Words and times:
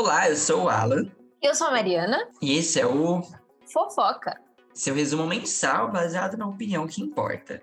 Olá, 0.00 0.30
eu 0.30 0.36
sou 0.36 0.62
o 0.62 0.68
Alan. 0.68 1.10
Eu 1.42 1.56
sou 1.56 1.66
a 1.66 1.70
Mariana. 1.72 2.28
E 2.40 2.56
esse 2.56 2.78
é 2.78 2.86
o 2.86 3.20
Fofoca. 3.66 4.40
Seu 4.72 4.94
resumo 4.94 5.26
mensal 5.26 5.90
baseado 5.90 6.36
na 6.36 6.46
opinião 6.46 6.86
que 6.86 7.02
importa. 7.02 7.60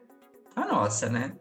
A 0.54 0.66
nossa, 0.66 1.08
né? 1.08 1.34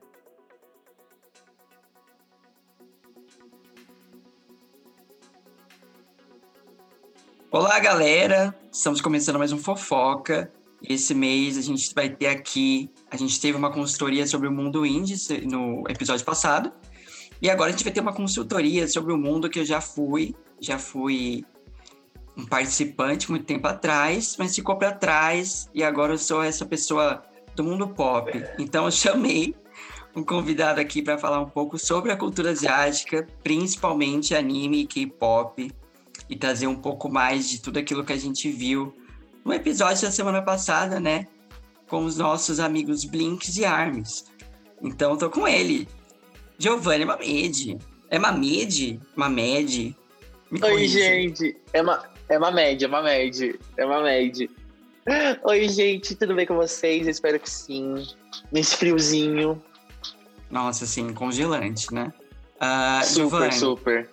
Olá, 7.51 7.81
galera! 7.81 8.55
Estamos 8.71 9.01
começando 9.01 9.37
mais 9.37 9.51
um 9.51 9.59
Fofoca. 9.59 10.53
Esse 10.81 11.13
mês 11.13 11.59
a 11.59 11.61
gente 11.61 11.93
vai 11.93 12.09
ter 12.09 12.29
aqui. 12.29 12.89
A 13.11 13.17
gente 13.17 13.41
teve 13.41 13.59
uma 13.59 13.73
consultoria 13.73 14.29
sobre 14.29 14.47
o 14.47 14.53
mundo 14.53 14.87
indie 14.87 15.17
no 15.45 15.83
episódio 15.89 16.25
passado. 16.25 16.73
E 17.43 17.51
agora 17.51 17.71
a 17.71 17.73
gente 17.73 17.83
vai 17.83 17.93
ter 17.93 18.01
uma 18.01 18.15
consultoria 18.15 18.87
sobre 18.87 19.13
o 19.13 19.19
mundo 19.19 19.51
que 19.51 19.59
eu 19.59 19.65
já 19.65 19.81
fui. 19.81 20.37
Já 20.61 20.79
fui 20.79 21.45
um 22.37 22.45
participante 22.45 23.31
muito 23.31 23.45
tempo 23.45 23.67
atrás, 23.67 24.37
mas 24.39 24.55
ficou 24.55 24.77
para 24.77 24.93
trás. 24.93 25.69
E 25.75 25.83
agora 25.83 26.15
eu 26.15 26.19
sou 26.19 26.43
essa 26.43 26.67
pessoa 26.67 27.23
do 27.55 27.63
mundo 27.63 27.89
pop. 27.89 28.31
Então 28.59 28.85
eu 28.85 28.91
chamei 28.91 29.55
um 30.15 30.23
convidado 30.23 30.81
aqui 30.81 31.03
para 31.03 31.19
falar 31.19 31.41
um 31.41 31.49
pouco 31.49 31.79
sobre 31.79 32.13
a 32.13 32.17
cultura 32.17 32.51
asiática, 32.51 33.27
principalmente 33.43 34.35
anime 34.35 34.83
e 34.83 34.87
K-pop, 34.87 35.73
e 36.29 36.37
trazer 36.37 36.67
um 36.67 36.77
pouco 36.77 37.11
mais 37.11 37.49
de 37.49 37.61
tudo 37.61 37.79
aquilo 37.79 38.05
que 38.05 38.13
a 38.13 38.19
gente 38.19 38.51
viu 38.51 38.95
no 39.45 39.53
episódio 39.53 40.03
da 40.03 40.13
semana 40.13 40.41
passada, 40.41 41.01
né? 41.01 41.27
Com 41.89 42.05
os 42.05 42.17
nossos 42.17 42.61
amigos 42.61 43.05
Blinks 43.05 43.57
e 43.57 43.65
Arms. 43.65 44.25
Então, 44.81 45.17
tô 45.17 45.29
com 45.29 45.47
ele, 45.47 45.89
Giovanni 46.59 47.05
Mamede. 47.05 47.79
É 48.09 48.19
Mamede? 48.19 49.01
Mamede? 49.17 49.97
Me 50.55 50.63
Oi, 50.63 50.87
gente. 50.87 51.57
É 51.73 51.83
uma, 51.83 52.05
é 52.29 52.39
Mamede, 52.39 52.85
é 52.85 52.89
Mamede. 52.89 53.59
É 53.77 53.85
Mamede. 53.85 54.49
Oi, 55.43 55.69
gente, 55.69 56.15
tudo 56.15 56.33
bem 56.33 56.47
com 56.47 56.55
vocês? 56.55 57.09
espero 57.09 57.41
que 57.41 57.51
sim. 57.51 58.07
Nesse 58.53 58.77
friozinho. 58.77 59.61
Nossa, 60.49 60.85
assim, 60.85 61.13
congelante, 61.13 61.93
né? 61.93 62.13
Uh, 62.55 63.05
super, 63.05 63.15
Giovanni, 63.15 63.53
super. 63.53 64.11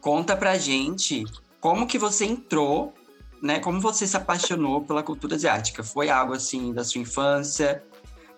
Conta 0.00 0.34
pra 0.34 0.58
gente 0.58 1.22
como 1.60 1.86
que 1.86 1.96
você 1.96 2.24
entrou 2.24 2.92
né? 3.40 3.60
Como 3.60 3.80
você 3.80 4.04
se 4.04 4.16
apaixonou 4.16 4.82
pela 4.82 5.02
cultura 5.02 5.36
asiática? 5.36 5.84
Foi 5.84 6.10
algo 6.10 6.32
assim 6.32 6.72
da 6.72 6.82
sua 6.82 7.00
infância? 7.00 7.84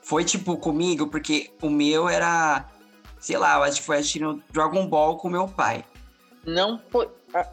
Foi 0.02 0.24
tipo 0.24 0.58
comigo? 0.58 1.06
Porque 1.06 1.50
o 1.62 1.70
meu 1.70 2.06
era, 2.06 2.66
sei 3.18 3.38
lá, 3.38 3.56
eu 3.56 3.62
acho 3.62 3.80
que 3.80 3.86
foi 3.86 3.98
assistindo 3.98 4.42
Dragon 4.50 4.86
Ball 4.86 5.16
com 5.16 5.30
meu 5.30 5.48
pai. 5.48 5.84
Não 6.46 6.80
foi. 6.90 7.08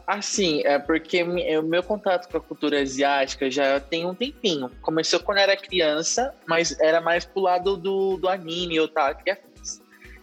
Assim, 0.06 0.62
é 0.64 0.78
porque 0.78 1.22
o 1.22 1.62
meu 1.62 1.82
contato 1.82 2.30
com 2.30 2.36
a 2.36 2.40
cultura 2.40 2.80
asiática 2.80 3.50
já 3.50 3.80
tem 3.80 4.06
um 4.06 4.14
tempinho. 4.14 4.70
Começou 4.80 5.18
quando 5.18 5.38
era 5.38 5.56
criança, 5.56 6.32
mas 6.46 6.78
era 6.78 7.00
mais 7.00 7.24
pro 7.24 7.42
lado 7.42 7.76
do, 7.76 8.16
do 8.16 8.28
anime 8.28 8.78
ou 8.78 8.86
tal, 8.86 9.12
que 9.16 9.30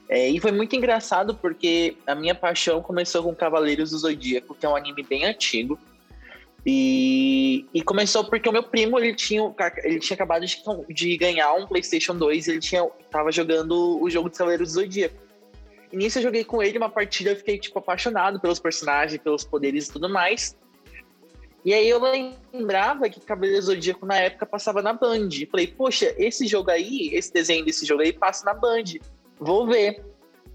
é, 0.09 0.27
e 0.27 0.39
foi 0.39 0.51
muito 0.51 0.75
engraçado 0.75 1.35
porque 1.35 1.95
a 2.07 2.15
minha 2.15 2.33
paixão 2.33 2.81
começou 2.81 3.21
com 3.21 3.35
Cavaleiros 3.35 3.91
do 3.91 3.97
Zodíaco, 3.99 4.55
que 4.55 4.65
é 4.65 4.69
um 4.69 4.75
anime 4.75 5.03
bem 5.03 5.23
antigo. 5.23 5.79
E, 6.65 7.65
e, 7.73 7.81
começou 7.83 8.25
porque 8.25 8.49
o 8.49 8.51
meu 8.51 8.63
primo, 8.63 8.97
ele 8.99 9.15
tinha, 9.15 9.53
ele 9.83 9.99
tinha 9.99 10.15
acabado 10.15 10.45
de, 10.45 10.61
de 10.89 11.15
ganhar 11.15 11.53
um 11.53 11.67
PlayStation 11.67 12.15
2 12.15 12.47
e 12.47 12.51
ele 12.51 12.59
tinha, 12.59 12.83
tava 13.09 13.31
jogando 13.31 14.01
o 14.01 14.09
jogo 14.09 14.29
de 14.29 14.37
Cavaleiros 14.37 14.73
do 14.73 14.81
Zodíaco. 14.81 15.28
E 15.91 15.97
nisso 15.97 16.19
eu 16.19 16.23
joguei 16.23 16.43
com 16.43 16.61
ele 16.61 16.77
uma 16.77 16.89
partida, 16.89 17.31
eu 17.31 17.35
fiquei, 17.35 17.57
tipo, 17.57 17.79
apaixonado 17.79 18.39
pelos 18.39 18.59
personagens, 18.59 19.21
pelos 19.21 19.43
poderes 19.43 19.87
e 19.87 19.93
tudo 19.93 20.09
mais. 20.09 20.55
E 21.65 21.73
aí 21.73 21.89
eu 21.89 21.99
lembrava 22.53 23.09
que 23.09 23.19
Cavaleiros 23.19 23.65
do 23.65 23.73
Zodíaco 23.73 24.05
na 24.05 24.17
época 24.17 24.45
passava 24.45 24.81
na 24.81 24.93
Band. 24.93 25.29
Falei, 25.51 25.67
poxa, 25.67 26.13
esse 26.17 26.47
jogo 26.47 26.71
aí, 26.71 27.09
esse 27.13 27.33
desenho 27.33 27.65
desse 27.65 27.85
jogo 27.85 28.01
aí 28.01 28.13
passa 28.13 28.45
na 28.45 28.53
Band. 28.53 28.83
Vou 29.39 29.67
ver. 29.67 30.03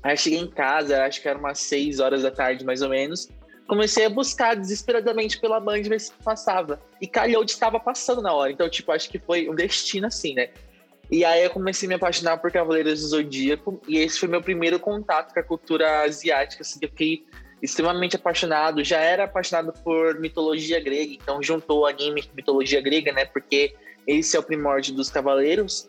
Aí 0.03 0.17
cheguei 0.17 0.39
em 0.39 0.51
casa, 0.51 1.05
acho 1.05 1.21
que 1.21 1.29
era 1.29 1.39
umas 1.39 1.59
6 1.61 2.01
horas 2.01 2.23
da 2.23 2.31
tarde, 2.31 2.65
mais 2.65 2.81
ou 2.81 2.89
menos 2.89 3.29
comecei 3.67 4.05
a 4.05 4.11
buscar 4.11 4.55
desesperadamente 4.55 5.41
pela 5.41 5.61
Band 5.61 5.83
ver 5.83 6.01
se 6.01 6.13
passava. 6.13 6.81
E 7.01 7.07
calhou 7.07 7.45
de 7.45 7.53
estava 7.53 7.81
passando 7.81 8.23
na 8.23 8.33
hora. 8.33 8.53
Então, 8.53 8.69
tipo, 8.69 8.93
acho 8.93 9.09
que 9.09 9.19
foi 9.19 9.49
um 9.49 9.55
destino 9.55 10.07
assim, 10.07 10.35
né? 10.35 10.51
E 11.11 11.25
aí 11.25 11.45
eu 11.45 11.51
comecei 11.51 11.87
a 11.87 11.91
me 11.91 11.95
apaixonar 11.95 12.39
por 12.39 12.51
Cavaleiros 12.51 13.01
do 13.01 13.09
Zodíaco. 13.09 13.81
E 13.87 13.99
esse 13.99 14.19
foi 14.19 14.29
meu 14.29 14.43
primeiro 14.43 14.79
contato 14.79 15.33
com 15.33 15.41
a 15.41 15.43
cultura 15.43 16.03
asiática. 16.03 16.63
Assim, 16.63 16.79
eu 16.83 16.89
fiquei 16.89 17.25
extremamente 17.63 18.17
apaixonado. 18.17 18.83
Já 18.83 18.99
era 18.99 19.25
apaixonado 19.25 19.73
por 19.85 20.19
mitologia 20.19 20.81
grega. 20.81 21.13
Então, 21.13 21.43
juntou 21.43 21.87
anime 21.87 22.23
com 22.23 22.35
mitologia 22.35 22.81
grega, 22.81 23.13
né? 23.13 23.25
Porque 23.25 23.75
esse 24.07 24.37
é 24.37 24.41
o 24.41 24.43
primórdio 24.43 24.95
dos 24.95 25.11
Cavaleiros. 25.11 25.89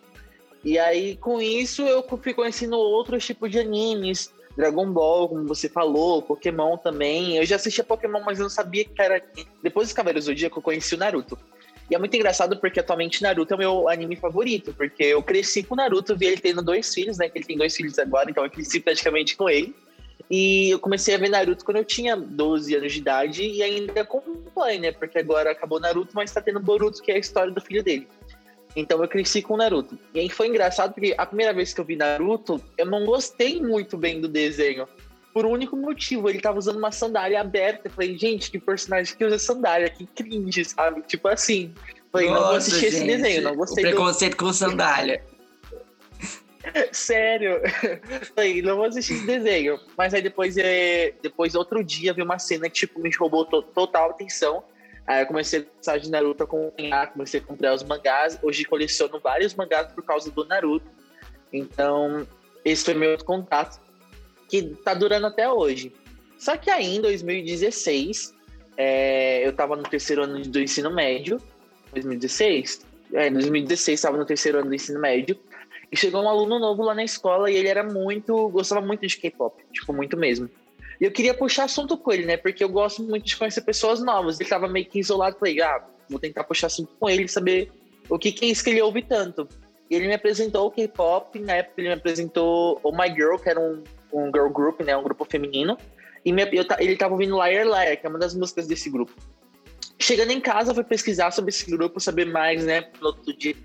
E 0.63 0.79
aí, 0.79 1.15
com 1.17 1.41
isso, 1.41 1.83
eu 1.83 2.03
fui 2.21 2.33
conhecendo 2.33 2.75
outros 2.75 3.25
tipos 3.25 3.51
de 3.51 3.59
animes 3.59 4.33
Dragon 4.55 4.89
Ball, 4.91 5.27
como 5.27 5.45
você 5.45 5.67
falou, 5.67 6.21
Pokémon 6.21 6.77
também. 6.77 7.37
Eu 7.37 7.45
já 7.45 7.57
assistia 7.57 7.83
Pokémon, 7.83 8.21
mas 8.25 8.39
eu 8.39 8.43
não 8.43 8.49
sabia 8.49 8.85
que 8.85 9.01
era. 9.01 9.21
Depois 9.61 9.87
dos 9.87 9.93
Cavaleiros 9.93 10.25
do 10.25 10.27
Zodíaco, 10.27 10.59
eu 10.59 10.63
conheci 10.63 10.95
o 10.95 10.97
Naruto. 10.97 11.37
E 11.89 11.95
é 11.95 11.99
muito 11.99 12.15
engraçado 12.15 12.57
porque 12.57 12.79
atualmente 12.79 13.21
Naruto 13.21 13.53
é 13.53 13.55
o 13.55 13.59
meu 13.59 13.89
anime 13.89 14.15
favorito, 14.15 14.73
porque 14.73 15.03
eu 15.03 15.21
cresci 15.21 15.61
com 15.63 15.75
Naruto, 15.75 16.15
vi 16.15 16.25
ele 16.25 16.37
tendo 16.37 16.61
dois 16.61 16.93
filhos, 16.93 17.17
né? 17.17 17.29
Que 17.29 17.37
ele 17.37 17.45
tem 17.45 17.57
dois 17.57 17.75
filhos 17.75 17.99
agora, 17.99 18.29
então 18.29 18.43
eu 18.43 18.49
cresci 18.49 18.79
praticamente 18.79 19.37
com 19.37 19.49
ele. 19.49 19.75
E 20.29 20.71
eu 20.71 20.79
comecei 20.79 21.13
a 21.13 21.17
ver 21.17 21.29
Naruto 21.29 21.63
quando 21.63 21.77
eu 21.77 21.85
tinha 21.85 22.15
12 22.15 22.75
anos 22.75 22.93
de 22.93 22.99
idade 22.99 23.43
e 23.43 23.61
ainda 23.61 24.01
acompanho, 24.01 24.81
né? 24.81 24.91
Porque 24.91 25.19
agora 25.19 25.51
acabou 25.51 25.79
Naruto, 25.79 26.15
mas 26.15 26.31
tá 26.31 26.41
tendo 26.41 26.59
Boruto, 26.59 27.01
que 27.01 27.11
é 27.11 27.15
a 27.15 27.19
história 27.19 27.51
do 27.51 27.61
filho 27.61 27.83
dele. 27.83 28.07
Então 28.75 29.01
eu 29.01 29.07
cresci 29.07 29.41
com 29.41 29.55
Naruto. 29.55 29.97
E 30.13 30.19
aí 30.19 30.29
foi 30.29 30.47
engraçado 30.47 30.93
porque 30.93 31.13
a 31.17 31.25
primeira 31.25 31.53
vez 31.53 31.73
que 31.73 31.79
eu 31.79 31.85
vi 31.85 31.95
Naruto, 31.95 32.61
eu 32.77 32.85
não 32.85 33.05
gostei 33.05 33.61
muito 33.61 33.95
bem 33.97 34.19
do 34.19 34.27
desenho. 34.27 34.87
Por 35.35 35.45
um 35.45 35.51
único 35.51 35.75
motivo, 35.75 36.29
ele 36.29 36.39
tava 36.39 36.57
usando 36.57 36.77
uma 36.77 36.93
sandália 36.93 37.41
aberta. 37.41 37.89
Eu 37.89 37.91
falei, 37.91 38.17
gente, 38.17 38.49
que 38.49 38.57
personagem 38.57 39.17
que 39.17 39.25
usa 39.25 39.37
sandália, 39.37 39.89
que 39.89 40.05
cringe, 40.05 40.63
sabe? 40.63 41.01
Tipo 41.01 41.27
assim. 41.27 41.73
Falei, 42.09 42.29
Nossa, 42.29 42.39
não 42.39 42.47
vou 42.47 42.55
assistir 42.55 42.91
gente, 42.91 42.95
esse 42.95 43.05
desenho, 43.05 43.41
não 43.41 43.55
gostei. 43.57 43.83
O 43.83 43.87
preconceito 43.89 44.37
do... 44.37 44.37
com 44.37 44.53
sandália. 44.53 45.21
Sério. 46.93 47.61
Falei, 48.33 48.61
não 48.61 48.77
vou 48.77 48.85
assistir 48.85 49.15
esse 49.15 49.25
desenho. 49.25 49.77
Mas 49.97 50.13
aí 50.13 50.21
depois, 50.21 50.55
é... 50.57 51.13
depois 51.21 51.53
outro 51.53 51.83
dia, 51.83 52.13
vi 52.13 52.21
uma 52.21 52.39
cena 52.39 52.69
que 52.69 52.75
tipo, 52.75 53.01
me 53.01 53.13
roubou 53.13 53.43
total 53.43 54.11
atenção 54.11 54.63
Aí 55.07 55.21
eu 55.21 55.27
comecei 55.27 55.59
a 55.59 55.63
gostar 55.63 55.97
de 55.97 56.09
Naruto 56.09 56.43
acompanhar, 56.43 57.11
comecei 57.11 57.39
a 57.39 57.43
comprar 57.43 57.73
os 57.75 57.83
mangás. 57.83 58.39
Hoje 58.41 58.65
coleciono 58.65 59.19
vários 59.19 59.53
mangás 59.53 59.91
por 59.91 60.03
causa 60.03 60.31
do 60.31 60.45
Naruto. 60.45 60.89
Então, 61.53 62.25
esse 62.63 62.83
foi 62.83 62.95
meu 62.95 63.11
outro 63.11 63.25
contato, 63.25 63.79
que 64.47 64.63
tá 64.83 64.93
durando 64.93 65.27
até 65.27 65.51
hoje. 65.51 65.91
Só 66.37 66.57
que 66.57 66.69
aí, 66.69 66.95
em 66.95 67.01
2016, 67.01 68.33
é, 68.77 69.45
eu 69.45 69.53
tava 69.53 69.75
no 69.75 69.83
terceiro 69.83 70.23
ano 70.23 70.41
do 70.41 70.59
ensino 70.59 70.93
médio. 70.93 71.39
2016? 71.93 72.85
É, 73.13 73.27
em 73.27 73.33
2016 73.33 73.99
estava 73.99 74.17
no 74.17 74.25
terceiro 74.25 74.59
ano 74.59 74.69
do 74.69 74.75
ensino 74.75 74.99
médio. 74.99 75.37
E 75.91 75.97
chegou 75.97 76.23
um 76.23 76.29
aluno 76.29 76.59
novo 76.59 76.83
lá 76.83 76.93
na 76.93 77.03
escola 77.03 77.49
e 77.49 77.55
ele 77.55 77.67
era 77.67 77.83
muito. 77.83 78.49
gostava 78.49 78.85
muito 78.85 79.05
de 79.05 79.17
K-pop, 79.17 79.63
tipo, 79.71 79.93
muito 79.93 80.17
mesmo. 80.17 80.49
E 80.99 81.05
eu 81.05 81.11
queria 81.11 81.33
puxar 81.33 81.65
assunto 81.65 81.97
com 81.97 82.11
ele, 82.11 82.25
né? 82.25 82.37
Porque 82.37 82.63
eu 82.63 82.69
gosto 82.69 83.03
muito 83.03 83.25
de 83.25 83.35
conhecer 83.35 83.61
pessoas 83.61 84.01
novas. 84.01 84.39
Ele 84.39 84.49
tava 84.49 84.67
meio 84.67 84.85
que 84.85 84.99
isolado. 84.99 85.37
Falei, 85.37 85.61
ah, 85.61 85.83
vou 86.09 86.19
tentar 86.19 86.43
puxar 86.43 86.67
assunto 86.67 86.91
com 86.99 87.09
ele, 87.09 87.27
saber 87.27 87.71
o 88.09 88.17
que, 88.17 88.31
que 88.31 88.45
é 88.45 88.49
isso 88.49 88.63
que 88.63 88.69
ele 88.69 88.81
ouve 88.81 89.01
tanto. 89.01 89.47
E 89.89 89.95
ele 89.95 90.07
me 90.07 90.13
apresentou 90.13 90.67
o 90.67 90.71
K-pop. 90.71 91.39
Na 91.39 91.53
época, 91.53 91.81
ele 91.81 91.89
me 91.89 91.95
apresentou 91.95 92.79
o 92.81 92.91
My 92.91 93.13
Girl, 93.13 93.37
que 93.37 93.49
era 93.49 93.59
um, 93.59 93.83
um 94.15 94.31
girl 94.33 94.49
group, 94.49 94.81
né? 94.81 94.95
Um 94.95 95.03
grupo 95.03 95.25
feminino. 95.25 95.77
E 96.23 96.31
me, 96.31 96.43
eu, 96.51 96.65
ele 96.79 96.95
tava 96.95 97.13
ouvindo 97.13 97.35
Liar 97.35 97.65
Liar, 97.65 97.97
que 97.97 98.05
é 98.05 98.09
uma 98.09 98.19
das 98.19 98.33
músicas 98.33 98.67
desse 98.67 98.89
grupo. 98.89 99.13
Chegando 99.99 100.31
em 100.31 100.41
casa, 100.41 100.71
eu 100.71 100.75
fui 100.75 100.83
pesquisar 100.83 101.31
sobre 101.31 101.49
esse 101.49 101.69
grupo, 101.69 101.99
saber 101.99 102.25
mais, 102.25 102.65
né? 102.65 102.89
No 102.99 103.07
outro 103.07 103.33
dia, 103.33 103.55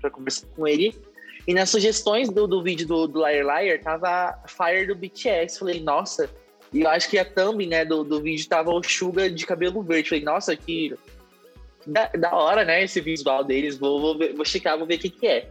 para 0.00 0.10
conversar 0.10 0.46
com 0.48 0.66
ele. 0.66 0.94
E 1.46 1.54
nas 1.54 1.70
sugestões 1.70 2.28
do, 2.28 2.46
do 2.46 2.62
vídeo 2.62 2.86
do, 2.86 3.06
do 3.06 3.26
Liar 3.26 3.44
Liar, 3.44 3.80
tava 3.80 4.38
Fire 4.46 4.86
do 4.86 4.94
BTS. 4.94 5.58
Falei, 5.58 5.80
nossa, 5.80 6.28
e 6.72 6.82
eu 6.82 6.88
acho 6.88 7.08
que 7.08 7.18
a 7.18 7.24
thumb, 7.24 7.66
né, 7.66 7.84
do, 7.84 8.04
do 8.04 8.20
vídeo 8.20 8.46
tava 8.48 8.70
o 8.70 8.82
Suga 8.82 9.30
de 9.30 9.46
cabelo 9.46 9.82
verde. 9.82 10.10
Falei, 10.10 10.24
nossa, 10.24 10.54
que 10.54 10.94
da, 11.86 12.06
da 12.08 12.34
hora, 12.34 12.64
né, 12.64 12.84
esse 12.84 13.00
visual 13.00 13.42
deles. 13.42 13.78
Vou, 13.78 14.00
vou, 14.00 14.34
vou 14.34 14.44
checar, 14.44 14.76
vou 14.76 14.86
ver 14.86 14.96
o 14.96 14.98
que 14.98 15.10
que 15.10 15.26
é. 15.26 15.48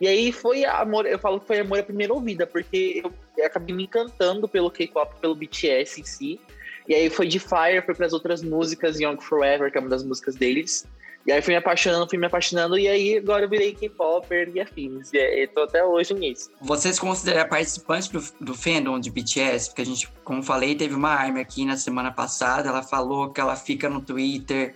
E 0.00 0.06
aí 0.06 0.32
foi 0.32 0.64
amor, 0.64 1.06
eu 1.06 1.18
falo 1.18 1.40
que 1.40 1.46
foi 1.46 1.60
amor 1.60 1.80
à 1.80 1.82
primeira 1.82 2.12
ouvida, 2.12 2.46
porque 2.46 3.02
eu, 3.36 3.44
acabei 3.44 3.74
me 3.74 3.84
encantando 3.84 4.48
pelo 4.48 4.70
K-pop, 4.70 5.20
pelo 5.20 5.34
BTS 5.34 6.00
em 6.00 6.04
si. 6.04 6.40
E 6.88 6.94
aí 6.94 7.10
foi 7.10 7.26
de 7.26 7.38
Fire, 7.38 7.82
foi 7.84 7.94
para 7.94 8.06
as 8.06 8.12
outras 8.12 8.42
músicas, 8.42 8.98
Young 8.98 9.20
Forever, 9.20 9.70
que 9.70 9.76
é 9.76 9.80
uma 9.80 9.90
das 9.90 10.04
músicas 10.04 10.36
deles. 10.36 10.86
E 11.26 11.32
aí 11.32 11.42
fui 11.42 11.52
me 11.52 11.58
apaixonando, 11.58 12.08
fui 12.08 12.16
me 12.16 12.26
apaixonando, 12.26 12.78
e 12.78 12.88
aí 12.88 13.18
agora 13.18 13.44
eu 13.44 13.48
virei 13.50 13.74
K-Popper 13.74 14.50
e 14.54 14.60
afins. 14.60 15.12
E 15.12 15.42
eu 15.42 15.48
tô 15.48 15.62
até 15.64 15.84
hoje 15.84 16.14
nisso. 16.14 16.50
Você 16.62 16.90
se 16.90 16.98
considera 16.98 17.44
participante 17.44 18.10
do, 18.10 18.24
do 18.40 18.54
fandom 18.54 18.98
de 18.98 19.10
BTS? 19.10 19.68
Porque 19.68 19.82
a 19.82 19.84
gente, 19.84 20.08
como 20.24 20.42
falei, 20.42 20.74
teve 20.74 20.94
uma 20.94 21.10
arma 21.10 21.40
aqui 21.40 21.66
na 21.66 21.76
semana 21.76 22.10
passada, 22.10 22.70
ela 22.70 22.82
falou 22.82 23.30
que 23.30 23.40
ela 23.40 23.56
fica 23.56 23.90
no 23.90 24.00
Twitter 24.00 24.74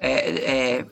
é, 0.00 0.78
é, 0.78 0.86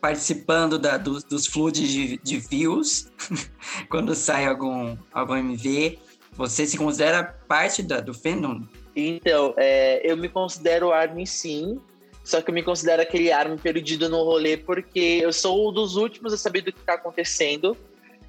participando 0.00 0.78
da, 0.78 0.96
dos, 0.96 1.22
dos 1.24 1.46
floods 1.46 1.88
de, 1.88 2.18
de 2.18 2.38
views 2.38 3.10
quando 3.88 4.14
sai 4.14 4.46
algum, 4.46 4.96
algum 5.12 5.36
MV. 5.36 5.98
Você 6.32 6.66
se 6.66 6.78
considera 6.78 7.22
parte 7.22 7.82
da, 7.82 8.00
do 8.00 8.14
fandom? 8.14 8.62
Então, 8.96 9.54
é, 9.56 10.00
eu 10.10 10.16
me 10.16 10.28
considero 10.28 10.92
ARMY 10.92 11.26
sim, 11.26 11.80
só 12.24 12.40
que 12.40 12.50
eu 12.50 12.54
me 12.54 12.62
considero 12.62 13.02
aquele 13.02 13.30
ARMY 13.30 13.58
perdido 13.58 14.08
no 14.08 14.22
rolê 14.24 14.56
porque 14.56 15.20
eu 15.22 15.32
sou 15.32 15.68
um 15.68 15.72
dos 15.72 15.96
últimos 15.96 16.32
a 16.32 16.36
saber 16.36 16.62
do 16.62 16.72
que 16.72 16.80
está 16.80 16.94
acontecendo. 16.94 17.76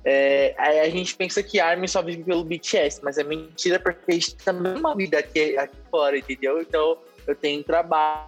É, 0.03 0.56
a 0.57 0.89
gente 0.89 1.15
pensa 1.15 1.44
que 1.44 1.59
ARMY 1.59 1.88
só 1.88 2.01
vive 2.01 2.23
pelo 2.23 2.44
BTS, 2.44 3.01
mas 3.03 3.18
é 3.18 3.23
mentira 3.23 3.79
porque 3.79 4.00
a 4.07 4.13
gente 4.13 4.35
também 4.35 4.73
tem 4.73 4.81
uma 4.81 4.95
vida 4.95 5.19
aqui, 5.19 5.56
aqui 5.57 5.77
fora, 5.89 6.18
entendeu? 6.18 6.59
Então, 6.59 6.97
eu 7.27 7.35
tenho 7.35 7.63
trabalho, 7.63 8.27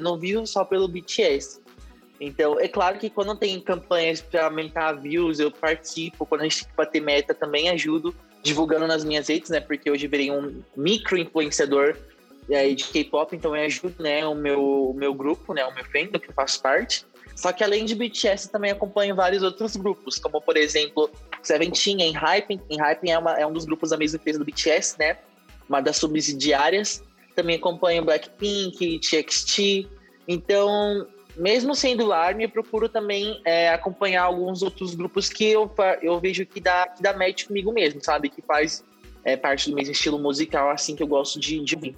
não 0.00 0.18
vivo 0.18 0.44
só 0.46 0.64
pelo 0.64 0.88
BTS. 0.88 1.61
Então, 2.24 2.60
é 2.60 2.68
claro 2.68 3.00
que 3.00 3.10
quando 3.10 3.34
tem 3.34 3.60
campanhas 3.60 4.20
para 4.20 4.44
aumentar 4.44 4.92
views, 4.92 5.40
eu 5.40 5.50
participo. 5.50 6.24
Quando 6.24 6.42
a 6.42 6.44
gente 6.44 6.60
tem 6.60 6.68
que 6.68 6.76
bater 6.76 7.02
meta, 7.02 7.34
também 7.34 7.68
ajudo 7.68 8.14
divulgando 8.44 8.86
nas 8.86 9.04
minhas 9.04 9.26
redes, 9.26 9.50
né? 9.50 9.58
Porque 9.58 9.90
hoje 9.90 10.06
virei 10.06 10.30
um 10.30 10.62
micro 10.76 11.18
influenciador 11.18 11.96
é, 12.48 12.72
de 12.72 12.84
K-pop, 12.84 13.34
então 13.34 13.56
eu 13.56 13.64
ajudo, 13.64 14.00
né, 14.00 14.24
o 14.24 14.34
meu, 14.34 14.90
o 14.90 14.94
meu 14.94 15.12
grupo, 15.14 15.52
né, 15.52 15.64
o 15.64 15.74
meu 15.74 15.84
fandom 15.84 16.18
que 16.18 16.28
eu 16.28 16.34
faço 16.34 16.62
parte. 16.62 17.04
Só 17.34 17.52
que 17.52 17.64
além 17.64 17.84
de 17.84 17.94
BTS, 17.96 18.50
também 18.50 18.70
acompanho 18.70 19.16
vários 19.16 19.42
outros 19.42 19.74
grupos, 19.74 20.18
como 20.18 20.40
por 20.40 20.56
exemplo, 20.56 21.10
Seventeen, 21.42 22.02
em 22.02 22.12
Hype. 22.12 22.60
Em 22.70 22.78
Hype 22.78 23.10
é, 23.10 23.18
uma, 23.18 23.32
é 23.32 23.44
um 23.44 23.52
dos 23.52 23.64
grupos 23.64 23.90
da 23.90 23.96
mesma 23.96 24.16
empresa 24.16 24.38
do 24.38 24.44
BTS, 24.44 24.96
né? 24.96 25.18
Uma 25.68 25.80
das 25.80 25.96
subsidiárias. 25.96 27.02
Também 27.34 27.56
acompanho 27.56 28.04
Blackpink, 28.04 29.00
TXT. 29.00 29.88
Então, 30.28 31.06
mesmo 31.36 31.74
sendo 31.74 32.12
ARMY, 32.12 32.44
eu 32.44 32.50
procuro 32.50 32.88
também 32.88 33.40
é, 33.44 33.70
acompanhar 33.70 34.24
alguns 34.24 34.62
outros 34.62 34.94
grupos 34.94 35.28
que 35.28 35.44
eu, 35.44 35.70
eu 36.02 36.18
vejo 36.20 36.44
que 36.44 36.60
dá, 36.60 36.88
que 36.88 37.02
dá 37.02 37.16
match 37.16 37.46
comigo 37.46 37.72
mesmo, 37.72 38.02
sabe? 38.02 38.28
Que 38.28 38.42
faz 38.42 38.84
é, 39.24 39.36
parte 39.36 39.70
do 39.70 39.76
mesmo 39.76 39.92
estilo 39.92 40.18
musical, 40.18 40.70
assim, 40.70 40.94
que 40.94 41.02
eu 41.02 41.06
gosto 41.06 41.40
de, 41.40 41.64
de. 41.64 41.96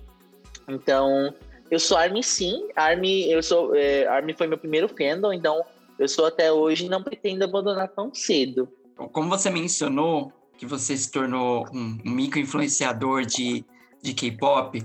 Então, 0.68 1.34
eu 1.70 1.80
sou 1.80 1.96
ARMY 1.96 2.22
sim. 2.22 2.68
ARMY, 2.76 3.30
eu 3.30 3.42
sou, 3.42 3.74
é, 3.74 4.06
ARMY 4.06 4.34
foi 4.34 4.46
meu 4.46 4.58
primeiro 4.58 4.88
fandom, 4.88 5.32
então 5.32 5.64
eu 5.98 6.08
sou 6.08 6.26
até 6.26 6.52
hoje 6.52 6.86
e 6.86 6.88
não 6.88 7.02
pretendo 7.02 7.44
abandonar 7.44 7.88
tão 7.88 8.14
cedo. 8.14 8.68
Como 8.96 9.28
você 9.28 9.50
mencionou 9.50 10.32
que 10.56 10.66
você 10.66 10.96
se 10.96 11.10
tornou 11.10 11.66
um, 11.72 11.98
um 12.06 12.10
micro-influenciador 12.10 13.24
de, 13.24 13.64
de 14.00 14.14
K-pop, 14.14 14.82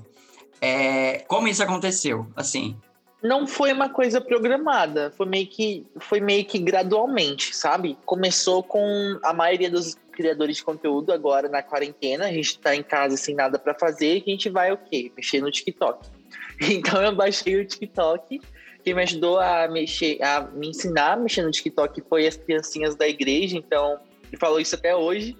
é, 0.61 1.19
como 1.27 1.47
isso 1.47 1.61
aconteceu? 1.61 2.27
Assim, 2.35 2.75
não 3.21 3.45
foi 3.45 3.73
uma 3.73 3.89
coisa 3.89 4.21
programada, 4.21 5.11
foi 5.11 5.25
meio 5.25 5.47
que 5.47 5.85
foi 5.99 6.19
meio 6.19 6.45
que 6.45 6.57
gradualmente, 6.57 7.55
sabe? 7.55 7.97
Começou 8.05 8.63
com 8.63 9.19
a 9.23 9.33
maioria 9.33 9.69
dos 9.69 9.95
criadores 10.11 10.57
de 10.57 10.63
conteúdo 10.63 11.11
agora 11.11 11.49
na 11.49 11.61
quarentena, 11.61 12.25
a 12.25 12.31
gente 12.31 12.59
tá 12.59 12.75
em 12.75 12.83
casa 12.83 13.17
sem 13.17 13.35
nada 13.35 13.59
para 13.59 13.73
fazer, 13.73 14.17
e 14.17 14.23
a 14.25 14.31
gente 14.31 14.49
vai 14.49 14.71
o 14.71 14.77
quê? 14.77 15.11
Mexer 15.15 15.41
no 15.41 15.51
TikTok. 15.51 16.07
Então 16.61 17.01
eu 17.01 17.15
baixei 17.15 17.55
o 17.55 17.65
TikTok, 17.65 18.41
quem 18.83 18.93
me 18.93 19.01
ajudou 19.03 19.39
a 19.39 19.67
mexer, 19.69 20.21
a 20.21 20.41
me 20.41 20.67
ensinar 20.67 21.13
a 21.13 21.15
mexer 21.15 21.41
no 21.41 21.51
TikTok 21.51 22.01
foi 22.09 22.27
as 22.27 22.35
criancinhas 22.35 22.95
da 22.95 23.07
igreja, 23.07 23.55
então 23.55 23.97
ele 24.27 24.37
falou 24.37 24.59
isso 24.59 24.75
até 24.75 24.93
hoje. 24.93 25.37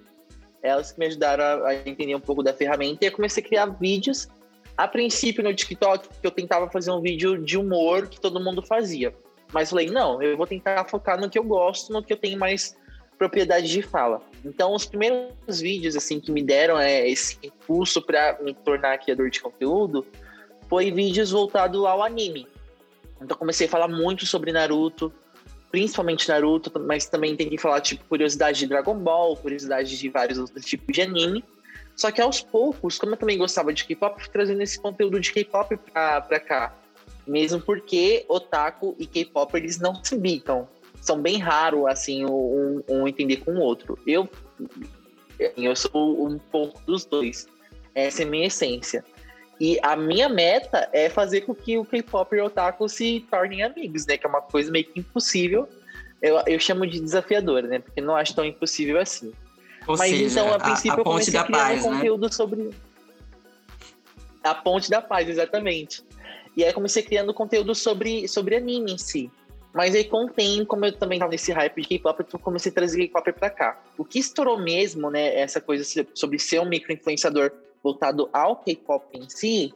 Elas 0.62 0.92
que 0.92 0.98
me 0.98 1.06
ajudaram 1.06 1.44
a, 1.44 1.68
a 1.68 1.74
entender 1.74 2.14
um 2.14 2.20
pouco 2.20 2.42
da 2.42 2.54
ferramenta 2.54 3.04
e 3.04 3.08
eu 3.08 3.12
comecei 3.12 3.42
a 3.42 3.46
criar 3.46 3.66
vídeos 3.66 4.28
a 4.76 4.88
princípio 4.88 5.42
no 5.42 5.54
TikTok 5.54 6.08
eu 6.22 6.30
tentava 6.30 6.70
fazer 6.70 6.90
um 6.90 7.00
vídeo 7.00 7.42
de 7.42 7.58
humor 7.58 8.08
que 8.08 8.20
todo 8.20 8.40
mundo 8.40 8.62
fazia. 8.62 9.14
Mas 9.52 9.70
falei, 9.70 9.90
não, 9.90 10.22
eu 10.22 10.36
vou 10.36 10.46
tentar 10.46 10.84
focar 10.88 11.20
no 11.20 11.28
que 11.28 11.38
eu 11.38 11.44
gosto, 11.44 11.92
no 11.92 12.02
que 12.02 12.12
eu 12.12 12.16
tenho 12.16 12.38
mais 12.38 12.76
propriedade 13.18 13.68
de 13.68 13.82
fala. 13.82 14.22
Então, 14.44 14.74
os 14.74 14.86
primeiros 14.86 15.60
vídeos 15.60 15.94
assim 15.94 16.18
que 16.18 16.32
me 16.32 16.42
deram 16.42 16.78
é, 16.78 17.06
esse 17.06 17.38
impulso 17.42 18.00
para 18.00 18.38
me 18.40 18.54
tornar 18.54 18.96
criador 18.98 19.28
de 19.28 19.40
conteúdo 19.40 20.06
foi 20.68 20.90
vídeos 20.90 21.30
voltados 21.30 21.84
ao 21.84 22.02
anime. 22.02 22.46
Então, 23.20 23.36
comecei 23.36 23.66
a 23.66 23.70
falar 23.70 23.88
muito 23.88 24.24
sobre 24.24 24.52
Naruto, 24.52 25.12
principalmente 25.70 26.28
Naruto, 26.28 26.72
mas 26.80 27.06
também 27.06 27.36
tentei 27.36 27.58
falar 27.58 27.82
tipo 27.82 28.04
curiosidade 28.04 28.60
de 28.60 28.66
Dragon 28.66 28.94
Ball, 28.94 29.36
curiosidade 29.36 29.98
de 29.98 30.08
vários 30.08 30.38
outros 30.38 30.64
tipos 30.64 30.94
de 30.94 31.02
anime. 31.02 31.44
Só 31.96 32.10
que 32.10 32.20
aos 32.20 32.40
poucos, 32.40 32.98
como 32.98 33.12
eu 33.12 33.16
também 33.16 33.36
gostava 33.36 33.72
de 33.72 33.84
K-pop, 33.84 34.20
fui 34.22 34.32
trazendo 34.32 34.62
esse 34.62 34.80
conteúdo 34.80 35.20
de 35.20 35.32
K-pop 35.32 35.76
pra, 35.76 36.20
pra 36.20 36.40
cá. 36.40 36.74
Mesmo 37.26 37.60
porque 37.60 38.24
otaku 38.28 38.96
e 38.98 39.06
K-pop, 39.06 39.54
eles 39.56 39.78
não 39.78 40.02
se 40.02 40.16
bicam. 40.16 40.68
São 41.00 41.20
bem 41.20 41.38
raros, 41.38 41.86
assim, 41.86 42.24
um, 42.24 42.82
um 42.88 43.06
entender 43.06 43.38
com 43.38 43.52
o 43.52 43.60
outro. 43.60 43.98
Eu, 44.06 44.28
eu 45.56 45.76
sou 45.76 46.26
um 46.26 46.38
pouco 46.38 46.80
dos 46.86 47.04
dois. 47.04 47.46
Essa 47.94 48.22
é 48.22 48.26
a 48.26 48.28
minha 48.28 48.46
essência. 48.46 49.04
E 49.60 49.78
a 49.82 49.94
minha 49.94 50.28
meta 50.28 50.88
é 50.90 51.10
fazer 51.10 51.42
com 51.42 51.54
que 51.54 51.76
o 51.76 51.84
K-pop 51.84 52.34
e 52.34 52.40
o 52.40 52.46
otaku 52.46 52.88
se 52.88 53.26
tornem 53.30 53.62
amigos, 53.62 54.06
né? 54.06 54.16
Que 54.16 54.26
é 54.26 54.28
uma 54.28 54.40
coisa 54.40 54.70
meio 54.70 54.86
que 54.86 55.00
impossível. 55.00 55.68
Eu, 56.22 56.42
eu 56.46 56.58
chamo 56.58 56.86
de 56.86 56.98
desafiadora, 56.98 57.66
né? 57.66 57.78
Porque 57.78 58.00
não 58.00 58.16
acho 58.16 58.34
tão 58.34 58.44
impossível 58.44 58.98
assim. 58.98 59.32
Ou 59.90 59.98
Mas 59.98 60.10
seja, 60.10 60.40
então, 60.40 60.54
a 60.54 60.58
princípio, 60.58 60.92
a, 60.92 60.94
a 60.94 60.98
eu 61.00 61.04
comecei 61.04 61.38
a 61.38 61.44
criar 61.44 61.58
paz, 61.58 61.84
um 61.84 61.90
né? 61.90 61.96
conteúdo 61.96 62.22
né? 62.26 62.32
sobre. 62.32 62.70
A 64.42 64.54
ponte 64.54 64.88
da 64.88 65.02
paz, 65.02 65.28
exatamente. 65.28 66.04
E 66.56 66.64
aí 66.64 66.72
comecei 66.72 67.02
criando 67.02 67.34
conteúdo 67.34 67.74
sobre, 67.74 68.28
sobre 68.28 68.56
anime 68.56 68.92
em 68.92 68.98
si. 68.98 69.30
Mas 69.72 69.94
aí 69.94 70.04
com 70.04 70.26
o 70.26 70.28
tempo, 70.28 70.66
como 70.66 70.84
eu 70.84 70.92
também 70.92 71.18
tava 71.18 71.30
nesse 71.30 71.52
hype 71.52 71.82
de 71.82 71.88
K-pop, 71.88 72.24
eu 72.32 72.38
comecei 72.38 72.70
a 72.70 72.74
trazer 72.74 72.98
K-pop 73.06 73.32
pra 73.32 73.50
cá. 73.50 73.82
O 73.98 74.04
que 74.04 74.18
estourou 74.18 74.58
mesmo, 74.58 75.10
né, 75.10 75.36
essa 75.38 75.60
coisa 75.60 75.84
sobre 76.14 76.38
ser 76.38 76.60
um 76.60 76.68
micro-influenciador 76.68 77.52
voltado 77.82 78.28
ao 78.32 78.56
K-pop 78.56 79.06
em 79.12 79.28
si, 79.28 79.72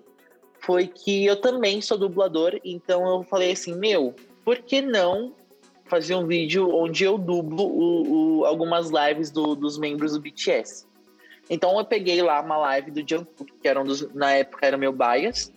foi 0.60 0.86
que 0.86 1.26
eu 1.26 1.40
também 1.40 1.80
sou 1.80 1.98
dublador, 1.98 2.58
então 2.64 3.06
eu 3.06 3.22
falei 3.24 3.52
assim, 3.52 3.76
meu, 3.76 4.14
por 4.44 4.58
que 4.58 4.80
não 4.80 5.32
fazer 5.84 6.14
um 6.14 6.26
vídeo 6.26 6.74
onde 6.74 7.04
eu 7.04 7.18
dublo 7.18 7.64
o, 7.64 8.40
o, 8.40 8.44
algumas 8.44 8.90
lives 8.90 9.30
do, 9.30 9.54
dos 9.54 9.78
membros 9.78 10.12
do 10.12 10.20
BTS. 10.20 10.86
Então 11.48 11.78
eu 11.78 11.84
peguei 11.84 12.22
lá 12.22 12.40
uma 12.40 12.56
live 12.56 12.90
do 12.90 13.00
Jungkook, 13.06 13.52
que 13.60 13.68
era 13.68 13.80
um 13.80 13.84
dos, 13.84 14.12
na 14.14 14.32
época 14.32 14.66
era 14.66 14.76
meu 14.76 14.92
bias. 14.92 15.52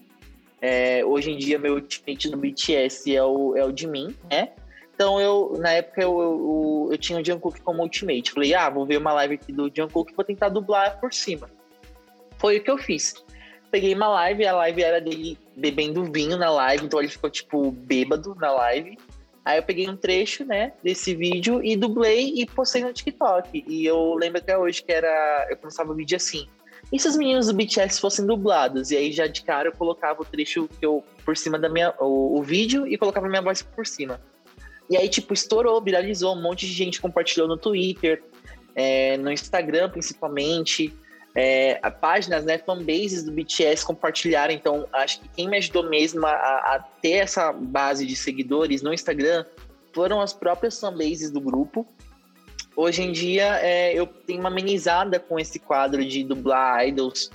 É, 0.61 1.05
hoje 1.05 1.31
em 1.31 1.37
dia 1.37 1.57
meu 1.57 1.75
ultimate 1.75 2.29
do 2.29 2.37
BTS 2.37 3.15
é 3.15 3.23
o, 3.23 3.55
é 3.55 3.63
o 3.63 3.71
de 3.71 3.87
mim, 3.87 4.15
né? 4.29 4.49
Então 4.93 5.21
eu, 5.21 5.55
na 5.59 5.71
época 5.73 6.01
eu, 6.01 6.19
eu, 6.19 6.89
eu 6.91 6.97
tinha 6.97 7.19
o 7.19 7.23
Jungkook 7.23 7.61
como 7.61 7.83
ultimate. 7.83 8.31
Falei, 8.31 8.53
ah, 8.53 8.69
vou 8.69 8.85
ver 8.85 8.97
uma 8.97 9.13
live 9.13 9.35
aqui 9.35 9.53
do 9.53 9.71
Jungkook 9.73 10.13
vou 10.13 10.25
tentar 10.25 10.49
dublar 10.49 10.99
por 10.99 11.13
cima. 11.13 11.49
Foi 12.39 12.57
o 12.57 12.63
que 12.63 12.71
eu 12.71 12.77
fiz. 12.77 13.13
Peguei 13.69 13.93
uma 13.93 14.07
live, 14.07 14.45
a 14.45 14.55
live 14.55 14.81
era 14.81 14.99
dele 14.99 15.37
bebendo 15.55 16.03
vinho 16.05 16.37
na 16.37 16.49
live, 16.49 16.85
então 16.85 16.99
ele 16.99 17.09
ficou 17.09 17.29
tipo 17.29 17.71
bêbado 17.71 18.33
na 18.35 18.51
live. 18.51 18.97
Aí 19.47 19.59
eu 19.59 19.63
peguei 19.63 19.87
um 19.87 19.95
trecho, 19.95 20.43
né, 20.43 20.73
desse 20.83 21.15
vídeo 21.15 21.63
e 21.63 21.77
dublei 21.77 22.33
e 22.35 22.45
postei 22.45 22.83
no 22.83 22.91
TikTok. 22.91 23.63
E 23.65 23.85
eu 23.85 24.13
lembro 24.13 24.39
até 24.39 24.57
hoje 24.57 24.83
que 24.83 24.91
era. 24.91 25.47
Eu 25.49 25.55
começava 25.55 25.89
o 25.89 25.95
vídeo 25.95 26.17
assim. 26.17 26.49
E 26.91 26.99
se 26.99 27.07
os 27.07 27.15
meninos 27.15 27.47
do 27.47 27.53
BTS 27.53 28.01
fossem 28.01 28.25
dublados? 28.25 28.91
E 28.91 28.97
aí 28.97 29.09
já 29.09 29.25
de 29.25 29.43
cara 29.43 29.69
eu 29.69 29.71
colocava 29.71 30.21
o 30.21 30.25
trecho 30.25 30.67
que 30.77 30.85
eu 30.85 31.01
por 31.23 31.37
cima 31.37 31.57
da 31.57 31.69
minha. 31.69 31.93
o, 31.97 32.37
o 32.37 32.43
vídeo 32.43 32.85
e 32.85 32.97
colocava 32.97 33.25
a 33.25 33.29
minha 33.29 33.41
voz 33.41 33.61
por 33.61 33.87
cima. 33.87 34.19
E 34.89 34.97
aí, 34.97 35.07
tipo, 35.07 35.33
estourou, 35.33 35.81
viralizou, 35.81 36.35
um 36.35 36.41
monte 36.41 36.65
de 36.65 36.73
gente 36.73 36.99
compartilhou 36.99 37.47
no 37.47 37.55
Twitter, 37.55 38.21
é, 38.75 39.15
no 39.15 39.31
Instagram 39.31 39.89
principalmente 39.89 40.93
é, 41.39 41.79
páginas, 41.91 42.43
né, 42.43 42.57
fanbases 42.57 43.23
do 43.23 43.31
BTS 43.31 43.85
compartilharam. 43.85 44.51
Então, 44.51 44.87
acho 44.91 45.21
que 45.21 45.29
quem 45.29 45.47
me 45.47 45.57
ajudou 45.57 45.87
mesmo 45.87 46.25
a, 46.25 46.31
a, 46.31 46.83
ter 46.99 47.17
essa 47.17 47.53
base 47.53 48.07
de 48.07 48.15
seguidores 48.15 48.81
no 48.81 48.91
Instagram 48.91 49.45
foram 49.93 50.19
as 50.19 50.33
próprias 50.33 50.79
fanbases 50.79 51.29
do 51.29 51.39
grupo. 51.39 51.85
Hoje 52.75 53.03
em 53.03 53.11
dia, 53.11 53.59
é, 53.61 53.93
eu 53.93 54.07
tenho 54.07 54.39
uma 54.39 54.49
amenizada 54.49 55.19
com 55.19 55.39
esse 55.39 55.59
quadro 55.59 56.03
de 56.03 56.23
dublar 56.23 56.87
idols, 56.87 57.29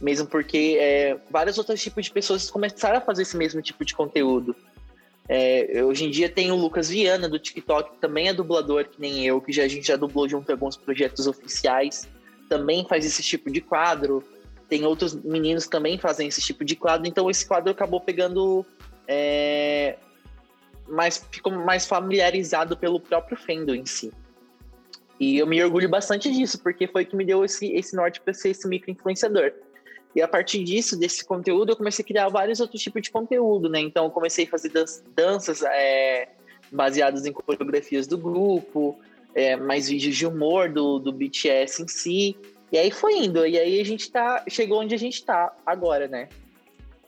mesmo 0.00 0.28
porque 0.28 0.78
é, 0.80 1.16
vários 1.28 1.58
outros 1.58 1.82
tipos 1.82 2.04
de 2.04 2.12
pessoas 2.12 2.48
começaram 2.48 2.98
a 2.98 3.00
fazer 3.00 3.22
esse 3.22 3.36
mesmo 3.36 3.60
tipo 3.60 3.84
de 3.84 3.96
conteúdo. 3.96 4.54
É, 5.28 5.82
hoje 5.84 6.04
em 6.04 6.10
dia 6.10 6.28
tem 6.28 6.52
o 6.52 6.56
Lucas 6.56 6.88
Viana 6.88 7.28
do 7.28 7.38
TikTok, 7.38 7.94
que 7.94 8.00
também 8.00 8.28
é 8.28 8.32
dublador, 8.32 8.84
que 8.84 9.00
nem 9.00 9.26
eu, 9.26 9.40
que 9.40 9.52
já, 9.52 9.64
a 9.64 9.68
gente 9.68 9.88
já 9.88 9.96
dublou 9.96 10.28
junto 10.28 10.48
a 10.50 10.54
alguns 10.54 10.76
projetos 10.76 11.26
oficiais 11.26 12.08
também 12.50 12.84
faz 12.86 13.06
esse 13.06 13.22
tipo 13.22 13.50
de 13.50 13.60
quadro. 13.60 14.22
Tem 14.68 14.84
outros 14.84 15.14
meninos 15.14 15.64
que 15.64 15.70
também 15.70 15.98
fazem 15.98 16.26
esse 16.26 16.42
tipo 16.42 16.64
de 16.64 16.74
quadro. 16.74 17.06
Então 17.06 17.30
esse 17.30 17.46
quadro 17.46 17.70
acabou 17.70 18.00
pegando 18.00 18.66
é, 19.06 19.96
mais 20.88 21.24
ficou 21.30 21.52
mais 21.52 21.86
familiarizado 21.86 22.76
pelo 22.76 23.00
próprio 23.00 23.36
fandom 23.36 23.74
em 23.74 23.86
si. 23.86 24.12
E 25.18 25.38
eu 25.38 25.46
me 25.46 25.62
orgulho 25.62 25.88
bastante 25.88 26.32
disso, 26.32 26.58
porque 26.62 26.88
foi 26.88 27.04
que 27.04 27.14
me 27.14 27.24
deu 27.24 27.44
esse, 27.44 27.70
esse 27.72 27.94
norte 27.94 28.20
para 28.20 28.32
ser 28.34 28.50
esse 28.50 28.66
micro-influenciador. 28.66 29.52
E 30.16 30.20
a 30.22 30.26
partir 30.26 30.64
disso, 30.64 30.98
desse 30.98 31.24
conteúdo, 31.24 31.70
eu 31.70 31.76
comecei 31.76 32.02
a 32.02 32.08
criar 32.08 32.28
vários 32.28 32.58
outros 32.58 32.82
tipos 32.82 33.02
de 33.02 33.10
conteúdo, 33.10 33.68
né? 33.68 33.78
Então, 33.80 34.06
eu 34.06 34.10
comecei 34.10 34.46
a 34.46 34.48
fazer 34.48 34.72
danças 35.14 35.62
é, 35.62 36.30
baseadas 36.72 37.26
em 37.26 37.32
coreografias 37.32 38.06
do 38.06 38.16
grupo, 38.16 38.98
é, 39.34 39.56
mais 39.56 39.88
vídeos 39.88 40.16
de 40.16 40.26
humor 40.26 40.70
do, 40.70 40.98
do 40.98 41.12
BTS 41.12 41.82
em 41.82 41.88
si. 41.88 42.36
E 42.72 42.78
aí 42.78 42.90
foi 42.90 43.24
indo. 43.24 43.46
E 43.46 43.58
aí 43.58 43.80
a 43.80 43.84
gente 43.84 44.10
tá, 44.10 44.44
chegou 44.48 44.80
onde 44.80 44.94
a 44.94 44.98
gente 44.98 45.24
tá 45.24 45.52
agora, 45.66 46.06
né? 46.06 46.28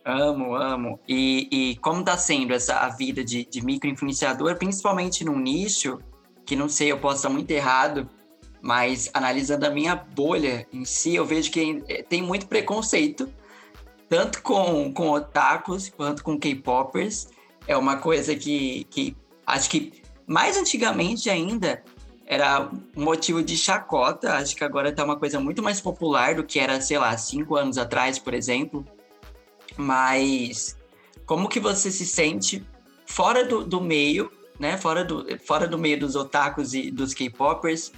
Amo, 0.04 0.56
amo. 0.56 0.98
E, 1.08 1.48
e 1.50 1.76
como 1.76 2.04
tá 2.04 2.16
sendo 2.16 2.52
essa 2.52 2.78
a 2.78 2.88
vida 2.88 3.24
de, 3.24 3.44
de 3.44 3.64
micro-influenciador, 3.64 4.56
principalmente 4.56 5.24
num 5.24 5.38
nicho, 5.38 5.98
que 6.44 6.56
não 6.56 6.68
sei, 6.68 6.90
eu 6.90 6.98
posso 6.98 7.16
estar 7.16 7.28
muito 7.28 7.50
errado, 7.50 8.08
mas 8.60 9.08
analisando 9.14 9.64
a 9.64 9.70
minha 9.70 9.94
bolha 9.94 10.66
em 10.72 10.84
si, 10.84 11.14
eu 11.14 11.24
vejo 11.24 11.50
que 11.52 11.82
eh, 11.88 12.02
tem 12.02 12.20
muito 12.20 12.46
preconceito, 12.46 13.32
tanto 14.08 14.42
com, 14.42 14.92
com 14.92 15.10
otakus 15.10 15.88
quanto 15.88 16.24
com 16.24 16.38
K-popers. 16.38 17.28
É 17.68 17.76
uma 17.76 17.96
coisa 17.96 18.34
que, 18.34 18.84
que 18.90 19.16
acho 19.46 19.70
que 19.70 19.92
mais 20.26 20.56
antigamente 20.56 21.30
ainda 21.30 21.82
era 22.26 22.70
motivo 22.96 23.42
de 23.42 23.56
chacota. 23.56 24.34
Acho 24.34 24.56
que 24.56 24.64
agora 24.64 24.92
tá 24.92 25.04
uma 25.04 25.16
coisa 25.16 25.38
muito 25.40 25.62
mais 25.62 25.80
popular 25.80 26.34
do 26.34 26.44
que 26.44 26.58
era, 26.58 26.80
sei 26.80 26.98
lá, 26.98 27.16
cinco 27.16 27.56
anos 27.56 27.78
atrás, 27.78 28.18
por 28.18 28.34
exemplo. 28.34 28.84
Mas 29.76 30.76
como 31.26 31.48
que 31.48 31.60
você 31.60 31.90
se 31.90 32.06
sente 32.06 32.64
fora 33.06 33.44
do, 33.44 33.64
do 33.64 33.80
meio, 33.80 34.30
né? 34.58 34.76
Fora 34.76 35.04
do, 35.04 35.26
fora 35.40 35.66
do 35.66 35.78
meio 35.78 35.98
dos 35.98 36.16
otakus 36.16 36.74
e 36.74 36.90
dos 36.90 37.14
K-popers, 37.14 37.92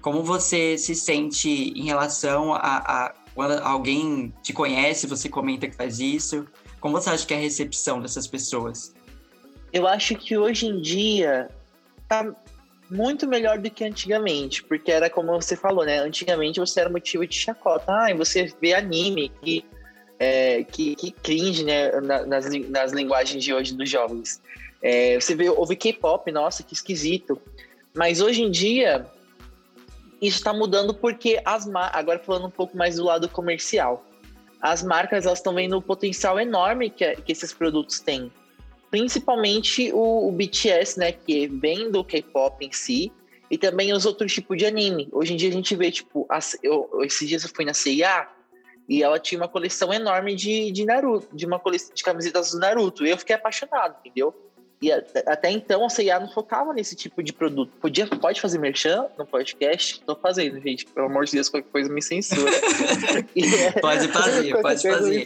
como 0.00 0.22
você 0.22 0.78
se 0.78 0.94
sente 0.94 1.48
em 1.48 1.84
relação 1.84 2.54
a, 2.54 2.58
a, 2.60 3.14
quando 3.34 3.52
alguém 3.62 4.32
te 4.42 4.52
conhece, 4.52 5.06
você 5.06 5.28
comenta 5.28 5.68
que 5.68 5.76
faz 5.76 5.98
isso? 5.98 6.46
Como 6.80 7.00
você 7.00 7.10
acha 7.10 7.26
que 7.26 7.34
é 7.34 7.36
a 7.36 7.40
recepção 7.40 8.00
dessas 8.00 8.26
pessoas? 8.26 8.94
Eu 9.72 9.86
acho 9.86 10.14
que 10.14 10.36
hoje 10.36 10.66
em 10.66 10.80
dia 10.80 11.50
tá 12.08 12.34
muito 12.90 13.26
melhor 13.26 13.58
do 13.58 13.70
que 13.70 13.84
antigamente, 13.84 14.62
porque 14.62 14.90
era 14.90 15.10
como 15.10 15.32
você 15.32 15.56
falou, 15.56 15.84
né? 15.84 15.98
Antigamente 15.98 16.60
você 16.60 16.80
era 16.80 16.88
motivo 16.88 17.26
de 17.26 17.34
chacota. 17.34 17.84
Ah, 17.88 18.14
você 18.14 18.52
vê 18.60 18.74
anime 18.74 19.30
que 19.42 19.64
é, 20.18 20.64
que, 20.64 20.96
que 20.96 21.10
cringe, 21.12 21.64
né? 21.64 21.90
nas, 22.26 22.46
nas 22.68 22.92
linguagens 22.92 23.42
de 23.42 23.54
hoje 23.54 23.74
dos 23.74 23.88
jovens. 23.88 24.40
É, 24.82 25.18
você 25.20 25.34
vê, 25.34 25.48
ouve 25.48 25.76
K-pop, 25.76 26.30
nossa, 26.32 26.62
que 26.62 26.74
esquisito. 26.74 27.40
Mas 27.94 28.20
hoje 28.20 28.42
em 28.42 28.50
dia, 28.50 29.06
isso 30.20 30.38
está 30.38 30.52
mudando 30.52 30.92
porque 30.92 31.40
as 31.44 31.68
agora 31.92 32.18
falando 32.18 32.46
um 32.46 32.50
pouco 32.50 32.76
mais 32.76 32.96
do 32.96 33.04
lado 33.04 33.28
comercial, 33.28 34.04
as 34.60 34.82
marcas 34.82 35.24
elas 35.24 35.38
estão 35.38 35.54
vendo 35.54 35.76
o 35.76 35.82
potencial 35.82 36.38
enorme 36.38 36.90
que, 36.90 37.16
que 37.16 37.32
esses 37.32 37.52
produtos 37.52 38.00
têm. 38.00 38.30
Principalmente 38.90 39.92
o, 39.92 40.28
o 40.28 40.32
BTS, 40.32 40.98
né, 40.98 41.12
que 41.12 41.46
vem 41.46 41.90
do 41.90 42.02
K-pop 42.02 42.64
em 42.64 42.72
si, 42.72 43.12
e 43.50 43.56
também 43.56 43.92
os 43.92 44.04
outros 44.04 44.32
tipos 44.32 44.56
de 44.56 44.66
anime. 44.66 45.08
Hoje 45.12 45.32
em 45.32 45.36
dia 45.36 45.48
a 45.48 45.52
gente 45.52 45.74
vê, 45.74 45.90
tipo, 45.90 46.26
as, 46.28 46.56
eu, 46.62 46.88
esses 47.02 47.28
dias 47.28 47.42
eu 47.42 47.50
fui 47.54 47.64
na 47.64 47.74
CIA 47.74 48.28
e 48.88 49.02
ela 49.02 49.18
tinha 49.18 49.40
uma 49.40 49.48
coleção 49.48 49.92
enorme 49.92 50.34
de, 50.34 50.70
de 50.70 50.84
Naruto, 50.84 51.28
de 51.34 51.46
uma 51.46 51.58
coleção 51.58 51.94
de 51.94 52.02
camisetas 52.02 52.52
do 52.52 52.58
Naruto. 52.58 53.04
E 53.06 53.10
eu 53.10 53.18
fiquei 53.18 53.36
apaixonado, 53.36 53.96
entendeu? 54.00 54.34
E 54.80 54.92
até 54.92 55.50
então 55.50 55.84
a 55.84 55.88
CIA 55.88 56.20
não 56.20 56.28
focava 56.28 56.72
nesse 56.72 56.94
tipo 56.94 57.20
de 57.20 57.32
produto. 57.32 57.72
Podia, 57.80 58.06
pode 58.06 58.40
fazer 58.40 58.58
merchan 58.58 59.06
no 59.18 59.26
podcast? 59.26 60.00
Tô 60.02 60.14
fazendo, 60.14 60.60
gente. 60.60 60.86
Pelo 60.86 61.06
amor 61.06 61.24
de 61.24 61.32
Deus, 61.32 61.48
qualquer 61.48 61.68
coisa 61.68 61.92
me 61.92 62.00
censura. 62.00 62.52
pode 63.80 64.08
fazer, 64.08 64.62
pode 64.62 64.82
fazer. 64.82 65.24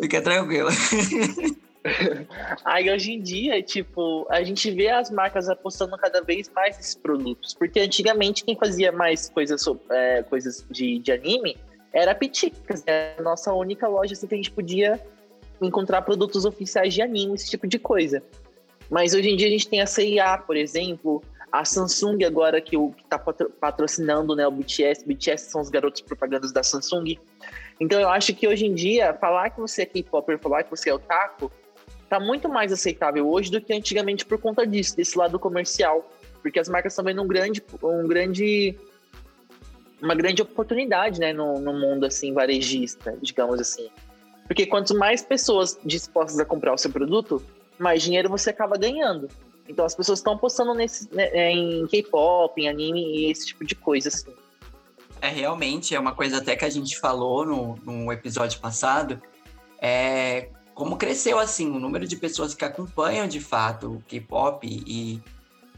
Fica 0.00 0.22
tranquilo. 0.22 0.68
Aí 2.64 2.90
hoje 2.90 3.12
em 3.12 3.20
dia, 3.20 3.62
tipo, 3.62 4.26
a 4.30 4.42
gente 4.42 4.70
vê 4.70 4.88
as 4.88 5.10
marcas 5.10 5.48
apostando 5.48 5.96
cada 5.96 6.22
vez 6.22 6.48
mais 6.54 6.76
nesses 6.76 6.94
produtos. 6.94 7.54
Porque 7.54 7.80
antigamente 7.80 8.44
quem 8.44 8.56
fazia 8.56 8.92
mais 8.92 9.28
coisas, 9.28 9.64
é, 9.90 10.22
coisas 10.22 10.64
de, 10.70 10.98
de 10.98 11.12
anime 11.12 11.56
era 11.92 12.12
a 12.12 12.14
Piticas, 12.14 12.82
era 12.86 13.16
a 13.18 13.22
nossa 13.22 13.52
única 13.52 13.86
loja 13.88 14.14
assim, 14.14 14.26
que 14.26 14.34
a 14.34 14.36
gente 14.36 14.50
podia 14.50 15.00
encontrar 15.60 16.02
produtos 16.02 16.44
oficiais 16.44 16.94
de 16.94 17.02
anime, 17.02 17.34
esse 17.34 17.50
tipo 17.50 17.66
de 17.66 17.78
coisa. 17.78 18.22
Mas 18.90 19.14
hoje 19.14 19.30
em 19.30 19.36
dia 19.36 19.48
a 19.48 19.50
gente 19.50 19.68
tem 19.68 19.80
a 19.80 19.86
CIA, 19.86 20.38
por 20.38 20.56
exemplo, 20.56 21.22
a 21.50 21.64
Samsung 21.64 22.24
agora 22.24 22.60
que 22.60 22.76
está 22.76 23.18
patrocinando 23.18 24.34
né, 24.34 24.46
o 24.46 24.50
BTS. 24.50 25.06
BTS 25.06 25.50
são 25.50 25.60
os 25.60 25.68
garotos 25.68 26.00
propagandas 26.00 26.52
da 26.52 26.62
Samsung. 26.62 27.18
Então 27.78 28.00
eu 28.00 28.08
acho 28.08 28.34
que 28.34 28.48
hoje 28.48 28.66
em 28.66 28.74
dia, 28.74 29.14
falar 29.14 29.50
que 29.50 29.60
você 29.60 29.82
é 29.82 29.86
K-Popper, 29.86 30.38
falar 30.38 30.62
que 30.62 30.70
você 30.70 30.90
é 30.90 30.94
otaku, 30.94 31.50
tá 32.12 32.20
muito 32.20 32.46
mais 32.46 32.70
aceitável 32.70 33.26
hoje 33.26 33.50
do 33.50 33.58
que 33.58 33.72
antigamente 33.72 34.26
por 34.26 34.38
conta 34.38 34.66
disso, 34.66 34.94
desse 34.94 35.16
lado 35.16 35.38
comercial. 35.38 36.12
Porque 36.42 36.60
as 36.60 36.68
marcas 36.68 36.94
vendo 37.02 37.22
um 37.22 37.26
grande, 37.26 37.62
um 37.82 38.06
grande, 38.06 38.78
uma 39.98 40.14
grande 40.14 40.42
oportunidade 40.42 41.18
né, 41.18 41.32
no, 41.32 41.58
no 41.58 41.72
mundo 41.72 42.04
assim 42.04 42.34
varejista, 42.34 43.16
digamos 43.22 43.58
assim. 43.58 43.88
Porque 44.46 44.66
quanto 44.66 44.94
mais 44.94 45.22
pessoas 45.22 45.78
dispostas 45.86 46.38
a 46.38 46.44
comprar 46.44 46.74
o 46.74 46.76
seu 46.76 46.90
produto, 46.90 47.42
mais 47.78 48.02
dinheiro 48.02 48.28
você 48.28 48.50
acaba 48.50 48.76
ganhando. 48.76 49.26
Então 49.66 49.86
as 49.86 49.94
pessoas 49.94 50.18
estão 50.18 50.34
apostando 50.34 50.74
nesse, 50.74 51.08
né, 51.14 51.50
em 51.50 51.86
K-pop, 51.86 52.60
em 52.60 52.68
anime 52.68 53.00
e 53.00 53.30
esse 53.30 53.46
tipo 53.46 53.64
de 53.64 53.74
coisa, 53.74 54.08
assim. 54.10 54.34
É, 55.18 55.28
realmente, 55.28 55.94
é 55.94 55.98
uma 55.98 56.14
coisa 56.14 56.38
até 56.38 56.56
que 56.56 56.64
a 56.66 56.70
gente 56.70 56.98
falou 56.98 57.46
no, 57.46 57.76
no 57.76 58.12
episódio 58.12 58.60
passado, 58.60 59.22
é 59.80 60.50
como 60.82 60.96
cresceu, 60.96 61.38
assim, 61.38 61.70
o 61.70 61.78
número 61.78 62.08
de 62.08 62.16
pessoas 62.16 62.56
que 62.56 62.64
acompanham, 62.64 63.28
de 63.28 63.38
fato, 63.38 63.98
o 63.98 64.02
K-pop 64.08 64.66
e 64.66 65.22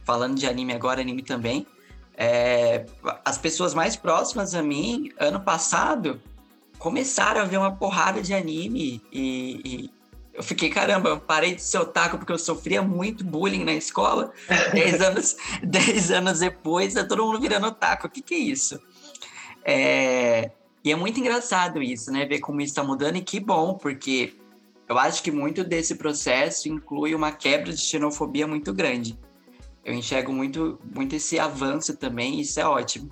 falando 0.02 0.34
de 0.34 0.46
anime 0.46 0.72
agora, 0.72 1.02
anime 1.02 1.22
também, 1.22 1.66
é, 2.16 2.86
as 3.22 3.36
pessoas 3.36 3.74
mais 3.74 3.96
próximas 3.96 4.54
a 4.54 4.62
mim, 4.62 5.12
ano 5.18 5.40
passado, 5.40 6.22
começaram 6.78 7.42
a 7.42 7.44
ver 7.44 7.58
uma 7.58 7.76
porrada 7.76 8.22
de 8.22 8.32
anime 8.32 9.02
e, 9.12 9.60
e 9.62 9.90
eu 10.32 10.42
fiquei, 10.42 10.70
caramba, 10.70 11.10
eu 11.10 11.20
parei 11.20 11.54
de 11.54 11.60
ser 11.60 11.80
otaku 11.80 12.16
porque 12.16 12.32
eu 12.32 12.38
sofria 12.38 12.80
muito 12.80 13.22
bullying 13.22 13.62
na 13.62 13.74
escola. 13.74 14.32
dez, 14.72 15.02
anos, 15.02 15.36
dez 15.62 16.10
anos 16.10 16.38
depois, 16.38 16.94
tá 16.94 17.04
todo 17.04 17.26
mundo 17.26 17.38
virando 17.38 17.66
otaku. 17.66 18.06
O 18.06 18.10
que, 18.10 18.22
que 18.22 18.34
é 18.36 18.38
isso? 18.38 18.80
É... 19.62 20.50
E 20.82 20.90
é 20.90 20.96
muito 20.96 21.20
engraçado 21.20 21.82
isso, 21.82 22.10
né? 22.10 22.24
Ver 22.24 22.38
como 22.38 22.62
isso 22.62 22.70
está 22.70 22.82
mudando 22.82 23.16
e 23.16 23.22
que 23.22 23.38
bom, 23.38 23.74
porque 23.74 24.34
eu 24.88 24.98
acho 24.98 25.22
que 25.22 25.30
muito 25.30 25.64
desse 25.64 25.96
processo 25.96 26.68
inclui 26.68 27.14
uma 27.14 27.32
quebra 27.32 27.72
de 27.72 27.80
xenofobia 27.80 28.46
muito 28.46 28.72
grande. 28.72 29.18
Eu 29.84 29.94
enxergo 29.94 30.32
muito, 30.32 30.78
muito 30.94 31.16
esse 31.16 31.38
avanço 31.38 31.96
também, 31.96 32.40
isso 32.40 32.60
é 32.60 32.66
ótimo. 32.66 33.10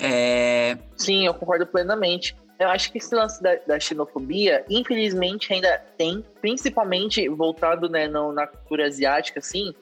É... 0.00 0.78
Sim, 0.96 1.26
eu 1.26 1.34
concordo 1.34 1.66
plenamente. 1.66 2.36
Eu 2.58 2.68
acho 2.68 2.92
que 2.92 2.98
esse 2.98 3.14
lance 3.14 3.42
da, 3.42 3.56
da 3.66 3.80
xenofobia, 3.80 4.64
infelizmente, 4.68 5.52
ainda 5.52 5.78
tem, 5.98 6.24
principalmente 6.40 7.28
voltado 7.28 7.88
né, 7.88 8.06
no, 8.06 8.32
na 8.32 8.46
cultura 8.46 8.86
asiática, 8.86 9.40
assim. 9.40 9.74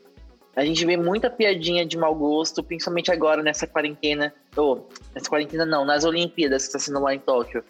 A 0.57 0.65
gente 0.65 0.85
vê 0.85 0.97
muita 0.97 1.31
piadinha 1.31 1.87
de 1.87 1.97
mau 1.97 2.15
gosto, 2.15 2.63
principalmente 2.63 3.13
agora 3.13 3.43
nessa 3.43 3.67
quarentena. 3.67 4.33
Ou, 4.57 4.89
oh, 4.89 4.95
nessa 5.15 5.29
quarentena 5.29 5.65
não, 5.65 5.85
nas 5.85 6.05
Olimpíadas 6.05 6.63
que 6.63 6.69
está 6.69 6.79
sendo 6.79 7.01
lá 7.01 7.15
em 7.15 7.19
Tóquio. 7.19 7.63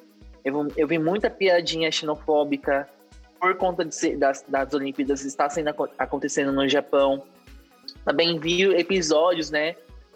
Eu, 0.44 0.68
eu 0.76 0.88
vi 0.88 0.98
muita 0.98 1.28
piadinha 1.28 1.90
xenofóbica 1.90 2.88
por 3.40 3.56
conta 3.56 3.84
de 3.84 3.94
ser, 3.94 4.18
das, 4.18 4.44
das 4.46 4.72
Olimpíadas 4.74 5.24
estar 5.24 5.48
sendo, 5.48 5.70
acontecendo 5.98 6.52
no 6.52 6.68
Japão. 6.68 7.24
Também 8.04 8.38
vi 8.38 8.64
episódios, 8.74 9.50
né, 9.50 9.74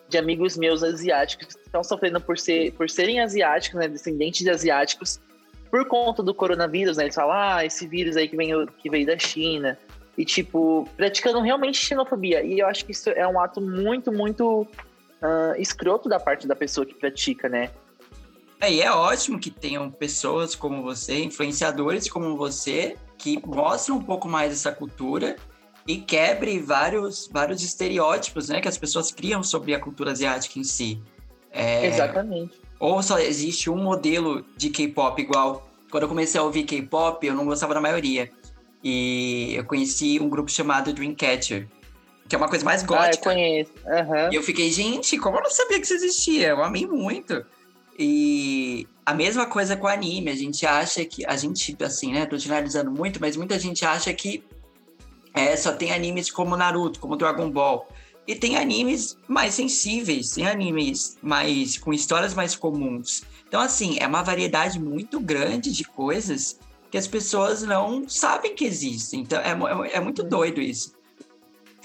de 0.09 0.19
amigos 0.19 0.57
meus 0.57 0.83
asiáticos 0.83 1.57
que 1.57 1.63
estão 1.63 1.83
sofrendo 1.83 2.21
por, 2.21 2.39
ser, 2.39 2.73
por 2.73 2.89
serem 2.91 3.21
asiáticos, 3.21 3.81
né, 3.81 3.89
descendentes 3.89 4.43
de 4.43 4.51
asiáticos, 4.51 5.19
por 5.71 5.87
conta 5.89 6.23
do 6.23 6.33
coronavírus, 6.33 6.99
né? 6.99 7.05
Eles 7.05 7.17
falam, 7.17 7.35
ah, 7.35 7.65
esse 7.65 7.87
vírus 7.87 8.17
aí 8.17 8.29
que, 8.29 8.37
vem, 8.37 8.67
que 8.79 8.89
veio 8.89 9.07
da 9.07 9.19
China. 9.19 9.77
E, 10.17 10.25
tipo, 10.25 10.89
praticando 10.97 11.41
realmente 11.41 11.79
xenofobia. 11.79 12.45
E 12.45 12.61
eu 12.61 12.69
acho 12.69 12.85
que 12.85 12.93
isso 12.93 13.11
é 13.11 13.27
um 13.27 13.41
ato 13.41 13.61
muito, 13.61 14.13
muito 14.13 14.61
uh, 14.61 15.59
escroto 15.59 16.09
da 16.09 16.21
parte 16.21 16.47
da 16.47 16.55
pessoa 16.55 16.87
que 16.87 16.95
pratica, 16.95 17.49
né? 17.49 17.71
É, 18.61 18.73
e 18.73 18.81
é 18.81 18.91
ótimo 18.93 19.41
que 19.41 19.51
tenham 19.51 19.91
pessoas 19.91 20.55
como 20.55 20.81
você, 20.81 21.25
influenciadores 21.25 22.09
como 22.09 22.37
você, 22.37 22.97
que 23.19 23.41
mostram 23.47 23.97
um 23.97 24.03
pouco 24.03 24.29
mais 24.29 24.53
essa 24.53 24.73
cultura 24.73 25.37
e 25.87 25.97
quebre 25.99 26.59
vários, 26.59 27.29
vários 27.33 27.63
estereótipos 27.63 28.49
né, 28.49 28.61
que 28.61 28.69
as 28.69 28.79
pessoas 28.79 29.11
criam 29.11 29.43
sobre 29.43 29.75
a 29.75 29.81
cultura 29.81 30.13
asiática 30.13 30.59
em 30.59 30.65
si. 30.65 31.01
É, 31.51 31.87
Exatamente. 31.87 32.61
Ou 32.81 33.03
só 33.03 33.19
existe 33.19 33.71
um 33.71 33.77
modelo 33.83 34.45
de 34.57 34.71
K-pop 34.71 35.21
igual. 35.21 35.69
Quando 35.91 36.03
eu 36.05 36.09
comecei 36.09 36.41
a 36.41 36.43
ouvir 36.45 36.65
K-pop, 36.65 37.25
eu 37.27 37.35
não 37.35 37.45
gostava 37.45 37.73
da 37.75 37.81
maioria. 37.81 38.31
E 38.83 39.55
eu 39.55 39.65
conheci 39.65 40.19
um 40.21 40.29
grupo 40.29 40.51
chamado 40.51 40.93
Dreamcatcher. 40.93 41.69
que 42.29 42.35
é 42.35 42.39
uma 42.39 42.49
coisa 42.49 42.65
mais 42.65 42.83
Ah, 42.83 42.85
eu 42.85 42.89
gótica. 42.89 43.23
conheço. 43.31 43.73
Aham. 43.87 44.31
E 44.33 44.35
eu 44.35 44.43
fiquei, 44.43 44.71
gente, 44.71 45.17
como 45.19 45.37
eu 45.37 45.43
não 45.43 45.51
sabia 45.51 45.79
que 45.79 45.85
isso 45.85 45.95
existia? 45.95 46.49
Eu 46.49 46.65
amei 46.65 46.87
muito. 46.87 47.45
E 47.99 48.87
a 49.05 49.15
mesma 49.15 49.47
coisa 49.47 49.77
com 49.77 49.87
anime. 49.87 50.31
A 50.31 50.37
gente 50.37 50.67
acha 50.67 51.05
que. 51.05 51.25
A 51.27 51.37
gente, 51.37 51.77
assim, 51.83 52.13
né? 52.13 52.27
Tô 52.27 52.37
generalizando 52.37 52.91
muito, 52.91 53.21
mas 53.21 53.37
muita 53.37 53.59
gente 53.59 53.85
acha 53.85 54.13
que 54.13 54.43
é, 55.35 55.57
só 55.57 55.73
tem 55.73 55.93
animes 55.93 56.31
como 56.31 56.57
Naruto, 56.57 57.01
como 57.01 57.17
Dragon 57.17 57.51
Ball. 57.51 57.89
E 58.27 58.35
tem 58.35 58.57
animes 58.57 59.19
mais 59.29 59.55
sensíveis, 59.55 60.31
tem 60.31 60.47
animes 60.47 61.19
mais 61.21 61.77
com 61.77 61.93
histórias 61.93 62.33
mais 62.33 62.57
comuns. 62.57 63.23
Então, 63.47 63.61
assim, 63.61 63.99
é 64.01 64.07
uma 64.07 64.23
variedade 64.23 64.81
muito 64.81 65.21
grande 65.21 65.71
de 65.71 65.85
coisas 65.85 66.59
que 66.91 66.97
as 66.97 67.07
pessoas 67.07 67.63
não 67.63 68.09
sabem 68.09 68.55
que 68.55 68.65
existem. 68.65 69.21
Então, 69.21 69.41
é, 69.41 69.51
é 69.51 69.97
é 69.97 70.01
muito 70.01 70.23
doido 70.23 70.61
isso. 70.61 70.94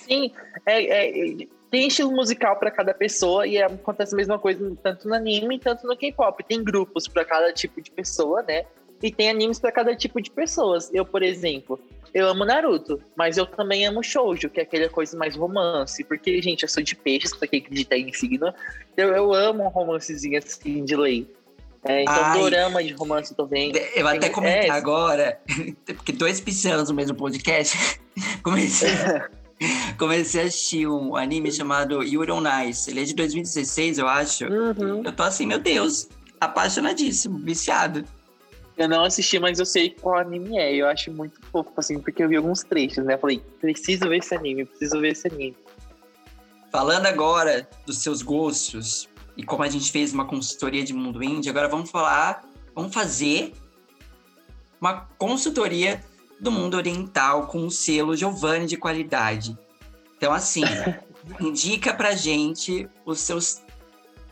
Sim, 0.09 0.31
é, 0.65 0.83
é- 0.83 1.29
é- 1.43 1.47
tem 1.69 1.87
estilo 1.87 2.11
musical 2.11 2.55
para 2.57 2.71
cada 2.71 2.93
pessoa 2.93 3.45
e 3.45 3.57
é- 3.57 3.65
acontece 3.65 4.13
a 4.15 4.17
mesma 4.17 4.39
coisa 4.39 4.75
tanto 4.81 5.07
no 5.07 5.13
anime 5.13 5.59
tanto 5.59 5.85
no 5.85 5.95
K-pop. 5.95 6.43
Tem 6.43 6.63
grupos 6.63 7.07
para 7.07 7.23
cada 7.23 7.53
tipo 7.53 7.79
de 7.81 7.91
pessoa, 7.91 8.41
né? 8.41 8.65
E 9.01 9.11
tem 9.11 9.29
animes 9.29 9.59
para 9.59 9.71
cada 9.71 9.95
tipo 9.95 10.19
de 10.19 10.31
pessoas. 10.31 10.89
Eu, 10.93 11.05
por 11.05 11.21
exemplo, 11.23 11.79
eu 12.13 12.27
amo 12.27 12.43
Naruto, 12.43 12.99
mas 13.15 13.37
eu 13.37 13.45
também 13.45 13.85
amo 13.85 14.03
shoujo, 14.03 14.49
que 14.49 14.59
é 14.59 14.63
aquela 14.63 14.89
coisa 14.89 15.15
mais 15.15 15.35
romance. 15.35 16.03
Porque, 16.03 16.41
gente, 16.41 16.63
eu 16.63 16.69
sou 16.69 16.83
de 16.83 16.95
peixes, 16.95 17.33
pra 17.33 17.47
quem 17.47 17.59
acredita 17.61 17.95
em 17.95 18.11
signo. 18.11 18.53
Eu, 18.97 19.09
eu 19.15 19.33
amo 19.33 19.63
um 19.63 19.69
romancezinho 19.69 20.37
assim 20.39 20.83
de 20.83 20.95
lei. 20.97 21.25
É, 21.85 22.01
então, 22.01 22.13
Ai. 22.13 22.39
dorama 22.39 22.83
de 22.83 22.91
romance 22.93 23.33
também. 23.33 23.71
Eu 23.95 24.05
até 24.05 24.19
Tem- 24.19 24.31
comentar 24.33 24.65
é. 24.65 24.69
agora, 24.69 25.39
porque 25.85 26.11
dois 26.11 26.41
piscianos 26.41 26.89
no 26.89 26.95
mesmo 26.95 27.15
podcast, 27.15 27.77
comecei, 28.43 28.89
comecei 29.97 30.41
a 30.41 30.45
assistir 30.45 30.87
um 30.87 31.15
anime 31.15 31.51
chamado 31.51 32.03
Yuri 32.03 32.31
on 32.31 32.43
Ice. 32.67 32.89
Ele 32.89 33.01
é 33.01 33.03
de 33.03 33.13
2016, 33.13 33.97
eu 33.97 34.07
acho. 34.07 34.45
Uhum. 34.45 35.03
Eu 35.03 35.11
tô 35.11 35.23
assim, 35.23 35.45
meu 35.45 35.59
Deus, 35.59 36.07
apaixonadíssimo, 36.39 37.39
viciado. 37.39 38.03
Eu 38.77 38.87
não 38.87 39.03
assisti, 39.03 39.37
mas 39.39 39.59
eu 39.59 39.65
sei 39.65 39.89
qual 39.89 40.17
anime 40.17 40.57
é. 40.57 40.73
Eu 40.73 40.87
acho 40.87 41.11
muito 41.11 41.39
fofo, 41.51 41.71
assim, 41.75 41.99
porque 41.99 42.23
eu 42.23 42.29
vi 42.29 42.37
alguns 42.37 42.63
trechos, 42.63 43.03
né? 43.03 43.15
Eu 43.15 43.19
falei, 43.19 43.41
preciso 43.59 44.07
ver 44.07 44.19
esse 44.19 44.33
anime, 44.33 44.65
preciso 44.65 45.01
ver 45.01 45.11
esse 45.11 45.27
anime. 45.27 45.57
Falando 46.71 47.05
agora 47.07 47.67
dos 47.85 47.97
seus 47.97 48.21
gostos 48.21 49.09
e 49.35 49.43
como 49.43 49.63
a 49.63 49.69
gente 49.69 49.91
fez 49.91 50.13
uma 50.13 50.25
consultoria 50.25 50.83
de 50.83 50.93
mundo 50.93 51.21
indie, 51.21 51.49
agora 51.49 51.67
vamos 51.67 51.89
falar, 51.89 52.45
vamos 52.73 52.93
fazer 52.93 53.53
uma 54.79 55.07
consultoria 55.17 56.01
do 56.39 56.51
mundo 56.51 56.75
oriental 56.75 57.47
com 57.47 57.65
o 57.65 57.71
selo 57.71 58.15
Giovanni 58.15 58.65
de 58.65 58.77
qualidade. 58.77 59.57
Então, 60.17 60.33
assim, 60.33 60.63
indica 61.39 61.93
pra 61.93 62.15
gente 62.15 62.87
os 63.05 63.19
seus 63.19 63.61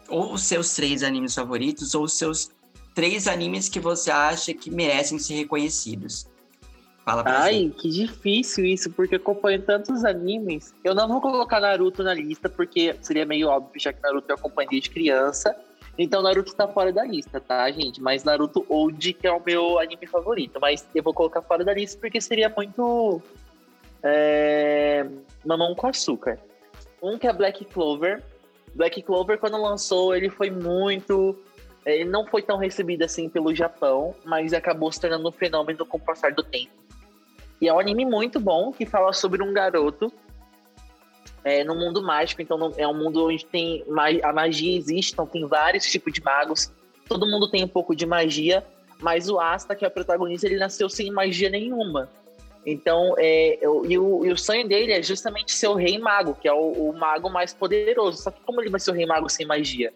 ou 0.07 0.33
os 0.33 0.43
seus 0.43 0.73
três 0.73 1.03
animes 1.03 1.35
favoritos 1.35 1.93
ou 1.93 2.03
os 2.03 2.13
seus 2.13 2.49
três 2.95 3.27
animes 3.27 3.67
que 3.69 3.79
você 3.79 4.09
acha 4.09 4.53
que 4.53 4.71
merecem 4.71 5.19
ser 5.19 5.35
reconhecidos. 5.35 6.27
Fala 7.05 7.23
pra 7.23 7.43
Ai, 7.43 7.53
gente. 7.53 7.77
que 7.77 7.89
difícil 7.89 8.65
isso, 8.65 8.91
porque 8.91 9.15
acompanho 9.15 9.61
tantos 9.61 10.03
animes. 10.03 10.73
Eu 10.83 10.93
não 10.93 11.07
vou 11.07 11.21
colocar 11.21 11.59
Naruto 11.59 12.03
na 12.03 12.13
lista, 12.13 12.49
porque 12.49 12.95
seria 13.01 13.25
meio 13.25 13.47
óbvio, 13.47 13.79
já 13.79 13.93
que 13.93 14.01
Naruto 14.01 14.25
eu 14.29 14.35
acompanho 14.35 14.69
desde 14.69 14.89
criança. 14.89 15.55
Então 15.97 16.21
Naruto 16.21 16.55
tá 16.55 16.67
fora 16.67 16.93
da 16.93 17.03
lista, 17.03 17.41
tá, 17.41 17.69
gente? 17.71 18.01
Mas 18.01 18.23
Naruto 18.23 18.65
Old, 18.69 19.13
que 19.13 19.25
é 19.25 19.31
o 19.31 19.41
meu 19.43 19.79
anime 19.79 20.05
favorito. 20.05 20.59
Mas 20.61 20.87
eu 20.93 21.01
vou 21.01 21.13
colocar 21.13 21.41
fora 21.41 21.63
da 21.63 21.73
lista 21.73 21.99
porque 21.99 22.21
seria 22.21 22.49
muito. 22.55 23.21
É... 24.03 25.07
Mamão 25.43 25.73
com 25.73 25.87
açúcar. 25.87 26.39
Um 27.01 27.17
que 27.17 27.27
é 27.27 27.33
Black 27.33 27.65
Clover. 27.65 28.23
Black 28.75 29.01
Clover, 29.01 29.39
quando 29.39 29.59
lançou, 29.59 30.15
ele 30.15 30.29
foi 30.29 30.51
muito. 30.51 31.35
Ele 31.83 32.05
não 32.05 32.27
foi 32.27 32.43
tão 32.43 32.57
recebido 32.57 33.03
assim 33.03 33.27
pelo 33.27 33.55
Japão, 33.55 34.13
mas 34.23 34.53
acabou 34.53 34.91
se 34.91 34.99
tornando 34.99 35.27
um 35.27 35.31
fenômeno 35.31 35.85
com 35.85 35.97
o 35.97 36.01
passar 36.01 36.31
do 36.31 36.43
tempo. 36.43 36.71
E 37.59 37.67
é 37.67 37.73
um 37.73 37.79
anime 37.79 38.05
muito 38.05 38.39
bom 38.39 38.71
que 38.71 38.85
fala 38.85 39.11
sobre 39.13 39.41
um 39.41 39.51
garoto 39.51 40.11
é, 41.47 41.63
no 41.63 41.73
mundo 41.75 42.01
mágico. 42.01 42.41
Então 42.41 42.73
é 42.77 42.87
um 42.87 42.93
mundo 42.93 43.25
onde 43.25 43.45
tem 43.45 43.83
a 44.23 44.33
magia 44.33 44.77
existe, 44.77 45.13
então 45.13 45.25
tem 45.25 45.45
vários 45.45 45.85
tipos 45.85 46.11
de 46.11 46.21
magos. 46.21 46.71
Todo 47.07 47.25
mundo 47.25 47.49
tem 47.49 47.63
um 47.63 47.67
pouco 47.67 47.95
de 47.95 48.05
magia, 48.05 48.65
mas 48.99 49.29
o 49.29 49.39
Asta, 49.39 49.73
que 49.75 49.85
é 49.85 49.87
o 49.87 49.91
protagonista, 49.91 50.45
ele 50.45 50.57
nasceu 50.57 50.89
sem 50.89 51.09
magia 51.09 51.49
nenhuma. 51.49 52.09
Então, 52.65 53.15
é, 53.17 53.57
eu- 53.61 53.85
e, 53.89 53.97
o, 53.97 54.25
e 54.25 54.31
o 54.31 54.37
sonho 54.37 54.67
dele 54.67 54.91
é 54.91 55.01
justamente 55.01 55.53
ser 55.53 55.69
o 55.69 55.73
rei 55.73 55.97
mago, 55.97 56.35
que 56.35 56.49
é 56.49 56.53
o, 56.53 56.89
o 56.89 56.93
mago 56.93 57.29
mais 57.29 57.53
poderoso. 57.53 58.21
Só 58.21 58.29
que 58.29 58.41
como 58.41 58.59
ele 58.61 58.69
vai 58.69 58.79
ser 58.79 58.91
o 58.91 58.93
rei 58.93 59.05
mago 59.05 59.29
sem 59.29 59.45
magia? 59.45 59.93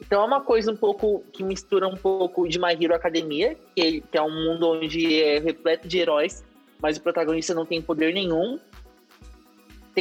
Então 0.00 0.22
é 0.22 0.24
uma 0.24 0.40
coisa 0.40 0.72
um 0.72 0.76
pouco 0.76 1.22
que 1.32 1.42
mistura 1.44 1.86
um 1.86 1.96
pouco 1.96 2.48
de 2.48 2.58
My 2.58 2.72
Hero 2.80 2.94
Academia, 2.94 3.58
que, 3.76 4.00
que 4.00 4.16
é 4.16 4.22
um 4.22 4.30
mundo 4.32 4.70
onde 4.70 5.20
é 5.22 5.38
repleto 5.38 5.86
de 5.86 5.98
heróis, 5.98 6.42
mas 6.80 6.96
o 6.96 7.02
protagonista 7.02 7.52
não 7.52 7.66
tem 7.66 7.82
poder 7.82 8.14
nenhum. 8.14 8.58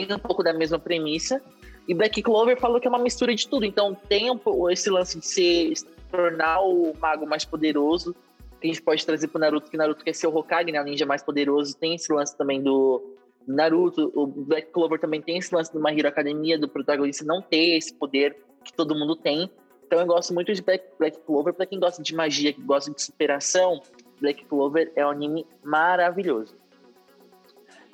Tem 0.05 0.15
um 0.15 0.19
pouco 0.19 0.43
da 0.43 0.53
mesma 0.53 0.77
premissa. 0.77 1.41
E 1.87 1.93
Black 1.93 2.21
Clover 2.21 2.59
falou 2.59 2.79
que 2.79 2.85
é 2.85 2.89
uma 2.89 2.99
mistura 2.99 3.33
de 3.33 3.47
tudo. 3.47 3.65
Então 3.65 3.95
tem 3.95 4.29
um, 4.29 4.69
esse 4.69 4.91
lance 4.91 5.17
de 5.17 5.25
se 5.25 5.73
tornar 6.11 6.61
o 6.61 6.93
mago 6.99 7.25
mais 7.25 7.43
poderoso, 7.43 8.13
que 8.61 8.67
a 8.67 8.71
gente 8.71 8.81
pode 8.83 9.03
trazer 9.03 9.27
pro 9.27 9.39
Naruto, 9.39 9.71
que 9.71 9.75
Naruto 9.75 10.05
quer 10.05 10.13
ser 10.13 10.27
o 10.27 10.35
Hokage, 10.35 10.71
né? 10.71 10.79
O 10.79 10.83
ninja 10.83 11.03
mais 11.03 11.23
poderoso. 11.23 11.75
Tem 11.75 11.95
esse 11.95 12.13
lance 12.13 12.37
também 12.37 12.61
do 12.61 13.17
Naruto. 13.47 14.11
O 14.13 14.27
Black 14.27 14.71
Clover 14.71 14.99
também 14.99 15.19
tem 15.19 15.39
esse 15.39 15.53
lance 15.55 15.73
do 15.73 15.81
My 15.81 15.97
Hero 15.97 16.09
Academia, 16.09 16.59
do 16.59 16.69
protagonista 16.69 17.25
não 17.25 17.41
ter 17.41 17.77
esse 17.77 17.91
poder 17.91 18.37
que 18.63 18.71
todo 18.73 18.93
mundo 18.93 19.15
tem. 19.15 19.49
Então 19.87 19.99
eu 19.99 20.05
gosto 20.05 20.31
muito 20.31 20.53
de 20.53 20.61
Black, 20.61 20.85
Black 20.99 21.17
Clover. 21.25 21.55
Pra 21.55 21.65
quem 21.65 21.79
gosta 21.79 22.03
de 22.03 22.13
magia, 22.13 22.53
que 22.53 22.61
gosta 22.61 22.93
de 22.93 23.01
superação, 23.01 23.81
Black 24.21 24.45
Clover 24.45 24.91
é 24.95 25.03
um 25.03 25.09
anime 25.09 25.43
maravilhoso. 25.63 26.55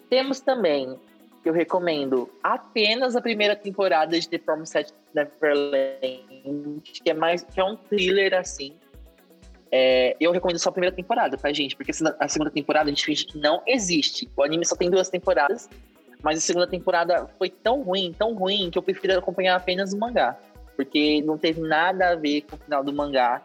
Temos 0.09 0.41
também, 0.41 0.99
eu 1.49 1.53
recomendo, 1.53 2.29
apenas 2.41 3.15
a 3.15 3.21
primeira 3.21 3.55
temporada 3.55 4.19
de 4.19 4.27
The 4.29 4.37
Promised 4.37 4.93
Neverland, 5.13 6.81
que 6.83 7.09
é 7.09 7.13
mais 7.13 7.43
que 7.43 7.59
é 7.59 7.63
um 7.63 7.75
thriller 7.75 8.33
assim. 8.33 8.73
É, 9.71 10.15
eu 10.19 10.31
recomendo 10.31 10.59
só 10.59 10.69
a 10.69 10.71
primeira 10.71 10.95
temporada, 10.95 11.35
tá, 11.35 11.51
gente? 11.51 11.75
Porque 11.75 11.91
a 12.19 12.27
segunda 12.27 12.51
temporada 12.51 12.89
a 12.89 12.93
gente 12.93 13.03
finge 13.03 13.25
que 13.25 13.37
não 13.37 13.61
existe. 13.65 14.29
O 14.37 14.43
anime 14.43 14.65
só 14.65 14.75
tem 14.75 14.89
duas 14.89 15.09
temporadas, 15.09 15.67
mas 16.21 16.37
a 16.37 16.41
segunda 16.41 16.67
temporada 16.67 17.27
foi 17.37 17.49
tão 17.49 17.81
ruim, 17.81 18.13
tão 18.17 18.35
ruim, 18.35 18.69
que 18.69 18.77
eu 18.77 18.83
prefiro 18.83 19.17
acompanhar 19.17 19.55
apenas 19.55 19.91
o 19.91 19.97
mangá. 19.97 20.37
Porque 20.75 21.21
não 21.23 21.37
teve 21.37 21.59
nada 21.59 22.09
a 22.09 22.15
ver 22.15 22.41
com 22.41 22.55
o 22.55 22.59
final 22.59 22.83
do 22.83 22.93
mangá. 22.93 23.43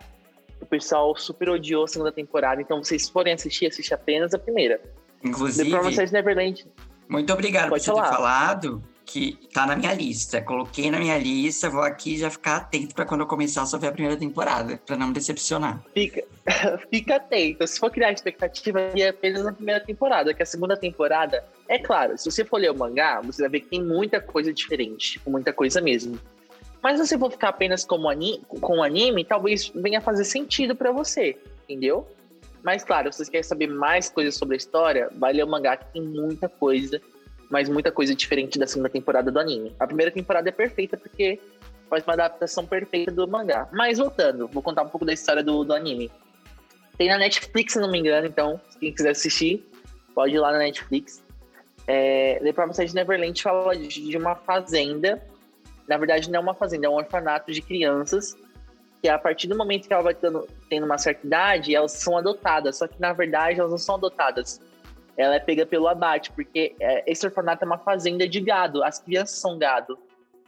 O 0.61 0.67
pessoal 0.67 1.17
super 1.17 1.49
odiou 1.49 1.85
a 1.85 1.89
segunda 1.89 2.13
temporada, 2.13 2.61
então 2.61 2.83
vocês 2.83 3.09
forem 3.09 3.33
assistir, 3.33 3.67
assiste 3.67 3.95
apenas 3.95 4.35
a 4.35 4.39
primeira. 4.39 4.79
The 4.79 5.29
Inclusive, 5.29 5.71
Promised 5.71 6.13
Neverland. 6.13 6.67
Muito 7.09 7.33
obrigado 7.33 7.71
Pode 7.71 7.85
por 7.85 7.95
você 7.95 8.01
ter 8.01 8.07
falar. 8.07 8.17
falado 8.17 8.83
que 9.09 9.39
tá 9.55 9.67
na 9.67 9.75
minha 9.75 9.95
lista. 9.95 10.43
Coloquei 10.43 10.91
na 10.91 10.99
minha 10.99 11.17
lista, 11.17 11.71
vou 11.71 11.83
aqui 11.83 12.19
já 12.19 12.31
ficar 12.31 12.57
atento 12.57 12.95
para 12.95 13.07
quando 13.07 13.23
eu 13.23 13.27
começar 13.27 13.65
só 13.65 13.79
ver 13.79 13.89
a 13.89 13.93
primeira 13.93 14.19
temporada, 14.19 14.79
para 14.85 14.97
não 14.97 15.09
me 15.09 15.15
decepcionar. 15.15 15.83
Fica, 15.95 16.23
fica 16.91 17.17
atento. 17.17 17.67
Se 17.67 17.81
for 17.81 17.91
criar 17.91 18.13
expectativa, 18.13 18.81
é 18.81 19.09
apenas 19.09 19.45
na 19.45 19.53
primeira 19.53 19.81
temporada, 19.81 20.35
que 20.35 20.43
a 20.43 20.47
segunda 20.47 20.77
temporada, 20.77 21.43
é 21.67 21.79
claro, 21.79 22.19
se 22.19 22.31
você 22.31 22.45
for 22.45 22.59
ler 22.59 22.71
o 22.71 22.77
mangá, 22.77 23.21
você 23.23 23.43
vai 23.43 23.51
ver 23.51 23.61
que 23.61 23.69
tem 23.69 23.83
muita 23.83 24.21
coisa 24.21 24.53
diferente, 24.53 25.13
tipo, 25.13 25.31
muita 25.31 25.55
coisa 25.55 25.81
mesmo. 25.81 26.19
Mas 26.83 27.01
se 27.01 27.07
você 27.07 27.19
for 27.19 27.31
ficar 27.31 27.49
apenas 27.49 27.85
como 27.85 28.09
ani 28.09 28.43
com 28.47 28.79
o 28.79 28.83
anime, 28.83 29.25
talvez 29.25 29.73
venha 29.75 30.01
fazer 30.01 30.25
sentido 30.25 30.77
pra 30.77 30.93
você, 30.93 31.37
entendeu? 31.65 32.07
Mas 32.69 32.85
claro, 32.85 33.11
se 33.11 33.25
você 33.25 33.31
quer 33.31 33.43
saber 33.43 33.67
mais 33.67 34.11
coisas 34.11 34.35
sobre 34.35 34.55
a 34.55 34.59
história, 34.59 35.09
vai 35.15 35.33
ler 35.33 35.43
o 35.43 35.49
mangá 35.49 35.75
que 35.75 35.91
tem 35.91 36.03
muita 36.03 36.51
coisa, 36.51 37.01
mas 37.49 37.67
muita 37.67 37.91
coisa 37.91 38.15
diferente 38.15 38.59
da 38.59 38.67
segunda 38.67 38.91
temporada 38.91 39.33
do 39.33 39.41
anime. 39.41 39.75
A 39.81 39.87
primeira 39.87 40.13
temporada 40.13 40.51
é 40.51 40.53
perfeita 40.53 40.95
porque 40.95 41.41
faz 41.89 42.05
uma 42.05 42.13
adaptação 42.13 42.67
perfeita 42.67 43.11
do 43.11 43.27
mangá. 43.27 43.67
Mas 43.73 43.97
voltando, 43.97 44.47
vou 44.49 44.63
contar 44.63 44.83
um 44.83 44.89
pouco 44.91 45.07
da 45.07 45.15
história 45.15 45.43
do, 45.43 45.65
do 45.65 45.73
anime. 45.73 46.13
Tem 46.99 47.09
na 47.09 47.17
Netflix, 47.17 47.73
se 47.73 47.81
não 47.81 47.91
me 47.91 48.01
engano, 48.01 48.27
então, 48.27 48.61
quem 48.79 48.93
quiser 48.93 49.13
assistir, 49.13 49.67
pode 50.15 50.35
ir 50.35 50.39
lá 50.39 50.53
na 50.53 50.59
Netflix. 50.59 51.25
É, 51.87 52.39
The 52.43 52.53
Promised 52.53 52.95
Neverland 52.95 53.43
fala 53.43 53.75
de, 53.75 53.89
de 53.89 54.17
uma 54.19 54.35
fazenda. 54.35 55.23
Na 55.89 55.97
verdade, 55.97 56.31
não 56.31 56.41
é 56.41 56.43
uma 56.43 56.55
fazenda, 56.55 56.87
é 56.87 56.91
um 56.91 56.97
orfanato 56.97 57.51
de 57.51 57.63
crianças. 57.63 58.37
Que 59.03 59.09
a 59.09 59.19
partir 59.19 59.47
do 59.47 59.57
momento 59.57 59.87
que 59.87 59.93
ela 59.93 60.03
vai 60.03 60.15
tendo, 60.15 60.47
tendo 60.69 60.85
uma 60.85 60.99
certa 60.99 61.27
idade, 61.27 61.75
elas 61.75 61.93
são 61.93 62.17
adotadas. 62.17 62.79
Só 62.79 62.87
que, 62.87 63.01
na 63.01 63.13
verdade, 63.13 63.61
elas 63.61 63.71
não 63.71 63.79
são 63.79 63.95
adotadas. 63.95 64.61
Ela 65.17 65.37
é 65.37 65.41
pega 65.41 65.67
pelo 65.67 65.89
abate, 65.89 66.31
porque 66.33 66.75
é, 66.81 67.11
esse 67.11 67.27
orfanato 67.27 67.65
é 67.65 67.67
uma 67.67 67.79
fazenda 67.79 68.29
de 68.29 68.41
gado. 68.41 68.83
As 68.83 68.99
crianças 68.99 69.39
são 69.39 69.59
gado. 69.59 69.99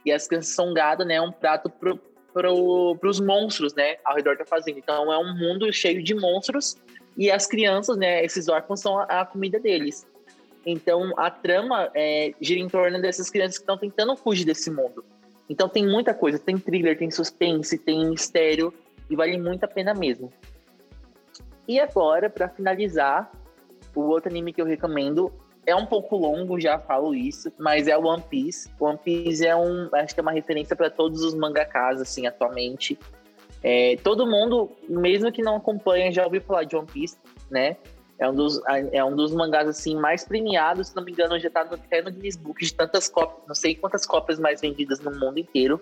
E 0.05 0.11
as 0.11 0.27
crianças 0.27 0.53
são 0.53 0.73
gado, 0.73 1.05
né? 1.05 1.15
É 1.15 1.21
um 1.21 1.31
prato 1.31 1.69
pro, 1.69 1.99
pro, 2.33 2.95
pros 2.99 3.19
monstros, 3.19 3.73
né? 3.73 3.97
Ao 4.03 4.15
redor 4.15 4.37
da 4.37 4.45
fazenda. 4.45 4.79
Então, 4.79 5.11
é 5.11 5.17
um 5.17 5.35
mundo 5.35 5.71
cheio 5.71 6.03
de 6.03 6.15
monstros. 6.15 6.75
E 7.17 7.29
as 7.29 7.45
crianças, 7.47 7.97
né? 7.97 8.23
Esses 8.23 8.47
órfãos 8.47 8.79
são 8.79 8.99
a, 8.99 9.03
a 9.03 9.25
comida 9.25 9.59
deles. 9.59 10.07
Então 10.65 11.13
a 11.17 11.29
trama 11.29 11.89
é, 11.95 12.33
gira 12.39 12.59
em 12.59 12.67
torno 12.67 13.01
dessas 13.01 13.29
crianças 13.29 13.57
que 13.57 13.63
estão 13.63 13.77
tentando 13.77 14.15
fugir 14.15 14.45
desse 14.45 14.69
mundo. 14.69 15.03
Então 15.51 15.67
tem 15.67 15.85
muita 15.85 16.13
coisa, 16.13 16.39
tem 16.39 16.57
thriller, 16.57 16.97
tem 16.97 17.11
suspense, 17.11 17.77
tem 17.77 18.09
mistério 18.09 18.73
e 19.09 19.17
vale 19.17 19.37
muito 19.37 19.65
a 19.65 19.67
pena 19.67 19.93
mesmo. 19.93 20.31
E 21.67 21.77
agora, 21.77 22.29
para 22.29 22.47
finalizar, 22.47 23.29
o 23.93 23.99
outro 23.99 24.29
anime 24.29 24.53
que 24.53 24.61
eu 24.61 24.65
recomendo 24.65 25.29
é 25.65 25.75
um 25.75 25.85
pouco 25.85 26.15
longo, 26.15 26.57
já 26.57 26.79
falo 26.79 27.13
isso, 27.13 27.51
mas 27.59 27.89
é 27.89 27.97
One 27.97 28.23
Piece. 28.29 28.69
One 28.79 28.97
Piece 28.97 29.45
é 29.45 29.53
um, 29.53 29.89
acho 29.91 30.13
que 30.13 30.21
é 30.21 30.23
uma 30.23 30.31
referência 30.31 30.73
para 30.73 30.89
todos 30.89 31.21
os 31.21 31.35
mangakas 31.35 31.99
assim 31.99 32.25
atualmente. 32.25 32.97
É, 33.61 33.97
todo 33.97 34.25
mundo, 34.25 34.71
mesmo 34.87 35.33
que 35.33 35.41
não 35.41 35.57
acompanha, 35.57 36.13
já 36.13 36.23
ouviu 36.23 36.41
falar 36.41 36.63
de 36.63 36.77
One 36.77 36.87
Piece, 36.87 37.17
né? 37.49 37.75
É 38.21 38.29
um 38.29 38.35
dos, 38.35 38.61
é 38.91 39.03
um 39.03 39.15
dos 39.15 39.33
mangás 39.33 39.67
assim 39.67 39.95
mais 39.95 40.23
premiados, 40.23 40.89
se 40.89 40.95
não 40.95 41.03
me 41.03 41.11
engano, 41.11 41.39
já 41.39 41.49
tá 41.49 41.65
no, 41.65 41.73
até 41.73 42.03
no 42.03 42.11
Guinness 42.11 42.35
Book 42.35 42.63
de 42.63 42.71
tantas 42.71 43.09
cópias, 43.09 43.47
não 43.47 43.55
sei 43.55 43.73
quantas 43.73 44.05
cópias 44.05 44.37
mais 44.37 44.61
vendidas 44.61 44.99
no 44.99 45.09
mundo 45.19 45.39
inteiro. 45.39 45.81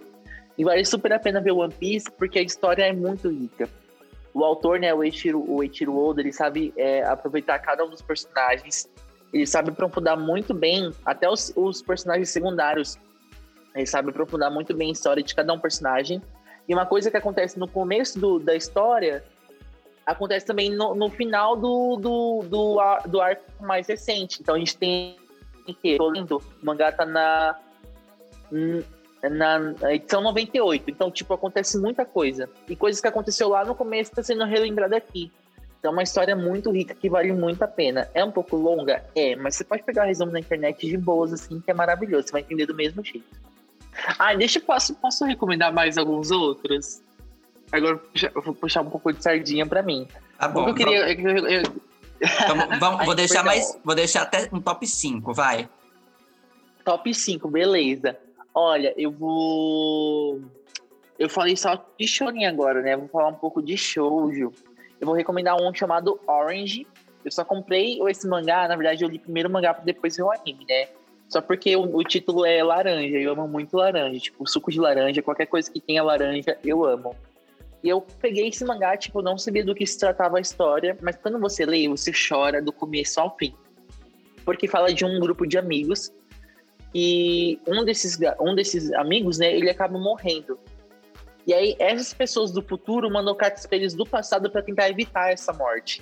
E 0.57 0.63
vale 0.63 0.85
super 0.85 1.11
a 1.11 1.19
pena 1.19 1.41
ver 1.41 1.51
One 1.51 1.73
Piece 1.73 2.09
porque 2.09 2.39
a 2.39 2.41
história 2.41 2.83
é 2.83 2.93
muito 2.93 3.27
rica. 3.29 3.67
O 4.33 4.45
autor, 4.45 4.79
né, 4.79 4.93
o 4.93 5.03
Eiichiro, 5.03 5.43
o 5.51 5.61
Eiichiro 5.61 5.97
Oda, 5.97 6.21
ele 6.21 6.31
sabe 6.31 6.73
é, 6.77 7.03
aproveitar 7.03 7.59
cada 7.59 7.83
um 7.83 7.89
dos 7.89 8.01
personagens. 8.01 8.89
Ele 9.33 9.45
sabe 9.45 9.71
aprofundar 9.71 10.17
muito 10.17 10.53
bem 10.53 10.93
até 11.05 11.29
os, 11.29 11.51
os 11.57 11.81
personagens 11.81 12.29
secundários. 12.29 12.97
Ele 13.75 13.85
sabe 13.85 14.11
aprofundar 14.11 14.49
muito 14.49 14.73
bem 14.73 14.87
a 14.87 14.93
história 14.93 15.21
de 15.21 15.35
cada 15.35 15.51
um 15.51 15.59
personagem. 15.59 16.21
E 16.69 16.73
uma 16.73 16.85
coisa 16.85 17.11
que 17.11 17.17
acontece 17.17 17.59
no 17.59 17.67
começo 17.67 18.17
do, 18.17 18.39
da 18.39 18.55
história 18.55 19.25
acontece 20.09 20.45
também 20.45 20.69
no, 20.75 20.95
no 20.95 21.09
final 21.09 21.55
do, 21.55 21.95
do, 21.97 22.43
do, 22.47 22.77
do 23.07 23.21
arco 23.21 23.43
mais 23.61 23.87
recente. 23.87 24.41
Então 24.41 24.55
a 24.55 24.59
gente 24.59 24.77
tem 24.77 25.17
que, 25.81 25.97
lendo, 25.99 26.37
o 26.37 26.65
mangá 26.65 26.91
tá 26.91 27.05
na, 27.05 27.55
na 29.21 29.93
edição 29.93 30.21
98. 30.21 30.89
Então, 30.89 31.11
tipo, 31.11 31.33
acontece 31.33 31.77
muita 31.77 32.05
coisa. 32.05 32.49
E 32.67 32.75
coisas 32.75 33.01
que 33.01 33.07
aconteceu 33.07 33.49
lá 33.49 33.63
no 33.63 33.75
começo 33.75 34.11
tá 34.11 34.23
sendo 34.23 34.45
relembrada 34.45 34.97
aqui. 34.97 35.31
Então, 35.79 35.91
é 35.91 35.93
uma 35.93 36.03
história 36.03 36.35
muito 36.35 36.71
rica 36.71 36.93
que 36.93 37.09
vale 37.09 37.31
muito 37.31 37.61
a 37.61 37.67
pena. 37.67 38.09
É 38.13 38.23
um 38.23 38.31
pouco 38.31 38.55
longa? 38.55 39.05
É, 39.15 39.35
mas 39.35 39.55
você 39.55 39.63
pode 39.63 39.83
pegar 39.83 40.03
o 40.03 40.07
resumo 40.07 40.31
na 40.31 40.39
internet 40.39 40.85
de 40.85 40.97
boas, 40.97 41.31
assim, 41.31 41.61
que 41.61 41.71
é 41.71 41.73
maravilhoso. 41.73 42.27
Você 42.27 42.31
vai 42.31 42.41
entender 42.41 42.65
do 42.65 42.75
mesmo 42.75 43.03
jeito. 43.03 43.27
Ah, 44.17 44.33
deixa 44.33 44.59
eu 44.59 44.63
posso, 44.63 44.95
posso 44.95 45.25
recomendar 45.25 45.73
mais 45.73 45.97
alguns 45.97 46.31
outros? 46.31 47.01
Agora 47.71 47.99
eu 48.35 48.41
vou 48.41 48.53
puxar 48.53 48.81
um 48.81 48.89
pouco 48.89 49.13
de 49.13 49.21
sardinha 49.21 49.65
para 49.65 49.81
mim. 49.81 50.07
Tá 50.37 50.47
bom. 50.47 50.67
Eu 50.67 50.73
queria. 50.73 51.11
Eu, 51.13 51.37
eu... 51.47 51.63
Então, 52.21 52.57
vamos, 52.79 53.05
vou 53.05 53.15
deixar 53.15 53.43
mais. 53.43 53.77
Vou 53.83 53.95
deixar 53.95 54.23
até 54.23 54.49
um 54.51 54.61
top 54.61 54.85
5, 54.87 55.33
vai. 55.33 55.69
Top 56.83 57.13
5, 57.13 57.47
beleza. 57.47 58.17
Olha, 58.53 58.93
eu 58.97 59.11
vou. 59.11 60.41
Eu 61.17 61.29
falei 61.29 61.55
só 61.55 61.85
de 61.97 62.07
shonen 62.07 62.47
agora, 62.47 62.81
né? 62.81 62.95
Vou 62.95 63.07
falar 63.07 63.27
um 63.27 63.35
pouco 63.35 63.61
de 63.61 63.77
shoujo. 63.77 64.53
Eu 64.99 65.05
vou 65.05 65.15
recomendar 65.15 65.55
um 65.61 65.73
chamado 65.73 66.19
Orange. 66.27 66.87
Eu 67.23 67.31
só 67.31 67.43
comprei 67.43 67.99
esse 68.07 68.27
mangá, 68.27 68.67
na 68.67 68.77
verdade 68.77 69.03
eu 69.03 69.09
li 69.09 69.19
primeiro 69.19 69.49
o 69.49 69.51
mangá 69.51 69.73
para 69.73 69.83
depois 69.83 70.15
ver 70.15 70.23
o 70.23 70.31
anime, 70.31 70.65
né? 70.67 70.87
Só 71.27 71.41
porque 71.41 71.75
o, 71.75 71.97
o, 71.97 72.03
título 72.03 72.45
é 72.45 72.63
laranja, 72.63 73.17
eu 73.17 73.33
amo 73.33 73.47
muito 73.47 73.75
laranja. 73.75 74.19
Tipo, 74.19 74.49
suco 74.49 74.71
de 74.71 74.79
laranja, 74.79 75.21
qualquer 75.21 75.45
coisa 75.45 75.69
que 75.69 75.79
tenha 75.79 76.01
laranja, 76.01 76.57
eu 76.63 76.83
amo. 76.85 77.15
E 77.83 77.89
eu 77.89 78.01
peguei 78.01 78.47
esse 78.47 78.65
mangá, 78.65 78.97
tipo, 78.97 79.21
não 79.21 79.37
sabia 79.37 79.63
do 79.63 79.73
que 79.73 79.85
se 79.85 79.97
tratava 79.97 80.37
a 80.37 80.41
história, 80.41 80.97
mas 81.01 81.15
quando 81.15 81.39
você 81.39 81.65
lê, 81.65 81.87
você 81.87 82.11
chora 82.11 82.61
do 82.61 82.73
começo 82.73 83.19
ao 83.19 83.35
fim. 83.37 83.53
Porque 84.43 84.67
fala 84.67 84.93
de 84.93 85.05
um 85.05 85.19
grupo 85.19 85.45
de 85.45 85.57
amigos 85.57 86.11
e 86.93 87.59
um 87.67 87.85
desses, 87.85 88.17
um 88.39 88.55
desses 88.55 88.91
amigos, 88.93 89.37
né, 89.37 89.53
ele 89.53 89.69
acaba 89.69 89.97
morrendo. 89.97 90.59
E 91.47 91.53
aí, 91.53 91.75
essas 91.79 92.13
pessoas 92.13 92.51
do 92.51 92.61
futuro 92.61 93.09
mandam 93.09 93.33
cartas 93.35 93.65
para 93.65 93.77
eles 93.77 93.93
do 93.93 94.05
passado 94.05 94.49
para 94.51 94.61
tentar 94.61 94.89
evitar 94.89 95.31
essa 95.31 95.53
morte. 95.53 96.01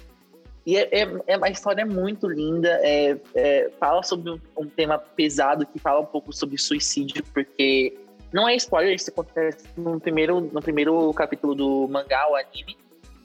E 0.66 0.76
é, 0.76 0.90
é, 0.92 1.04
é, 1.28 1.40
a 1.42 1.50
história 1.50 1.84
é 1.84 1.86
muito 1.86 2.28
linda, 2.28 2.68
é, 2.84 3.18
é, 3.34 3.70
fala 3.80 4.04
sobre 4.04 4.32
um, 4.32 4.40
um, 4.58 4.68
tema 4.68 4.98
pesado 4.98 5.66
que 5.66 5.80
fala 5.80 6.02
um 6.02 6.06
pouco 6.06 6.34
sobre 6.34 6.58
suicídio, 6.58 7.24
porque 7.34 7.98
não 8.32 8.48
é 8.48 8.56
spoiler, 8.56 8.94
isso 8.94 9.10
acontece 9.10 9.66
no 9.78 10.00
primeiro, 10.00 10.42
no 10.42 10.62
primeiro 10.62 11.14
capítulo 11.14 11.56
do 11.56 11.88
mangá, 11.88 12.30
o 12.30 12.36
anime. 12.36 12.78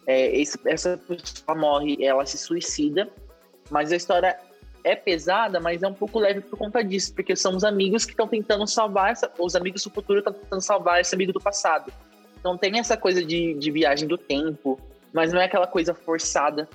É, 0.06 0.36
esse, 0.36 0.58
essa 0.64 0.96
pessoa 0.96 1.56
morre, 1.56 2.04
ela 2.04 2.24
se 2.26 2.38
suicida, 2.38 3.08
mas 3.70 3.92
a 3.92 3.96
história 3.96 4.38
é 4.84 4.96
pesada, 4.96 5.60
mas 5.60 5.82
é 5.82 5.88
um 5.88 5.94
pouco 5.94 6.18
leve 6.18 6.40
por 6.40 6.58
conta 6.58 6.82
disso, 6.82 7.14
porque 7.14 7.36
são 7.36 7.56
os 7.56 7.64
amigos 7.64 8.04
que 8.04 8.12
estão 8.12 8.26
tentando 8.26 8.66
salvar, 8.66 9.12
essa, 9.12 9.30
os 9.38 9.54
amigos 9.54 9.82
do 9.84 9.90
futuro 9.90 10.18
estão 10.18 10.32
tentando 10.32 10.60
salvar 10.60 11.00
esse 11.00 11.14
amigo 11.14 11.32
do 11.32 11.40
passado. 11.40 11.92
Então 12.38 12.56
tem 12.56 12.78
essa 12.78 12.96
coisa 12.96 13.24
de, 13.24 13.54
de 13.54 13.70
viagem 13.70 14.08
do 14.08 14.18
tempo, 14.18 14.80
mas 15.12 15.32
não 15.32 15.40
é 15.40 15.44
aquela 15.44 15.66
coisa 15.66 15.94
forçada, 15.94 16.68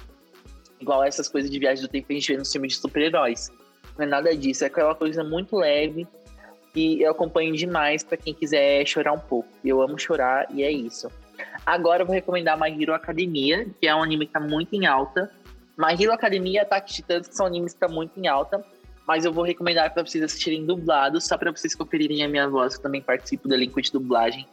igual 0.80 1.04
essas 1.04 1.28
coisas 1.28 1.52
de 1.52 1.60
viagem 1.60 1.84
do 1.84 1.90
tempo 1.90 2.08
que 2.08 2.14
a 2.14 2.16
gente 2.16 2.32
vê 2.32 2.38
no 2.38 2.46
filme 2.46 2.68
de 2.68 2.76
super-heróis. 2.76 3.52
Não 3.98 4.06
é 4.06 4.08
nada 4.08 4.36
disso, 4.36 4.64
é 4.64 4.68
aquela 4.68 4.96
coisa 4.96 5.24
muito 5.24 5.58
leve, 5.58 6.08
que 6.78 7.02
eu 7.02 7.10
acompanho 7.10 7.56
demais 7.56 8.04
para 8.04 8.16
quem 8.18 8.36
quiser 8.36 8.86
chorar 8.86 9.12
um 9.12 9.20
pouco. 9.20 9.50
Eu 9.66 9.82
amo 9.82 9.98
chorar 9.98 10.46
e 10.54 10.62
é 10.62 10.72
isso. 10.72 11.10
Agora 11.66 12.04
eu 12.04 12.06
vou 12.06 12.14
recomendar 12.14 12.60
My 12.60 12.70
Hero 12.70 12.94
Academia, 12.94 13.68
que 13.82 13.88
é 13.88 13.96
um 13.96 14.04
anime 14.04 14.28
que 14.28 14.34
tá 14.34 14.40
muito 14.40 14.76
em 14.76 14.86
alta. 14.86 15.32
My 15.76 16.00
Hero 16.00 16.14
Academia 16.14 16.60
e 16.60 16.60
Ataque 16.60 16.94
Titãs, 16.94 17.28
que 17.28 17.36
são 17.36 17.48
animes 17.48 17.74
que 17.74 17.80
tá 17.80 17.88
muito 17.88 18.20
em 18.20 18.28
alta. 18.28 18.64
Mas 19.08 19.26
eu 19.26 19.34
vou 19.34 19.44
recomendar 19.44 19.92
para 19.92 20.06
vocês 20.06 20.24
assistirem 20.24 20.68
dublados, 20.68 21.26
só 21.26 21.36
para 21.36 21.50
vocês 21.50 21.74
conferirem 21.74 22.24
a 22.24 22.28
minha 22.28 22.48
voz, 22.48 22.74
que 22.74 22.80
eu 22.80 22.84
também 22.84 23.02
participo 23.02 23.48
do 23.48 23.56
elenco 23.56 23.82
de 23.82 23.92
dublagem 23.92 24.46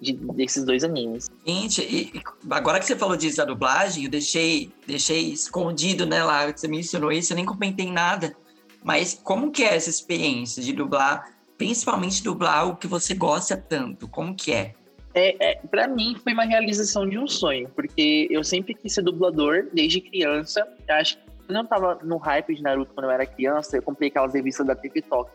de, 0.00 0.12
desses 0.12 0.64
dois 0.64 0.84
animes. 0.84 1.28
Gente, 1.44 1.82
e, 1.82 2.22
agora 2.48 2.78
que 2.78 2.86
você 2.86 2.94
falou 2.94 3.16
disso 3.16 3.38
da 3.38 3.44
dublagem, 3.44 4.04
eu 4.04 4.10
deixei, 4.10 4.70
deixei 4.86 5.32
escondido, 5.32 6.06
né, 6.06 6.22
lá, 6.22 6.46
você 6.46 6.68
mencionou 6.68 7.10
isso, 7.10 7.32
eu 7.32 7.36
nem 7.36 7.44
comentei 7.44 7.90
nada. 7.90 8.36
Mas 8.84 9.18
como 9.20 9.50
que 9.50 9.64
é 9.64 9.74
essa 9.74 9.90
experiência 9.90 10.62
de 10.62 10.72
dublar 10.72 11.41
principalmente 11.62 12.24
dublar 12.24 12.58
algo 12.58 12.76
que 12.76 12.88
você 12.88 13.14
gosta 13.14 13.56
tanto? 13.56 14.08
Como 14.08 14.34
que 14.34 14.52
é? 14.52 14.74
É, 15.14 15.50
é 15.50 15.54
para 15.70 15.86
mim 15.86 16.16
foi 16.16 16.32
uma 16.32 16.44
realização 16.44 17.08
de 17.08 17.16
um 17.16 17.28
sonho, 17.28 17.68
porque 17.68 18.26
eu 18.30 18.42
sempre 18.42 18.74
quis 18.74 18.92
ser 18.92 19.02
dublador 19.02 19.68
desde 19.72 20.00
criança. 20.00 20.66
Eu 20.88 20.94
acho 20.96 21.18
que 21.18 21.22
quando 21.46 21.58
eu 21.58 21.64
tava 21.64 21.98
no 22.02 22.16
hype 22.16 22.56
de 22.56 22.62
Naruto 22.62 22.92
quando 22.94 23.04
eu 23.04 23.10
era 23.12 23.24
criança, 23.24 23.76
eu 23.76 23.82
comprei 23.82 24.08
aquelas 24.08 24.34
revistas 24.34 24.66
da 24.66 24.74
TikTok. 24.74 25.30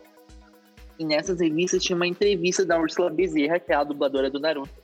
E 0.98 1.04
nessas 1.04 1.40
revistas 1.40 1.82
tinha 1.82 1.96
uma 1.96 2.06
entrevista 2.06 2.62
da 2.62 2.78
Ursula 2.78 3.08
Bezerra, 3.08 3.58
que 3.58 3.72
é 3.72 3.76
a 3.76 3.84
dubladora 3.84 4.28
do 4.28 4.38
Naruto. 4.38 4.82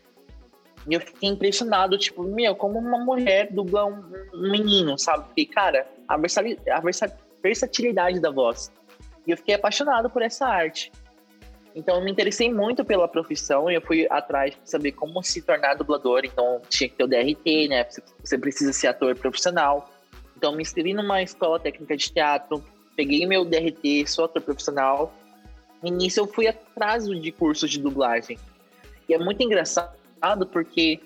E 0.89 0.95
eu 0.95 1.01
fiquei 1.01 1.29
impressionado, 1.29 1.99
tipo, 1.99 2.23
meu, 2.23 2.55
como 2.55 2.79
uma 2.79 3.05
mulher 3.05 3.53
dubla 3.53 3.85
um, 3.85 4.03
um 4.33 4.51
menino, 4.51 4.99
sabe? 4.99 5.25
Porque, 5.25 5.45
cara, 5.45 5.87
a 6.09 6.17
versatilidade 7.43 8.21
da 8.21 8.31
voz. 8.31 8.73
E 9.27 9.31
eu 9.31 9.37
fiquei 9.37 9.55
apaixonado 9.55 10.09
por 10.09 10.23
essa 10.23 10.47
arte. 10.47 10.93
Então, 11.75 11.97
eu 11.97 12.05
me 12.05 12.11
interessei 12.11 12.53
muito 12.53 12.85
pela 12.85 13.09
profissão 13.09 13.69
e 13.69 13.75
eu 13.75 13.83
fui 13.83 14.07
atrás 14.09 14.55
de 14.55 14.71
saber 14.71 14.93
como 14.93 15.23
se 15.23 15.43
tornar 15.43 15.75
dublador. 15.75 16.23
Então, 16.25 16.63
tinha 16.69 16.89
que 16.89 16.95
ter 16.95 17.05
o 17.05 17.09
DRT, 17.09 17.69
né? 17.69 17.87
Você 18.23 18.39
precisa 18.39 18.73
ser 18.73 18.87
ator 18.87 19.17
profissional. 19.17 19.91
Então, 20.37 20.55
me 20.55 20.63
inscrevi 20.63 20.95
numa 20.95 21.21
escola 21.21 21.59
técnica 21.59 21.97
de 21.97 22.13
teatro, 22.13 22.63
peguei 22.95 23.27
meu 23.27 23.45
DRT, 23.45 24.07
sou 24.07 24.27
ator 24.27 24.41
profissional. 24.41 25.13
E 25.83 25.91
nisso 25.91 26.21
eu 26.21 26.27
fui 26.27 26.47
atrás 26.47 27.07
de 27.07 27.33
cursos 27.33 27.71
de 27.71 27.81
dublagem. 27.81 28.39
E 29.09 29.15
é 29.15 29.19
muito 29.19 29.43
engraçado 29.43 29.97
porque 30.53 31.01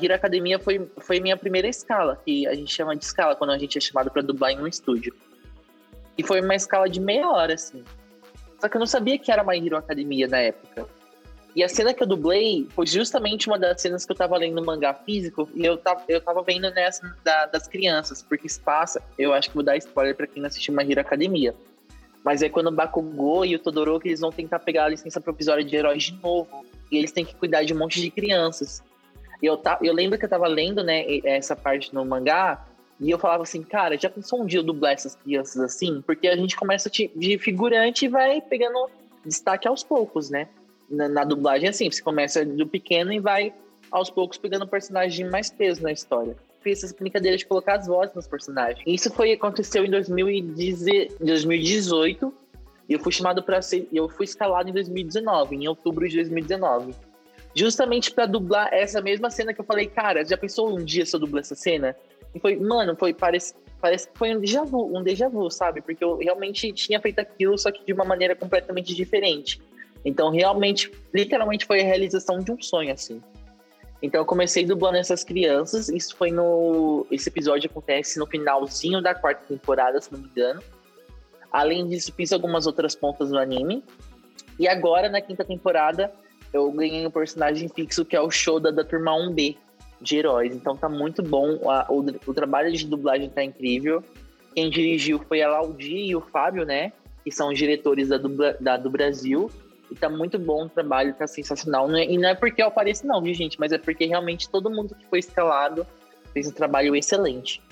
Hero 0.00 0.14
Academia 0.14 0.58
foi, 0.58 0.88
foi 0.98 1.20
minha 1.20 1.36
primeira 1.36 1.66
escala, 1.66 2.20
que 2.24 2.46
a 2.46 2.54
gente 2.54 2.72
chama 2.72 2.94
de 2.94 3.04
escala 3.04 3.34
quando 3.34 3.50
a 3.50 3.58
gente 3.58 3.78
é 3.78 3.80
chamado 3.80 4.10
para 4.10 4.22
dublar 4.22 4.52
em 4.52 4.60
um 4.60 4.66
estúdio. 4.66 5.14
E 6.16 6.22
foi 6.22 6.40
uma 6.40 6.54
escala 6.54 6.88
de 6.88 7.00
meia 7.00 7.28
hora, 7.28 7.54
assim. 7.54 7.82
Só 8.62 8.68
que 8.68 8.76
eu 8.76 8.78
não 8.78 8.86
sabia 8.86 9.18
que 9.18 9.32
era 9.32 9.42
My 9.42 9.58
Hero 9.58 9.76
Academia 9.76 10.28
na 10.28 10.38
época. 10.38 10.86
E 11.56 11.64
a 11.64 11.68
cena 11.68 11.92
que 11.92 12.00
eu 12.00 12.06
dublei 12.06 12.64
foi 12.70 12.86
justamente 12.86 13.48
uma 13.48 13.58
das 13.58 13.82
cenas 13.82 14.06
que 14.06 14.12
eu 14.12 14.16
tava 14.16 14.36
lendo 14.36 14.54
no 14.54 14.64
mangá 14.64 14.94
físico 14.94 15.50
e 15.52 15.64
eu 15.64 15.76
tava, 15.76 16.04
eu 16.06 16.20
tava 16.20 16.44
vendo 16.44 16.70
nessa 16.70 17.12
da, 17.24 17.46
das 17.46 17.66
crianças, 17.66 18.22
porque 18.22 18.48
se 18.48 18.60
passa, 18.60 19.02
eu 19.18 19.32
acho 19.34 19.48
que 19.48 19.56
vou 19.56 19.64
dar 19.64 19.76
spoiler 19.78 20.14
pra 20.14 20.28
quem 20.28 20.40
não 20.40 20.46
assistiu 20.46 20.72
My 20.72 20.88
Hero 20.88 21.00
Academia. 21.00 21.52
Mas 22.24 22.40
é 22.40 22.48
quando 22.48 22.68
o 22.68 22.70
Bakugou 22.70 23.44
e 23.44 23.56
o 23.56 23.58
Todoroki 23.58 24.06
eles 24.06 24.20
vão 24.20 24.30
tentar 24.30 24.60
pegar 24.60 24.84
a 24.84 24.90
licença 24.90 25.20
provisória 25.20 25.64
de 25.64 25.74
heróis 25.74 26.04
de 26.04 26.14
novo. 26.22 26.64
E 26.88 26.96
eles 26.96 27.10
têm 27.10 27.24
que 27.24 27.34
cuidar 27.34 27.64
de 27.64 27.74
um 27.74 27.78
monte 27.78 28.00
de 28.00 28.12
crianças. 28.12 28.80
E 29.42 29.46
eu, 29.46 29.56
tá, 29.56 29.76
eu 29.82 29.92
lembro 29.92 30.16
que 30.16 30.24
eu 30.24 30.28
tava 30.28 30.46
lendo, 30.46 30.84
né, 30.84 31.04
essa 31.24 31.56
parte 31.56 31.92
no 31.92 32.04
mangá, 32.04 32.64
e 33.02 33.10
eu 33.10 33.18
falava 33.18 33.42
assim, 33.42 33.62
cara, 33.64 33.98
já 33.98 34.08
pensou 34.08 34.40
um 34.40 34.46
dia 34.46 34.60
eu 34.60 34.62
dublar 34.62 34.92
essas 34.92 35.16
crianças 35.16 35.60
assim? 35.60 36.00
Porque 36.06 36.28
a 36.28 36.36
gente 36.36 36.56
começa 36.56 36.88
de 36.88 37.36
figurante 37.36 38.04
e 38.04 38.08
vai 38.08 38.40
pegando 38.40 38.88
destaque 39.26 39.66
aos 39.66 39.82
poucos, 39.82 40.30
né? 40.30 40.46
Na, 40.88 41.08
na 41.08 41.24
dublagem, 41.24 41.68
assim, 41.68 41.90
você 41.90 42.00
começa 42.00 42.44
do 42.44 42.64
pequeno 42.64 43.12
e 43.12 43.18
vai 43.18 43.52
aos 43.90 44.08
poucos 44.08 44.38
pegando 44.38 44.68
personagem 44.68 45.28
mais 45.28 45.50
peso 45.50 45.82
na 45.82 45.90
história. 45.90 46.36
fez 46.62 46.84
essa 46.84 46.94
brincadeira 46.94 47.36
de 47.36 47.44
colocar 47.44 47.74
as 47.74 47.88
vozes 47.88 48.14
nos 48.14 48.28
personagens. 48.28 48.84
Isso 48.86 49.12
foi 49.12 49.32
aconteceu 49.32 49.84
em 49.84 49.90
2018 49.90 52.34
e 52.88 52.92
eu 52.92 53.00
fui 53.00 53.10
chamado 53.10 53.42
para 53.42 53.60
ser, 53.60 53.88
eu 53.92 54.08
fui 54.08 54.26
escalado 54.26 54.70
em 54.70 54.72
2019, 54.72 55.56
em 55.56 55.66
outubro 55.66 56.08
de 56.08 56.14
2019. 56.14 56.94
Justamente 57.52 58.12
para 58.12 58.26
dublar 58.26 58.72
essa 58.72 59.02
mesma 59.02 59.28
cena 59.28 59.52
que 59.52 59.60
eu 59.60 59.64
falei, 59.64 59.86
cara, 59.86 60.24
já 60.24 60.36
pensou 60.36 60.72
um 60.72 60.84
dia 60.84 61.04
se 61.04 61.16
eu 61.16 61.20
dublar 61.20 61.40
essa 61.40 61.56
cena? 61.56 61.96
E 62.34 62.40
foi, 62.40 62.56
mano, 62.56 62.96
foi 62.96 63.12
parece 63.12 63.54
parece 63.82 64.08
que 64.08 64.16
foi 64.16 64.34
um 64.34 64.40
déjà 64.40 64.62
vu, 64.62 64.96
um 64.96 65.02
déjà 65.02 65.28
vu, 65.28 65.50
sabe? 65.50 65.82
Porque 65.82 66.04
eu 66.04 66.16
realmente 66.16 66.72
tinha 66.72 67.00
feito 67.00 67.18
aquilo, 67.18 67.58
só 67.58 67.72
que 67.72 67.84
de 67.84 67.92
uma 67.92 68.04
maneira 68.04 68.36
completamente 68.36 68.94
diferente. 68.94 69.60
Então, 70.04 70.30
realmente, 70.30 70.90
literalmente 71.12 71.66
foi 71.66 71.80
a 71.80 71.84
realização 71.84 72.38
de 72.38 72.52
um 72.52 72.62
sonho, 72.62 72.92
assim. 72.92 73.20
Então, 74.00 74.20
eu 74.20 74.24
comecei 74.24 74.64
dublando 74.64 74.98
essas 74.98 75.24
crianças. 75.24 75.88
Isso 75.88 76.16
foi 76.16 76.30
no. 76.30 77.06
Esse 77.10 77.28
episódio 77.28 77.68
acontece 77.68 78.18
no 78.20 78.26
finalzinho 78.26 79.02
da 79.02 79.14
quarta 79.14 79.44
temporada, 79.46 80.00
se 80.00 80.12
não 80.12 80.20
me 80.20 80.28
engano. 80.28 80.62
Além 81.50 81.86
disso, 81.88 82.12
fiz 82.16 82.32
algumas 82.32 82.66
outras 82.66 82.94
pontas 82.94 83.30
no 83.30 83.38
anime. 83.38 83.84
E 84.58 84.68
agora, 84.68 85.08
na 85.08 85.20
quinta 85.20 85.44
temporada, 85.44 86.12
eu 86.52 86.70
ganhei 86.70 87.06
um 87.06 87.10
personagem 87.10 87.68
fixo 87.68 88.04
que 88.04 88.14
é 88.14 88.20
o 88.20 88.30
Shoda 88.30 88.70
da 88.72 88.84
turma 88.84 89.12
1B 89.12 89.56
de 90.02 90.16
heróis. 90.16 90.54
Então 90.54 90.76
tá 90.76 90.88
muito 90.88 91.22
bom. 91.22 91.58
o, 91.88 92.00
o, 92.26 92.34
trabalho 92.34 92.72
de 92.72 92.86
dublagem 92.86 93.30
tá 93.30 93.42
incrível. 93.42 94.02
Quem 94.54 94.68
dirigiu 94.68 95.18
foi 95.20 95.42
a 95.42 95.48
Laudi 95.48 95.96
e 95.96 96.16
o 96.16 96.20
Fábio, 96.20 96.66
né? 96.66 96.92
Que 97.24 97.30
são 97.30 97.50
os 97.50 97.58
diretores 97.58 98.08
da, 98.08 98.18
dubla, 98.18 98.56
da 98.60 98.76
do 98.76 98.90
Brasil. 98.90 99.50
E 99.90 99.94
tá 99.94 100.08
muito 100.08 100.38
bom 100.38 100.64
o 100.64 100.68
trabalho, 100.68 101.14
tá 101.14 101.26
sensacional. 101.26 101.90
É, 101.94 102.04
e 102.04 102.18
não 102.18 102.30
é 102.30 102.34
porque 102.34 102.62
eu 102.62 102.66
apareço, 102.66 103.06
não, 103.06 103.22
viu, 103.22 103.32
gente? 103.34 103.58
Mas 103.60 103.72
é 103.72 103.78
porque 103.78 104.06
realmente 104.06 104.48
todo 104.48 104.70
mundo 104.70 104.94
que 104.94 105.06
foi 105.06 105.20
escalado 105.20 105.86
fez 106.32 106.48
um 106.48 106.52
trabalho 106.52 106.96
excelente. 106.96 107.62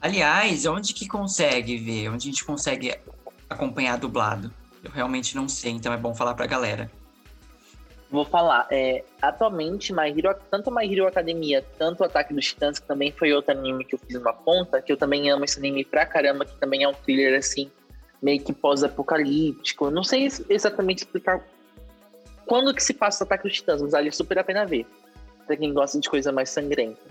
Aliás, 0.00 0.66
onde 0.66 0.92
que 0.92 1.08
consegue 1.08 1.78
ver? 1.78 2.10
Onde 2.10 2.28
a 2.28 2.30
gente 2.30 2.44
consegue 2.44 2.94
acompanhar 3.48 3.96
dublado? 3.96 4.52
Eu 4.82 4.90
realmente 4.90 5.34
não 5.34 5.48
sei, 5.48 5.72
então 5.72 5.92
é 5.94 5.96
bom 5.96 6.14
falar 6.14 6.34
pra 6.34 6.46
galera. 6.46 6.90
Vou 8.14 8.24
falar, 8.24 8.68
é, 8.70 9.02
atualmente, 9.20 9.92
My 9.92 10.08
Hero, 10.08 10.36
tanto 10.48 10.70
My 10.70 10.86
Hero 10.86 11.08
Academia, 11.08 11.64
tanto 11.76 12.04
Ataque 12.04 12.32
dos 12.32 12.46
Titãs, 12.46 12.78
que 12.78 12.86
também 12.86 13.10
foi 13.10 13.32
outro 13.32 13.50
anime 13.50 13.84
que 13.84 13.96
eu 13.96 13.98
fiz 13.98 14.14
uma 14.14 14.32
ponta, 14.32 14.80
que 14.80 14.92
eu 14.92 14.96
também 14.96 15.28
amo 15.30 15.44
esse 15.44 15.58
anime 15.58 15.84
pra 15.84 16.06
caramba, 16.06 16.44
que 16.44 16.54
também 16.54 16.84
é 16.84 16.88
um 16.88 16.94
thriller, 16.94 17.36
assim, 17.36 17.68
meio 18.22 18.40
que 18.40 18.52
pós-apocalíptico. 18.52 19.90
Não 19.90 20.04
sei 20.04 20.28
exatamente 20.48 20.98
explicar 20.98 21.44
quando 22.46 22.72
que 22.72 22.84
se 22.84 22.94
passa 22.94 23.24
o 23.24 23.26
Ataque 23.26 23.48
dos 23.48 23.54
Titãs, 23.54 23.82
mas 23.82 23.90
vale 23.90 24.12
super 24.12 24.38
a 24.38 24.44
pena 24.44 24.64
ver. 24.64 24.86
Pra 25.44 25.56
quem 25.56 25.74
gosta 25.74 25.98
de 25.98 26.08
coisa 26.08 26.30
mais 26.30 26.50
sangrenta. 26.50 27.02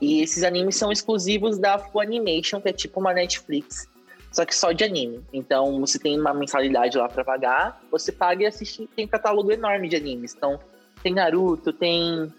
E 0.00 0.22
esses 0.22 0.42
animes 0.42 0.74
são 0.76 0.90
exclusivos 0.90 1.58
da 1.58 1.78
Funimation, 1.78 2.62
que 2.62 2.70
é 2.70 2.72
tipo 2.72 2.98
uma 2.98 3.12
Netflix, 3.12 3.86
só 4.32 4.44
que 4.44 4.54
só 4.54 4.72
de 4.72 4.82
anime. 4.82 5.20
Então, 5.32 5.78
você 5.80 5.98
tem 5.98 6.18
uma 6.18 6.32
mensalidade 6.32 6.96
lá 6.96 7.08
para 7.08 7.24
pagar, 7.24 7.80
você 7.90 8.10
paga 8.10 8.42
e 8.42 8.46
assiste, 8.46 8.88
tem 8.96 9.04
um 9.04 9.08
catálogo 9.08 9.52
enorme 9.52 9.88
de 9.88 9.96
animes. 9.96 10.34
Então, 10.34 10.58
tem 11.02 11.14
Naruto, 11.14 11.72
tem 11.72 12.32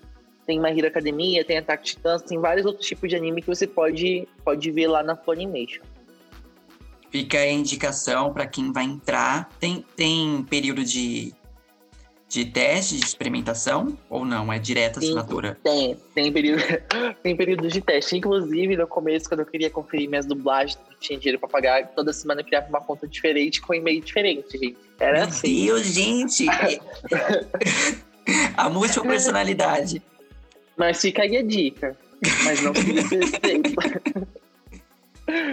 tem 0.45 0.59
My 0.59 0.77
Hero 0.77 0.87
Academia, 0.87 1.45
tem 1.45 1.57
Attack 1.57 1.83
Titans, 1.83 2.21
tem 2.21 2.37
vários 2.37 2.65
outros 2.65 2.85
tipos 2.85 3.09
de 3.09 3.15
anime 3.15 3.41
que 3.41 3.47
você 3.47 3.65
pode, 3.65 4.27
pode 4.43 4.71
ver 4.71 4.87
lá 4.87 5.01
na 5.01 5.15
Funimation. 5.15 5.81
Fica 7.09 7.37
a 7.37 7.49
indicação 7.49 8.33
para 8.33 8.45
quem 8.45 8.71
vai 8.71 8.83
entrar. 8.83 9.49
Tem, 9.59 9.85
tem 9.95 10.43
período 10.49 10.83
de, 10.83 11.33
de 12.33 12.45
teste, 12.45 12.97
de 12.97 13.05
experimentação? 13.05 13.95
Ou 14.09 14.25
não? 14.25 14.51
É 14.51 14.57
direta 14.57 14.99
assinatura? 14.99 15.57
Tem, 15.63 15.95
tem 16.15 16.31
período, 16.31 16.61
tem 17.21 17.35
período 17.35 17.67
de 17.67 17.79
teste. 17.79 18.17
Inclusive, 18.17 18.75
no 18.75 18.87
começo, 18.87 19.29
quando 19.29 19.41
eu 19.41 19.45
queria 19.45 19.69
conferir 19.69 20.09
minhas 20.09 20.25
dublagens, 20.25 20.79
não 20.89 20.97
tinha 20.99 21.19
dinheiro 21.19 21.39
para 21.39 21.47
pagar, 21.47 21.87
toda 21.89 22.11
semana 22.11 22.41
eu 22.41 22.45
criava 22.45 22.67
uma 22.69 22.81
conta 22.81 23.07
diferente 23.07 23.61
com 23.61 23.73
um 23.73 23.75
e-mail 23.75 24.01
diferente, 24.01 24.57
gente. 24.57 24.77
Era 24.99 25.19
Meu 25.19 25.27
assim. 25.27 25.65
Deus, 25.65 25.85
gente! 25.85 26.45
a 28.57 28.69
múltipla 28.69 29.03
personalidade. 29.03 30.01
Mas 30.75 30.99
fica 30.99 31.21
aí 31.21 31.37
a 31.37 31.43
dica. 31.43 31.95
Mas 32.43 32.61
não 32.61 32.73
precisa 32.73 33.37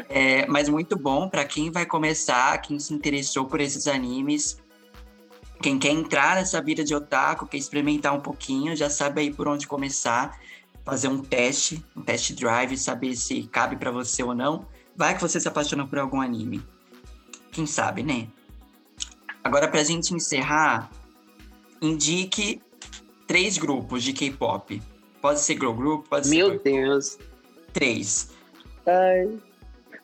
É, 0.08 0.46
mas 0.46 0.68
muito 0.68 0.96
bom 0.96 1.28
para 1.28 1.44
quem 1.44 1.70
vai 1.70 1.86
começar, 1.86 2.58
quem 2.58 2.78
se 2.80 2.92
interessou 2.92 3.44
por 3.44 3.60
esses 3.60 3.86
animes. 3.86 4.59
Quem 5.62 5.78
quer 5.78 5.90
entrar 5.90 6.36
nessa 6.36 6.60
vida 6.62 6.82
de 6.82 6.94
otaku, 6.94 7.46
quer 7.46 7.58
experimentar 7.58 8.14
um 8.14 8.20
pouquinho, 8.20 8.74
já 8.74 8.88
sabe 8.88 9.20
aí 9.20 9.32
por 9.32 9.46
onde 9.46 9.66
começar, 9.66 10.38
fazer 10.84 11.08
um 11.08 11.18
teste, 11.18 11.84
um 11.94 12.00
test 12.00 12.32
drive, 12.32 12.76
saber 12.78 13.14
se 13.14 13.42
cabe 13.44 13.76
para 13.76 13.90
você 13.90 14.22
ou 14.22 14.34
não. 14.34 14.66
Vai 14.96 15.14
que 15.14 15.20
você 15.20 15.38
se 15.38 15.48
apaixona 15.48 15.86
por 15.86 15.98
algum 15.98 16.20
anime. 16.20 16.62
Quem 17.52 17.66
sabe, 17.66 18.02
né? 18.02 18.28
Agora, 19.44 19.68
pra 19.68 19.84
gente 19.84 20.14
encerrar, 20.14 20.90
indique 21.80 22.62
três 23.26 23.58
grupos 23.58 24.02
de 24.02 24.12
K-pop. 24.12 24.82
Pode 25.20 25.40
ser 25.40 25.54
girl 25.54 25.72
group, 25.72 26.06
pode 26.08 26.28
Meu 26.28 26.46
ser. 26.46 26.52
Meu 26.52 26.62
Deus. 26.62 27.18
Três. 27.72 28.30
Ai. 28.86 29.38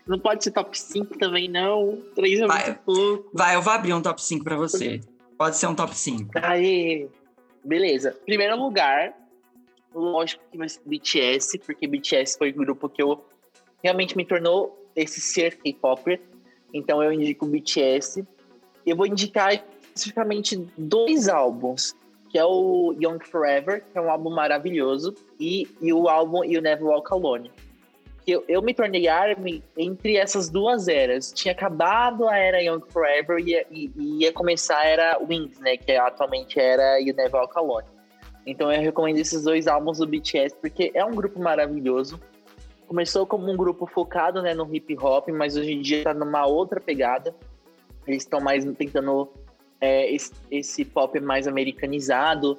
Não 0.07 0.19
pode 0.19 0.45
ser 0.45 0.53
top 0.53 0.79
5 0.79 1.19
também, 1.19 1.49
não. 1.49 2.01
3 2.14 2.40
é 2.40 2.47
vai, 2.47 2.66
muito 2.66 2.79
pouco. 2.85 3.31
Vai, 3.33 3.57
eu 3.57 3.62
vou 3.62 3.73
abrir 3.73 3.92
um 3.92 4.01
top 4.01 4.23
5 4.23 4.45
pra 4.45 4.57
você. 4.57 5.01
Pode 5.38 5.57
ser 5.57 5.66
um 5.66 5.75
top 5.75 5.94
5. 5.94 6.31
Aí, 6.37 7.09
beleza. 7.64 8.12
Primeiro 8.25 8.57
lugar, 8.57 9.14
lógico 9.94 10.42
que 10.51 10.57
vai 10.57 10.68
ser 10.68 10.81
BTS, 10.85 11.59
porque 11.59 11.87
BTS 11.87 12.38
foi 12.38 12.51
o 12.51 12.55
grupo 12.55 12.88
que 12.88 13.03
eu 13.03 13.25
realmente 13.83 14.16
me 14.16 14.25
tornou 14.25 14.90
esse 14.94 15.20
ser 15.20 15.57
K-Popper. 15.59 16.20
Então 16.72 17.03
eu 17.03 17.12
indico 17.12 17.46
BTS. 17.46 18.25
Eu 18.85 18.96
vou 18.96 19.07
indicar 19.07 19.53
especificamente 19.83 20.57
dois 20.77 21.29
álbuns, 21.29 21.94
que 22.31 22.38
é 22.38 22.44
o 22.44 22.94
Young 22.99 23.18
Forever, 23.25 23.85
que 23.92 23.99
é 23.99 24.01
um 24.01 24.11
álbum 24.11 24.31
maravilhoso, 24.31 25.14
e, 25.38 25.68
e 25.81 25.92
o 25.92 26.09
álbum 26.09 26.44
You 26.44 26.61
Never 26.61 26.85
Walk 26.87 27.12
Alone 27.12 27.51
que 28.27 28.33
eu, 28.33 28.45
eu 28.49 28.61
me 28.61 28.75
tornei 28.75 29.07
ARMY 29.07 29.62
entre 29.79 30.17
essas 30.17 30.51
duas 30.51 30.89
eras. 30.89 31.33
Tinha 31.33 31.53
acabado 31.53 32.29
a 32.29 32.37
era 32.37 32.61
Young 32.61 32.83
Forever 32.89 33.39
e 33.39 33.53
ia, 33.53 33.67
e, 33.71 33.93
ia 33.97 34.33
começar 34.33 34.79
a 34.79 34.85
era 34.85 35.19
Wings, 35.19 35.61
né? 35.61 35.77
Que 35.77 35.93
atualmente 35.93 36.59
era 36.59 36.99
You 36.99 37.15
Never 37.15 37.37
Walk 37.37 37.57
Alone. 37.57 37.87
Então 38.45 38.73
eu 38.73 38.81
recomendo 38.81 39.19
esses 39.19 39.45
dois 39.45 39.69
álbuns 39.69 39.99
do 39.99 40.07
BTS 40.09 40.57
porque 40.61 40.91
é 40.93 41.05
um 41.05 41.15
grupo 41.15 41.39
maravilhoso. 41.39 42.21
Começou 42.89 43.25
como 43.27 43.51
um 43.51 43.57
grupo 43.57 43.87
focado 43.87 44.43
né, 44.43 44.55
no 44.55 44.73
hip 44.75 44.97
hop, 44.99 45.29
mas 45.29 45.57
hoje 45.57 45.73
em 45.73 45.81
dia 45.81 45.99
está 45.99 46.12
numa 46.12 46.47
outra 46.47 46.81
pegada. 46.81 47.33
Eles 48.07 48.25
estão 48.25 48.41
mais 48.41 48.65
tentando 48.75 49.29
é, 49.81 50.12
esse, 50.12 50.33
esse 50.51 50.85
pop 50.85 51.19
mais 51.21 51.47
americanizado, 51.47 52.59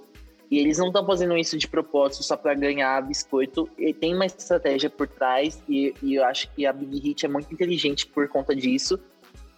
e 0.50 0.60
eles 0.60 0.78
não 0.78 0.88
estão 0.88 1.06
fazendo 1.06 1.38
isso 1.38 1.58
de 1.58 1.68
propósito 1.68 2.24
só 2.24 2.38
para 2.38 2.54
ganhar 2.54 3.02
biscoito. 3.02 3.70
E 3.78 3.94
tem 3.94 4.16
uma 4.16 4.26
estratégia 4.26 4.90
por 4.90 5.08
trás. 5.08 5.62
E, 5.68 5.94
e, 6.02 6.16
eu 6.16 6.24
acho 6.24 6.50
que 6.54 6.66
a 6.66 6.72
Big 6.72 7.00
Hit 7.00 7.26
é 7.26 7.30
muito 7.30 7.54
inteligente 7.54 8.08
por 8.08 8.28
conta 8.30 8.56
disso. 8.56 8.98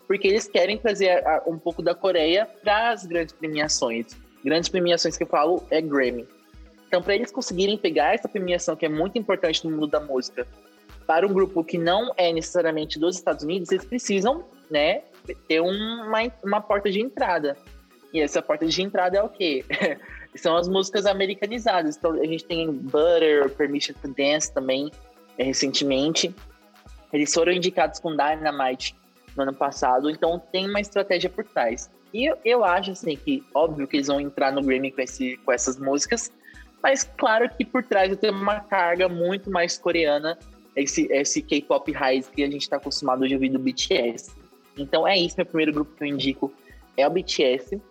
Porque 0.07 0.27
eles 0.27 0.47
querem 0.47 0.77
trazer 0.77 1.25
a, 1.27 1.43
um 1.45 1.59
pouco 1.59 1.83
da 1.83 1.93
Coreia 1.93 2.47
para 2.63 2.89
as 2.89 3.05
grandes 3.05 3.33
premiações. 3.33 4.17
Grandes 4.43 4.69
premiações 4.69 5.15
que 5.15 5.23
eu 5.23 5.27
falo 5.27 5.63
é 5.69 5.79
Grammy. 5.79 6.27
Então, 6.87 7.03
para 7.03 7.13
eles 7.13 7.31
conseguirem 7.31 7.77
pegar 7.77 8.15
essa 8.15 8.27
premiação, 8.27 8.75
que 8.75 8.85
é 8.85 8.89
muito 8.89 9.15
importante 9.15 9.63
no 9.63 9.71
mundo 9.71 9.85
da 9.85 9.99
música, 9.99 10.47
para 11.05 11.27
um 11.27 11.31
grupo 11.31 11.63
que 11.63 11.77
não 11.77 12.11
é 12.17 12.33
necessariamente 12.33 12.97
dos 12.97 13.15
Estados 13.15 13.43
Unidos, 13.43 13.71
eles 13.71 13.85
precisam 13.85 14.43
né, 14.71 15.03
ter 15.47 15.59
uma, 15.59 16.31
uma 16.43 16.61
porta 16.61 16.89
de 16.89 16.99
entrada. 16.99 17.55
E 18.11 18.19
essa 18.19 18.41
porta 18.41 18.65
de 18.65 18.81
entrada 18.81 19.19
é 19.19 19.21
o 19.21 19.29
quê? 19.29 19.63
são 20.35 20.55
as 20.55 20.67
músicas 20.67 21.05
americanizadas. 21.05 21.97
Então 21.97 22.13
a 22.13 22.25
gente 22.25 22.45
tem 22.45 22.71
Butter, 22.71 23.49
Permission 23.55 23.95
to 24.01 24.13
Dance 24.13 24.53
também, 24.53 24.91
é, 25.37 25.43
recentemente. 25.43 26.33
Eles 27.11 27.33
foram 27.33 27.51
indicados 27.51 27.99
com 27.99 28.11
Dynamite 28.11 28.95
no 29.35 29.43
ano 29.43 29.53
passado, 29.53 30.09
então 30.09 30.41
tem 30.51 30.69
uma 30.69 30.79
estratégia 30.79 31.29
por 31.29 31.43
trás. 31.43 31.89
E 32.13 32.25
eu, 32.25 32.37
eu 32.43 32.63
acho 32.63 32.91
assim 32.91 33.15
que, 33.15 33.43
óbvio 33.53 33.87
que 33.87 33.97
eles 33.97 34.07
vão 34.07 34.19
entrar 34.19 34.51
no 34.51 34.61
Grammy 34.61 34.91
com, 34.91 35.01
esse, 35.01 35.37
com 35.37 35.51
essas 35.51 35.77
músicas, 35.77 36.31
mas 36.81 37.03
claro 37.03 37.49
que 37.49 37.65
por 37.65 37.83
trás 37.83 38.15
tem 38.17 38.29
uma 38.31 38.59
carga 38.61 39.07
muito 39.09 39.49
mais 39.51 39.77
coreana, 39.77 40.37
esse, 40.75 41.07
esse 41.11 41.41
K-pop 41.41 41.91
raiz 41.91 42.27
que 42.29 42.43
a 42.43 42.49
gente 42.49 42.61
está 42.61 42.77
acostumado 42.77 43.27
de 43.27 43.33
ouvir 43.33 43.49
do 43.49 43.59
BTS. 43.59 44.31
Então 44.77 45.07
é 45.07 45.17
isso, 45.17 45.35
meu 45.37 45.45
primeiro 45.45 45.73
grupo 45.73 45.95
que 45.95 46.03
eu 46.03 46.07
indico 46.07 46.53
é 46.95 47.07
o 47.07 47.09
BTS. 47.09 47.81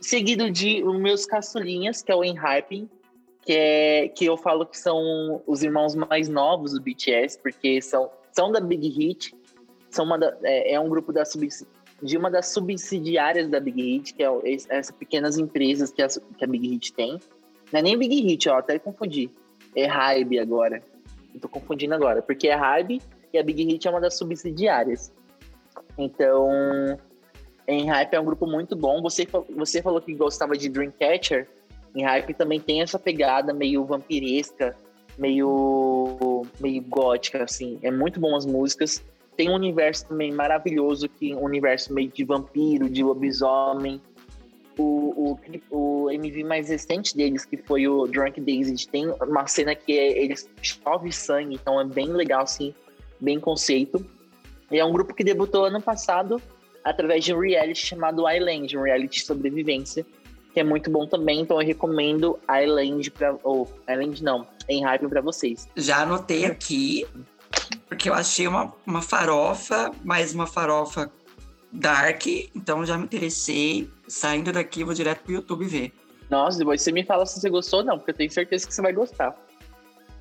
Seguido 0.00 0.50
de 0.50 0.82
os 0.84 0.98
meus 0.98 1.26
caçulinhas, 1.26 2.02
que 2.02 2.12
é 2.12 2.14
o 2.14 2.24
Enhyping, 2.24 2.88
que 3.42 3.52
é 3.52 4.08
que 4.08 4.26
eu 4.26 4.36
falo 4.36 4.66
que 4.66 4.78
são 4.78 5.42
os 5.46 5.62
irmãos 5.62 5.94
mais 5.94 6.28
novos 6.28 6.72
do 6.72 6.80
BTS, 6.80 7.38
porque 7.40 7.80
são, 7.80 8.10
são 8.32 8.52
da 8.52 8.60
Big 8.60 8.88
Hit, 8.88 9.34
são 9.90 10.04
uma 10.04 10.18
da, 10.18 10.36
é, 10.42 10.74
é, 10.74 10.80
um 10.80 10.88
grupo 10.88 11.12
da 11.12 11.24
sub, 11.24 11.48
de 12.02 12.16
uma 12.16 12.30
das 12.30 12.48
subsidiárias 12.48 13.48
da 13.48 13.58
Big 13.58 13.80
Hit, 13.80 14.14
que 14.14 14.22
é 14.22 14.28
essas 14.68 14.90
pequenas 14.90 15.38
empresas 15.38 15.90
que 15.90 16.02
a, 16.02 16.08
que 16.08 16.44
a 16.44 16.46
Big 16.46 16.68
Hit 16.68 16.92
tem. 16.92 17.18
Não 17.72 17.80
é 17.80 17.82
nem 17.82 17.98
Big 17.98 18.14
Hit, 18.20 18.48
ó, 18.48 18.58
até 18.58 18.78
confundi. 18.78 19.30
é 19.74 19.86
Hybe 19.86 20.38
agora. 20.38 20.82
Eu 21.34 21.40
tô 21.40 21.48
confundindo 21.48 21.94
agora, 21.94 22.22
porque 22.22 22.48
é 22.48 22.54
Hybe 22.54 23.00
e 23.32 23.38
a 23.38 23.42
Big 23.42 23.64
Hit 23.64 23.86
é 23.86 23.90
uma 23.90 24.00
das 24.00 24.16
subsidiárias. 24.16 25.12
Então, 25.96 26.98
em 27.68 27.86
Hype 27.86 28.14
é 28.14 28.20
um 28.20 28.24
grupo 28.24 28.46
muito 28.46 28.74
bom. 28.74 29.02
Você, 29.02 29.28
você 29.54 29.82
falou 29.82 30.00
que 30.00 30.14
gostava 30.14 30.56
de 30.56 30.70
Dreamcatcher. 30.70 31.46
Em 31.94 32.02
Hype 32.02 32.32
também 32.32 32.58
tem 32.58 32.80
essa 32.80 32.98
pegada 32.98 33.52
meio 33.52 33.84
vampiresca, 33.84 34.74
meio, 35.18 36.46
meio 36.58 36.82
gótica, 36.82 37.44
assim. 37.44 37.78
É 37.82 37.90
muito 37.90 38.18
bom 38.18 38.34
as 38.34 38.46
músicas. 38.46 39.04
Tem 39.36 39.50
um 39.50 39.54
universo 39.54 40.06
também 40.06 40.32
maravilhoso, 40.32 41.10
que 41.10 41.34
um 41.34 41.44
universo 41.44 41.92
meio 41.92 42.08
de 42.08 42.24
vampiro, 42.24 42.88
de 42.88 43.04
lobisomem. 43.04 44.00
O, 44.78 45.34
o, 45.70 45.76
o 45.76 46.10
MV 46.10 46.44
mais 46.44 46.68
recente 46.68 47.14
deles, 47.14 47.44
que 47.44 47.56
foi 47.56 47.86
o 47.86 48.06
Drunk 48.06 48.40
Days, 48.40 48.86
tem 48.86 49.10
uma 49.10 49.46
cena 49.46 49.74
que 49.74 49.92
é, 49.92 50.22
eles 50.22 50.48
chove 50.62 51.12
sangue, 51.12 51.56
então 51.56 51.80
é 51.80 51.84
bem 51.84 52.08
legal, 52.08 52.42
assim, 52.42 52.72
bem 53.20 53.38
conceito. 53.40 54.04
E 54.70 54.78
é 54.78 54.84
um 54.84 54.92
grupo 54.92 55.12
que 55.12 55.24
debutou 55.24 55.64
ano 55.64 55.82
passado 55.82 56.40
através 56.84 57.24
de 57.24 57.34
um 57.34 57.40
reality 57.40 57.86
chamado 57.86 58.28
Island, 58.28 58.76
um 58.76 58.82
reality 58.82 59.20
de 59.20 59.26
sobrevivência, 59.26 60.06
que 60.52 60.60
é 60.60 60.64
muito 60.64 60.90
bom 60.90 61.06
também. 61.06 61.40
Então 61.40 61.60
eu 61.60 61.66
recomendo 61.66 62.38
Island 62.48 63.10
para 63.10 63.36
ou 63.42 63.70
Island 63.88 64.22
não, 64.22 64.46
em 64.68 64.84
hype 64.84 65.08
para 65.08 65.20
vocês. 65.20 65.68
Já 65.76 66.02
anotei 66.02 66.44
aqui 66.46 67.06
porque 67.88 68.08
eu 68.08 68.14
achei 68.14 68.46
uma, 68.46 68.72
uma 68.86 69.02
farofa, 69.02 69.90
mais 70.04 70.34
uma 70.34 70.46
farofa 70.46 71.10
dark, 71.72 72.26
então 72.54 72.84
já 72.84 72.96
me 72.96 73.04
interessei. 73.04 73.90
Saindo 74.06 74.52
daqui, 74.52 74.84
vou 74.84 74.94
direto 74.94 75.22
pro 75.22 75.32
YouTube 75.32 75.66
ver. 75.66 75.92
Nossa, 76.30 76.58
depois 76.58 76.82
você 76.82 76.92
me 76.92 77.04
fala 77.04 77.24
se 77.26 77.40
você 77.40 77.50
gostou 77.50 77.80
ou 77.80 77.84
não, 77.84 77.98
porque 77.98 78.10
eu 78.10 78.14
tenho 78.14 78.30
certeza 78.30 78.66
que 78.66 78.74
você 78.74 78.82
vai 78.82 78.92
gostar. 78.92 79.34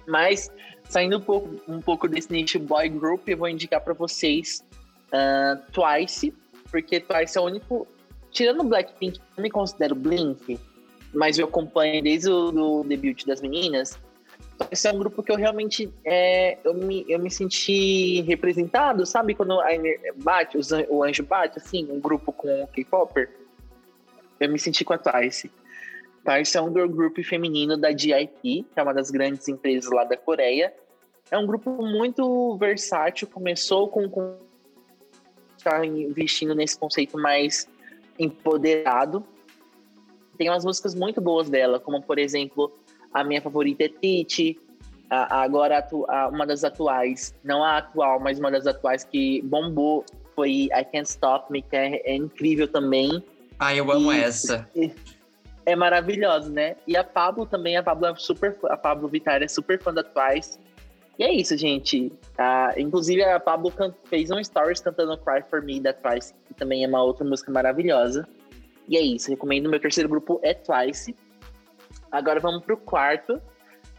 Mas, 0.07 0.49
saindo 0.89 1.17
um 1.17 1.21
pouco, 1.21 1.61
um 1.67 1.81
pouco 1.81 2.07
desse 2.07 2.31
nicho 2.31 2.59
boy 2.59 2.87
group, 2.89 3.27
eu 3.27 3.37
vou 3.37 3.49
indicar 3.49 3.81
para 3.81 3.93
vocês 3.93 4.65
uh, 5.07 5.61
Twice, 5.71 6.33
porque 6.71 6.99
Twice 6.99 7.37
é 7.37 7.41
o 7.41 7.45
único. 7.45 7.87
Tirando 8.31 8.61
o 8.61 8.63
Blackpink, 8.63 9.19
eu 9.35 9.43
me 9.43 9.49
considero 9.49 9.95
Blink, 9.95 10.59
mas 11.13 11.39
eu 11.39 11.45
acompanho 11.45 12.03
desde 12.03 12.29
o 12.29 12.83
debut 12.83 13.25
das 13.25 13.41
meninas. 13.41 13.99
Esse 14.71 14.87
é 14.87 14.91
um 14.91 14.97
grupo 14.97 15.23
que 15.23 15.31
eu 15.31 15.35
realmente 15.35 15.91
é, 16.03 16.57
eu, 16.63 16.73
me, 16.73 17.05
eu 17.07 17.19
me 17.19 17.29
senti 17.29 18.21
representado, 18.21 19.05
sabe? 19.05 19.35
Quando 19.35 19.59
a 19.59 19.67
bate, 20.15 20.57
o 20.89 21.03
anjo 21.03 21.23
bate, 21.23 21.59
assim, 21.59 21.87
um 21.91 21.99
grupo 21.99 22.31
com 22.31 22.67
K-Popper. 22.67 23.29
Eu 24.39 24.49
me 24.49 24.59
senti 24.59 24.83
com 24.83 24.93
a 24.93 24.97
Twice. 24.97 25.51
Twice 26.23 26.57
é 26.57 26.61
um 26.61 26.73
girl 26.73 26.89
group 26.89 27.17
feminino 27.19 27.77
da 27.77 27.95
GIP, 27.95 28.63
que 28.63 28.67
é 28.75 28.83
uma 28.83 28.93
das 28.93 29.09
grandes 29.09 29.47
empresas 29.47 29.91
lá 29.91 30.03
da 30.03 30.17
Coreia. 30.17 30.73
É 31.29 31.37
um 31.37 31.45
grupo 31.45 31.71
muito 31.83 32.57
versátil, 32.57 33.27
começou 33.27 33.87
com, 33.87 34.09
com 34.09 34.37
está 35.67 35.85
investindo 35.85 36.55
nesse 36.55 36.79
conceito 36.79 37.17
mais 37.17 37.67
empoderado. 38.17 39.23
Tem 40.37 40.49
umas 40.49 40.63
músicas 40.63 40.95
muito 40.95 41.19
boas 41.19 41.49
dela, 41.49 41.79
como 41.79 42.01
por 42.01 42.17
exemplo, 42.17 42.71
a 43.13 43.23
minha 43.23 43.41
favorita 43.41 43.83
é 43.83 43.89
Titi, 43.89 44.59
a, 45.09 45.41
agora 45.41 45.85
a, 46.09 46.27
uma 46.27 46.45
das 46.45 46.63
atuais, 46.63 47.33
não 47.43 47.63
a 47.63 47.77
atual, 47.77 48.19
mas 48.19 48.39
uma 48.39 48.51
das 48.51 48.65
atuais 48.65 49.03
que 49.03 49.41
bombou 49.43 50.05
foi 50.35 50.69
I 50.73 50.85
Can't 50.91 51.09
Stop 51.09 51.51
Me, 51.51 51.61
que 51.61 51.75
é, 51.75 52.01
é 52.05 52.15
incrível 52.15 52.67
também. 52.67 53.23
Ah, 53.59 53.75
eu 53.75 53.91
amo 53.91 54.13
e, 54.13 54.19
essa. 54.19 54.69
E, 54.75 54.91
é 55.65 55.75
maravilhosa, 55.75 56.49
né? 56.49 56.75
E 56.85 56.95
a 56.95 57.03
Pablo 57.03 57.45
também, 57.45 57.75
a 57.75 57.83
Pablo 57.83 58.05
é 58.05 58.15
super, 58.15 58.55
a 58.65 58.77
Pablo 58.77 59.07
Vittar 59.07 59.41
é 59.41 59.47
super 59.47 59.81
fã 59.81 59.93
da 59.93 60.03
Twice. 60.03 60.59
E 61.17 61.23
é 61.23 61.33
isso, 61.33 61.57
gente. 61.57 62.11
Ah, 62.37 62.73
inclusive, 62.77 63.23
a 63.23 63.39
Pablo 63.39 63.73
fez 64.05 64.29
um 64.29 64.43
stories 64.43 64.79
cantando 64.79 65.17
Cry 65.17 65.41
For 65.49 65.63
Me 65.63 65.79
da 65.79 65.91
Twice, 65.91 66.33
que 66.47 66.53
também 66.53 66.83
é 66.83 66.87
uma 66.87 67.01
outra 67.01 67.25
música 67.25 67.51
maravilhosa. 67.51 68.27
E 68.87 68.95
é 68.95 69.01
isso, 69.01 69.29
recomendo. 69.29 69.69
Meu 69.69 69.79
terceiro 69.79 70.07
grupo 70.07 70.39
é 70.43 70.53
Twice. 70.53 71.15
Agora 72.11 72.39
vamos 72.39 72.63
pro 72.63 72.77
quarto, 72.77 73.41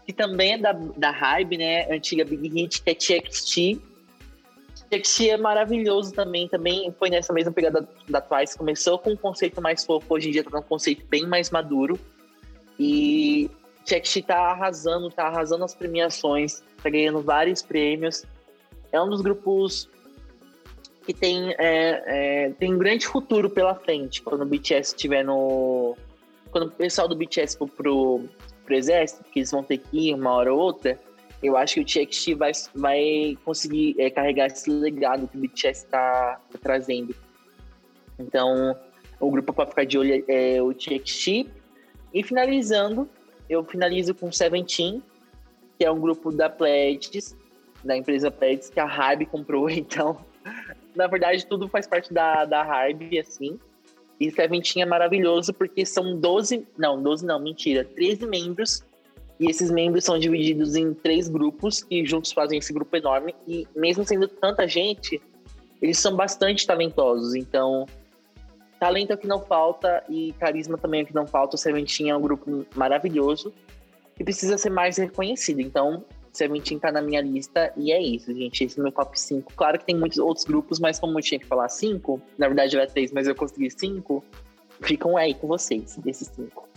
que 0.07 0.13
também 0.13 0.55
é 0.55 0.59
da, 0.59 0.73
da 0.73 1.11
Hybe, 1.11 1.59
né? 1.59 1.93
Antiga 1.93 2.25
Big 2.25 2.49
Hit, 2.49 2.83
que 2.83 2.91
é 2.91 2.95
TXT. 2.95 3.81
TXT 4.89 5.31
é 5.31 5.37
maravilhoso 5.37 6.15
também, 6.15 6.49
também 6.49 6.95
foi 6.99 7.11
nessa 7.11 7.33
mesma 7.33 7.53
pegada 7.53 7.87
da, 8.09 8.21
Twice. 8.21 8.57
Começou 8.57 8.99
com 8.99 9.11
um 9.11 9.17
conceito 9.17 9.61
mais 9.61 9.85
fofo, 9.85 10.15
hoje 10.15 10.29
em 10.29 10.33
dia 10.33 10.45
tá 10.45 10.59
um 10.59 10.63
conceito 10.63 11.05
bem 11.07 11.27
mais 11.27 11.51
maduro. 11.51 11.99
E 12.79 13.51
TXT 13.89 14.27
tá 14.27 14.39
arrasando, 14.51 15.11
tá 15.11 15.25
arrasando 15.25 15.65
as 15.65 15.75
premiações 15.75 16.63
tá 16.83 16.91
ganhando 16.91 17.21
vários 17.21 17.63
prêmios. 17.63 18.25
É 18.93 19.01
um 19.01 19.09
dos 19.09 19.21
grupos 19.21 19.89
que 21.05 21.13
tem, 21.13 21.53
é, 21.59 22.03
é, 22.07 22.51
tem 22.59 22.75
um 22.75 22.79
grande 22.79 23.07
futuro 23.07 23.51
pela 23.51 23.75
frente 23.75 24.23
quando 24.23 24.43
o 24.43 24.47
BTS 24.47 24.95
estiver 24.95 25.25
no. 25.25 25.97
Quando 26.51 26.69
o 26.69 26.71
pessoal 26.71 27.07
do 27.09 27.17
BTS 27.17 27.59
for 27.59 27.69
pro, 27.69 28.25
pro 28.65 28.75
exército, 28.75 29.25
que 29.25 29.41
eles 29.41 29.51
vão 29.51 29.63
ter 29.63 29.79
que 29.79 30.09
ir 30.09 30.15
uma 30.15 30.33
hora 30.33 30.53
ou 30.53 30.59
outra, 30.59 30.99
eu 31.43 31.57
acho 31.57 31.75
que 31.75 31.81
o 31.81 31.85
TXT 31.85 32.35
vai, 32.35 32.53
vai 32.75 33.39
conseguir 33.45 33.95
é, 33.99 34.09
carregar 34.09 34.47
esse 34.47 34.71
legado 34.71 35.29
que 35.29 35.37
o 35.37 35.41
BTS 35.41 35.85
está 35.85 36.41
tá 36.51 36.59
trazendo. 36.61 37.15
Então, 38.19 38.75
o 39.21 39.31
grupo 39.31 39.53
para 39.53 39.67
ficar 39.67 39.85
de 39.85 39.99
olho 39.99 40.25
é 40.27 40.63
o 40.63 40.73
TXT. 40.73 41.47
E 42.15 42.23
finalizando, 42.23 43.09
eu 43.49 43.65
finalizo 43.65 44.15
com 44.15 44.31
Seventeen, 44.31 45.03
que 45.79 45.85
é 45.85 45.91
um 45.91 46.01
grupo 46.01 46.31
da 46.33 46.49
Pledges, 46.49 47.37
da 47.85 47.97
empresa 47.97 48.31
Pledges, 48.31 48.69
que 48.71 48.81
a 48.81 48.85
Hybe 48.85 49.27
comprou. 49.27 49.69
Então, 49.71 50.19
na 50.95 51.07
verdade, 51.07 51.47
tudo 51.47 51.69
faz 51.69 51.87
parte 51.87 52.13
da, 52.13 52.45
da 52.45 52.63
Hybe, 52.63 53.19
assim. 53.19 53.59
E 54.19 54.31
Seventeen 54.31 54.83
é 54.83 54.87
maravilhoso 54.87 55.55
porque 55.55 55.87
são 55.87 56.19
12, 56.19 56.67
não, 56.77 57.01
12 57.01 57.25
não, 57.25 57.39
mentira, 57.39 57.85
13 57.85 58.27
membros. 58.27 58.83
E 59.39 59.49
esses 59.49 59.71
membros 59.71 60.05
são 60.05 60.19
divididos 60.19 60.75
em 60.75 60.93
três 60.93 61.29
grupos 61.29 61.83
que 61.83 62.05
juntos 62.05 62.33
fazem 62.33 62.59
esse 62.59 62.73
grupo 62.73 62.97
enorme. 62.97 63.35
E 63.47 63.69
mesmo 63.77 64.05
sendo 64.05 64.27
tanta 64.27 64.67
gente, 64.67 65.23
eles 65.81 65.99
são 65.99 66.17
bastante 66.17 66.67
talentosos. 66.67 67.37
Então, 67.37 67.87
talento 68.79 69.11
é 69.11 69.15
o 69.15 69.19
que 69.19 69.27
não 69.27 69.41
falta 69.41 70.03
e 70.09 70.33
carisma 70.35 70.79
também 70.79 71.01
é 71.01 71.05
o 71.05 71.07
que 71.07 71.15
não 71.15 71.27
falta. 71.27 71.57
O 71.57 71.59
Seventeen 71.59 72.11
é 72.11 72.17
um 72.17 72.21
grupo 72.21 72.67
maravilhoso 72.75 73.53
que 74.17 74.25
precisa 74.25 74.59
ser 74.59 74.71
mais 74.71 74.97
reconhecido. 74.97 75.61
Então, 75.61 76.05
Seventeen 76.33 76.79
tá 76.79 76.93
na 76.93 77.03
minha 77.03 77.21
lista 77.21 77.73
e 77.77 77.93
é 77.93 78.01
isso, 78.01 78.35
gente. 78.35 78.65
Esse 78.65 78.79
é 78.79 78.81
o 78.81 78.85
meu 78.85 78.93
top 78.93 79.19
5. 79.19 79.53
Claro 79.55 79.79
que 79.79 79.85
tem 79.85 79.97
muitos 79.97 80.19
outros 80.19 80.45
grupos, 80.45 80.79
mas 80.79 80.99
como 80.99 81.19
eu 81.19 81.23
tinha 81.23 81.39
que 81.39 81.47
falar 81.47 81.69
5, 81.69 82.21
na 82.37 82.47
verdade 82.47 82.77
era 82.77 82.87
3, 82.87 83.13
mas 83.13 83.27
eu 83.27 83.35
consegui 83.35 83.71
5, 83.71 84.25
ficam 84.83 85.17
aí 85.17 85.35
com 85.35 85.47
vocês, 85.47 85.97
desses 85.99 86.29
5. 86.29 86.69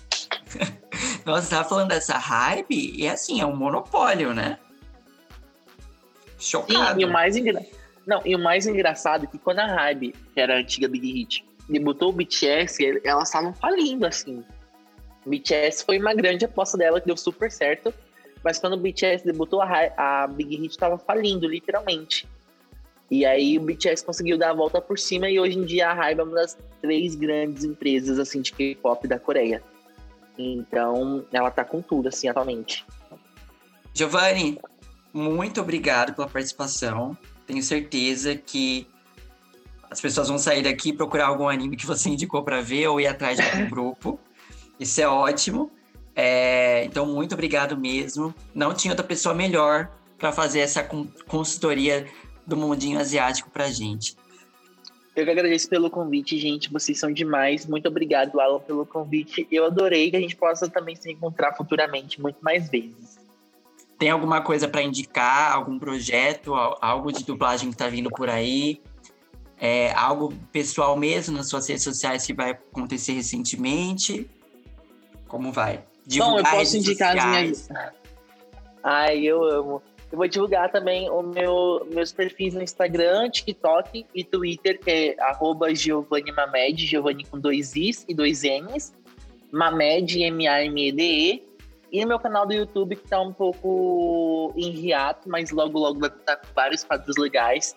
Nossa, 1.26 1.42
você 1.44 1.50
tava 1.52 1.70
falando 1.70 1.90
dessa 1.90 2.18
hype 2.18 2.94
e 2.96 3.08
assim, 3.08 3.42
é 3.42 3.46
um 3.46 3.56
monopólio, 3.56 4.34
né? 4.34 4.58
Chocado. 6.40 6.96
Sim, 6.96 7.02
e 7.02 7.06
o 7.06 7.12
mais 7.12 7.38
engra... 7.38 7.64
Não, 8.06 8.20
e 8.26 8.36
o 8.36 8.40
mais 8.40 8.66
engraçado 8.66 9.26
é 9.26 9.28
que 9.28 9.38
quando 9.38 9.60
a 9.60 9.68
Hybe, 9.68 10.16
que 10.34 10.40
era 10.40 10.56
a 10.56 10.58
antiga 10.58 10.88
Big 10.88 11.12
Hit, 11.12 11.46
debutou 11.72 12.10
o 12.10 12.14
BTS, 12.14 13.02
elas 13.04 13.30
estavam 13.30 13.54
falindo, 13.54 14.06
assim. 14.06 14.44
BTS 15.26 15.86
foi 15.86 16.00
uma 16.00 16.14
grande 16.14 16.46
aposta 16.46 16.78
dela, 16.78 17.00
que 17.00 17.08
deu 17.08 17.18
super 17.18 17.52
certo. 17.52 17.94
Mas 18.44 18.60
quando 18.60 18.74
o 18.74 18.78
BTS 18.78 19.24
debutou, 19.24 19.62
a, 19.62 19.68
a 19.98 20.28
Big 20.28 20.56
Hit 20.56 20.72
estava 20.72 20.98
falindo, 20.98 21.48
literalmente. 21.48 22.28
E 23.10 23.26
aí 23.26 23.58
o 23.58 23.62
BTS 23.62 24.06
conseguiu 24.06 24.38
dar 24.38 24.52
a 24.52 24.54
volta 24.54 24.82
por 24.82 24.98
cima 24.98 25.30
e 25.30 25.40
hoje 25.40 25.60
em 25.60 25.66
dia 25.66 25.90
a 25.90 25.94
Hybe 25.94 26.22
é 26.22 26.24
uma 26.24 26.36
das 26.36 26.58
três 26.82 27.14
grandes 27.14 27.66
empresas 27.66 28.18
assim 28.18 28.42
de 28.42 28.54
K-pop 28.54 29.06
da 29.08 29.20
Coreia. 29.20 29.62
Então, 30.38 31.26
ela 31.32 31.52
tá 31.52 31.64
com 31.66 31.82
tudo 31.82 32.08
assim 32.08 32.30
atualmente. 32.30 32.86
Giovanni, 33.94 34.58
muito 35.14 35.60
obrigado 35.60 36.16
pela 36.16 36.28
participação. 36.28 37.18
Tenho 37.46 37.62
certeza 37.62 38.34
que 38.34 38.88
as 39.92 40.00
pessoas 40.00 40.30
vão 40.30 40.38
sair 40.38 40.64
daqui 40.64 40.90
e 40.90 40.94
procurar 40.94 41.28
algum 41.28 41.50
anime 41.50 41.76
que 41.76 41.86
você 41.86 42.08
indicou 42.10 42.42
para 42.44 42.62
ver 42.62 42.88
ou 42.88 43.02
ir 43.02 43.08
atrás 43.08 43.38
de 43.38 43.44
algum 43.44 43.70
grupo. 43.70 44.18
Isso 44.80 45.02
é 45.02 45.08
ótimo. 45.08 45.70
É, 46.16 46.86
então, 46.86 47.06
muito 47.06 47.34
obrigado 47.34 47.78
mesmo. 47.78 48.34
Não 48.56 48.74
tinha 48.74 48.94
outra 48.94 49.06
pessoa 49.06 49.36
melhor 49.36 49.92
para 50.18 50.32
fazer 50.32 50.60
essa 50.60 50.82
consultoria 51.28 52.08
do 52.48 52.56
mundinho 52.56 53.00
asiático 53.00 53.50
para 53.50 53.70
gente. 53.70 54.16
Eu 55.14 55.26
que 55.26 55.32
agradeço 55.32 55.68
pelo 55.68 55.90
convite, 55.90 56.38
gente. 56.38 56.72
Vocês 56.72 56.98
são 56.98 57.12
demais. 57.12 57.66
Muito 57.66 57.88
obrigado, 57.88 58.40
Alan, 58.40 58.60
pelo 58.60 58.86
convite. 58.86 59.46
Eu 59.52 59.66
adorei 59.66 60.10
que 60.10 60.16
a 60.16 60.22
gente 60.22 60.38
possa 60.38 60.70
também 60.70 60.96
se 60.96 61.12
encontrar 61.12 61.54
futuramente, 61.54 62.22
muito 62.22 62.38
mais 62.42 62.70
vezes. 62.70 63.20
Tem 64.00 64.10
alguma 64.10 64.42
coisa 64.42 64.70
para 64.70 64.82
indicar? 64.82 65.54
Algum 65.54 65.78
projeto? 65.78 66.56
Algo 66.56 67.12
de 67.12 67.26
dublagem 67.26 67.70
que 67.70 67.76
está 67.76 67.90
vindo 67.90 68.10
por 68.10 68.30
aí? 68.30 68.82
É, 69.64 69.94
algo 69.94 70.34
pessoal 70.52 70.98
mesmo 70.98 71.38
nas 71.38 71.48
suas 71.48 71.70
redes 71.70 71.84
sociais 71.84 72.26
que 72.26 72.34
vai 72.34 72.50
acontecer 72.50 73.14
recentemente? 73.14 74.28
Como 75.28 75.52
vai? 75.52 75.84
Divulgar 76.04 76.42
Bom, 76.42 76.50
eu 76.50 76.58
posso 76.58 76.78
indicar 76.78 77.14
sociais. 77.14 77.70
as 77.70 77.70
minhas. 77.70 77.94
Ai, 78.84 79.20
eu 79.20 79.44
amo. 79.44 79.84
Eu 80.12 80.18
vou 80.18 80.28
divulgar 80.28 80.72
também 80.72 81.08
o 81.12 81.22
meu, 81.22 81.88
meus 81.94 82.12
perfis 82.12 82.56
no 82.56 82.64
Instagram, 82.64 83.30
TikTok 83.30 84.04
e 84.16 84.24
Twitter, 84.24 84.80
que 84.80 84.90
é 84.90 85.16
arroba 85.22 85.74
Giovanni 85.76 86.32
Mamed, 86.32 86.84
Giovanni 86.88 87.24
com 87.24 87.40
dois 87.40 87.76
Is 87.76 88.04
e 88.10 88.16
dois 88.16 88.42
N's, 88.42 88.92
Mamed, 89.52 90.24
M-A-M-E-D-E, 90.24 91.44
e 91.92 92.02
no 92.02 92.08
meu 92.08 92.20
canal 92.20 92.48
do 92.48 92.54
YouTube, 92.54 92.96
que 92.96 93.08
tá 93.08 93.22
um 93.22 93.32
pouco 93.32 94.54
em 94.58 94.74
hiato, 94.74 95.30
mas 95.30 95.52
logo, 95.52 95.78
logo 95.78 96.00
vai 96.00 96.10
estar 96.10 96.38
com 96.38 96.48
vários 96.56 96.84
quadros 96.84 97.16
legais, 97.18 97.76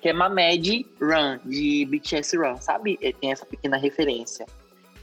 que 0.00 0.08
é 0.08 0.12
Mamed 0.12 0.86
Run, 1.00 1.38
de 1.44 1.86
BTS 1.86 2.36
Run, 2.36 2.56
sabe? 2.58 2.96
Tem 3.20 3.32
essa 3.32 3.46
pequena 3.46 3.76
referência. 3.76 4.46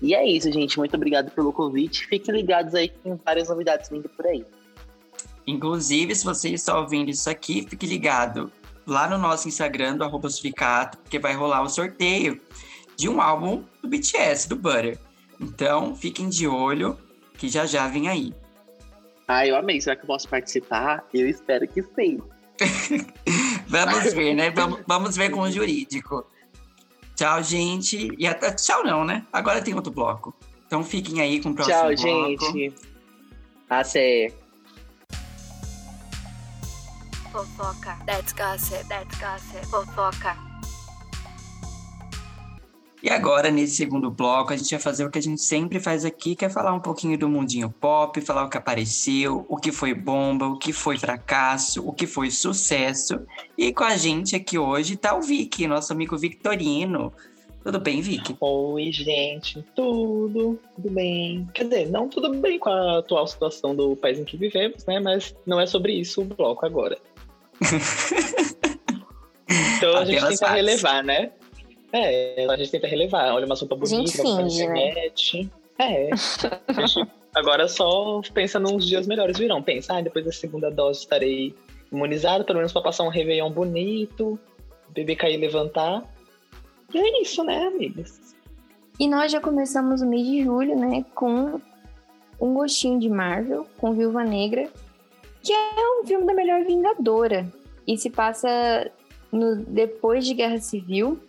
E 0.01 0.13
é 0.13 0.27
isso, 0.27 0.51
gente. 0.51 0.77
Muito 0.77 0.95
obrigado 0.95 1.31
pelo 1.31 1.53
convite. 1.53 2.05
Fiquem 2.07 2.35
ligados 2.35 2.75
aí 2.75 2.89
que 2.89 2.97
tem 2.99 3.19
várias 3.23 3.49
novidades 3.49 3.89
vindo 3.89 4.09
por 4.09 4.27
aí. 4.27 4.45
Inclusive, 5.47 6.13
se 6.15 6.23
você 6.23 6.49
está 6.49 6.77
ouvindo 6.79 7.09
isso 7.09 7.29
aqui, 7.29 7.65
fique 7.67 7.85
ligado 7.85 8.51
lá 8.85 9.09
no 9.09 9.17
nosso 9.17 9.47
Instagram 9.47 9.97
do 9.97 10.03
arroba 10.03 10.29
Suricato, 10.29 10.97
porque 10.97 11.19
vai 11.19 11.33
rolar 11.33 11.61
o 11.61 11.69
sorteio 11.69 12.39
de 12.95 13.09
um 13.09 13.21
álbum 13.21 13.63
do 13.81 13.87
BTS, 13.87 14.47
do 14.47 14.55
Butter. 14.55 14.99
Então, 15.39 15.95
fiquem 15.95 16.29
de 16.29 16.47
olho, 16.47 16.97
que 17.37 17.49
já 17.49 17.65
já 17.65 17.87
vem 17.87 18.07
aí. 18.07 18.33
Ah, 19.27 19.47
eu 19.47 19.55
amei. 19.55 19.79
Será 19.81 19.95
que 19.95 20.03
eu 20.03 20.07
posso 20.07 20.27
participar? 20.27 21.05
Eu 21.13 21.27
espero 21.27 21.67
que 21.67 21.81
sim. 21.81 22.21
vamos 23.67 24.13
ver, 24.13 24.33
né? 24.33 24.51
Vamos, 24.51 24.81
vamos 24.87 25.15
ver 25.15 25.29
com 25.29 25.41
o 25.41 25.51
jurídico. 25.51 26.25
Tchau, 27.15 27.43
gente. 27.43 28.09
E 28.17 28.27
até 28.27 28.51
tchau, 28.51 28.83
não, 28.83 29.05
né? 29.05 29.25
Agora 29.31 29.61
tem 29.61 29.73
outro 29.73 29.91
bloco. 29.91 30.33
Então 30.65 30.83
fiquem 30.83 31.21
aí 31.21 31.41
com 31.41 31.49
o 31.49 31.55
próximo 31.55 31.95
tchau, 31.95 31.95
bloco. 31.95 32.37
Tchau, 32.37 32.53
gente. 32.53 32.75
Até. 33.69 34.33
Fofoca. 37.31 37.97
That's 38.05 38.33
gossip. 38.33 38.87
That's 38.87 39.17
gossip. 39.19 39.65
Fofoca. 39.67 40.52
E 43.03 43.09
agora, 43.09 43.51
nesse 43.51 43.75
segundo 43.75 44.09
bloco, 44.09 44.53
a 44.53 44.55
gente 44.55 44.71
vai 44.71 44.79
fazer 44.79 45.03
o 45.03 45.11
que 45.11 45.19
a 45.19 45.21
gente 45.21 45.41
sempre 45.41 45.77
faz 45.77 46.05
aqui, 46.05 46.37
que 46.37 46.45
é 46.45 46.49
falar 46.49 46.73
um 46.73 46.79
pouquinho 46.79 47.17
do 47.17 47.27
mundinho 47.27 47.69
pop, 47.69 48.21
falar 48.21 48.45
o 48.45 48.49
que 48.49 48.57
apareceu, 48.57 49.45
o 49.49 49.57
que 49.57 49.73
foi 49.73 49.93
bomba, 49.93 50.47
o 50.47 50.57
que 50.57 50.71
foi 50.71 50.97
fracasso, 50.97 51.85
o 51.85 51.91
que 51.91 52.07
foi 52.07 52.31
sucesso. 52.31 53.19
E 53.57 53.73
com 53.73 53.83
a 53.83 53.97
gente 53.97 54.37
aqui 54.37 54.57
hoje 54.57 54.95
tá 54.95 55.17
o 55.17 55.21
Vic, 55.21 55.67
nosso 55.67 55.91
amigo 55.91 56.17
Victorino. 56.17 57.11
Tudo 57.61 57.77
bem, 57.77 57.99
Vic? 57.99 58.37
Oi, 58.39 58.89
gente. 58.93 59.61
Tudo, 59.75 60.57
tudo 60.73 60.89
bem. 60.89 61.45
Quer 61.53 61.65
dizer, 61.65 61.89
não 61.89 62.07
tudo 62.07 62.33
bem 62.33 62.57
com 62.57 62.69
a 62.69 62.99
atual 62.99 63.27
situação 63.27 63.75
do 63.75 63.97
país 63.97 64.17
em 64.17 64.23
que 64.23 64.37
vivemos, 64.37 64.85
né? 64.85 65.01
Mas 65.01 65.35
não 65.45 65.59
é 65.59 65.65
sobre 65.65 65.91
isso 65.91 66.21
o 66.21 66.25
bloco 66.25 66.65
agora. 66.65 66.97
então 69.75 69.97
a 69.97 70.05
gente 70.05 70.21
tenta 70.21 70.37
faz. 70.37 70.53
relevar, 70.53 71.03
né? 71.03 71.33
É, 71.93 72.47
a 72.49 72.57
gente 72.57 72.71
tenta 72.71 72.87
relevar. 72.87 73.31
Olha 73.33 73.45
uma 73.45 73.55
sopa 73.55 73.75
bonita 73.75 74.23
na 74.23 74.41
né? 74.41 74.47
internet. 74.47 75.43
Né? 75.43 75.49
É. 75.77 76.09
A 76.67 76.85
gente 76.85 77.07
agora 77.35 77.67
só 77.67 78.19
pensa 78.33 78.59
nos 78.59 78.87
dias 78.87 79.05
melhores 79.05 79.37
virão. 79.37 79.61
Pensa, 79.61 79.97
ah, 79.97 80.01
depois 80.01 80.25
da 80.25 80.31
segunda 80.31 80.71
dose 80.71 81.01
estarei 81.01 81.55
imunizado, 81.91 82.43
pelo 82.43 82.57
menos 82.57 82.73
para 82.73 82.81
passar 82.81 83.03
um 83.03 83.09
Réveillon 83.09 83.51
bonito, 83.51 84.39
beber 84.89 85.15
cair 85.15 85.35
e 85.35 85.37
levantar. 85.37 86.03
E 86.91 86.97
é 86.97 87.21
isso, 87.21 87.43
né, 87.43 87.67
amigas? 87.67 88.35
E 88.99 89.07
nós 89.07 89.31
já 89.31 89.39
começamos 89.39 90.01
o 90.01 90.05
mês 90.05 90.25
de 90.25 90.43
julho, 90.43 90.75
né, 90.75 91.05
com 91.15 91.59
um 92.39 92.53
gostinho 92.53 92.99
de 92.99 93.09
Marvel, 93.09 93.67
com 93.77 93.93
Viúva 93.93 94.23
Negra, 94.23 94.67
que 95.41 95.53
é 95.53 96.01
um 96.01 96.05
filme 96.05 96.25
da 96.25 96.33
melhor 96.33 96.63
Vingadora. 96.63 97.47
E 97.87 97.97
se 97.97 98.09
passa 98.09 98.91
no, 99.31 99.57
depois 99.57 100.25
de 100.25 100.33
Guerra 100.33 100.59
Civil 100.59 101.19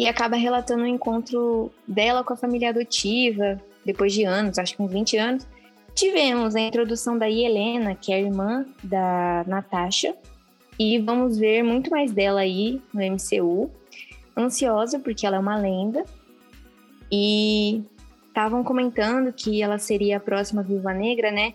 e 0.00 0.08
acaba 0.08 0.34
relatando 0.34 0.84
o 0.84 0.86
encontro 0.86 1.70
dela 1.86 2.24
com 2.24 2.32
a 2.32 2.36
família 2.36 2.70
adotiva, 2.70 3.60
depois 3.84 4.14
de 4.14 4.24
anos, 4.24 4.58
acho 4.58 4.74
que 4.74 4.82
uns 4.82 4.90
20 4.90 5.18
anos. 5.18 5.46
Tivemos 5.94 6.56
a 6.56 6.60
introdução 6.60 7.18
da 7.18 7.28
Helena, 7.28 7.94
que 7.94 8.10
é 8.10 8.16
a 8.16 8.20
irmã 8.20 8.64
da 8.82 9.44
Natasha, 9.46 10.16
e 10.78 10.98
vamos 10.98 11.36
ver 11.36 11.62
muito 11.62 11.90
mais 11.90 12.12
dela 12.12 12.40
aí 12.40 12.80
no 12.94 13.02
MCU. 13.02 13.70
Ansiosa, 14.34 14.98
porque 14.98 15.26
ela 15.26 15.36
é 15.36 15.38
uma 15.38 15.58
lenda. 15.58 16.02
E 17.12 17.84
estavam 18.26 18.64
comentando 18.64 19.30
que 19.34 19.62
ela 19.62 19.78
seria 19.78 20.16
a 20.16 20.20
próxima 20.20 20.62
Viúva 20.62 20.94
Negra, 20.94 21.30
né? 21.30 21.52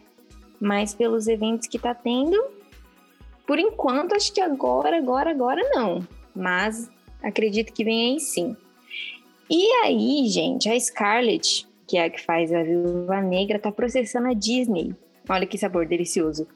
Mas 0.62 0.94
pelos 0.94 1.28
eventos 1.28 1.68
que 1.68 1.80
tá 1.80 1.96
tendo, 1.96 2.40
por 3.48 3.58
enquanto, 3.58 4.14
acho 4.14 4.32
que 4.32 4.40
agora, 4.40 4.98
agora, 4.98 5.32
agora 5.32 5.68
não. 5.74 6.08
Mas 6.36 6.92
acredito 7.26 7.74
que 7.74 7.84
vem 7.84 8.14
aí 8.14 8.20
sim. 8.20 8.56
E 9.50 9.68
aí, 9.84 10.28
gente, 10.28 10.70
a 10.70 10.80
Scarlett, 10.80 11.68
que 11.88 11.98
é 11.98 12.06
a 12.06 12.10
que 12.10 12.22
faz 12.22 12.54
a 12.54 12.64
Viúva 12.64 13.22
Negra, 13.22 13.60
tá 13.60 13.72
processando 13.72 14.28
a 14.28 14.34
Disney. 14.34 14.96
Olha 15.28 15.46
que 15.46 15.58
sabor 15.58 15.86
delicioso. 15.86 16.48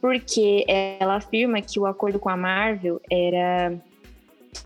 Porque 0.00 0.64
ela 0.66 1.16
afirma 1.16 1.60
que 1.60 1.78
o 1.78 1.86
acordo 1.86 2.18
com 2.18 2.28
a 2.28 2.36
Marvel 2.36 3.00
era 3.10 3.80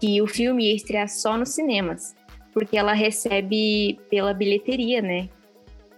que 0.01 0.21
o 0.23 0.27
filme 0.27 0.67
ia 0.67 0.75
estrear 0.75 1.09
só 1.09 1.37
nos 1.37 1.51
cinemas, 1.51 2.15
porque 2.53 2.77
ela 2.77 2.93
recebe 2.93 3.99
pela 4.11 4.33
bilheteria, 4.33 5.03
né? 5.03 5.29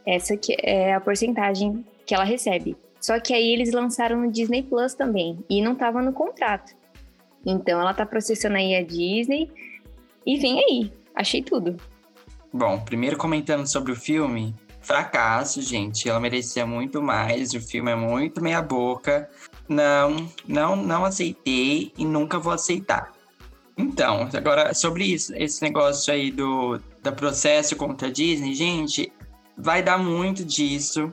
Essa 0.05 0.37
que 0.37 0.57
é 0.61 0.95
a 0.95 1.01
porcentagem 1.01 1.85
que 2.05 2.15
ela 2.15 2.25
recebe. 2.25 2.77
Só 3.01 3.21
que 3.21 3.33
aí 3.33 3.53
eles 3.53 3.73
lançaram 3.73 4.21
no 4.23 4.33
Disney 4.33 4.63
Plus 4.63 4.95
também 4.95 5.39
e 5.49 5.63
não 5.63 5.73
estava 5.73 6.03
no 6.03 6.13
contrato. 6.13 6.75
Então 7.51 7.81
ela 7.81 7.95
tá 7.95 8.05
processando 8.05 8.57
aí 8.57 8.77
a 8.77 8.83
Disney 8.83 9.51
e 10.27 10.37
vem 10.37 10.59
aí. 10.59 10.93
Achei 11.15 11.43
tudo. 11.43 11.77
Bom, 12.53 12.79
primeiro 12.81 13.17
comentando 13.17 13.67
sobre 13.67 13.93
o 13.93 13.97
filme, 13.97 14.55
fracasso, 14.83 15.63
gente. 15.63 16.09
Ela 16.09 16.21
merecia 16.21 16.67
muito 16.67 17.01
mais. 17.01 17.55
O 17.55 17.61
filme 17.61 17.91
é 17.91 17.97
muito 17.97 18.43
meia 18.43 18.61
boca. 18.61 19.29
Não, 19.67 20.29
não, 20.47 20.77
não 20.77 21.05
aceitei 21.05 21.93
e 21.97 22.05
nunca 22.05 22.39
vou 22.39 22.53
aceitar. 22.53 23.13
Então, 23.77 24.29
agora 24.35 24.75
sobre 24.75 25.05
isso, 25.05 25.33
esse 25.37 25.63
negócio 25.63 26.13
aí 26.13 26.31
do 26.31 26.81
da 27.03 27.13
processo 27.13 27.77
contra 27.77 28.09
a 28.09 28.11
Disney, 28.11 28.53
gente, 28.53 29.13
vai 29.57 29.83
dar 29.83 29.97
muito 29.97 30.45
disso 30.45 31.13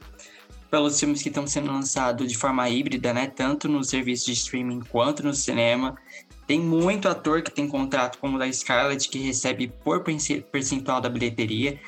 pelos 0.69 0.99
filmes 0.99 1.21
que 1.21 1.29
estão 1.29 1.45
sendo 1.45 1.71
lançados 1.71 2.27
de 2.27 2.38
forma 2.38 2.67
híbrida, 2.67 3.13
né? 3.13 3.27
Tanto 3.27 3.69
no 3.69 3.83
serviço 3.83 4.25
de 4.25 4.33
streaming 4.33 4.81
quanto 4.89 5.23
no 5.23 5.33
cinema. 5.33 5.95
Tem 6.47 6.59
muito 6.59 7.07
ator 7.07 7.41
que 7.41 7.51
tem 7.51 7.67
contrato 7.67 8.17
como 8.19 8.35
o 8.35 8.39
da 8.39 8.51
Scarlett, 8.51 9.09
que 9.09 9.19
recebe 9.19 9.73
por 9.83 10.03
percentual 10.51 11.01
da 11.01 11.09
bilheteria. 11.09 11.79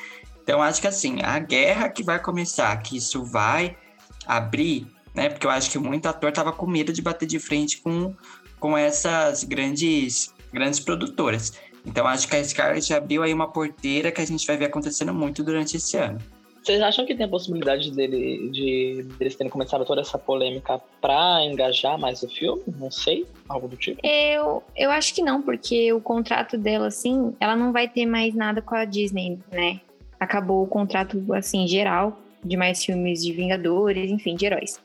Então, 0.44 0.62
acho 0.62 0.82
que 0.82 0.88
assim, 0.88 1.20
a 1.22 1.38
guerra 1.40 1.90
que 1.90 2.02
vai 2.02 2.20
começar, 2.20 2.76
que 2.78 2.98
isso 2.98 3.24
vai 3.24 3.78
abrir, 4.26 4.88
né? 5.14 5.30
Porque 5.30 5.46
eu 5.46 5.52
acho 5.52 5.70
que 5.70 5.78
muito 5.78 6.08
ator 6.08 6.32
tava 6.32 6.52
com 6.52 6.66
medo 6.66 6.92
de 6.92 7.02
bater 7.02 7.28
de 7.28 7.40
frente 7.40 7.82
com, 7.82 8.16
com 8.60 8.78
essas 8.78 9.44
grandes, 9.44 10.34
grandes 10.52 10.80
produtoras. 10.80 11.54
Então, 11.86 12.08
acho 12.08 12.28
que 12.28 12.36
a 12.36 12.44
Scarlett 12.44 12.94
abriu 12.94 13.24
aí 13.24 13.34
uma 13.34 13.52
porteira 13.52 14.12
que 14.12 14.22
a 14.22 14.26
gente 14.26 14.46
vai 14.46 14.58
ver 14.58 14.66
acontecendo 14.66 15.14
muito 15.14 15.44
durante 15.44 15.78
esse 15.78 15.96
ano. 15.98 16.20
Vocês 16.68 16.82
acham 16.82 17.06
que 17.06 17.16
tem 17.16 17.26
a 17.26 17.30
possibilidade 17.30 17.90
dele, 17.92 18.50
de 18.50 19.08
eles 19.22 19.38
terem 19.38 19.50
começado 19.50 19.86
toda 19.86 20.02
essa 20.02 20.18
polêmica 20.18 20.82
pra 21.00 21.42
engajar 21.46 21.98
mais 21.98 22.22
o 22.24 22.28
filme? 22.28 22.62
Não 22.78 22.92
sei, 22.92 23.26
algo 23.48 23.70
do 23.70 23.78
tipo? 23.78 24.06
Eu, 24.06 24.62
eu 24.76 24.92
acho 24.92 25.16
que 25.16 25.22
não, 25.22 25.42
porque 25.42 25.94
o 25.94 26.02
contrato 26.02 26.58
dela, 26.58 26.88
assim, 26.88 27.34
ela 27.40 27.56
não 27.56 27.72
vai 27.72 27.88
ter 27.88 28.06
mais 28.06 28.36
nada 28.36 28.62
com 28.62 28.76
a 28.76 28.84
Disney, 28.84 29.40
né? 29.50 29.80
Acabou 30.20 30.62
o 30.62 30.68
contrato, 30.68 31.34
assim, 31.34 31.66
geral, 31.70 32.20
de 32.44 32.58
mais 32.58 32.84
filmes 32.84 33.24
de 33.24 33.32
Vingadores, 33.32 34.12
enfim, 34.12 34.36
de 34.36 34.46
heróis. 34.46 34.78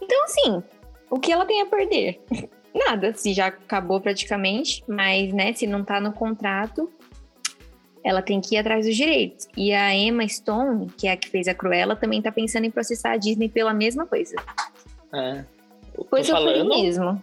Então, 0.00 0.24
assim, 0.24 0.62
o 1.10 1.20
que 1.20 1.32
ela 1.32 1.44
tem 1.44 1.60
a 1.60 1.66
perder? 1.66 2.18
Nada, 2.74 3.12
se 3.12 3.34
já 3.34 3.48
acabou 3.48 4.00
praticamente, 4.00 4.82
mas, 4.88 5.34
né, 5.34 5.52
se 5.52 5.66
não 5.66 5.84
tá 5.84 6.00
no 6.00 6.14
contrato, 6.14 6.90
ela 8.04 8.22
tem 8.22 8.40
que 8.40 8.54
ir 8.54 8.58
atrás 8.58 8.86
dos 8.86 8.96
direitos. 8.96 9.48
E 9.56 9.72
a 9.72 9.94
Emma 9.94 10.26
Stone, 10.26 10.88
que 10.96 11.06
é 11.06 11.12
a 11.12 11.16
que 11.16 11.28
fez 11.28 11.48
a 11.48 11.54
Cruella, 11.54 11.96
também 11.96 12.22
tá 12.22 12.32
pensando 12.32 12.64
em 12.64 12.70
processar 12.70 13.12
a 13.12 13.16
Disney 13.16 13.48
pela 13.48 13.74
mesma 13.74 14.06
coisa. 14.06 14.36
É. 15.12 15.44
Coisa 16.08 16.32
falando, 16.32 16.68
mesmo. 16.68 17.22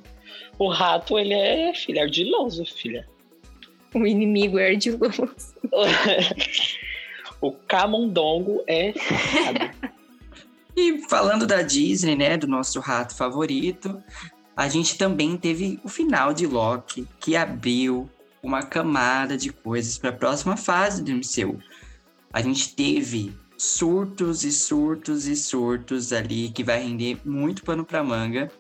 O 0.60 0.70
rato, 0.70 1.18
ele 1.18 1.34
é 1.34 1.74
filho 1.74 2.02
ardiloso, 2.02 2.66
filha. 2.66 3.08
O 3.94 4.06
inimigo 4.06 4.60
é 4.60 4.70
ardiloso. 4.70 5.34
o 7.42 7.52
camundongo 7.52 8.64
é 8.68 8.94
E 10.78 11.00
falando 11.10 11.48
da 11.48 11.64
Disney, 11.64 12.16
né, 12.16 12.38
do 12.38 12.46
nosso 12.46 12.80
rato 12.80 13.16
favorito, 13.16 14.00
a 14.56 14.70
gente 14.70 14.96
também 14.96 15.36
teve 15.36 15.80
o 15.84 15.90
final 15.90 16.36
de 16.36 16.46
Loki, 16.46 17.08
que 17.20 17.36
abriu 17.36 18.08
uma 18.42 18.64
camada 18.64 19.38
de 19.38 19.52
coisas 19.52 19.98
para 19.98 20.10
a 20.10 20.14
próxima 20.14 20.56
fase 20.56 21.04
do 21.04 21.12
MCU. 21.12 21.60
A 22.32 22.42
gente 22.42 22.76
teve 22.76 23.34
surtos 23.58 24.44
e 24.44 24.52
surtos 24.52 25.26
e 25.26 25.36
surtos 25.36 26.14
ali 26.14 26.50
que 26.50 26.64
vai 26.64 26.82
render 26.82 27.20
muito 27.26 27.64
pano 27.64 27.84
para 27.84 28.04
manga 28.04 28.52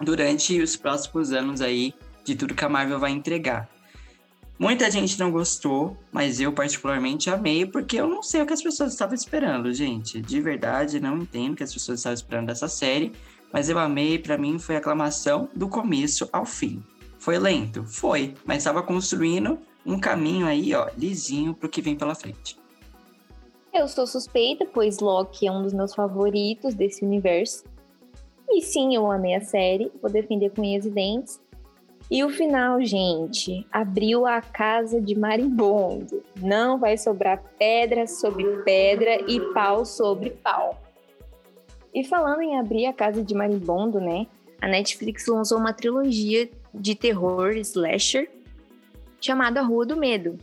durante 0.00 0.60
os 0.60 0.76
próximos 0.76 1.32
anos 1.32 1.60
aí 1.60 1.92
de 2.24 2.34
tudo 2.34 2.54
que 2.54 2.64
a 2.64 2.68
Marvel 2.68 2.98
vai 2.98 3.10
entregar. 3.10 3.68
Muita 4.58 4.90
gente 4.90 5.18
não 5.20 5.30
gostou, 5.30 5.96
mas 6.10 6.40
eu 6.40 6.52
particularmente 6.52 7.30
amei, 7.30 7.64
porque 7.64 7.96
eu 7.96 8.08
não 8.08 8.24
sei 8.24 8.42
o 8.42 8.46
que 8.46 8.52
as 8.52 8.62
pessoas 8.62 8.92
estavam 8.92 9.14
esperando, 9.14 9.72
gente. 9.72 10.20
De 10.20 10.40
verdade, 10.40 10.98
não 10.98 11.18
entendo 11.18 11.52
o 11.52 11.56
que 11.56 11.62
as 11.62 11.72
pessoas 11.72 12.00
estavam 12.00 12.14
esperando 12.14 12.46
dessa 12.46 12.66
série, 12.66 13.12
mas 13.52 13.68
eu 13.68 13.78
amei, 13.78 14.18
para 14.18 14.36
mim 14.36 14.58
foi 14.58 14.76
aclamação 14.76 15.48
do 15.54 15.68
começo 15.68 16.28
ao 16.32 16.44
fim. 16.44 16.82
Foi 17.28 17.38
lento? 17.38 17.84
Foi, 17.84 18.34
mas 18.42 18.56
estava 18.56 18.82
construindo 18.82 19.58
um 19.84 20.00
caminho 20.00 20.46
aí, 20.46 20.74
ó, 20.74 20.88
lisinho 20.96 21.52
pro 21.52 21.68
que 21.68 21.82
vem 21.82 21.94
pela 21.94 22.14
frente. 22.14 22.58
Eu 23.70 23.86
sou 23.86 24.06
suspeita, 24.06 24.64
pois 24.64 24.98
Loki 24.98 25.46
é 25.46 25.52
um 25.52 25.62
dos 25.62 25.74
meus 25.74 25.94
favoritos 25.94 26.72
desse 26.72 27.04
universo. 27.04 27.64
E 28.48 28.62
sim, 28.62 28.94
eu 28.94 29.12
amei 29.12 29.34
a 29.34 29.42
série, 29.42 29.92
vou 30.00 30.10
defender 30.10 30.48
com 30.52 30.62
unhas 30.62 30.86
e 30.86 30.90
dentes. 30.90 31.38
E 32.10 32.24
o 32.24 32.30
final, 32.30 32.80
gente, 32.80 33.66
abriu 33.70 34.24
a 34.24 34.40
casa 34.40 34.98
de 34.98 35.14
marimbondo. 35.14 36.22
Não 36.40 36.78
vai 36.78 36.96
sobrar 36.96 37.44
pedra 37.58 38.06
sobre 38.06 38.46
pedra 38.62 39.30
e 39.30 39.38
pau 39.52 39.84
sobre 39.84 40.30
pau. 40.30 40.80
E 41.92 42.02
falando 42.04 42.40
em 42.40 42.58
abrir 42.58 42.86
a 42.86 42.92
casa 42.94 43.22
de 43.22 43.34
marimbondo, 43.34 44.00
né? 44.00 44.26
A 44.62 44.66
Netflix 44.66 45.26
lançou 45.26 45.58
uma 45.58 45.74
trilogia 45.74 46.48
de 46.72 46.94
terror 46.94 47.56
slasher 47.56 48.30
chamada 49.20 49.60
Rua 49.62 49.84
do 49.84 49.96
Medo. 49.96 50.38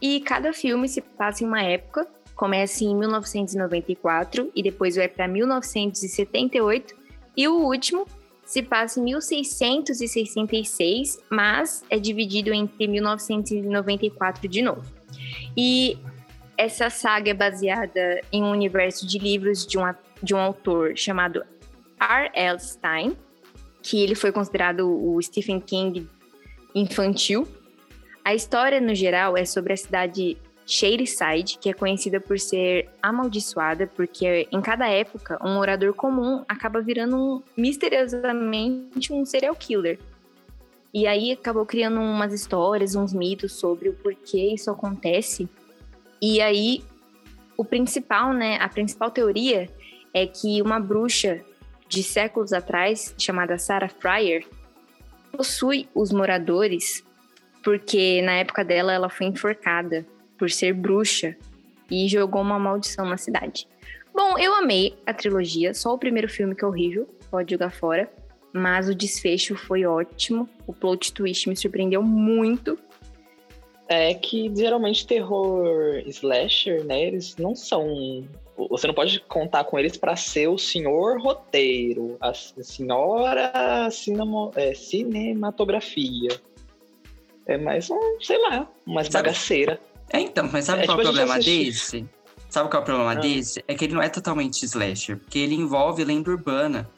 E 0.00 0.20
cada 0.20 0.52
filme 0.52 0.88
se 0.88 1.00
passa 1.00 1.42
em 1.44 1.46
uma 1.46 1.62
época, 1.62 2.06
começa 2.34 2.82
em 2.84 2.96
1994 2.96 4.50
e 4.54 4.62
depois 4.62 4.96
vai 4.96 5.08
para 5.08 5.26
1978 5.26 6.94
e 7.36 7.48
o 7.48 7.54
último 7.54 8.06
se 8.44 8.62
passa 8.62 9.00
em 9.00 9.04
1666, 9.04 11.18
mas 11.30 11.82
é 11.88 11.98
dividido 11.98 12.52
entre 12.52 12.86
1994 12.86 14.46
de 14.46 14.60
novo. 14.62 14.84
E 15.56 15.96
essa 16.56 16.88
saga 16.90 17.30
é 17.30 17.34
baseada 17.34 18.20
em 18.30 18.42
um 18.42 18.50
universo 18.50 19.06
de 19.06 19.18
livros 19.18 19.66
de 19.66 19.78
um, 19.78 19.94
de 20.22 20.34
um 20.34 20.38
autor 20.38 20.94
chamado 20.96 21.42
R.L. 21.98 22.60
Stein, 22.60 23.16
que 23.84 24.02
ele 24.02 24.14
foi 24.14 24.32
considerado 24.32 24.88
o 24.88 25.20
Stephen 25.20 25.60
King 25.60 26.08
infantil. 26.74 27.46
A 28.24 28.34
história, 28.34 28.80
no 28.80 28.94
geral, 28.94 29.36
é 29.36 29.44
sobre 29.44 29.74
a 29.74 29.76
cidade 29.76 30.38
Shadyside, 30.66 31.58
que 31.60 31.68
é 31.68 31.74
conhecida 31.74 32.18
por 32.18 32.38
ser 32.40 32.88
amaldiçoada, 33.02 33.86
porque 33.86 34.48
em 34.50 34.62
cada 34.62 34.88
época 34.88 35.38
um 35.44 35.56
morador 35.56 35.92
comum 35.92 36.42
acaba 36.48 36.80
virando 36.80 37.14
um, 37.14 37.42
misteriosamente 37.54 39.12
um 39.12 39.26
serial 39.26 39.54
killer. 39.54 39.98
E 40.92 41.06
aí 41.06 41.32
acabou 41.32 41.66
criando 41.66 42.00
umas 42.00 42.32
histórias, 42.32 42.94
uns 42.94 43.12
mitos 43.12 43.52
sobre 43.52 43.90
o 43.90 43.92
porquê 43.92 44.54
isso 44.54 44.70
acontece. 44.70 45.46
E 46.22 46.40
aí 46.40 46.82
o 47.54 47.66
principal, 47.66 48.32
né, 48.32 48.56
a 48.62 48.68
principal 48.68 49.10
teoria 49.10 49.68
é 50.14 50.26
que 50.26 50.62
uma 50.62 50.80
bruxa 50.80 51.44
de 51.88 52.02
séculos 52.02 52.52
atrás, 52.52 53.14
chamada 53.18 53.58
Sarah 53.58 53.88
Fryer, 53.88 54.46
possui 55.32 55.88
os 55.94 56.12
moradores 56.12 57.04
porque 57.64 58.20
na 58.20 58.34
época 58.34 58.62
dela 58.62 58.92
ela 58.92 59.08
foi 59.08 59.26
enforcada 59.26 60.06
por 60.38 60.50
ser 60.50 60.74
bruxa 60.74 61.34
e 61.90 62.06
jogou 62.06 62.42
uma 62.42 62.58
maldição 62.58 63.06
na 63.06 63.16
cidade. 63.16 63.66
Bom, 64.14 64.38
eu 64.38 64.54
amei 64.54 64.94
a 65.06 65.14
trilogia, 65.14 65.72
só 65.74 65.94
o 65.94 65.98
primeiro 65.98 66.28
filme 66.28 66.54
que 66.54 66.62
é 66.62 66.68
horrível, 66.68 67.08
pode 67.30 67.52
jogar 67.52 67.70
fora, 67.70 68.08
mas 68.52 68.88
o 68.88 68.94
desfecho 68.94 69.56
foi 69.56 69.84
ótimo, 69.84 70.48
o 70.66 70.72
plot 70.72 71.12
twist 71.12 71.48
me 71.48 71.56
surpreendeu 71.56 72.02
muito. 72.02 72.78
É 73.88 74.14
que 74.14 74.52
geralmente 74.54 75.06
terror 75.06 75.98
slasher, 76.06 76.84
né, 76.84 77.02
eles 77.02 77.36
não 77.36 77.54
são 77.54 78.26
você 78.56 78.86
não 78.86 78.94
pode 78.94 79.20
contar 79.20 79.64
com 79.64 79.78
eles 79.78 79.96
para 79.96 80.14
ser 80.16 80.48
o 80.48 80.56
senhor 80.56 81.20
roteiro, 81.20 82.16
a 82.20 82.32
senhora 82.32 83.90
cinema, 83.90 84.50
é, 84.54 84.74
cinematografia. 84.74 86.40
É 87.46 87.58
mais 87.58 87.90
um, 87.90 88.20
sei 88.20 88.38
lá, 88.38 88.68
umas 88.86 89.08
bagaceira. 89.08 89.80
É, 90.12 90.20
então, 90.20 90.48
mas 90.50 90.66
sabe 90.66 90.82
é, 90.82 90.86
qual 90.86 90.98
é 90.98 91.02
o 91.02 91.04
tipo, 91.04 91.16
problema 91.16 91.38
desse? 91.38 92.08
Sabe 92.48 92.70
qual 92.70 92.80
é 92.80 92.82
o 92.82 92.86
problema 92.86 93.12
ah. 93.12 93.14
desse? 93.16 93.64
É 93.66 93.74
que 93.74 93.84
ele 93.84 93.94
não 93.94 94.02
é 94.02 94.08
totalmente 94.08 94.64
slasher, 94.64 95.18
porque 95.18 95.38
ele 95.38 95.54
envolve 95.54 96.04
lenda 96.04 96.30
urbana. 96.30 96.88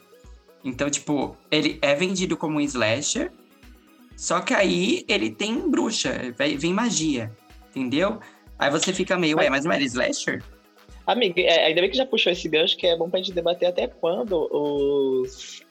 Então, 0.63 0.89
tipo, 0.89 1.35
ele 1.49 1.79
é 1.81 1.95
vendido 1.95 2.37
como 2.37 2.57
um 2.57 2.61
slasher, 2.61 3.31
só 4.15 4.39
que 4.41 4.53
aí 4.53 5.03
ele 5.07 5.31
tem 5.31 5.69
bruxa, 5.69 6.33
vem 6.57 6.73
magia, 6.73 7.31
entendeu? 7.69 8.19
Aí 8.59 8.69
você 8.69 8.93
fica 8.93 9.17
meio, 9.17 9.37
ué, 9.37 9.49
mas 9.49 9.65
não 9.65 9.71
era 9.71 9.83
slasher? 9.83 10.43
Amiga, 11.07 11.41
é, 11.41 11.67
ainda 11.67 11.79
bem 11.79 11.89
que 11.89 11.95
já 11.95 12.05
puxou 12.05 12.33
esse 12.33 12.49
gancho, 12.49 12.75
que 12.75 12.85
é 12.85 12.97
bom 12.97 13.09
pra 13.09 13.19
gente 13.19 13.31
debater 13.31 13.69
até 13.69 13.87
quando 13.87 14.49
os, 14.51 15.63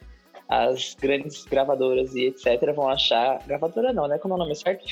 as 0.48 0.94
grandes 0.94 1.44
gravadoras 1.44 2.14
e 2.14 2.28
etc. 2.28 2.74
vão 2.74 2.88
achar. 2.88 3.46
Gravadora 3.46 3.92
não, 3.92 4.08
né? 4.08 4.16
Como 4.16 4.32
é 4.32 4.36
o 4.36 4.40
nome 4.40 4.56
certo? 4.56 4.86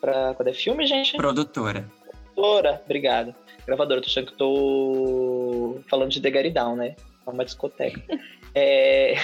pra 0.00 0.32
quando 0.34 0.48
é 0.48 0.52
filme, 0.52 0.86
gente? 0.86 1.16
Produtora. 1.16 1.90
Produtora, 2.34 2.80
obrigado. 2.84 3.34
Gravadora, 3.66 4.00
tô 4.00 4.06
achando 4.06 4.26
que 4.26 4.36
tô 4.36 5.80
falando 5.88 6.10
de 6.10 6.20
The 6.20 6.30
Gary 6.30 6.50
Down, 6.50 6.76
né? 6.76 6.94
É 7.26 7.30
uma 7.30 7.44
discoteca. 7.44 8.00
é... 8.54 9.14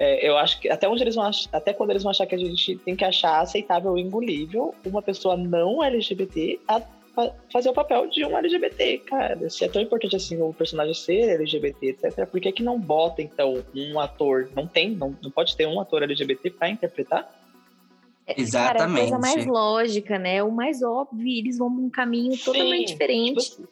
É, 0.00 0.28
eu 0.28 0.38
acho 0.38 0.60
que 0.60 0.70
até 0.70 0.88
onde 0.88 1.02
eles 1.02 1.16
vão 1.16 1.24
achar, 1.24 1.48
até 1.52 1.72
quando 1.72 1.90
eles 1.90 2.04
vão 2.04 2.10
achar 2.10 2.24
que 2.24 2.34
a 2.34 2.38
gente 2.38 2.76
tem 2.76 2.94
que 2.94 3.04
achar 3.04 3.40
aceitável 3.40 3.98
e 3.98 4.00
engolível 4.00 4.72
uma 4.86 5.02
pessoa 5.02 5.36
não 5.36 5.82
LGBT 5.82 6.60
a 6.68 6.80
fazer 7.52 7.68
o 7.68 7.72
papel 7.72 8.08
de 8.08 8.24
um 8.24 8.36
LGBT, 8.36 8.98
cara. 8.98 9.50
Se 9.50 9.64
é 9.64 9.68
tão 9.68 9.80
importante 9.82 10.16
assim 10.16 10.40
o 10.40 10.52
personagem 10.52 10.94
ser 10.94 11.30
LGBT, 11.30 11.88
etc., 11.88 12.26
por 12.26 12.40
que, 12.40 12.52
que 12.52 12.62
não 12.62 12.78
bota, 12.78 13.22
então, 13.22 13.64
um 13.74 13.98
ator? 13.98 14.48
Não 14.54 14.66
tem, 14.66 14.90
não, 14.90 15.16
não 15.22 15.30
pode 15.30 15.56
ter 15.56 15.66
um 15.66 15.80
ator 15.80 16.02
LGBT 16.02 16.50
para 16.50 16.68
interpretar? 16.68 17.28
Exatamente. 18.36 18.78
Cara, 18.78 18.90
é 18.90 18.92
a 18.92 18.98
coisa 18.98 19.18
mais 19.18 19.46
lógica, 19.46 20.18
né? 20.18 20.42
O 20.42 20.50
mais 20.50 20.82
óbvio, 20.82 21.26
eles 21.26 21.56
vão 21.56 21.70
num 21.70 21.88
caminho 21.88 22.34
Sim, 22.34 22.44
totalmente 22.44 22.88
diferente. 22.88 23.50
Tipo, 23.50 23.68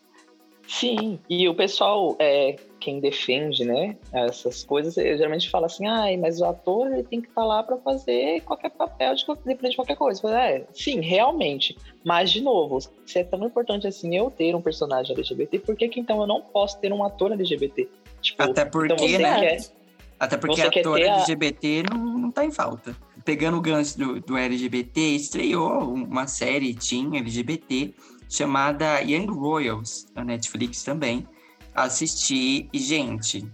Sim, 0.69 1.19
e 1.29 1.49
o 1.49 1.55
pessoal, 1.55 2.17
é, 2.19 2.57
quem 2.81 2.99
defende, 2.99 3.65
né, 3.65 3.97
essas 4.13 4.65
coisas, 4.65 4.95
geralmente 4.95 5.49
fala 5.49 5.67
assim, 5.67 5.87
ai, 5.87 6.17
mas 6.17 6.41
o 6.41 6.45
ator 6.45 6.93
ele 6.93 7.05
tem 7.05 7.21
que 7.21 7.29
estar 7.29 7.43
tá 7.43 7.47
lá 7.47 7.63
para 7.63 7.77
fazer 7.79 8.41
qualquer 8.43 8.71
papel 8.71 9.15
de 9.15 9.25
de 9.25 9.77
qualquer 9.77 9.97
coisa. 9.97 10.29
É, 10.39 10.67
sim, 10.73 11.01
realmente. 11.01 11.77
Mas, 12.05 12.31
de 12.31 12.41
novo, 12.41 12.79
se 13.05 13.19
é 13.19 13.25
tão 13.25 13.45
importante 13.45 13.87
assim 13.87 14.17
eu 14.17 14.31
ter 14.31 14.55
um 14.55 14.61
personagem 14.61 15.15
LGBT, 15.15 15.61
por 15.61 15.77
que, 15.77 15.89
que 15.89 16.01
então 16.01 16.21
eu 16.21 16.27
não 16.27 16.43
posso 16.43 16.79
ter 16.81 16.93
um 16.93 17.05
ator 17.05 17.33
LGBT? 17.33 17.89
Tipo, 18.21 18.43
Até 18.43 18.63
então 18.63 18.71
porque, 18.71 18.93
então 18.93 19.19
né? 19.19 19.41
Quer, 19.41 19.71
Até 20.19 20.37
porque 20.37 20.63
ator 20.63 21.01
LGBT 21.01 21.85
a... 21.91 21.95
não, 21.95 22.19
não 22.19 22.31
tá 22.31 22.45
em 22.45 22.51
falta 22.51 22.97
pegando 23.27 23.59
o 23.59 23.61
gancho 23.61 23.99
do, 23.99 24.21
do 24.21 24.37
LGBT, 24.39 25.01
estreou 25.01 25.93
uma 25.93 26.29
série 26.29 26.73
teen 26.73 27.19
LGBT 27.19 27.93
chamada 28.29 29.01
Young 29.01 29.27
Royals, 29.27 30.07
na 30.15 30.25
Netflix 30.25 30.83
também. 30.83 31.27
Assisti 31.75 32.69
e, 32.73 32.79
gente, 32.79 33.47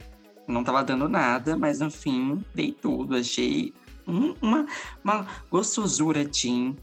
não 0.47 0.63
tava 0.63 0.83
dando 0.85 1.09
nada, 1.09 1.57
mas 1.57 1.81
no 1.81 1.91
fim 1.91 2.45
dei 2.55 2.73
tudo. 2.73 3.17
Achei 3.17 3.73
um, 4.07 4.35
uma, 4.41 4.67
uma 5.03 5.27
gostosura 5.51 6.25
teen. 6.25 6.77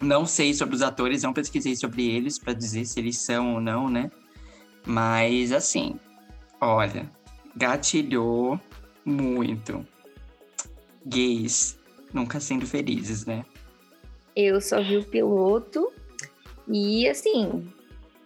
Não 0.00 0.24
sei 0.26 0.54
sobre 0.54 0.76
os 0.76 0.82
atores, 0.82 1.22
não 1.22 1.32
pesquisei 1.32 1.74
sobre 1.74 2.08
eles 2.08 2.38
para 2.38 2.52
dizer 2.52 2.84
se 2.84 3.00
eles 3.00 3.18
são 3.18 3.54
ou 3.54 3.60
não, 3.60 3.90
né? 3.90 4.10
Mas 4.86 5.50
assim, 5.52 5.98
olha, 6.60 7.10
gatilhou 7.56 8.60
muito. 9.04 9.84
Gays 11.04 11.78
nunca 12.12 12.38
sendo 12.38 12.66
felizes, 12.66 13.26
né? 13.26 13.44
Eu 14.36 14.60
só 14.60 14.80
vi 14.80 14.98
o 14.98 15.04
piloto 15.04 15.92
e 16.68 17.08
assim, 17.08 17.66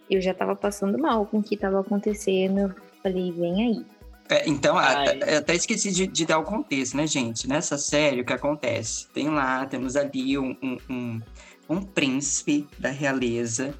eu 0.09 0.21
já 0.21 0.33
tava 0.33 0.55
passando 0.55 0.97
mal 0.97 1.25
com 1.25 1.39
o 1.39 1.43
que 1.43 1.57
tava 1.57 1.79
acontecendo. 1.79 2.59
Eu 2.59 2.75
falei, 3.01 3.31
vem 3.31 3.63
aí. 3.63 3.85
É, 4.29 4.47
então, 4.47 4.77
até, 4.77 5.37
até 5.37 5.55
esqueci 5.55 5.91
de, 5.91 6.07
de, 6.07 6.25
dar 6.25 6.39
o 6.39 6.43
contexto, 6.43 6.95
né, 6.95 7.05
gente? 7.05 7.47
Nessa 7.47 7.77
série, 7.77 8.21
o 8.21 8.25
que 8.25 8.33
acontece? 8.33 9.07
Tem 9.07 9.29
lá, 9.29 9.65
temos 9.65 9.95
ali 9.95 10.37
um, 10.37 10.55
um, 10.61 10.77
um, 10.89 11.21
um 11.69 11.81
príncipe 11.81 12.67
da 12.79 12.89
realeza 12.89 13.73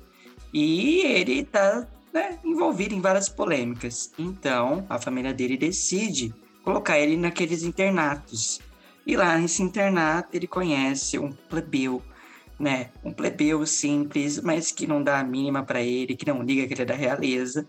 e 0.53 1.01
ele 1.05 1.43
tá 1.45 1.88
né, 2.14 2.38
envolvido 2.43 2.93
em 2.93 3.01
várias 3.01 3.30
polêmicas. 3.30 4.11
Então, 4.20 4.86
a 4.89 4.99
família 4.99 5.34
dele 5.34 5.57
decide 5.57 6.34
colocar 6.64 6.99
ele 6.99 7.18
naqueles 7.18 7.64
internatos 7.64 8.61
e 9.05 9.16
lá 9.16 9.38
nesse 9.38 9.61
internato 9.61 10.30
ele 10.34 10.47
conhece 10.47 11.18
um 11.18 11.32
plebeu 11.32 12.01
né? 12.60 12.91
Um 13.04 13.12
plebeu 13.12 13.66
simples, 13.66 14.41
mas 14.41 14.72
que 14.72 14.88
não 14.88 15.04
dá 15.04 15.20
a 15.20 15.24
mínima 15.24 15.64
para 15.64 15.82
ele, 15.82 16.16
que 16.16 16.26
não 16.26 16.41
liga 16.41 16.68
que 16.68 16.74
ele 16.74 16.82
é 16.84 16.86
da 16.86 16.95
realeza. 16.95 17.68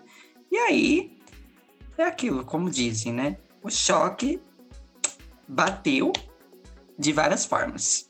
E 0.51 0.57
aí, 0.57 1.19
é 1.99 2.05
aquilo, 2.05 2.45
como 2.45 2.71
dizem, 2.71 3.13
né? 3.13 3.37
O 3.63 3.71
choque 3.71 4.41
bateu 5.49 6.13
de 6.99 7.13
várias 7.13 7.45
formas. 7.45 8.09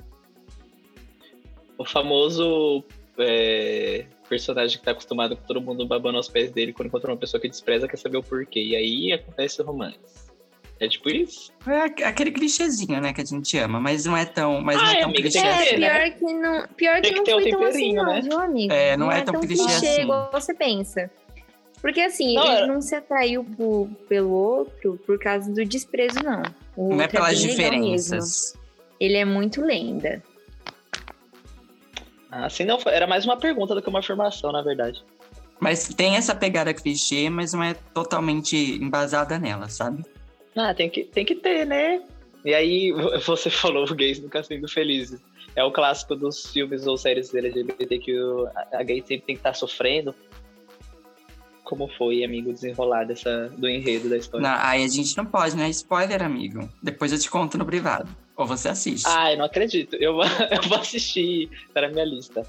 O 1.76 1.84
famoso 1.84 2.84
é, 3.18 4.06
personagem 4.28 4.78
que 4.78 4.84
tá 4.84 4.92
acostumado 4.92 5.36
com 5.36 5.42
todo 5.46 5.60
mundo 5.60 5.86
babando 5.86 6.16
aos 6.16 6.28
pés 6.28 6.50
dele 6.50 6.72
quando 6.72 6.88
encontra 6.88 7.10
uma 7.10 7.16
pessoa 7.16 7.40
que 7.40 7.48
despreza 7.48 7.88
quer 7.88 7.96
saber 7.96 8.18
o 8.18 8.22
porquê. 8.22 8.62
E 8.62 8.76
aí 8.76 9.12
acontece 9.12 9.60
o 9.60 9.64
romance. 9.64 9.98
É 10.80 10.88
tipo 10.88 11.08
isso? 11.08 11.52
É 11.66 12.04
aquele 12.04 12.32
clichêzinho, 12.32 13.00
né, 13.00 13.12
que 13.12 13.20
a 13.20 13.24
gente 13.24 13.56
ama, 13.58 13.80
mas 13.80 14.04
não 14.04 14.16
é 14.16 14.24
tão, 14.24 14.60
mas 14.60 14.76
não 14.76 14.86
é 14.86 15.00
tão 15.00 15.12
clichê 15.12 15.38
é, 15.38 15.50
assim. 15.50 15.76
Pior 15.76 16.10
que 16.10 16.34
não, 16.34 16.68
pior 16.76 17.00
que, 17.00 17.12
que 17.12 17.14
não 17.14 17.24
foi 17.24 17.50
tão 17.50 17.64
assim, 17.64 17.92
né? 17.92 18.22
não, 18.24 18.40
amigo? 18.40 18.72
É, 18.72 18.96
não, 18.96 19.06
não 19.06 19.12
é, 19.12 19.18
é, 19.20 19.22
tão, 19.22 19.40
clichê, 19.40 19.62
clichê 19.62 19.86
assim. 19.86 20.02
igual 20.02 20.30
você 20.32 20.52
pensa. 20.52 21.10
Porque 21.80 22.00
assim, 22.00 22.34
não, 22.34 22.44
ele 22.44 22.56
era... 22.56 22.66
não 22.66 22.80
se 22.80 22.94
atraiu 22.94 23.44
por, 23.44 23.88
pelo 24.08 24.30
outro 24.30 24.98
por 25.06 25.18
causa 25.18 25.52
do 25.52 25.64
desprezo, 25.64 26.18
não. 26.24 26.42
O 26.76 26.94
não 26.94 27.02
é 27.02 27.08
pelas 27.08 27.38
é 27.38 27.46
diferenças. 27.46 28.54
Ele 28.98 29.16
é 29.16 29.24
muito 29.24 29.60
lenda. 29.60 30.22
Assim 32.30 32.64
não, 32.64 32.78
era 32.86 33.06
mais 33.06 33.24
uma 33.24 33.36
pergunta 33.36 33.74
do 33.74 33.82
que 33.82 33.88
uma 33.88 34.00
afirmação, 34.00 34.50
na 34.50 34.62
verdade. 34.62 35.04
Mas 35.60 35.88
tem 35.88 36.16
essa 36.16 36.34
pegada 36.34 36.74
clichê, 36.74 37.30
mas 37.30 37.52
não 37.52 37.62
é 37.62 37.74
totalmente 37.74 38.56
embasada 38.56 39.38
nela, 39.38 39.68
sabe? 39.68 40.04
Ah, 40.56 40.72
tem 40.74 40.88
que, 40.88 41.04
tem 41.04 41.24
que 41.24 41.34
ter, 41.34 41.66
né? 41.66 42.02
E 42.44 42.54
aí, 42.54 42.92
você 43.24 43.48
falou 43.50 43.86
gays 43.94 44.20
nunca 44.20 44.42
sendo 44.42 44.68
felizes. 44.68 45.20
É 45.56 45.62
o 45.64 45.72
clássico 45.72 46.16
dos 46.16 46.46
filmes 46.46 46.86
ou 46.86 46.96
séries 46.96 47.34
LGBT 47.34 47.98
que 47.98 48.16
a 48.72 48.82
gay 48.82 49.00
sempre 49.00 49.26
tem 49.26 49.34
que 49.36 49.40
estar 49.40 49.50
tá 49.50 49.54
sofrendo. 49.54 50.14
Como 51.62 51.88
foi, 51.88 52.22
amigo, 52.24 52.52
desenrolar 52.52 53.04
dessa, 53.04 53.48
do 53.56 53.68
enredo 53.68 54.10
da 54.10 54.16
história? 54.16 54.46
Não, 54.46 54.56
aí 54.58 54.84
a 54.84 54.88
gente 54.88 55.16
não 55.16 55.24
pode, 55.24 55.56
né? 55.56 55.68
Spoiler, 55.70 56.22
amigo. 56.22 56.68
Depois 56.82 57.12
eu 57.12 57.18
te 57.18 57.30
conto 57.30 57.56
no 57.56 57.64
privado. 57.64 58.14
Ou 58.36 58.46
você 58.46 58.68
assiste. 58.68 59.06
Ah, 59.06 59.32
eu 59.32 59.38
não 59.38 59.44
acredito. 59.44 59.96
Eu, 59.96 60.18
eu 60.50 60.62
vou 60.68 60.78
assistir. 60.78 61.48
Tá 61.72 61.82
na 61.82 61.88
minha 61.88 62.04
lista. 62.04 62.46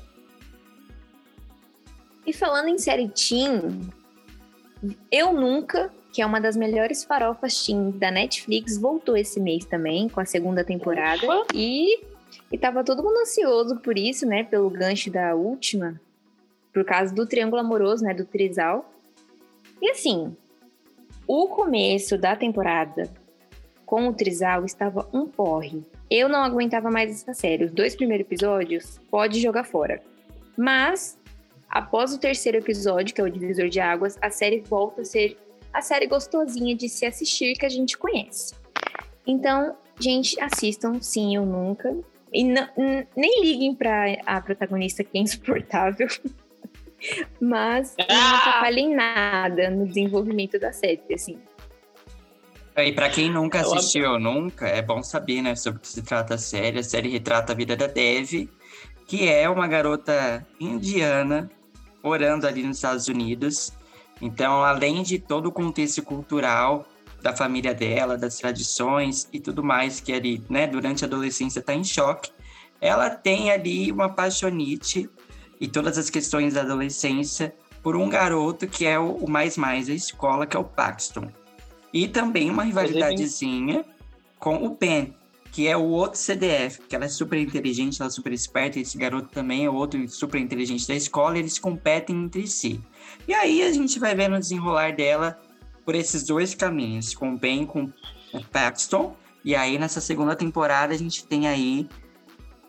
E 2.26 2.34
falando 2.34 2.70
em 2.70 2.78
série 2.78 3.08
teen, 3.08 3.88
eu 5.12 5.32
nunca 5.32 5.94
que 6.16 6.22
é 6.22 6.26
uma 6.26 6.40
das 6.40 6.56
melhores 6.56 7.04
farofas 7.04 7.66
teen 7.66 7.92
da 7.92 8.10
Netflix, 8.10 8.78
voltou 8.78 9.18
esse 9.18 9.38
mês 9.38 9.66
também, 9.66 10.08
com 10.08 10.22
a 10.22 10.26
segunda 10.26 10.64
temporada. 10.64 11.26
Ufa. 11.26 11.48
E, 11.54 12.00
e 12.50 12.58
tava 12.58 12.86
todo 12.86 13.04
mundo 13.04 13.20
ansioso 13.20 13.76
por 13.82 13.98
isso, 13.98 14.26
né? 14.26 14.46
Pelo 14.46 14.70
gancho 14.70 15.12
da 15.12 15.36
última, 15.36 16.00
por 16.74 16.86
causa 16.86 17.14
do 17.14 17.26
triângulo 17.26 17.60
amoroso, 17.60 18.06
né? 18.06 18.14
Do 18.14 18.24
trisal. 18.24 18.90
E 19.82 19.92
assim, 19.92 20.34
o 21.28 21.50
começo 21.50 22.18
da 22.18 22.34
temporada 22.34 23.12
com 23.86 24.08
o 24.08 24.14
trisal 24.14 24.64
estava 24.64 25.10
um 25.12 25.28
porre. 25.28 25.84
Eu 26.10 26.30
não 26.30 26.42
aguentava 26.46 26.90
mais 26.90 27.12
essa 27.12 27.34
série. 27.34 27.66
Os 27.66 27.72
dois 27.72 27.94
primeiros 27.94 28.26
episódios, 28.26 29.02
pode 29.12 29.42
jogar 29.42 29.66
fora. 29.66 30.02
Mas, 30.56 31.20
após 31.70 32.14
o 32.14 32.18
terceiro 32.18 32.60
episódio, 32.60 33.14
que 33.14 33.20
é 33.20 33.24
o 33.26 33.30
divisor 33.30 33.68
de 33.68 33.82
águas, 33.82 34.18
a 34.22 34.30
série 34.30 34.62
volta 34.62 35.02
a 35.02 35.06
ser 35.06 35.38
a 35.76 35.82
série 35.82 36.08
gostosinha 36.08 36.74
de 36.74 36.88
se 36.88 37.06
assistir 37.06 37.54
que 37.58 37.66
a 37.66 37.70
gente 37.70 37.98
conhece. 37.98 38.56
Então, 39.28 39.76
gente, 40.00 40.40
assistam 40.40 41.02
Sim 41.02 41.36
Eu 41.36 41.46
Nunca. 41.46 41.94
E 42.34 42.44
nem 42.44 43.42
liguem 43.42 43.76
pra 43.76 44.06
a 44.26 44.40
protagonista 44.40 45.04
que 45.04 45.18
é 45.18 45.22
insuportável. 45.22 46.08
Mas 47.42 47.94
não 48.00 48.06
ah! 48.10 48.38
atrapalhem 48.38 48.96
nada 48.96 49.70
no 49.70 49.86
desenvolvimento 49.86 50.58
da 50.58 50.72
série, 50.72 51.02
assim. 51.14 51.38
E 52.78 52.92
para 52.94 53.10
quem 53.10 53.30
nunca 53.30 53.60
assistiu 53.60 54.18
nunca, 54.18 54.68
é 54.68 54.82
bom 54.82 55.04
saber, 55.04 55.42
né, 55.42 55.56
sobre 55.56 55.80
o 55.80 55.82
que 55.82 55.88
se 55.90 56.02
trata 56.02 56.36
a 56.36 56.38
série. 56.38 56.80
A 56.80 56.84
série 56.84 57.10
retrata 57.10 57.52
a 57.52 57.56
vida 57.56 57.76
da 57.76 57.88
Dev, 57.88 58.50
que 59.08 59.28
é 59.28 59.50
uma 59.50 59.68
garota 59.68 60.46
indiana 60.60 61.50
morando 62.02 62.48
ali 62.48 62.64
nos 62.64 62.78
Estados 62.78 63.08
Unidos 63.08 63.74
então, 64.22 64.64
além 64.64 65.04
de 65.04 65.20
todo 65.20 65.48
o 65.48 65.52
contexto 65.52 66.02
cultural 66.02 66.86
da 67.22 67.36
família 67.36 67.74
dela, 67.74 68.18
das 68.18 68.38
tradições 68.38 69.28
e 69.34 69.40
tudo 69.40 69.64
mais 69.64 70.00
que 70.00 70.14
ali, 70.14 70.44
né, 70.50 70.68
durante 70.68 71.04
a 71.04 71.08
adolescência 71.08 71.60
está 71.60 71.74
em 71.74 71.84
choque, 71.84 72.32
ela 72.80 73.10
tem 73.10 73.52
ali 73.52 73.92
uma 73.92 74.10
paixonite 74.10 75.10
e 75.60 75.68
todas 75.68 75.98
as 75.98 76.10
questões 76.10 76.54
da 76.54 76.62
adolescência 76.62 77.54
por 77.82 77.96
um 77.96 78.10
garoto 78.10 78.68
que 78.68 78.86
é 78.86 79.00
o, 79.00 79.28
mais 79.28 79.58
mais 79.58 79.88
da 79.88 79.94
escola, 79.94 80.46
que 80.46 80.56
é 80.56 80.60
o 80.60 80.64
Paxton. 80.64 81.30
E 81.94 82.08
também 82.08 82.50
uma 82.50 82.64
rivalidadezinha 82.64 83.86
com 84.38 84.66
o 84.66 84.70
Ben, 84.70 85.16
que 85.52 85.68
é 85.68 85.78
o 85.78 85.84
outro 85.84 86.20
CDF, 86.20 86.82
que 86.88 86.96
ela 86.96 87.06
é 87.06 87.08
super 87.08 87.40
inteligente, 87.40 88.02
ela 88.02 88.10
é 88.10 88.12
super 88.12 88.34
esperta, 88.34 88.78
e 88.78 88.82
esse 88.82 88.98
garoto 88.98 89.30
também 89.30 89.66
é 89.66 89.70
outro 89.70 90.08
super 90.10 90.40
inteligente 90.40 90.88
da 90.88 90.96
escola, 90.96 91.40
eles 91.40 91.58
competem 91.58 92.26
entre 92.26 92.46
si. 92.46 92.82
E 93.28 93.34
aí 93.34 93.64
a 93.64 93.72
gente 93.72 94.00
vai 94.00 94.16
vendo 94.16 94.36
o 94.36 94.40
desenrolar 94.40 94.96
dela 94.96 95.40
por 95.84 95.96
esses 95.96 96.24
dois 96.24 96.54
caminhos, 96.54 97.14
com 97.14 97.34
o 97.34 97.38
Ben, 97.38 97.66
com 97.66 97.92
o 98.34 98.44
Paxton. 98.52 99.16
E 99.44 99.56
aí 99.56 99.78
nessa 99.78 100.02
segunda 100.02 100.36
temporada 100.36 100.94
a 100.94 100.98
gente 100.98 101.26
tem 101.26 101.48
aí, 101.48 101.88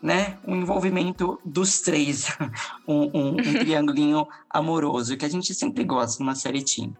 né, 0.02 0.38
um 0.46 0.57
envolvimento 0.57 1.40
dos 1.44 1.80
três, 1.80 2.28
um, 2.86 3.11
um, 3.14 3.28
um 3.30 3.54
triangulinho 3.54 4.26
amoroso 4.50 5.16
que 5.16 5.24
a 5.24 5.30
gente 5.30 5.54
sempre 5.54 5.84
gosta 5.84 6.22
numa 6.22 6.34
série 6.34 6.64
teen. 6.64 6.94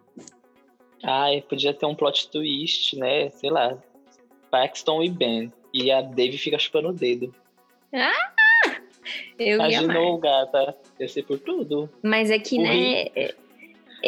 Ai, 1.02 1.42
podia 1.42 1.72
ter 1.72 1.86
um 1.86 1.94
plot 1.94 2.30
twist, 2.30 2.98
né? 2.98 3.30
Sei 3.30 3.50
lá, 3.50 3.78
Paxton 4.50 5.02
e 5.02 5.11
Ben. 5.11 5.52
E 5.72 5.92
a 5.92 6.00
Dave 6.00 6.38
fica 6.38 6.59
chupando 6.59 6.88
o 6.88 6.92
dedo. 6.92 7.34
Ah! 7.92 8.36
Eu 9.38 9.57
Imaginou, 9.57 10.18
gata. 10.18 10.76
Eu 10.98 11.09
sei 11.09 11.22
por 11.22 11.38
tudo. 11.38 11.88
Mas 12.02 12.30
é 12.30 12.38
que, 12.38 12.59
o 12.59 12.62
né? 12.62 13.04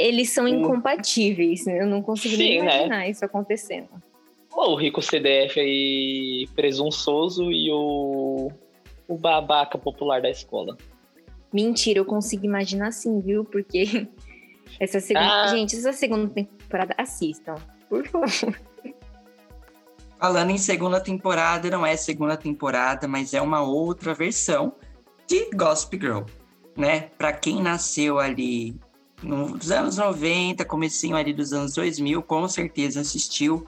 Eles 0.07 0.31
são 0.31 0.47
incompatíveis. 0.47 1.67
Né? 1.67 1.83
Eu 1.83 1.87
não 1.87 2.03
consigo 2.03 2.37
Sim, 2.37 2.43
nem 2.43 2.63
né? 2.63 2.65
imaginar 2.65 2.99
né? 2.99 3.11
isso 3.11 3.25
acontecendo. 3.25 3.89
o 4.53 4.75
rico 4.75 5.03
CDF 5.03 5.59
aí 5.59 6.49
presunçoso 6.55 7.51
e 7.51 7.71
o, 7.71 8.51
o 9.07 9.17
babaca 9.17 9.79
popular 9.79 10.21
da 10.21 10.31
escola. 10.31 10.77
Mentira, 11.53 11.99
eu 11.99 12.05
consigo 12.05 12.45
imaginar 12.45 12.89
assim, 12.89 13.21
viu? 13.21 13.45
Porque 13.45 14.07
essa 14.79 15.01
segunda. 15.01 15.45
Ah. 15.45 15.49
Gente, 15.49 15.77
essa 15.77 15.93
segunda 15.93 16.29
temporada, 16.29 16.95
assistam, 16.99 17.55
por 17.89 18.07
favor. 18.07 18.59
Falando 20.19 20.51
em 20.51 20.59
segunda 20.59 21.01
temporada, 21.01 21.71
não 21.71 21.87
é 21.87 21.97
segunda 21.97 22.37
temporada, 22.37 23.07
mas 23.07 23.35
é 23.35 23.41
uma 23.41 23.63
outra 23.63 24.13
versão 24.15 24.73
de 25.29 25.49
Gossip 25.55 25.97
Girl, 25.97 26.23
né? 26.77 27.03
Para 27.17 27.33
quem 27.33 27.63
nasceu 27.63 28.19
ali 28.19 28.75
nos 29.23 29.71
anos 29.71 29.97
90, 29.97 30.65
comecinho 30.65 31.17
ali 31.17 31.33
dos 31.33 31.53
anos 31.53 31.75
2000, 31.75 32.23
com 32.23 32.49
certeza 32.49 33.01
assistiu 33.01 33.67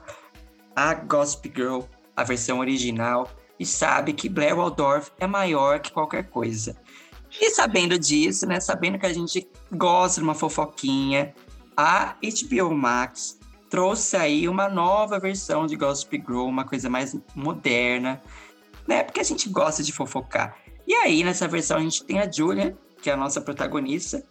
a 0.75 0.93
Gossip 0.93 1.51
Girl, 1.53 1.81
a 2.15 2.23
versão 2.23 2.59
original, 2.59 3.29
e 3.59 3.65
sabe 3.65 4.13
que 4.13 4.29
Blair 4.29 4.55
Waldorf 4.55 5.11
é 5.19 5.27
maior 5.27 5.79
que 5.79 5.91
qualquer 5.91 6.29
coisa. 6.29 6.75
E 7.39 7.49
sabendo 7.51 7.97
disso, 7.97 8.45
né, 8.45 8.59
sabendo 8.59 8.97
que 8.97 9.05
a 9.05 9.13
gente 9.13 9.47
gosta 9.71 10.19
de 10.19 10.23
uma 10.23 10.33
fofoquinha, 10.33 11.33
a 11.75 12.15
HBO 12.21 12.73
Max 12.73 13.39
trouxe 13.69 14.17
aí 14.17 14.49
uma 14.49 14.67
nova 14.67 15.17
versão 15.17 15.65
de 15.65 15.75
Gossip 15.75 16.17
Girl, 16.17 16.45
uma 16.45 16.65
coisa 16.65 16.89
mais 16.89 17.15
moderna, 17.33 18.21
né? 18.85 19.03
Porque 19.03 19.21
a 19.21 19.23
gente 19.23 19.47
gosta 19.47 19.81
de 19.81 19.93
fofocar. 19.93 20.57
E 20.85 20.93
aí, 20.93 21.23
nessa 21.23 21.47
versão, 21.47 21.77
a 21.77 21.81
gente 21.81 22.03
tem 22.03 22.19
a 22.19 22.29
Julia, 22.29 22.77
que 23.01 23.09
é 23.09 23.13
a 23.13 23.17
nossa 23.17 23.39
protagonista, 23.39 24.25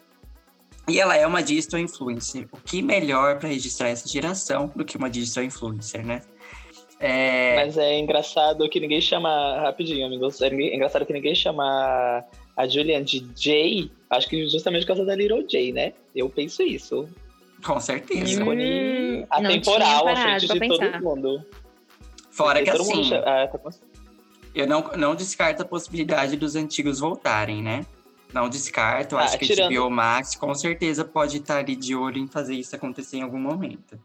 e 0.91 0.99
ela 0.99 1.17
é 1.17 1.27
uma 1.27 1.43
digital 1.43 1.81
influencer. 1.81 2.49
O 2.53 2.59
que 2.59 2.83
melhor 2.83 3.39
para 3.39 3.49
registrar 3.49 3.89
essa 3.89 4.09
geração 4.09 4.71
do 4.75 4.85
que 4.85 4.97
uma 4.97 5.09
digital 5.09 5.45
influencer, 5.45 6.05
né? 6.05 6.23
É... 6.99 7.57
Mas 7.57 7.79
é 7.79 7.99
engraçado 7.99 8.69
que 8.69 8.79
ninguém 8.79 9.01
chama. 9.01 9.61
Rapidinho, 9.61 10.07
amigos. 10.07 10.41
É 10.43 10.49
engraçado 10.53 11.07
que 11.07 11.13
ninguém 11.13 11.35
chama 11.35 12.23
a 12.57 12.69
Julian 12.69 13.03
de 13.03 13.27
Jay. 13.35 13.91
Acho 14.11 14.29
que 14.29 14.47
justamente 14.49 14.83
por 14.83 14.89
causa 14.89 15.05
da 15.07 15.15
Little 15.15 15.47
Jay, 15.49 15.73
né? 15.73 15.95
Eu 16.15 16.29
penso 16.29 16.63
isso. 16.63 17.09
Com 17.65 17.81
certeza. 17.81 18.45
Hum, 18.45 19.25
atemporal 19.31 20.09
à 20.09 20.17
frente 20.17 20.47
de 20.47 20.69
todo 20.69 21.03
mundo. 21.03 21.47
Fora 22.31 22.63
Porque 22.63 22.71
que 22.71 22.83
assim. 22.83 23.03
Mundo... 23.03 23.15
Ah, 23.25 23.49
tá... 23.49 23.71
Eu 24.55 24.67
não, 24.67 24.91
não 24.97 25.15
descarto 25.15 25.63
a 25.63 25.65
possibilidade 25.65 26.37
dos 26.37 26.57
antigos 26.57 26.99
voltarem, 26.99 27.63
né? 27.63 27.87
Não 28.33 28.49
descarto, 28.49 29.17
ah, 29.17 29.23
acho 29.23 29.39
que 29.39 29.47
tirando... 29.47 29.77
a 29.77 29.81
HBO 29.81 29.91
Max 29.91 30.35
com 30.35 30.55
certeza 30.55 31.05
pode 31.05 31.39
estar 31.39 31.59
ali 31.59 31.75
de 31.75 31.95
olho 31.97 32.19
em 32.19 32.29
fazer 32.29 32.55
isso 32.55 32.75
acontecer 32.77 33.19
em 33.19 33.23
algum 33.23 33.41
momento. 33.41 33.99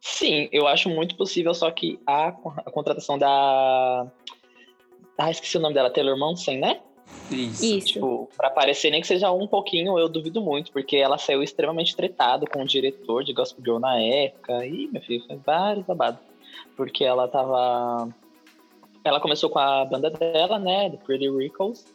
Sim, 0.00 0.50
eu 0.52 0.66
acho 0.66 0.90
muito 0.90 1.16
possível, 1.16 1.54
só 1.54 1.70
que 1.70 1.98
a, 2.06 2.28
a 2.28 2.70
contratação 2.70 3.18
da. 3.18 4.06
Ah, 5.16 5.30
esqueci 5.30 5.56
o 5.56 5.60
nome 5.60 5.74
dela, 5.74 5.90
Taylor 5.90 6.18
Monson, 6.18 6.58
né? 6.58 6.80
Isso. 7.30 7.64
Isso. 7.64 7.86
Tipo, 7.86 8.28
pra 8.36 8.48
aparecer 8.48 8.90
nem 8.90 9.00
que 9.00 9.06
seja 9.06 9.30
um 9.32 9.46
pouquinho, 9.46 9.98
eu 9.98 10.08
duvido 10.08 10.42
muito, 10.42 10.72
porque 10.72 10.96
ela 10.96 11.16
saiu 11.16 11.42
extremamente 11.42 11.96
tretado 11.96 12.46
com 12.46 12.62
o 12.62 12.66
diretor 12.66 13.24
de 13.24 13.32
Gospel 13.32 13.64
Girl 13.64 13.78
na 13.78 13.98
época. 13.98 14.66
E, 14.66 14.88
meu 14.88 15.00
filho, 15.00 15.24
foi 15.26 15.36
vários 15.36 15.86
babados. 15.86 16.20
Porque 16.76 17.04
ela 17.04 17.26
tava. 17.26 18.08
Ela 19.02 19.20
começou 19.20 19.48
com 19.48 19.58
a 19.58 19.84
banda 19.84 20.10
dela, 20.10 20.58
né? 20.58 20.90
The 20.90 20.96
Pretty 20.98 21.30
Rickles. 21.30 21.93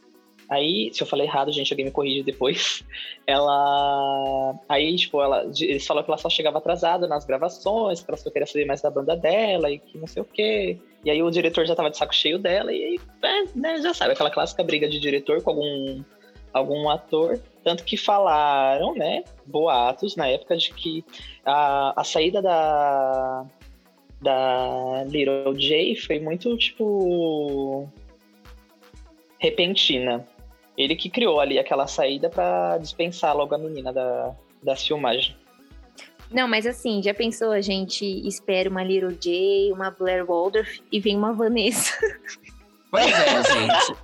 Aí, 0.50 0.90
se 0.92 1.04
eu 1.04 1.08
falei 1.08 1.28
errado, 1.28 1.52
gente, 1.52 1.72
alguém 1.72 1.86
me 1.86 1.92
corrige 1.92 2.24
depois. 2.24 2.84
Ela. 3.28 4.56
Aí, 4.68 4.96
tipo, 4.96 5.22
ela... 5.22 5.44
eles 5.60 5.86
falaram 5.86 6.04
que 6.04 6.10
ela 6.10 6.18
só 6.18 6.30
chegava 6.30 6.58
atrasada 6.58 7.08
nas 7.08 7.24
gravações, 7.24 8.02
que 8.02 8.10
ela 8.10 8.18
só 8.18 8.32
queria 8.32 8.48
saber 8.48 8.66
mais 8.66 8.82
da 8.82 8.90
banda 8.90 9.16
dela 9.16 9.70
e 9.70 9.78
que 9.78 10.00
não 10.00 10.08
sei 10.08 10.24
o 10.24 10.26
quê. 10.26 10.80
E 11.06 11.12
aí 11.12 11.22
o 11.22 11.30
diretor 11.30 11.66
já 11.68 11.76
tava 11.76 11.92
de 11.92 11.98
saco 11.98 12.16
cheio 12.16 12.40
dela, 12.40 12.74
e 12.74 13.00
é, 13.24 13.44
né, 13.56 13.80
já 13.82 13.94
sabe, 13.94 14.14
aquela 14.14 14.32
clássica 14.32 14.64
briga 14.64 14.90
de 14.90 15.00
diretor 15.00 15.44
com 15.44 15.52
algum, 15.52 16.04
algum 16.52 16.90
ator. 16.90 17.40
Tanto 17.64 17.84
que 17.84 17.96
falaram, 17.96 18.96
né, 18.96 19.24
boatos 19.46 20.16
na 20.16 20.28
época 20.28 20.58
de 20.58 20.74
que 20.74 21.06
a, 21.46 22.02
a 22.02 22.04
saída 22.04 22.42
da, 22.42 23.46
da 24.20 25.04
Little 25.08 25.54
J 25.54 25.96
foi 25.96 26.20
muito, 26.20 26.58
tipo, 26.58 27.88
repentina. 29.38 30.28
Ele 30.80 30.96
que 30.96 31.10
criou 31.10 31.42
ali 31.42 31.60
aquela 31.60 31.88
saída 31.88 32.30
para 32.30 32.78
dispensar 32.78 33.36
logo 33.36 33.54
a 33.54 33.58
menina 33.58 33.92
da, 33.92 34.34
da 34.64 34.78
filmagem. 34.78 35.36
Não, 36.32 36.48
mas 36.48 36.66
assim, 36.66 37.04
já 37.04 37.14
pensou, 37.14 37.52
a 37.52 37.60
gente 37.60 38.06
espera 38.26 38.70
uma 38.70 38.82
Little 38.82 39.12
J, 39.12 39.74
uma 39.74 39.92
Blair 39.92 40.26
Waldorf 40.26 40.82
e 40.90 41.00
vem 41.02 41.18
uma 41.18 41.34
Vanessa. 41.34 41.94
Pois 42.92 43.06
é, 43.06 43.44
gente. 43.44 43.96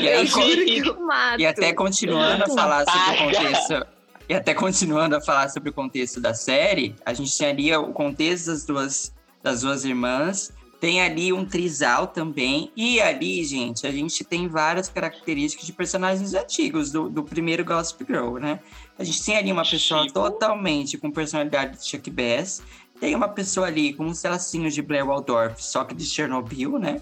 E, 0.00 0.08
aí, 0.08 0.26
e 1.38 1.44
até 1.44 1.74
continuando 1.74 2.44
a 2.44 2.48
falar 2.48 2.82
sobre 2.86 3.10
o 3.10 3.18
contexto. 3.18 3.86
E 4.26 4.34
até 4.34 4.54
continuando 4.54 5.16
a 5.16 5.20
falar 5.20 5.50
sobre 5.50 5.68
o 5.68 5.72
contexto 5.74 6.18
da 6.18 6.32
série, 6.32 6.96
a 7.04 7.12
gente 7.12 7.36
tem 7.36 7.48
ali 7.48 7.76
o 7.76 7.92
contexto 7.92 8.46
das 8.46 8.64
duas, 8.64 9.14
das 9.42 9.60
duas 9.60 9.84
irmãs 9.84 10.50
tem 10.82 11.00
ali 11.00 11.32
um 11.32 11.44
trisal 11.44 12.08
também. 12.08 12.72
E 12.76 13.00
ali, 13.00 13.44
gente, 13.44 13.86
a 13.86 13.92
gente 13.92 14.24
tem 14.24 14.48
várias 14.48 14.88
características 14.88 15.64
de 15.64 15.72
personagens 15.72 16.34
antigos 16.34 16.90
do, 16.90 17.08
do 17.08 17.22
primeiro 17.22 17.64
Gossip 17.64 18.04
Girl, 18.04 18.38
né? 18.38 18.58
A 18.98 19.04
gente 19.04 19.24
tem 19.24 19.36
ali 19.36 19.52
uma 19.52 19.62
pessoa 19.62 20.02
Chico. 20.02 20.14
totalmente 20.14 20.98
com 20.98 21.08
personalidade 21.08 21.78
de 21.78 21.86
Chuck 21.86 22.10
Bass. 22.10 22.64
Tem 22.98 23.14
uma 23.14 23.28
pessoa 23.28 23.68
ali 23.68 23.92
com 23.92 24.06
uns 24.06 24.20
tracinhos 24.20 24.74
de 24.74 24.82
Blair 24.82 25.06
Waldorf, 25.06 25.62
só 25.62 25.84
que 25.84 25.94
de 25.94 26.04
Chernobyl, 26.04 26.76
né? 26.80 27.00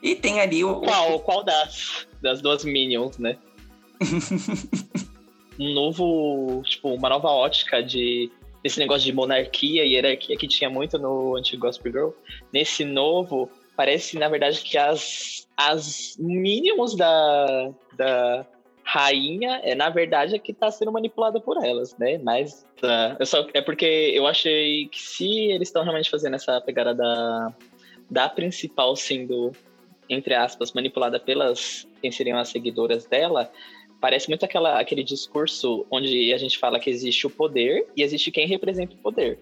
E 0.00 0.14
tem 0.14 0.40
ali 0.40 0.62
o. 0.62 0.80
Qual, 0.80 1.18
qual 1.18 1.42
das? 1.42 2.06
Das 2.22 2.40
duas 2.40 2.64
Minions, 2.64 3.18
né? 3.18 3.36
um 5.58 5.74
novo. 5.74 6.62
Tipo, 6.64 6.94
uma 6.94 7.08
nova 7.08 7.26
ótica 7.26 7.82
de 7.82 8.30
esse 8.62 8.78
negócio 8.78 9.04
de 9.04 9.12
monarquia 9.12 9.84
e 9.84 9.94
hierarquia 9.94 10.36
que 10.36 10.46
tinha 10.46 10.68
muito 10.68 10.98
no 10.98 11.36
antigo 11.36 11.66
Gospel 11.66 11.92
Girl, 11.92 12.10
nesse 12.52 12.84
novo, 12.84 13.50
parece, 13.76 14.18
na 14.18 14.28
verdade, 14.28 14.60
que 14.60 14.76
as, 14.76 15.48
as 15.56 16.16
mínimos 16.18 16.94
da, 16.94 17.72
da 17.96 18.46
rainha 18.84 19.60
é, 19.62 19.74
na 19.74 19.88
verdade, 19.88 20.34
é 20.34 20.38
que 20.38 20.52
está 20.52 20.70
sendo 20.70 20.92
manipulada 20.92 21.40
por 21.40 21.64
elas, 21.64 21.96
né? 21.96 22.18
Mas 22.18 22.66
uh, 22.82 23.16
eu 23.18 23.26
só, 23.26 23.46
é 23.54 23.60
porque 23.60 23.86
eu 23.86 24.26
achei 24.26 24.86
que 24.88 25.00
se 25.00 25.28
eles 25.50 25.68
estão 25.68 25.82
realmente 25.82 26.10
fazendo 26.10 26.34
essa 26.34 26.60
pegada 26.60 26.94
da, 26.94 27.54
da 28.10 28.28
principal 28.28 28.96
sendo, 28.96 29.52
entre 30.08 30.34
aspas, 30.34 30.72
manipulada 30.72 31.20
pelas 31.20 31.88
quem 32.02 32.10
seriam 32.10 32.38
as 32.38 32.48
seguidoras 32.48 33.06
dela, 33.06 33.50
parece 34.00 34.28
muito 34.28 34.44
aquela, 34.44 34.80
aquele 34.80 35.04
discurso 35.04 35.86
onde 35.90 36.32
a 36.32 36.38
gente 36.38 36.58
fala 36.58 36.80
que 36.80 36.88
existe 36.88 37.26
o 37.26 37.30
poder 37.30 37.86
e 37.96 38.02
existe 38.02 38.30
quem 38.30 38.46
representa 38.46 38.94
o 38.94 38.98
poder. 38.98 39.38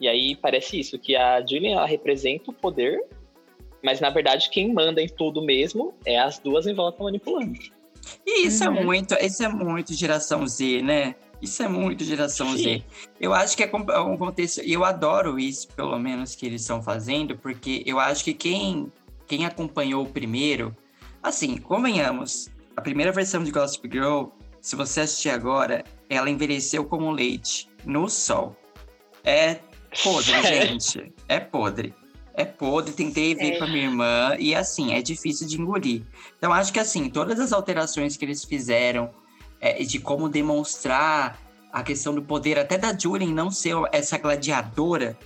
E 0.00 0.08
aí 0.08 0.36
parece 0.36 0.78
isso, 0.78 0.98
que 0.98 1.14
a 1.14 1.40
Julian 1.40 1.76
ela 1.76 1.86
representa 1.86 2.50
o 2.50 2.54
poder, 2.54 3.02
mas 3.82 4.00
na 4.00 4.10
verdade 4.10 4.50
quem 4.50 4.72
manda 4.72 5.00
em 5.00 5.08
tudo 5.08 5.40
mesmo 5.40 5.94
é 6.04 6.18
as 6.18 6.38
duas 6.38 6.66
em 6.66 6.74
volta 6.74 7.02
manipulando. 7.02 7.58
E 8.26 8.46
isso 8.46 8.64
é 8.64 8.68
uhum. 8.68 8.76
é 8.76 8.84
muito, 8.84 9.14
isso 9.14 9.44
é 9.44 9.48
muito 9.48 9.94
geração 9.94 10.46
Z, 10.46 10.82
né? 10.82 11.14
Isso 11.40 11.62
é 11.62 11.68
muito 11.68 12.04
geração 12.04 12.56
Sim. 12.56 12.62
Z. 12.62 12.84
Eu 13.20 13.34
acho 13.34 13.56
que 13.56 13.62
é, 13.62 13.70
é 13.70 14.00
um 14.00 14.16
contexto. 14.16 14.62
E 14.64 14.72
eu 14.72 14.84
adoro 14.84 15.38
isso, 15.38 15.68
pelo 15.68 15.98
menos, 15.98 16.34
que 16.34 16.46
eles 16.46 16.62
estão 16.62 16.82
fazendo, 16.82 17.36
porque 17.36 17.82
eu 17.84 17.98
acho 17.98 18.24
que 18.24 18.32
quem, 18.32 18.90
quem 19.26 19.44
acompanhou 19.44 20.04
o 20.04 20.08
primeiro, 20.08 20.74
assim, 21.22 21.58
convenhamos, 21.58 22.50
a 22.76 22.80
primeira 22.80 23.12
versão 23.12 23.42
de 23.42 23.50
Gossip 23.50 23.88
Girl, 23.90 24.26
se 24.60 24.76
você 24.76 25.02
assistir 25.02 25.30
agora, 25.30 25.84
ela 26.08 26.30
envelheceu 26.30 26.84
como 26.84 27.10
leite 27.10 27.68
no 27.84 28.08
sol. 28.08 28.56
É 29.22 29.58
podre, 30.02 30.42
gente. 30.42 31.12
É 31.28 31.38
podre. 31.38 31.94
É 32.36 32.44
podre, 32.44 32.92
tentei 32.92 33.34
ver 33.34 33.58
com 33.58 33.64
a 33.64 33.68
minha 33.68 33.84
irmã 33.84 34.36
e 34.38 34.54
assim, 34.54 34.92
é 34.92 35.00
difícil 35.00 35.46
de 35.46 35.60
engolir. 35.60 36.02
Então 36.36 36.52
acho 36.52 36.72
que 36.72 36.80
assim, 36.80 37.08
todas 37.08 37.38
as 37.38 37.52
alterações 37.52 38.16
que 38.16 38.24
eles 38.24 38.44
fizeram 38.44 39.10
é, 39.60 39.84
de 39.84 40.00
como 40.00 40.28
demonstrar 40.28 41.38
a 41.72 41.82
questão 41.82 42.12
do 42.12 42.22
poder, 42.22 42.58
até 42.58 42.76
da 42.76 42.96
Julian 42.96 43.32
não 43.32 43.50
ser 43.50 43.76
essa 43.92 44.18
gladiadora 44.18 45.16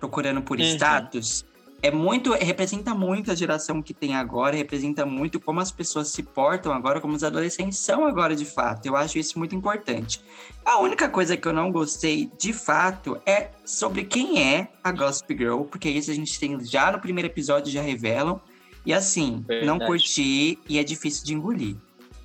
procurando 0.00 0.42
por 0.42 0.58
uhum. 0.58 0.64
status, 0.64 1.44
é 1.82 1.90
muito, 1.90 2.32
representa 2.32 2.94
muito 2.94 3.30
a 3.30 3.34
geração 3.34 3.80
que 3.80 3.94
tem 3.94 4.14
agora, 4.14 4.56
representa 4.56 5.06
muito 5.06 5.40
como 5.40 5.60
as 5.60 5.72
pessoas 5.72 6.08
se 6.08 6.22
portam 6.22 6.72
agora, 6.72 7.00
como 7.00 7.14
os 7.14 7.24
adolescentes 7.24 7.78
são 7.78 8.04
agora 8.04 8.36
de 8.36 8.44
fato. 8.44 8.86
Eu 8.86 8.96
acho 8.96 9.18
isso 9.18 9.38
muito 9.38 9.54
importante. 9.54 10.22
A 10.64 10.78
única 10.78 11.08
coisa 11.08 11.36
que 11.36 11.48
eu 11.48 11.52
não 11.52 11.72
gostei 11.72 12.30
de 12.38 12.52
fato 12.52 13.20
é 13.24 13.50
sobre 13.64 14.04
quem 14.04 14.42
é 14.42 14.68
a 14.84 14.92
Gossip 14.92 15.36
Girl, 15.36 15.62
porque 15.62 15.88
isso 15.88 16.10
a 16.10 16.14
gente 16.14 16.38
tem 16.38 16.62
já 16.64 16.92
no 16.92 17.00
primeiro 17.00 17.28
episódio 17.28 17.72
já 17.72 17.80
revelam. 17.80 18.40
E 18.84 18.92
assim, 18.92 19.44
Verdade. 19.46 19.66
não 19.66 19.78
curti 19.78 20.58
e 20.68 20.78
é 20.78 20.84
difícil 20.84 21.24
de 21.24 21.34
engolir. 21.34 21.76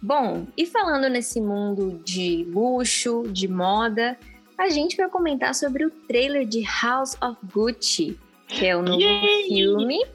Bom, 0.01 0.47
e 0.57 0.65
falando 0.65 1.09
nesse 1.09 1.41
mundo 1.41 2.01
de 2.03 2.45
luxo, 2.49 3.23
de 3.27 3.47
moda, 3.47 4.17
a 4.57 4.69
gente 4.69 4.95
vai 4.95 5.09
comentar 5.09 5.55
sobre 5.55 5.85
o 5.85 5.89
trailer 5.89 6.45
de 6.45 6.63
House 6.81 7.17
of 7.21 7.37
Gucci, 7.53 8.17
que 8.47 8.65
é 8.65 8.75
o 8.75 8.81
novo 8.81 9.01
Yay! 9.01 9.47
filme 9.47 10.05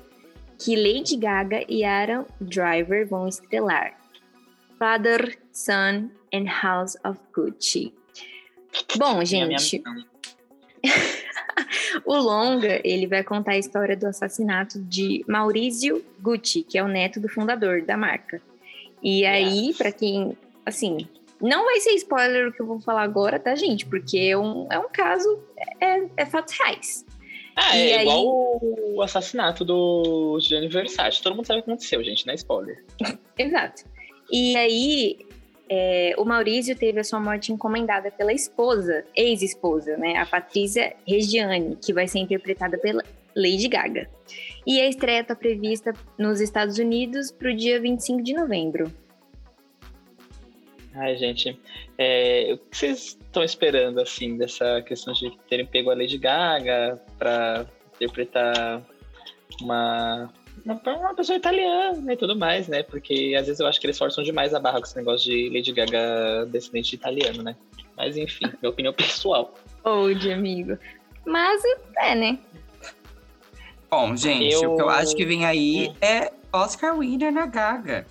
que 0.59 0.77
Lady 0.77 1.17
Gaga 1.17 1.65
e 1.69 1.85
Aaron 1.85 2.27
Driver 2.41 3.07
vão 3.09 3.27
estrelar. 3.27 3.99
Father, 4.79 5.39
Son 5.53 6.11
and 6.33 6.47
House 6.63 6.97
of 7.05 7.19
Gucci. 7.35 7.95
Bom, 8.97 9.25
gente, 9.25 9.83
o 12.05 12.15
longa 12.15 12.81
ele 12.85 13.07
vai 13.07 13.25
contar 13.25 13.53
a 13.53 13.59
história 13.59 13.97
do 13.97 14.07
assassinato 14.07 14.81
de 14.81 15.25
Maurizio 15.27 16.05
Gucci, 16.21 16.63
que 16.63 16.79
é 16.79 16.83
o 16.83 16.89
neto 16.89 17.19
do 17.19 17.29
fundador 17.29 17.83
da 17.83 17.97
marca. 17.97 18.41
E 19.03 19.25
aí, 19.25 19.75
para 19.75 19.91
quem, 19.91 20.37
assim, 20.65 21.09
não 21.41 21.65
vai 21.65 21.81
ser 21.81 21.93
spoiler 21.95 22.49
o 22.49 22.53
que 22.53 22.61
eu 22.61 22.67
vou 22.67 22.81
falar 22.81 23.03
agora, 23.03 23.39
tá, 23.39 23.55
gente? 23.55 23.87
Porque 23.87 24.19
é 24.19 24.37
um, 24.37 24.67
é 24.71 24.79
um 24.79 24.89
caso, 24.89 25.43
é, 25.81 26.07
é 26.19 26.27
fatos 26.27 26.55
reais. 26.59 27.05
Ah, 27.57 27.77
é 27.77 27.97
aí... 27.97 28.03
igual 28.03 28.61
o 28.95 29.03
assassinato 29.03 29.65
do 29.65 30.39
Gianni 30.41 30.69
Versace. 30.69 31.23
Todo 31.23 31.35
mundo 31.35 31.47
sabe 31.47 31.61
o 31.61 31.63
que 31.63 31.71
aconteceu, 31.71 32.03
gente, 32.03 32.27
não 32.27 32.33
é 32.33 32.37
spoiler. 32.37 32.85
Exato. 33.39 33.85
E 34.31 34.57
aí, 34.57 35.19
é, 35.69 36.15
o 36.19 36.25
Maurício 36.25 36.77
teve 36.77 37.01
a 37.01 37.05
sua 37.05 37.21
morte 37.21 37.53
encomendada 37.53 38.11
pela 38.11 38.33
esposa, 38.33 39.05
ex-esposa, 39.15 39.97
né? 39.97 40.17
A 40.17 40.27
Patrícia 40.27 40.95
Regiane, 41.07 41.77
que 41.77 41.93
vai 41.93 42.09
ser 42.09 42.19
interpretada 42.19 42.79
pela 42.79 43.03
Lady 43.37 43.69
Gaga. 43.69 44.09
E 44.67 44.81
a 44.81 44.89
estreia 44.89 45.21
está 45.21 45.35
prevista 45.35 45.93
nos 46.19 46.41
Estados 46.41 46.79
Unidos 46.79 47.31
para 47.31 47.51
o 47.51 47.57
dia 47.57 47.81
25 47.81 48.23
de 48.23 48.35
novembro. 48.35 48.93
Ai, 50.95 51.17
gente, 51.17 51.59
é, 51.97 52.51
o 52.53 52.59
que 52.59 52.77
vocês 52.77 53.19
estão 53.21 53.45
esperando, 53.45 54.01
assim, 54.01 54.37
dessa 54.37 54.83
questão 54.83 55.13
de 55.13 55.31
terem 55.49 55.65
pego 55.65 55.91
a 55.91 55.95
Lady 55.95 56.19
Gaga 56.19 57.01
para 57.17 57.65
interpretar 57.95 58.83
uma, 59.61 60.33
uma, 60.65 60.81
uma, 60.85 61.15
pessoa 61.15 61.37
italiana 61.37 62.13
e 62.13 62.17
tudo 62.17 62.37
mais, 62.37 62.67
né? 62.67 62.83
Porque 62.83 63.37
às 63.39 63.47
vezes 63.47 63.61
eu 63.61 63.67
acho 63.67 63.81
que 63.81 63.87
eles 63.87 63.99
forçam 63.99 64.25
demais 64.25 64.53
a 64.53 64.59
barra 64.59 64.81
com 64.81 64.87
esse 64.87 64.97
negócio 64.97 65.31
de 65.31 65.49
Lady 65.51 65.73
Gaga 65.73 66.47
descendente 66.47 66.91
de 66.91 66.97
italiano, 66.97 67.43
né? 67.43 67.55
Mas 67.97 68.17
enfim, 68.17 68.47
minha 68.61 68.71
opinião 68.71 68.93
pessoal. 68.93 69.55
Old, 69.85 70.33
amigo. 70.33 70.77
Mas 71.25 71.63
é, 71.99 72.15
né? 72.17 72.39
Bom, 73.89 74.17
gente, 74.17 74.55
eu... 74.55 74.73
o 74.73 74.77
que 74.77 74.83
eu 74.83 74.89
acho 74.89 75.15
que 75.15 75.25
vem 75.25 75.45
aí 75.45 75.89
hum. 75.89 75.95
é 76.01 76.33
Oscar 76.53 76.99
winner 76.99 77.33
na 77.33 77.47
Gaga. 77.47 78.07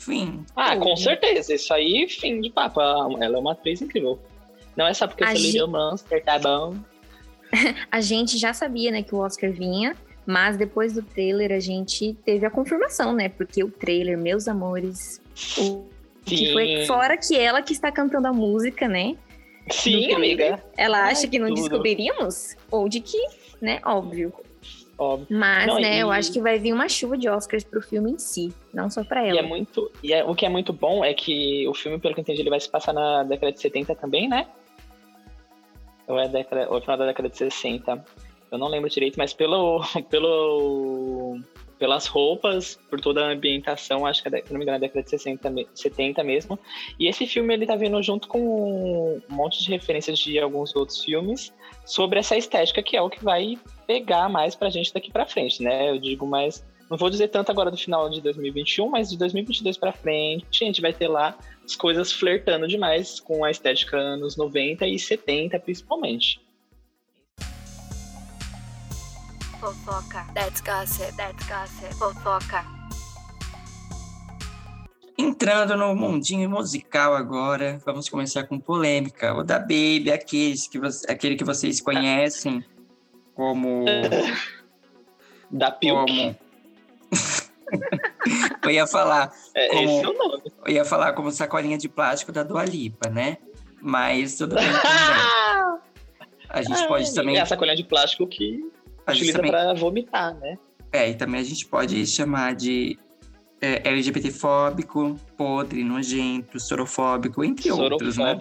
Fim. 0.00 0.46
Ah, 0.56 0.78
com 0.78 0.96
certeza. 0.96 1.52
Isso 1.52 1.74
aí, 1.74 2.08
fim 2.08 2.40
de 2.40 2.48
papo. 2.48 2.80
Ela 2.80 3.36
é 3.36 3.38
uma 3.38 3.52
atriz 3.52 3.82
incrível. 3.82 4.18
Não 4.74 4.86
é 4.86 4.94
só 4.94 5.06
porque 5.06 5.22
a 5.22 5.32
eu 5.32 5.36
sou 5.36 5.44
gente... 5.44 5.66
Monster, 5.66 6.24
tá 6.24 6.38
bom? 6.38 6.74
a 7.92 8.00
gente 8.00 8.38
já 8.38 8.54
sabia, 8.54 8.90
né, 8.90 9.02
que 9.02 9.14
o 9.14 9.18
Oscar 9.18 9.52
vinha, 9.52 9.94
Mas 10.24 10.56
depois 10.56 10.94
do 10.94 11.02
trailer 11.02 11.52
a 11.52 11.60
gente 11.60 12.14
teve 12.24 12.46
a 12.46 12.50
confirmação, 12.50 13.12
né? 13.12 13.28
Porque 13.28 13.62
o 13.62 13.70
trailer, 13.70 14.16
meus 14.16 14.48
amores, 14.48 15.20
o 15.58 15.86
que 16.24 16.50
foi 16.52 16.86
fora 16.86 17.18
que 17.18 17.36
ela 17.36 17.60
que 17.60 17.72
está 17.72 17.92
cantando 17.92 18.26
a 18.26 18.32
música, 18.32 18.88
né? 18.88 19.16
Sim, 19.70 20.14
amiga. 20.14 20.62
Ela 20.78 21.08
acha 21.08 21.28
que 21.28 21.38
não 21.38 21.48
tudo. 21.48 21.60
descobriríamos? 21.60 22.56
Ou 22.70 22.88
de 22.88 23.00
que, 23.00 23.22
né? 23.60 23.80
Óbvio. 23.84 24.32
Óbvio. 25.00 25.26
Mas, 25.30 25.66
não, 25.66 25.80
né, 25.80 25.96
e... 25.96 26.00
eu 26.00 26.10
acho 26.10 26.30
que 26.30 26.42
vai 26.42 26.58
vir 26.58 26.74
uma 26.74 26.86
chuva 26.86 27.16
de 27.16 27.26
Oscars 27.26 27.64
pro 27.64 27.80
filme 27.80 28.12
em 28.12 28.18
si, 28.18 28.52
não 28.70 28.90
só 28.90 29.02
pra 29.02 29.26
ela. 29.26 29.34
E 29.34 29.38
é 29.38 29.42
muito. 29.42 29.90
E 30.02 30.12
é, 30.12 30.22
o 30.22 30.34
que 30.34 30.44
é 30.44 30.48
muito 30.50 30.74
bom 30.74 31.02
é 31.02 31.14
que 31.14 31.66
o 31.66 31.72
filme, 31.72 31.98
pelo 31.98 32.12
que 32.12 32.20
eu 32.20 32.22
entendi, 32.22 32.42
ele 32.42 32.50
vai 32.50 32.60
se 32.60 32.68
passar 32.68 32.92
na 32.92 33.22
década 33.22 33.50
de 33.50 33.58
70 33.60 33.94
também, 33.94 34.28
né? 34.28 34.46
Ou 36.06 36.20
é, 36.20 36.28
década, 36.28 36.68
ou 36.68 36.76
é 36.76 36.80
final 36.82 36.98
da 36.98 37.06
década 37.06 37.30
de 37.30 37.36
60. 37.38 38.04
Eu 38.52 38.58
não 38.58 38.68
lembro 38.68 38.90
direito, 38.90 39.16
mas 39.16 39.32
pelo, 39.32 39.80
pelo, 40.10 41.40
pelas 41.80 42.06
roupas, 42.06 42.78
por 42.90 43.00
toda 43.00 43.24
a 43.24 43.32
ambientação, 43.32 44.04
acho 44.04 44.22
que, 44.22 44.28
é, 44.28 44.42
se 44.44 44.52
não 44.52 44.58
me 44.58 44.64
engano, 44.64 44.76
é 44.76 44.80
década 44.80 45.02
de 45.02 45.10
60, 45.10 45.50
70 45.74 46.22
mesmo. 46.22 46.58
E 46.98 47.08
esse 47.08 47.26
filme, 47.26 47.54
ele 47.54 47.66
tá 47.66 47.74
vindo 47.74 48.00
junto 48.02 48.28
com 48.28 48.38
um 48.38 49.34
monte 49.34 49.64
de 49.64 49.70
referências 49.70 50.18
de 50.18 50.38
alguns 50.38 50.76
outros 50.76 51.02
filmes 51.02 51.52
sobre 51.86 52.18
essa 52.18 52.36
estética 52.36 52.82
que 52.82 52.98
é 52.98 53.02
o 53.02 53.08
que 53.08 53.24
vai 53.24 53.58
pegar 53.86 54.28
mais 54.28 54.54
pra 54.54 54.68
gente 54.68 54.92
daqui 54.92 55.10
pra 55.10 55.24
frente, 55.24 55.62
né? 55.62 55.90
Eu 55.90 55.98
digo 55.98 56.26
mais 56.26 56.62
não 56.90 56.98
vou 56.98 57.08
dizer 57.08 57.28
tanto 57.28 57.52
agora 57.52 57.70
do 57.70 57.76
final 57.76 58.10
de 58.10 58.20
2021, 58.20 58.88
mas 58.88 59.08
de 59.08 59.16
2022 59.16 59.78
para 59.78 59.92
frente, 59.92 60.64
a 60.64 60.66
gente 60.66 60.80
vai 60.80 60.92
ter 60.92 61.06
lá 61.06 61.38
as 61.64 61.76
coisas 61.76 62.12
flertando 62.12 62.66
demais 62.66 63.20
com 63.20 63.44
a 63.44 63.50
estética 63.50 63.96
anos 63.96 64.36
90 64.36 64.84
e 64.88 64.98
70, 64.98 65.56
principalmente. 65.60 66.40
Fofoca, 69.60 70.24
that's 70.32 70.62
gossip, 70.62 71.14
that's 71.18 71.46
gossip, 71.46 71.92
fofoca. 71.98 72.64
Entrando 75.18 75.76
no 75.76 75.94
mundinho 75.94 76.48
musical 76.48 77.14
agora, 77.14 77.78
vamos 77.84 78.08
começar 78.08 78.44
com 78.44 78.58
polêmica. 78.58 79.34
O 79.34 79.44
da 79.44 79.58
Baby, 79.58 80.10
aqueles 80.10 80.66
que, 80.66 80.80
aquele 81.06 81.36
que 81.36 81.44
vocês 81.44 81.78
conhecem 81.78 82.64
como. 83.34 83.84
da 85.50 85.70
Pilk. 85.70 86.06
Como... 86.06 86.36
eu 88.64 88.70
ia 88.70 88.86
falar. 88.86 89.30
É, 89.54 89.68
como, 89.68 89.82
esse 89.82 90.04
é 90.04 90.08
o 90.08 90.12
nome. 90.14 90.42
Eu 90.64 90.72
ia 90.72 90.84
falar 90.86 91.12
como 91.12 91.30
sacolinha 91.30 91.76
de 91.76 91.90
plástico 91.90 92.32
da 92.32 92.42
Dua 92.42 92.64
Lipa, 92.64 93.10
né? 93.10 93.36
Mas 93.82 94.38
tudo 94.38 94.54
bem 94.54 94.64
também. 94.64 95.80
A 96.48 96.62
gente 96.62 96.88
pode 96.88 97.14
também. 97.14 97.36
É 97.36 97.40
a 97.42 97.46
sacolinha 97.46 97.76
de 97.76 97.84
plástico 97.84 98.26
que 98.26 98.58
utiliza 99.12 99.38
também... 99.38 99.50
para 99.50 99.74
vomitar, 99.74 100.34
né? 100.38 100.56
É, 100.92 101.10
e 101.10 101.14
também 101.14 101.40
a 101.40 101.44
gente 101.44 101.66
pode 101.66 102.04
chamar 102.06 102.54
de 102.54 102.98
é, 103.60 103.88
LGBTfóbico, 103.88 105.16
podre, 105.36 105.84
nojento, 105.84 106.58
sorofóbico, 106.58 107.44
entre 107.44 107.70
outros, 107.70 108.16
né? 108.16 108.36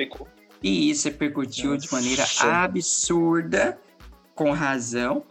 E 0.64 0.90
isso 0.90 1.08
repercutiu 1.08 1.72
Nossa. 1.72 1.86
de 1.86 1.94
maneira 1.94 2.26
absurda 2.42 3.80
com 4.36 4.52
razão 4.52 5.24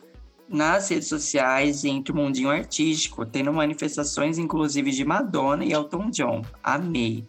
nas 0.49 0.89
redes 0.89 1.09
sociais 1.09 1.85
entre 1.85 2.13
o 2.13 2.17
mundinho 2.17 2.49
artístico, 2.49 3.27
tendo 3.27 3.53
manifestações 3.53 4.39
inclusive 4.39 4.91
de 4.91 5.05
Madonna 5.05 5.65
e 5.65 5.73
Elton 5.73 6.11
John. 6.11 6.43
Amei. 6.63 7.25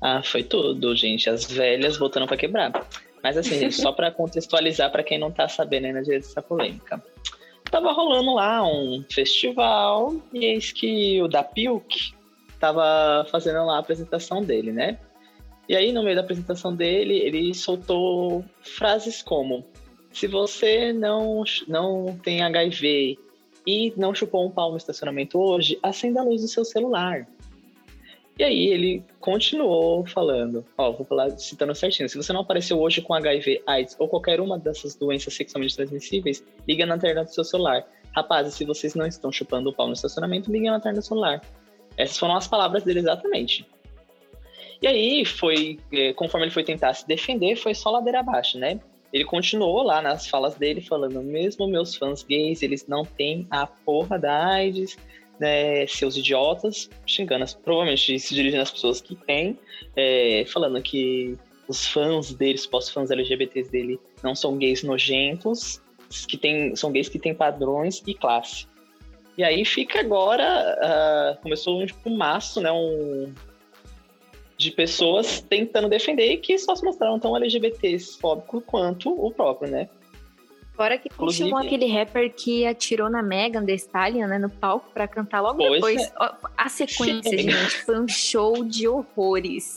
Ah, 0.00 0.20
foi 0.24 0.42
tudo, 0.42 0.96
gente. 0.96 1.30
As 1.30 1.44
velhas 1.44 1.96
voltando 1.96 2.26
para 2.26 2.36
quebrar. 2.36 2.72
Mas 3.22 3.36
assim, 3.36 3.70
só 3.70 3.92
para 3.92 4.10
contextualizar 4.10 4.90
para 4.90 5.02
quem 5.02 5.18
não 5.18 5.30
tá 5.30 5.48
sabendo 5.48 5.86
ainda 5.86 6.02
dessa 6.02 6.42
polêmica. 6.42 7.02
Tava 7.70 7.92
rolando 7.92 8.34
lá 8.34 8.66
um 8.66 9.04
festival 9.10 10.14
e 10.32 10.44
eis 10.44 10.72
que 10.72 11.22
o 11.22 11.28
da 11.28 11.42
Pilk 11.42 12.12
tava 12.58 13.24
fazendo 13.30 13.64
lá 13.64 13.76
a 13.76 13.78
apresentação 13.78 14.42
dele, 14.42 14.72
né? 14.72 14.98
E 15.68 15.76
aí, 15.76 15.92
no 15.92 16.02
meio 16.02 16.16
da 16.16 16.22
apresentação 16.22 16.74
dele, 16.74 17.18
ele 17.18 17.54
soltou 17.54 18.44
frases 18.60 19.22
como 19.22 19.64
se 20.12 20.26
você 20.26 20.92
não, 20.92 21.42
não 21.66 22.18
tem 22.22 22.42
HIV 22.42 23.18
e 23.66 23.92
não 23.96 24.14
chupou 24.14 24.46
um 24.46 24.50
pau 24.50 24.70
no 24.70 24.76
estacionamento 24.76 25.38
hoje, 25.38 25.78
acenda 25.82 26.20
a 26.20 26.24
luz 26.24 26.42
do 26.42 26.48
seu 26.48 26.64
celular. 26.64 27.26
E 28.38 28.44
aí 28.44 28.66
ele 28.68 29.04
continuou 29.20 30.06
falando, 30.06 30.64
ó, 30.76 30.90
vou 30.90 31.04
falar 31.04 31.30
citando 31.38 31.74
certinho, 31.74 32.08
se 32.08 32.16
você 32.16 32.32
não 32.32 32.40
apareceu 32.40 32.80
hoje 32.80 33.02
com 33.02 33.12
HIV, 33.12 33.62
AIDS 33.66 33.94
ou 33.98 34.08
qualquer 34.08 34.40
uma 34.40 34.58
dessas 34.58 34.94
doenças 34.94 35.34
sexualmente 35.34 35.76
transmissíveis, 35.76 36.42
liga 36.66 36.86
na 36.86 36.94
lanterna 36.94 37.24
do 37.24 37.30
seu 37.32 37.44
celular. 37.44 37.86
Rapazes, 38.16 38.54
se 38.54 38.64
vocês 38.64 38.94
não 38.94 39.06
estão 39.06 39.30
chupando 39.30 39.70
o 39.70 39.72
pau 39.72 39.86
no 39.86 39.92
estacionamento, 39.92 40.50
liga 40.50 40.66
na 40.66 40.76
lanterna 40.76 41.00
do 41.00 41.04
celular. 41.04 41.42
Essas 41.96 42.18
foram 42.18 42.36
as 42.36 42.48
palavras 42.48 42.82
dele 42.84 43.00
exatamente. 43.00 43.66
E 44.80 44.86
aí 44.86 45.24
foi, 45.24 45.78
eh, 45.92 46.12
conforme 46.14 46.46
ele 46.46 46.52
foi 46.52 46.64
tentar 46.64 46.94
se 46.94 47.06
defender, 47.06 47.54
foi 47.56 47.74
só 47.74 47.90
ladeira 47.90 48.20
abaixo, 48.20 48.58
né? 48.58 48.80
ele 49.12 49.24
continuou 49.24 49.82
lá 49.82 50.00
nas 50.00 50.26
falas 50.26 50.54
dele 50.54 50.80
falando, 50.80 51.22
mesmo 51.22 51.68
meus 51.68 51.94
fãs 51.94 52.22
gays, 52.22 52.62
eles 52.62 52.86
não 52.86 53.04
têm 53.04 53.46
a 53.50 53.66
porra 53.66 54.18
da 54.18 54.46
AIDS, 54.46 54.96
né, 55.38 55.86
seus 55.86 56.16
idiotas, 56.16 56.88
xingando, 57.06 57.44
provavelmente 57.62 58.18
se 58.18 58.34
dirigindo 58.34 58.62
às 58.62 58.70
pessoas 58.70 59.00
que 59.00 59.14
têm, 59.14 59.58
é, 59.96 60.44
falando 60.46 60.80
que 60.82 61.36
os 61.68 61.86
fãs 61.86 62.32
dele, 62.34 62.58
os 62.72 62.88
fãs 62.88 63.10
LGBTs 63.10 63.70
dele, 63.70 64.00
não 64.22 64.34
são 64.34 64.56
gays 64.56 64.82
nojentos, 64.82 65.80
que 66.28 66.36
tem, 66.36 66.76
são 66.76 66.92
gays 66.92 67.08
que 67.08 67.18
têm 67.18 67.34
padrões 67.34 68.02
e 68.06 68.14
classe. 68.14 68.66
E 69.36 69.42
aí 69.42 69.64
fica 69.64 70.00
agora, 70.00 70.76
uh, 70.78 71.42
começou 71.42 71.84
tipo, 71.86 72.10
um 72.10 72.16
maço, 72.16 72.60
né, 72.60 72.70
um, 72.70 73.32
de 74.58 74.70
pessoas 74.70 75.40
tentando 75.40 75.88
defender 75.88 76.36
que 76.38 76.58
só 76.58 76.76
se 76.76 76.84
mostraram 76.84 77.18
tão 77.18 77.36
LGBTs 77.36 78.18
fóbico 78.18 78.60
quanto 78.60 79.10
o 79.10 79.30
próprio, 79.30 79.70
né? 79.70 79.88
Fora 80.82 80.98
que 80.98 81.08
Inclusive, 81.08 81.48
chamou 81.48 81.64
aquele 81.64 81.86
rapper 81.86 82.34
que 82.34 82.66
atirou 82.66 83.08
na 83.08 83.22
Megan 83.22 83.64
Thee 83.64 83.76
Stallion, 83.76 84.26
né, 84.26 84.36
no 84.36 84.50
palco 84.50 84.90
para 84.92 85.06
cantar 85.06 85.40
logo 85.40 85.62
depois. 85.62 86.02
É. 86.02 86.12
A 86.56 86.68
sequência, 86.68 87.38
gente, 87.38 87.84
foi 87.84 88.00
um 88.00 88.08
show 88.08 88.64
de 88.64 88.88
horrores. 88.88 89.74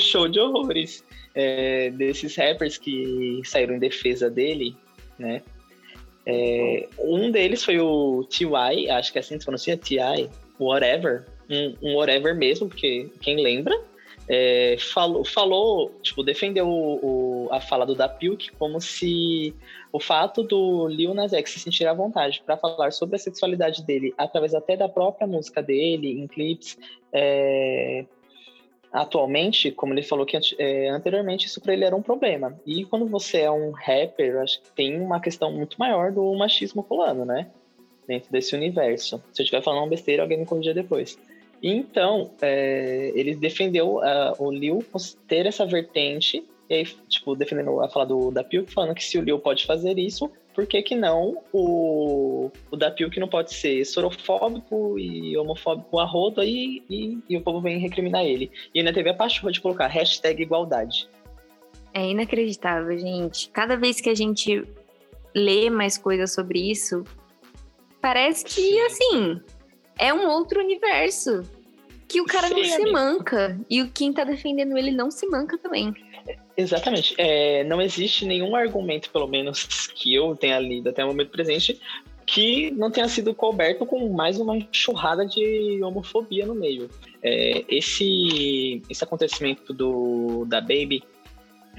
show 0.00 0.26
de 0.26 0.40
horrores. 0.40 1.04
É, 1.36 1.90
desses 1.90 2.34
rappers 2.34 2.76
que 2.76 3.40
saíram 3.44 3.76
em 3.76 3.78
defesa 3.78 4.28
dele, 4.28 4.74
né? 5.16 5.40
É, 6.26 6.88
um 6.98 7.30
deles 7.30 7.64
foi 7.64 7.78
o 7.78 8.24
T.Y., 8.24 8.90
acho 8.90 9.12
que 9.12 9.18
é 9.18 9.20
assim 9.20 9.34
que 9.34 9.40
se 9.40 9.46
pronuncia, 9.46 9.76
T.I., 9.76 10.28
Whatever, 10.58 11.26
um, 11.48 11.76
um 11.80 11.94
whatever 11.94 12.34
mesmo, 12.34 12.68
porque 12.68 13.08
quem 13.20 13.40
lembra, 13.40 13.80
é, 14.28 14.76
falou, 14.78 15.24
falou, 15.24 15.90
tipo, 16.02 16.22
defendeu 16.22 16.68
o, 16.68 17.46
o, 17.46 17.48
a 17.50 17.60
fala 17.60 17.86
do 17.86 17.94
Dapilk 17.94 18.52
como 18.58 18.80
se 18.80 19.54
o 19.90 19.98
fato 19.98 20.42
do 20.42 20.86
Lil 20.86 21.14
Nas 21.14 21.32
X 21.32 21.52
se 21.52 21.60
sentir 21.60 21.86
à 21.86 21.94
vontade 21.94 22.42
para 22.44 22.56
falar 22.58 22.92
sobre 22.92 23.16
a 23.16 23.18
sexualidade 23.18 23.82
dele, 23.82 24.12
através 24.18 24.54
até 24.54 24.76
da 24.76 24.88
própria 24.88 25.26
música 25.26 25.62
dele, 25.62 26.20
em 26.20 26.26
clipes, 26.26 26.78
é, 27.10 28.04
atualmente, 28.92 29.70
como 29.70 29.94
ele 29.94 30.02
falou 30.02 30.26
que 30.26 30.38
é, 30.58 30.88
anteriormente, 30.88 31.46
isso 31.46 31.60
para 31.60 31.72
ele 31.72 31.84
era 31.84 31.96
um 31.96 32.02
problema. 32.02 32.58
E 32.66 32.84
quando 32.84 33.06
você 33.06 33.40
é 33.40 33.50
um 33.50 33.70
rapper, 33.70 34.42
acho 34.42 34.60
que 34.62 34.70
tem 34.72 35.00
uma 35.00 35.20
questão 35.20 35.50
muito 35.50 35.78
maior 35.78 36.12
do 36.12 36.34
machismo 36.34 36.82
rolando, 36.82 37.24
né? 37.24 37.50
Dentro 38.06 38.30
desse 38.30 38.54
universo. 38.54 39.22
Se 39.32 39.42
eu 39.42 39.44
estiver 39.44 39.62
falando 39.62 39.82
uma 39.82 39.88
besteira, 39.88 40.22
alguém 40.22 40.38
me 40.38 40.46
corrija 40.46 40.72
depois. 40.74 41.18
Então, 41.62 42.30
é, 42.40 43.12
ele 43.14 43.34
defendeu 43.34 43.96
uh, 43.96 44.34
o 44.38 44.50
Liu 44.50 44.84
ter 45.26 45.46
essa 45.46 45.66
vertente, 45.66 46.44
e 46.68 46.74
aí, 46.74 46.84
tipo, 47.08 47.34
defendendo 47.34 47.80
a 47.80 47.88
fala 47.88 48.06
do 48.06 48.30
da 48.30 48.44
Pilk, 48.44 48.72
falando 48.72 48.94
que 48.94 49.04
se 49.04 49.18
o 49.18 49.22
Liu 49.22 49.38
pode 49.38 49.66
fazer 49.66 49.98
isso, 49.98 50.30
por 50.58 50.66
que, 50.66 50.82
que 50.82 50.96
não 50.96 51.38
o, 51.52 52.50
o 52.68 52.76
da 52.76 52.90
Pilk 52.90 53.18
não 53.20 53.28
pode 53.28 53.54
ser 53.54 53.84
sorofóbico 53.84 54.98
e 54.98 55.36
homofóbico 55.36 56.00
a 56.00 56.04
rodo 56.04 56.42
e, 56.42 56.82
e, 56.90 57.18
e, 57.28 57.36
o 57.36 57.40
povo 57.40 57.60
vem 57.60 57.78
recriminar 57.78 58.24
ele. 58.24 58.50
E 58.74 58.80
ainda 58.80 58.92
teve 58.92 59.08
a 59.08 59.14
pachorra 59.14 59.52
de 59.52 59.60
colocar 59.60 59.86
hashtag 59.86 60.42
igualdade. 60.42 61.08
É 61.94 62.04
inacreditável, 62.04 62.98
gente. 62.98 63.48
Cada 63.50 63.76
vez 63.76 64.00
que 64.00 64.10
a 64.10 64.14
gente 64.16 64.64
lê 65.32 65.70
mais 65.70 65.96
coisas 65.96 66.32
sobre 66.32 66.70
isso, 66.70 67.04
parece 68.00 68.44
que, 68.44 68.60
Sim. 68.60 68.80
assim, 68.80 69.40
é 69.98 70.14
um 70.14 70.28
outro 70.28 70.60
universo. 70.60 71.42
Que 72.06 72.22
o 72.22 72.24
cara 72.24 72.48
Sim, 72.48 72.54
não 72.54 72.64
se 72.64 72.86
manca. 72.86 73.60
E 73.68 73.84
quem 73.88 74.12
tá 74.12 74.24
defendendo 74.24 74.78
ele 74.78 74.90
não 74.90 75.10
se 75.10 75.26
manca 75.26 75.58
também. 75.58 75.92
Exatamente. 76.56 77.14
É, 77.18 77.64
não 77.64 77.82
existe 77.82 78.24
nenhum 78.24 78.56
argumento, 78.56 79.10
pelo 79.10 79.26
menos 79.26 79.88
que 79.94 80.14
eu 80.14 80.34
tenha 80.34 80.58
lido 80.58 80.88
até 80.88 81.04
o 81.04 81.08
momento 81.08 81.30
presente, 81.30 81.78
que 82.24 82.70
não 82.70 82.90
tenha 82.90 83.08
sido 83.08 83.34
coberto 83.34 83.84
com 83.84 84.08
mais 84.08 84.38
uma 84.40 84.56
enxurrada 84.56 85.26
de 85.26 85.82
homofobia 85.82 86.46
no 86.46 86.54
meio. 86.54 86.88
É, 87.22 87.64
esse, 87.68 88.82
esse 88.88 89.04
acontecimento 89.04 89.74
do, 89.74 90.46
da 90.46 90.60
Baby 90.60 91.02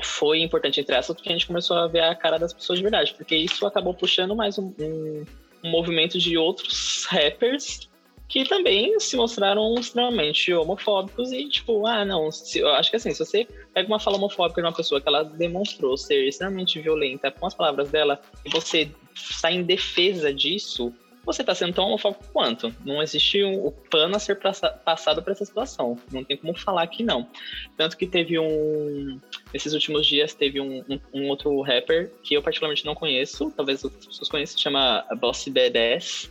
foi 0.01 0.41
importante 0.41 0.79
entre 0.79 0.95
essas 0.95 1.15
porque 1.15 1.29
a 1.29 1.33
gente 1.33 1.47
começou 1.47 1.75
a 1.75 1.87
ver 1.87 2.01
a 2.01 2.15
cara 2.15 2.37
das 2.37 2.53
pessoas 2.53 2.77
de 2.77 2.83
verdade, 2.83 3.13
porque 3.15 3.35
isso 3.35 3.65
acabou 3.65 3.93
puxando 3.93 4.35
mais 4.35 4.57
um, 4.57 4.73
um 4.79 5.25
um 5.63 5.69
movimento 5.69 6.17
de 6.17 6.37
outros 6.37 7.05
rappers 7.05 7.88
que 8.29 8.45
também 8.47 8.97
se 8.99 9.17
mostraram 9.17 9.73
extremamente 9.73 10.53
homofóbicos 10.53 11.31
e, 11.31 11.49
tipo, 11.49 11.87
ah, 11.87 12.05
não, 12.05 12.31
se, 12.31 12.59
eu 12.59 12.69
acho 12.69 12.91
que 12.91 12.95
assim, 12.95 13.11
se 13.11 13.25
você 13.25 13.47
pega 13.73 13.87
uma 13.87 13.99
fala 13.99 14.17
homofóbica 14.17 14.61
de 14.61 14.67
uma 14.67 14.73
pessoa 14.73 15.01
que 15.01 15.07
ela 15.09 15.23
demonstrou 15.23 15.97
ser 15.97 16.27
extremamente 16.27 16.79
violenta 16.79 17.31
com 17.31 17.47
as 17.47 17.55
palavras 17.55 17.89
dela 17.89 18.21
e 18.45 18.49
você 18.51 18.91
está 19.15 19.51
em 19.51 19.63
defesa 19.63 20.31
disso, 20.31 20.93
você 21.25 21.41
está 21.41 21.55
sendo 21.55 21.73
tão 21.73 21.85
homofóbico 21.85 22.23
quanto. 22.31 22.73
Não 22.85 23.01
existe 23.01 23.43
um, 23.43 23.65
o 23.65 23.71
pano 23.71 24.15
a 24.15 24.19
ser 24.19 24.39
passado 24.39 25.23
para 25.23 25.33
essa 25.33 25.43
situação. 25.43 25.97
Não 26.11 26.23
tem 26.23 26.37
como 26.37 26.57
falar 26.57 26.85
que 26.87 27.03
não. 27.03 27.27
Tanto 27.75 27.97
que 27.97 28.07
teve 28.07 28.39
um. 28.39 29.19
Nesses 29.53 29.73
últimos 29.73 30.07
dias, 30.07 30.33
teve 30.33 30.61
um, 30.61 30.83
um, 30.87 30.99
um 31.13 31.27
outro 31.27 31.61
rapper 31.61 32.11
que 32.23 32.35
eu 32.35 32.41
particularmente 32.41 32.85
não 32.85 32.95
conheço, 32.95 33.51
talvez 33.55 33.83
outras 33.83 34.05
pessoas 34.05 34.29
conheçam, 34.29 34.57
chama 34.57 35.03
Bossy 35.19 35.51
Badass 35.51 36.29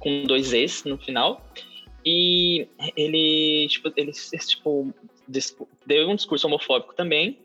com 0.00 0.24
dois 0.24 0.52
Es 0.52 0.82
no 0.82 0.98
final. 0.98 1.46
E 2.04 2.66
ele, 2.96 3.68
tipo, 3.68 3.92
ele, 3.94 4.10
tipo, 4.12 4.94
deu 5.86 6.08
um 6.08 6.16
discurso 6.16 6.46
homofóbico 6.46 6.94
também. 6.94 7.38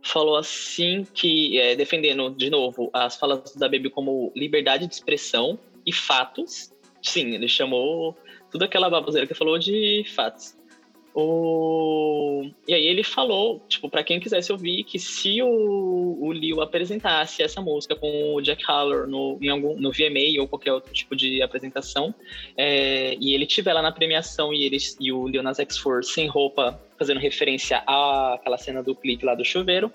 Falou 0.00 0.36
assim 0.36 1.06
que, 1.12 1.58
é, 1.58 1.74
defendendo, 1.74 2.30
de 2.30 2.48
novo, 2.48 2.90
as 2.92 3.16
falas 3.16 3.54
da 3.54 3.68
Baby 3.68 3.90
como 3.90 4.32
liberdade 4.34 4.86
de 4.86 4.94
expressão 4.94 5.58
e 5.84 5.92
fatos. 5.92 6.72
Sim, 7.02 7.34
ele 7.34 7.48
chamou 7.48 8.16
tudo 8.50 8.64
aquela 8.64 8.88
baboseira 8.88 9.26
que 9.26 9.34
falou 9.34 9.58
de 9.58 10.04
fatos. 10.14 10.56
O... 11.14 12.50
E 12.66 12.74
aí 12.74 12.84
ele 12.88 13.04
falou, 13.04 13.64
tipo, 13.68 13.88
para 13.88 14.02
quem 14.02 14.18
quisesse 14.18 14.50
ouvir, 14.50 14.82
que 14.82 14.98
se 14.98 15.40
o, 15.40 16.18
o 16.20 16.32
Leo 16.32 16.60
apresentasse 16.60 17.40
essa 17.40 17.60
música 17.60 17.94
com 17.94 18.34
o 18.34 18.40
Jack 18.42 18.64
Harlow 18.66 19.06
no, 19.06 19.38
em 19.40 19.48
algum, 19.48 19.78
no 19.78 19.92
VMA 19.92 20.40
ou 20.40 20.48
qualquer 20.48 20.72
outro 20.72 20.92
tipo 20.92 21.14
de 21.14 21.40
apresentação, 21.40 22.12
é, 22.56 23.14
e 23.20 23.32
ele 23.32 23.46
tiver 23.46 23.72
lá 23.72 23.80
na 23.80 23.92
premiação 23.92 24.52
e, 24.52 24.64
ele, 24.64 24.78
e 24.98 25.12
o 25.12 25.28
Lil 25.28 25.42
Nas 25.42 25.60
X 25.60 25.78
for 25.78 26.02
sem 26.02 26.26
roupa, 26.26 26.80
fazendo 26.98 27.20
referência 27.20 27.78
àquela 27.86 28.58
cena 28.58 28.82
do 28.82 28.94
clipe 28.96 29.24
lá 29.24 29.36
do 29.36 29.44
chuveiro, 29.44 29.92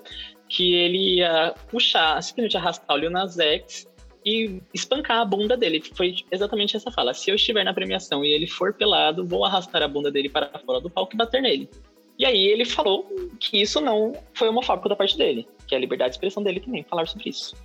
que 0.48 0.74
ele 0.74 1.18
ia 1.18 1.54
puxar, 1.70 2.22
simplesmente 2.24 2.56
arrastar 2.56 2.96
o 2.96 3.00
Lil 3.00 3.12
Nas 3.12 3.38
X 3.38 3.89
e 4.26 4.62
espancar 4.74 5.20
a 5.20 5.26
bunda 5.26 5.56
dele. 5.56 5.82
Foi 5.96 6.16
exatamente 6.32 6.76
essa 6.76 6.92
fala. 6.92 7.14
Se 7.14 7.30
eu 7.30 7.36
estiver 7.36 7.64
na 7.64 7.74
premiação 7.74 8.24
e 8.24 8.32
ele 8.32 8.48
for 8.48 8.74
pelado, 8.74 9.26
vou 9.26 9.46
arrastar 9.46 9.82
a 9.82 9.88
bunda 9.88 10.12
dele 10.12 10.30
para 10.30 10.60
fora 10.60 10.82
do 10.82 10.90
palco 10.90 11.14
e 11.14 11.18
bater 11.18 11.42
nele. 11.42 11.70
E 12.18 12.26
aí 12.26 12.48
ele 12.48 12.66
falou 12.66 13.08
que 13.40 13.62
isso 13.62 13.80
não 13.80 14.14
foi 14.34 14.50
homofóbico 14.50 14.90
da 14.90 14.96
parte 14.96 15.18
dele, 15.18 15.48
que 15.66 15.74
é 15.74 15.78
a 15.78 15.82
liberdade 15.82 16.12
de 16.12 16.16
expressão 16.18 16.44
dele 16.44 16.60
também, 16.60 16.84
falar 16.84 17.08
sobre 17.08 17.30
isso. 17.30 17.56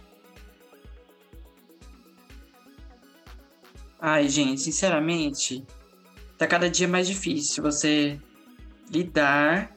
Ai, 4.00 4.28
gente, 4.28 4.60
sinceramente, 4.60 5.64
tá 6.38 6.46
cada 6.46 6.70
dia 6.70 6.86
mais 6.86 7.08
difícil 7.08 7.64
você 7.64 8.20
lidar 8.90 9.74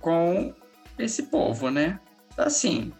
com 0.00 0.54
esse 0.98 1.24
povo, 1.24 1.70
né? 1.70 1.98
Assim, 2.36 2.92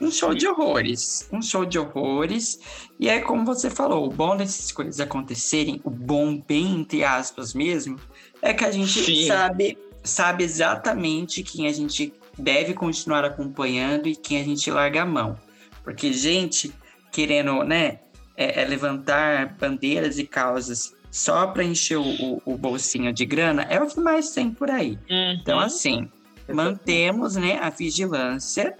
um 0.00 0.10
show 0.10 0.34
de 0.34 0.46
horrores. 0.46 1.28
Um 1.32 1.42
show 1.42 1.64
de 1.64 1.78
horrores. 1.78 2.58
E 2.98 3.08
é 3.08 3.20
como 3.20 3.44
você 3.44 3.68
falou, 3.68 4.06
o 4.06 4.10
bom 4.10 4.36
dessas 4.36 4.72
coisas 4.72 4.98
acontecerem, 4.98 5.80
o 5.84 5.90
bom, 5.90 6.40
bem 6.40 6.80
entre 6.80 7.04
aspas 7.04 7.52
mesmo, 7.52 7.98
é 8.40 8.54
que 8.54 8.64
a 8.64 8.70
gente 8.70 9.26
sabe, 9.26 9.78
sabe 10.02 10.44
exatamente 10.44 11.42
quem 11.42 11.66
a 11.66 11.72
gente 11.72 12.12
deve 12.38 12.72
continuar 12.72 13.24
acompanhando 13.24 14.08
e 14.08 14.16
quem 14.16 14.40
a 14.40 14.44
gente 14.44 14.70
larga 14.70 15.02
a 15.02 15.06
mão. 15.06 15.38
Porque 15.84 16.12
gente 16.12 16.72
querendo, 17.12 17.62
né, 17.64 17.98
é, 18.36 18.62
é 18.62 18.64
levantar 18.64 19.56
bandeiras 19.58 20.18
e 20.18 20.26
causas 20.26 20.94
só 21.10 21.48
para 21.48 21.64
encher 21.64 21.98
o, 21.98 22.04
o, 22.04 22.42
o, 22.44 22.56
bolsinho 22.56 23.12
de 23.12 23.26
grana 23.26 23.62
é 23.62 23.82
o 23.82 23.86
que 23.86 23.98
mais 23.98 24.30
tem 24.30 24.50
por 24.50 24.70
aí. 24.70 24.96
Uhum. 25.10 25.38
Então, 25.40 25.58
assim, 25.58 26.08
mantemos 26.48 27.34
né, 27.34 27.58
a 27.60 27.68
vigilância 27.68 28.76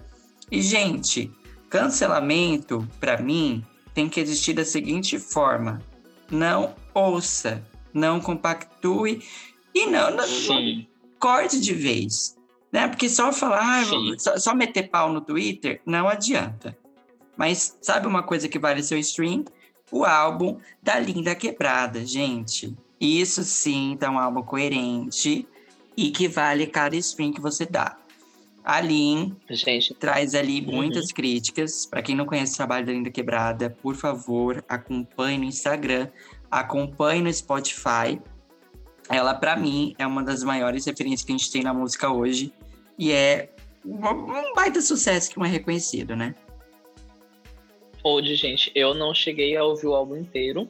e, 0.51 0.61
gente, 0.61 1.31
cancelamento, 1.69 2.85
para 2.99 3.21
mim, 3.21 3.63
tem 3.93 4.09
que 4.09 4.19
existir 4.19 4.53
da 4.53 4.65
seguinte 4.65 5.17
forma: 5.17 5.81
não 6.29 6.75
ouça, 6.93 7.65
não 7.93 8.19
compactue 8.19 9.23
e 9.73 9.85
não, 9.87 10.11
não, 10.11 10.27
não 10.27 10.85
corte 11.17 11.59
de 11.59 11.73
vez. 11.73 12.35
Né? 12.71 12.87
Porque 12.87 13.07
só 13.07 13.31
falar, 13.31 13.81
ah, 13.81 13.83
só, 14.17 14.37
só 14.37 14.53
meter 14.55 14.89
pau 14.89 15.11
no 15.11 15.21
Twitter, 15.21 15.81
não 15.85 16.07
adianta. 16.07 16.77
Mas 17.37 17.77
sabe 17.81 18.07
uma 18.07 18.23
coisa 18.23 18.47
que 18.47 18.59
vale 18.59 18.83
seu 18.83 18.97
stream? 18.97 19.45
O 19.91 20.05
álbum 20.05 20.57
da 20.81 20.99
Linda 20.99 21.35
Quebrada, 21.35 22.05
gente. 22.05 22.75
Isso 22.99 23.43
sim 23.43 23.97
tá 23.99 24.09
um 24.09 24.19
álbum 24.19 24.41
coerente 24.41 25.47
e 25.97 26.11
que 26.11 26.27
vale 26.27 26.67
cada 26.67 26.95
stream 26.95 27.33
que 27.33 27.41
você 27.41 27.65
dá. 27.65 27.97
A 28.63 28.79
Lin 28.79 29.35
Gente. 29.49 29.93
traz 29.95 30.35
ali 30.35 30.61
uhum. 30.61 30.75
muitas 30.75 31.11
críticas. 31.11 31.85
Para 31.85 32.01
quem 32.01 32.15
não 32.15 32.25
conhece 32.25 32.53
o 32.53 32.57
trabalho 32.57 32.85
da 32.85 32.91
Linda 32.91 33.09
Quebrada, 33.09 33.69
por 33.69 33.95
favor, 33.95 34.63
acompanhe 34.69 35.37
no 35.37 35.45
Instagram, 35.45 36.07
acompanhe 36.49 37.21
no 37.21 37.33
Spotify. 37.33 38.21
Ela, 39.09 39.33
para 39.33 39.55
mim, 39.55 39.95
é 39.97 40.05
uma 40.05 40.23
das 40.23 40.43
maiores 40.43 40.85
referências 40.85 41.23
que 41.23 41.31
a 41.31 41.37
gente 41.37 41.51
tem 41.51 41.63
na 41.63 41.73
música 41.73 42.11
hoje. 42.11 42.53
E 42.97 43.11
é 43.11 43.49
um 43.83 44.53
baita 44.53 44.79
sucesso 44.79 45.31
que 45.31 45.37
não 45.37 45.45
é 45.45 45.49
reconhecido, 45.49 46.15
né? 46.15 46.35
Hoje, 48.03 48.35
gente, 48.35 48.71
eu 48.75 48.93
não 48.93 49.13
cheguei 49.13 49.55
a 49.57 49.63
ouvir 49.63 49.87
o 49.87 49.95
álbum 49.95 50.17
inteiro. 50.17 50.69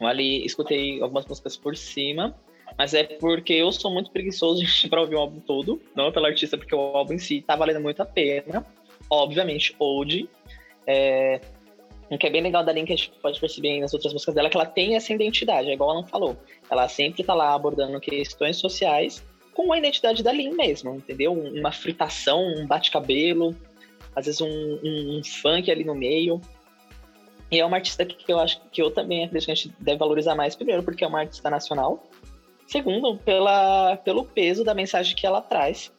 Ali 0.00 0.44
escutei 0.44 1.02
algumas 1.02 1.26
músicas 1.26 1.56
por 1.56 1.76
cima. 1.76 2.38
Mas 2.76 2.94
é 2.94 3.04
porque 3.04 3.52
eu 3.52 3.70
sou 3.72 3.92
muito 3.92 4.10
preguiçoso 4.10 4.62
para 4.88 5.00
ouvir 5.00 5.16
o 5.16 5.20
álbum 5.20 5.40
todo, 5.40 5.80
não 5.94 6.12
pelo 6.12 6.26
artista, 6.26 6.56
porque 6.56 6.74
o 6.74 6.78
álbum 6.78 7.14
em 7.14 7.18
si 7.18 7.42
tá 7.42 7.56
valendo 7.56 7.80
muito 7.80 8.00
a 8.00 8.06
pena. 8.06 8.64
Obviamente, 9.08 9.74
Old. 9.78 10.28
É, 10.86 11.40
o 12.10 12.18
que 12.18 12.26
é 12.26 12.30
bem 12.30 12.42
legal 12.42 12.64
da 12.64 12.72
Link, 12.72 12.92
a 12.92 12.96
gente 12.96 13.12
pode 13.22 13.38
perceber 13.38 13.78
nas 13.80 13.94
outras 13.94 14.12
músicas 14.12 14.34
dela, 14.34 14.50
que 14.50 14.56
ela 14.56 14.66
tem 14.66 14.96
essa 14.96 15.12
identidade, 15.12 15.70
é 15.70 15.72
igual 15.72 15.90
ela 15.90 16.00
não 16.00 16.08
falou. 16.08 16.36
Ela 16.68 16.88
sempre 16.88 17.22
tá 17.22 17.34
lá 17.34 17.54
abordando 17.54 18.00
questões 18.00 18.56
sociais 18.56 19.24
com 19.54 19.72
a 19.72 19.78
identidade 19.78 20.22
da 20.22 20.32
Lin 20.32 20.50
mesmo, 20.50 20.96
entendeu? 20.96 21.32
Uma 21.32 21.70
fritação, 21.70 22.42
um 22.42 22.66
bate-cabelo, 22.66 23.54
às 24.14 24.26
vezes 24.26 24.40
um, 24.40 24.48
um, 24.48 25.18
um, 25.18 25.24
funk 25.24 25.70
ali 25.70 25.84
no 25.84 25.94
meio. 25.94 26.40
E 27.48 27.60
é 27.60 27.64
uma 27.64 27.76
artista 27.76 28.04
que 28.04 28.32
eu 28.32 28.40
acho 28.40 28.60
que 28.72 28.82
eu 28.82 28.90
também 28.90 29.24
acredito 29.24 29.46
que 29.46 29.52
a 29.52 29.54
gente 29.54 29.74
deve 29.78 29.98
valorizar 29.98 30.34
mais, 30.34 30.56
primeiro, 30.56 30.82
porque 30.82 31.04
é 31.04 31.06
uma 31.06 31.20
artista 31.20 31.48
nacional, 31.48 32.09
Segundo, 32.70 33.16
pela, 33.16 33.96
pelo 33.96 34.24
peso 34.24 34.62
da 34.62 34.72
mensagem 34.72 35.16
que 35.16 35.26
ela 35.26 35.42
traz, 35.42 35.90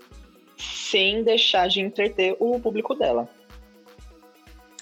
sem 0.57 1.21
deixar 1.21 1.67
de 1.67 1.81
entreter 1.81 2.37
o 2.39 2.57
público 2.61 2.95
dela. 2.95 3.27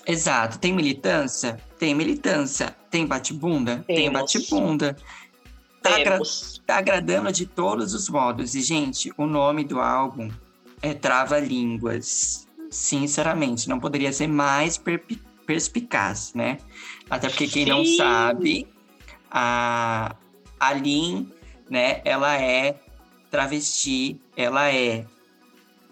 Exato. 0.06 0.60
Tem 0.60 0.72
militância? 0.72 1.60
Tem 1.80 1.96
militância. 1.96 2.76
Tem 2.92 3.08
bate-bunda? 3.08 3.84
Tem 3.88 4.12
bate-bunda. 4.12 4.96
Tá, 5.82 5.96
agra 5.96 6.20
tá 6.64 6.78
agradando 6.78 7.32
de 7.32 7.48
todos 7.48 7.96
os 7.96 8.08
modos. 8.08 8.54
E, 8.54 8.62
gente, 8.62 9.12
o 9.18 9.26
nome 9.26 9.64
do 9.64 9.80
álbum 9.80 10.30
é 10.84 10.94
Trava 10.94 11.40
Línguas. 11.40 12.48
Sinceramente, 12.70 13.68
não 13.68 13.80
poderia 13.80 14.14
ser 14.14 14.28
mais 14.28 14.80
perspicaz, 15.48 16.36
né? 16.36 16.60
Até 17.10 17.30
porque 17.30 17.48
quem 17.48 17.64
Sim. 17.64 17.70
não 17.72 17.84
sabe, 17.84 18.68
a, 19.32 20.16
a 20.60 20.74
Lin 20.74 21.32
né? 21.70 22.02
Ela 22.04 22.42
é 22.42 22.76
travesti, 23.30 24.20
ela 24.36 24.74
é 24.74 25.06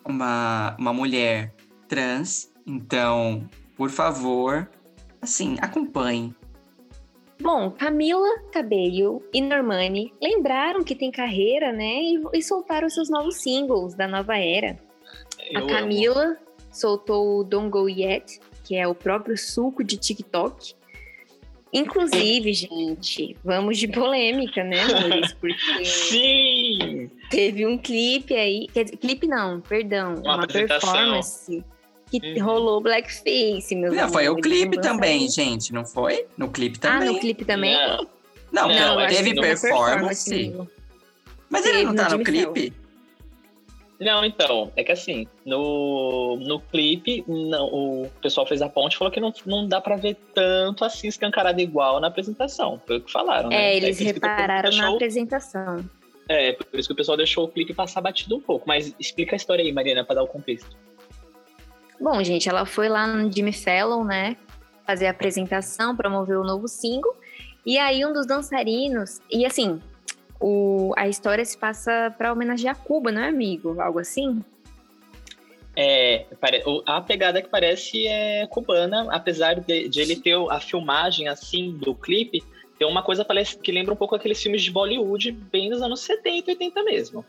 uma, 0.03 0.75
uma 0.77 0.93
mulher 0.93 1.53
trans. 1.87 2.51
Então, 2.65 3.47
por 3.75 3.89
favor, 3.89 4.69
assim, 5.21 5.57
acompanhe. 5.61 6.35
Bom, 7.39 7.69
Camila 7.71 8.39
Cabello 8.51 9.23
e 9.31 9.41
Normani 9.41 10.11
lembraram 10.21 10.83
que 10.83 10.95
tem 10.95 11.11
carreira, 11.11 11.71
né? 11.71 12.01
E, 12.01 12.23
e 12.33 12.41
soltaram 12.41 12.89
seus 12.89 13.09
novos 13.09 13.35
singles 13.37 13.93
da 13.93 14.07
nova 14.07 14.37
era. 14.37 14.77
Eu 15.51 15.65
a 15.65 15.67
Camila 15.67 16.23
amo. 16.23 16.37
soltou 16.71 17.39
o 17.39 17.43
Don't 17.43 17.69
Go 17.69 17.87
Yet, 17.87 18.39
que 18.63 18.75
é 18.75 18.87
o 18.87 18.95
próprio 18.95 19.37
suco 19.37 19.83
de 19.83 19.97
TikTok. 19.97 20.73
Inclusive, 21.73 22.53
gente, 22.53 23.35
vamos 23.43 23.77
de 23.77 23.87
polêmica, 23.87 24.63
né, 24.63 24.85
Maurício? 24.85 25.35
Porque 25.39 25.83
Sim! 25.85 27.09
teve 27.29 27.65
um 27.65 27.77
clipe 27.77 28.33
aí, 28.35 28.67
quer 28.73 28.85
dizer, 28.85 28.97
clipe 28.97 29.27
não, 29.27 29.59
perdão, 29.61 30.15
uma, 30.15 30.37
uma 30.37 30.47
performance 30.47 31.63
que 32.09 32.19
uhum. 32.19 32.45
rolou 32.45 32.81
blackface, 32.81 33.75
meus 33.75 33.93
Não, 33.93 34.09
foi 34.09 34.29
o 34.29 34.35
clipe 34.37 34.79
também, 34.79 35.29
gente, 35.29 35.73
não 35.73 35.85
foi? 35.85 36.25
No 36.37 36.49
clipe 36.49 36.79
também. 36.79 37.09
Ah, 37.09 37.11
no 37.11 37.19
clipe 37.19 37.43
também? 37.43 37.75
Não, 37.75 38.07
não, 38.51 38.67
não, 38.69 38.99
não 39.01 39.07
teve 39.07 39.35
performance. 39.35 40.29
performance 40.29 40.77
mas 41.49 41.65
ele 41.65 41.83
não 41.83 41.95
tá 41.95 42.09
no 42.09 42.23
clipe? 42.23 42.73
Não, 43.99 44.23
então, 44.23 44.71
é 44.75 44.83
que 44.83 44.91
assim, 44.91 45.27
no, 45.43 46.37
no 46.37 46.59
clipe, 46.59 47.23
não, 47.27 47.65
o 47.65 48.11
pessoal 48.21 48.45
fez 48.45 48.61
a 48.61 48.69
ponte 48.69 48.93
e 48.93 48.97
falou 48.97 49.11
que 49.11 49.19
não, 49.19 49.33
não 49.45 49.67
dá 49.67 49.81
pra 49.81 49.95
ver 49.95 50.15
tanto 50.35 50.85
assim 50.85 51.07
escancarado 51.07 51.59
igual 51.59 51.99
na 51.99 52.07
apresentação. 52.07 52.79
Foi 52.85 52.97
o 52.97 53.01
que 53.01 53.11
falaram, 53.11 53.49
né? 53.49 53.55
É, 53.55 53.77
eles 53.77 53.99
é 53.99 54.03
repararam 54.03 54.69
na 54.71 54.89
apresentação. 54.89 55.83
É, 56.29 56.51
por 56.53 56.79
isso 56.79 56.89
que 56.89 56.93
o 56.93 56.95
pessoal 56.95 57.17
deixou 57.17 57.45
o 57.45 57.47
clipe 57.47 57.73
passar 57.73 58.01
batido 58.01 58.35
um 58.35 58.41
pouco. 58.41 58.67
Mas 58.67 58.93
explica 58.99 59.35
a 59.35 59.37
história 59.37 59.63
aí, 59.63 59.71
Mariana, 59.71 60.03
pra 60.03 60.15
dar 60.15 60.23
o 60.23 60.27
contexto. 60.27 60.77
Bom, 61.99 62.23
gente, 62.23 62.47
ela 62.47 62.65
foi 62.65 62.89
lá 62.89 63.07
no 63.07 63.31
Jimmy 63.31 63.53
Fallon, 63.53 64.03
né? 64.03 64.37
Fazer 64.85 65.07
a 65.07 65.11
apresentação, 65.11 65.95
promover 65.95 66.37
o 66.37 66.43
novo 66.43 66.67
single. 66.67 67.15
E 67.65 67.77
aí 67.77 68.05
um 68.05 68.13
dos 68.13 68.25
dançarinos, 68.25 69.19
e 69.29 69.45
assim, 69.45 69.81
o, 70.39 70.93
a 70.95 71.07
história 71.07 71.43
se 71.43 71.57
passa 71.57 72.13
para 72.17 72.31
homenagear 72.31 72.77
Cuba, 72.77 73.11
não 73.11 73.21
é, 73.21 73.29
amigo? 73.29 73.79
Algo 73.81 73.99
assim? 73.99 74.43
É, 75.79 76.25
a 76.87 77.01
pegada 77.01 77.39
que 77.39 77.49
parece 77.49 78.07
é 78.07 78.47
cubana, 78.47 79.07
apesar 79.11 79.59
de, 79.59 79.87
de 79.87 80.01
ele 80.01 80.15
ter 80.15 80.35
a 80.49 80.59
filmagem 80.59 81.27
assim 81.27 81.71
do 81.71 81.93
clipe, 81.93 82.43
tem 82.79 82.87
uma 82.87 83.03
coisa 83.03 83.23
que 83.61 83.71
lembra 83.71 83.93
um 83.93 83.97
pouco 83.97 84.15
aqueles 84.15 84.41
filmes 84.41 84.63
de 84.63 84.71
Bollywood, 84.71 85.31
bem 85.31 85.69
dos 85.69 85.81
anos 85.81 85.99
70 85.99 86.49
e 86.49 86.53
80 86.53 86.83
mesmo. 86.83 87.25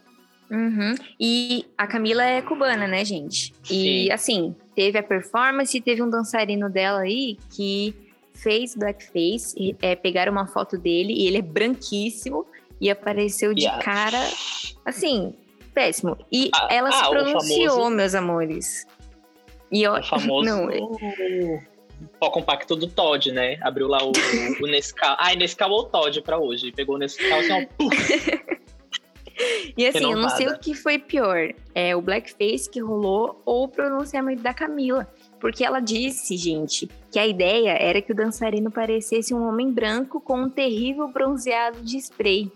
Uhum. 0.50 0.94
E 1.20 1.66
a 1.76 1.86
Camila 1.86 2.24
é 2.24 2.40
cubana, 2.40 2.86
né, 2.86 3.04
gente? 3.04 3.52
Sim. 3.62 3.74
E 3.74 4.10
assim, 4.10 4.54
teve 4.74 4.98
a 4.98 5.02
performance 5.02 5.78
teve 5.82 6.02
um 6.02 6.08
dançarino 6.08 6.70
dela 6.70 7.00
aí 7.00 7.36
que 7.54 7.94
fez 8.32 8.74
blackface, 8.74 9.76
é, 9.82 9.94
pegaram 9.94 10.32
uma 10.32 10.46
foto 10.46 10.78
dele 10.78 11.12
e 11.12 11.26
ele 11.26 11.38
é 11.38 11.42
branquíssimo 11.42 12.46
e 12.80 12.90
apareceu 12.90 13.54
de 13.54 13.62
yeah. 13.62 13.82
cara, 13.82 14.22
assim, 14.84 15.34
péssimo. 15.74 16.16
E 16.30 16.50
ah, 16.54 16.68
ela 16.70 16.88
ah, 16.88 16.92
se 16.92 17.10
pronunciou, 17.10 17.70
famoso, 17.70 17.90
meus 17.90 18.14
amores. 18.14 18.86
E 19.70 19.82
eu, 19.82 19.94
o 19.94 20.02
famoso 20.02 20.44
não, 20.48 20.68
o 22.20 22.30
compacto 22.30 22.76
do 22.76 22.86
Todd, 22.86 23.32
né? 23.32 23.58
Abriu 23.62 23.88
lá 23.88 23.98
o, 24.04 24.12
o 24.60 24.66
Nescau. 24.66 25.16
Ai, 25.18 25.36
Nescau 25.36 25.70
ou 25.70 25.84
Todd 25.84 26.20
pra 26.22 26.38
hoje. 26.38 26.72
Pegou 26.72 26.96
o 26.96 26.98
Nescau 26.98 27.38
assim, 27.38 27.52
ó. 27.52 28.58
E 29.76 29.86
assim, 29.86 30.10
eu 30.10 30.16
não 30.16 30.28
sei 30.28 30.48
o 30.48 30.58
que 30.58 30.74
foi 30.74 30.98
pior. 30.98 31.54
É 31.72 31.94
o 31.94 32.02
blackface 32.02 32.68
que 32.68 32.80
rolou 32.80 33.40
ou 33.46 33.64
o 33.64 33.68
pronunciamento 33.68 34.42
da 34.42 34.52
Camila. 34.52 35.06
Porque 35.38 35.64
ela 35.64 35.78
disse, 35.78 36.36
gente, 36.36 36.90
que 37.12 37.18
a 37.18 37.26
ideia 37.26 37.70
era 37.70 38.02
que 38.02 38.10
o 38.10 38.16
dançarino 38.16 38.70
parecesse 38.70 39.32
um 39.32 39.46
homem 39.46 39.70
branco 39.70 40.20
com 40.20 40.40
um 40.42 40.50
terrível 40.50 41.06
bronzeado 41.06 41.80
de 41.82 41.96
spray. 41.98 42.50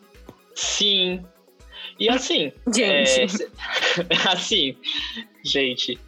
Sim. 0.55 1.25
E 1.99 2.09
assim. 2.09 2.53
gente. 2.75 3.45
É, 4.11 4.29
assim, 4.31 4.77
gente. 5.45 5.99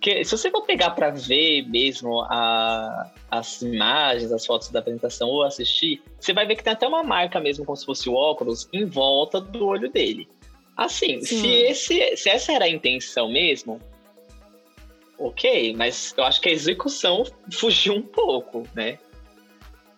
Que, 0.00 0.24
se 0.24 0.36
você 0.36 0.50
for 0.50 0.62
pegar 0.62 0.90
para 0.90 1.10
ver 1.10 1.68
mesmo 1.68 2.22
a, 2.22 3.12
as 3.30 3.60
imagens, 3.60 4.32
as 4.32 4.46
fotos 4.46 4.68
da 4.68 4.78
apresentação 4.78 5.28
ou 5.28 5.42
assistir, 5.42 6.02
você 6.18 6.32
vai 6.32 6.46
ver 6.46 6.56
que 6.56 6.64
tem 6.64 6.72
até 6.72 6.88
uma 6.88 7.02
marca 7.02 7.38
mesmo, 7.38 7.64
como 7.64 7.76
se 7.76 7.84
fosse 7.84 8.08
o 8.08 8.14
óculos, 8.14 8.68
em 8.72 8.86
volta 8.86 9.38
do 9.38 9.66
olho 9.66 9.90
dele. 9.90 10.26
Assim, 10.76 11.20
se, 11.20 11.46
esse, 11.46 12.16
se 12.16 12.28
essa 12.28 12.52
era 12.52 12.66
a 12.66 12.68
intenção 12.68 13.30
mesmo, 13.30 13.80
ok, 15.18 15.74
mas 15.74 16.14
eu 16.16 16.24
acho 16.24 16.40
que 16.40 16.48
a 16.48 16.52
execução 16.52 17.24
fugiu 17.52 17.94
um 17.94 18.02
pouco, 18.02 18.66
né? 18.74 18.98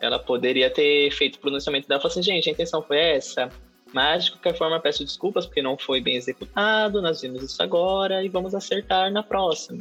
Ela 0.00 0.18
poderia 0.18 0.70
ter 0.70 1.10
feito 1.10 1.36
o 1.36 1.40
pronunciamento 1.40 1.88
dela 1.88 2.00
e 2.00 2.02
falar 2.02 2.12
assim, 2.12 2.22
gente, 2.22 2.48
a 2.48 2.52
intenção 2.52 2.82
foi 2.82 2.98
essa, 2.98 3.48
mas, 3.92 4.26
de 4.26 4.32
qualquer 4.32 4.56
forma, 4.56 4.78
peço 4.80 5.04
desculpas 5.04 5.46
porque 5.46 5.62
não 5.62 5.78
foi 5.78 6.00
bem 6.00 6.16
executado, 6.16 7.00
nós 7.00 7.22
vimos 7.22 7.42
isso 7.42 7.62
agora 7.62 8.22
e 8.22 8.28
vamos 8.28 8.54
acertar 8.54 9.10
na 9.10 9.22
próxima. 9.22 9.78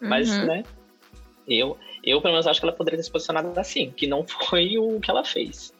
Uhum. 0.00 0.08
Mas, 0.08 0.30
né, 0.44 0.64
eu, 1.46 1.76
eu 2.02 2.20
pelo 2.20 2.34
menos 2.34 2.46
acho 2.46 2.60
que 2.60 2.66
ela 2.66 2.74
poderia 2.74 2.98
ter 2.98 3.04
se 3.04 3.10
posicionado 3.10 3.58
assim, 3.58 3.90
que 3.90 4.06
não 4.06 4.24
foi 4.26 4.78
o 4.78 4.98
que 5.00 5.10
ela 5.10 5.24
fez. 5.24 5.72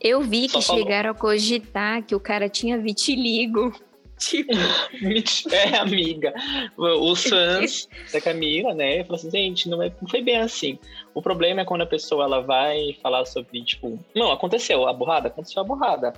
Eu 0.00 0.22
vi 0.22 0.48
Só 0.48 0.58
que 0.58 0.66
falou. 0.66 0.82
chegaram 0.82 1.10
a 1.10 1.14
cogitar 1.14 2.02
que 2.02 2.14
o 2.14 2.20
cara 2.20 2.48
tinha 2.48 2.78
vitiligo. 2.78 3.72
Tipo. 4.16 4.52
é, 5.52 5.76
amiga. 5.76 6.32
Os 6.76 7.24
fãs 7.24 7.88
da 8.12 8.20
Camila, 8.20 8.72
né? 8.72 9.02
Falou 9.02 9.16
assim, 9.16 9.30
gente, 9.30 9.68
não, 9.68 9.82
é, 9.82 9.92
não 10.00 10.08
foi 10.08 10.22
bem 10.22 10.36
assim. 10.36 10.78
O 11.12 11.20
problema 11.20 11.62
é 11.62 11.64
quando 11.64 11.82
a 11.82 11.86
pessoa 11.86 12.24
ela 12.24 12.40
vai 12.40 12.96
falar 13.02 13.24
sobre, 13.24 13.62
tipo, 13.64 13.98
não, 14.14 14.30
aconteceu 14.30 14.86
a 14.86 14.92
burrada, 14.92 15.28
aconteceu 15.28 15.60
a 15.60 15.64
burrada 15.64 16.14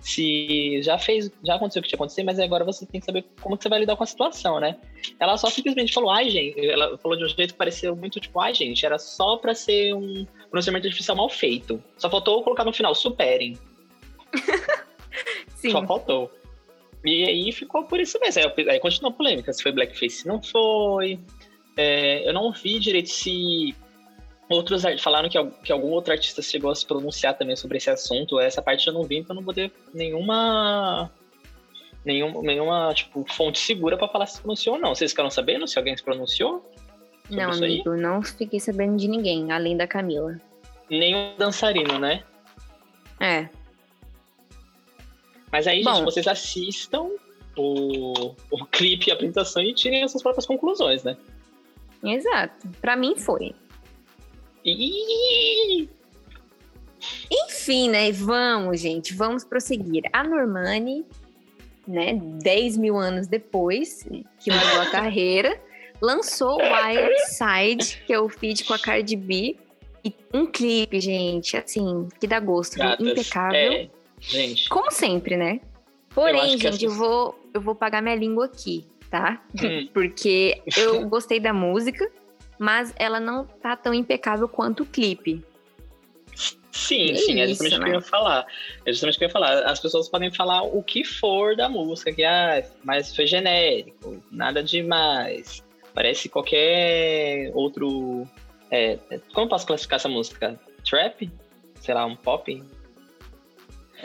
se 0.00 0.82
já 0.82 0.98
fez, 0.98 1.30
já 1.44 1.54
aconteceu 1.54 1.80
o 1.80 1.82
que 1.82 1.88
tinha 1.88 1.96
acontecido, 1.96 2.24
mas 2.24 2.38
agora 2.38 2.64
você 2.64 2.86
tem 2.86 3.00
que 3.00 3.06
saber 3.06 3.24
como 3.40 3.56
que 3.56 3.62
você 3.62 3.68
vai 3.68 3.80
lidar 3.80 3.96
com 3.96 4.02
a 4.02 4.06
situação, 4.06 4.58
né? 4.58 4.76
Ela 5.18 5.36
só 5.36 5.48
simplesmente 5.48 5.92
falou, 5.92 6.10
ai, 6.10 6.30
gente, 6.30 6.66
ela 6.68 6.96
falou 6.98 7.16
de 7.16 7.24
um 7.24 7.28
jeito 7.28 7.52
que 7.52 7.58
pareceu 7.58 7.94
muito 7.94 8.18
tipo, 8.18 8.40
ai, 8.40 8.54
gente, 8.54 8.84
era 8.84 8.98
só 8.98 9.36
pra 9.36 9.54
ser 9.54 9.94
um 9.94 10.26
pronunciamento 10.48 10.86
artificial 10.86 11.16
mal 11.16 11.28
feito. 11.28 11.82
Só 11.98 12.08
faltou 12.08 12.42
colocar 12.42 12.64
no 12.64 12.72
final, 12.72 12.94
superem. 12.94 13.58
Sim. 15.56 15.70
Só 15.70 15.86
faltou. 15.86 16.30
E 17.04 17.24
aí 17.24 17.52
ficou 17.52 17.84
por 17.84 18.00
isso 18.00 18.18
mesmo. 18.20 18.42
Aí, 18.42 18.70
aí 18.70 18.80
continuou 18.80 19.12
a 19.12 19.16
polêmica, 19.16 19.52
se 19.52 19.62
foi 19.62 19.72
blackface, 19.72 20.16
se 20.16 20.28
não 20.28 20.42
foi. 20.42 21.18
É, 21.76 22.28
eu 22.28 22.32
não 22.32 22.52
vi 22.52 22.78
direito 22.78 23.08
se 23.08 23.74
Outros 24.50 24.82
falaram 25.00 25.28
que, 25.28 25.38
que 25.62 25.70
algum 25.70 25.90
outro 25.90 26.12
artista 26.12 26.42
chegou 26.42 26.72
a 26.72 26.74
se 26.74 26.84
pronunciar 26.84 27.38
também 27.38 27.54
sobre 27.54 27.78
esse 27.78 27.88
assunto. 27.88 28.40
Essa 28.40 28.60
parte 28.60 28.84
eu 28.88 28.92
não 28.92 29.04
vi, 29.04 29.18
então 29.18 29.32
eu 29.32 29.36
não 29.36 29.44
vou 29.44 29.54
ter 29.54 29.72
nenhuma 29.94 31.08
nenhum, 32.04 32.42
nenhuma 32.42 32.92
tipo, 32.92 33.24
fonte 33.32 33.60
segura 33.60 33.96
para 33.96 34.08
falar 34.08 34.26
se 34.26 34.34
se 34.34 34.40
pronunciou 34.40 34.74
ou 34.74 34.80
não. 34.80 34.92
Vocês 34.92 35.12
ficaram 35.12 35.30
sabendo 35.30 35.68
se 35.68 35.78
alguém 35.78 35.96
se 35.96 36.02
pronunciou? 36.02 36.68
Não, 37.30 37.52
amigo, 37.52 37.94
não 37.96 38.20
fiquei 38.22 38.58
sabendo 38.58 38.96
de 38.96 39.06
ninguém, 39.06 39.52
além 39.52 39.76
da 39.76 39.86
Camila. 39.86 40.36
Nenhum 40.90 41.32
dançarino, 41.38 41.96
né? 42.00 42.24
É. 43.20 43.48
Mas 45.52 45.68
aí, 45.68 45.84
Bom, 45.84 45.94
gente, 45.94 46.04
vocês 46.06 46.26
assistam 46.26 47.08
o, 47.56 48.34
o 48.50 48.66
clipe 48.66 49.12
a 49.12 49.14
apresentação 49.14 49.62
e 49.62 49.72
tirem 49.72 50.02
as 50.02 50.10
suas 50.10 50.24
próprias 50.24 50.44
conclusões, 50.44 51.04
né? 51.04 51.16
Exato. 52.02 52.68
Para 52.80 52.96
mim 52.96 53.14
foi. 53.14 53.54
Enfim, 57.30 57.88
né? 57.88 58.12
Vamos, 58.12 58.80
gente, 58.80 59.14
vamos 59.14 59.44
prosseguir. 59.44 60.04
A 60.12 60.22
Normani, 60.22 61.04
né, 61.86 62.18
10 62.42 62.76
mil 62.76 62.96
anos 62.96 63.26
depois 63.26 64.06
que 64.38 64.50
largou 64.50 64.82
a 64.82 64.90
carreira, 64.90 65.60
lançou 66.00 66.58
Wild 66.58 67.18
Side, 67.28 68.02
que 68.06 68.12
é 68.12 68.20
o 68.20 68.28
feat 68.28 68.64
com 68.64 68.74
a 68.74 68.78
Cardi 68.78 69.16
B. 69.16 69.56
E 70.02 70.14
um 70.32 70.46
clipe, 70.46 70.98
gente, 71.00 71.56
assim, 71.56 72.08
que 72.18 72.26
dá 72.26 72.40
gosto, 72.40 72.78
Gatas, 72.78 73.06
impecável. 73.06 73.72
É, 73.72 73.88
gente. 74.18 74.68
Como 74.68 74.90
sempre, 74.90 75.36
né? 75.36 75.60
Porém, 76.14 76.52
eu 76.52 76.58
gente, 76.58 76.84
eu, 76.84 76.90
vou, 76.90 77.38
eu 77.52 77.60
vou 77.60 77.74
pagar 77.74 78.02
minha 78.02 78.14
língua 78.14 78.46
aqui, 78.46 78.86
tá? 79.10 79.42
Hum. 79.62 79.88
Porque 79.92 80.62
eu 80.76 81.06
gostei 81.06 81.38
da 81.38 81.52
música, 81.52 82.10
mas 82.60 82.92
ela 82.96 83.18
não 83.18 83.46
tá 83.46 83.74
tão 83.74 83.94
impecável 83.94 84.46
quanto 84.46 84.82
o 84.82 84.86
clipe. 84.86 85.42
Sim, 86.70 87.16
sim, 87.16 87.40
é 87.40 87.46
justamente 87.48 87.76
o 87.76 87.78
que 87.80 87.88
eu 87.88 87.92
ia 87.92 88.00
né? 88.00 88.00
falar. 88.02 88.46
É 88.84 88.92
justamente 88.92 89.14
o 89.14 89.18
que 89.18 89.24
eu 89.24 89.28
ia 89.28 89.32
falar. 89.32 89.64
As 89.64 89.80
pessoas 89.80 90.10
podem 90.10 90.30
falar 90.30 90.62
o 90.62 90.82
que 90.82 91.02
for 91.02 91.56
da 91.56 91.70
música, 91.70 92.12
que 92.12 92.22
ah, 92.22 92.62
mas 92.84 93.16
foi 93.16 93.26
genérico, 93.26 94.22
nada 94.30 94.62
demais. 94.62 95.64
Parece 95.94 96.28
qualquer 96.28 97.50
outro. 97.54 98.28
É, 98.70 98.98
como 99.32 99.48
posso 99.48 99.66
classificar 99.66 99.96
essa 99.96 100.08
música? 100.08 100.60
Trap? 100.88 101.32
Sei 101.80 101.94
lá, 101.94 102.04
um 102.04 102.14
pop? 102.14 102.62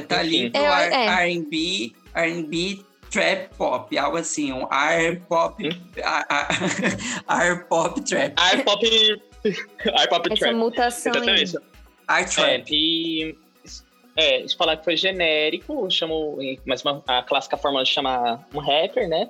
Tá 0.08 0.22
ali 0.22 0.50
pro 0.50 0.62
é, 0.62 1.26
RB, 1.26 1.94
RB 2.16 2.86
trap 3.16 3.56
pop, 3.58 3.98
algo 3.98 4.18
assim, 4.18 4.52
um 4.52 4.68
R 4.70 5.16
pop, 5.22 5.66
hum? 5.66 5.72
R 7.30 7.64
pop 7.70 8.02
trap. 8.02 8.34
R 8.38 8.64
pop, 8.64 8.86
R 8.86 10.08
pop 10.10 10.34
Essa 10.34 10.46
trap. 10.46 10.56
mutação 10.56 11.14
Exatamente. 11.14 11.58
Aí. 12.10 12.24
R 12.24 12.30
trap. 12.30 12.70
É, 12.70 12.76
e 12.76 13.38
é, 14.18 14.46
se 14.46 14.58
falar 14.58 14.76
que 14.76 14.84
foi 14.84 14.98
genérico, 14.98 15.90
chamo, 15.90 16.38
mas 16.66 16.84
uma, 16.84 17.02
a 17.08 17.24
clássica 17.24 17.56
forma 17.56 17.82
de 17.84 17.90
chamar 17.90 18.46
um 18.54 18.60
rapper, 18.60 19.08
né? 19.08 19.30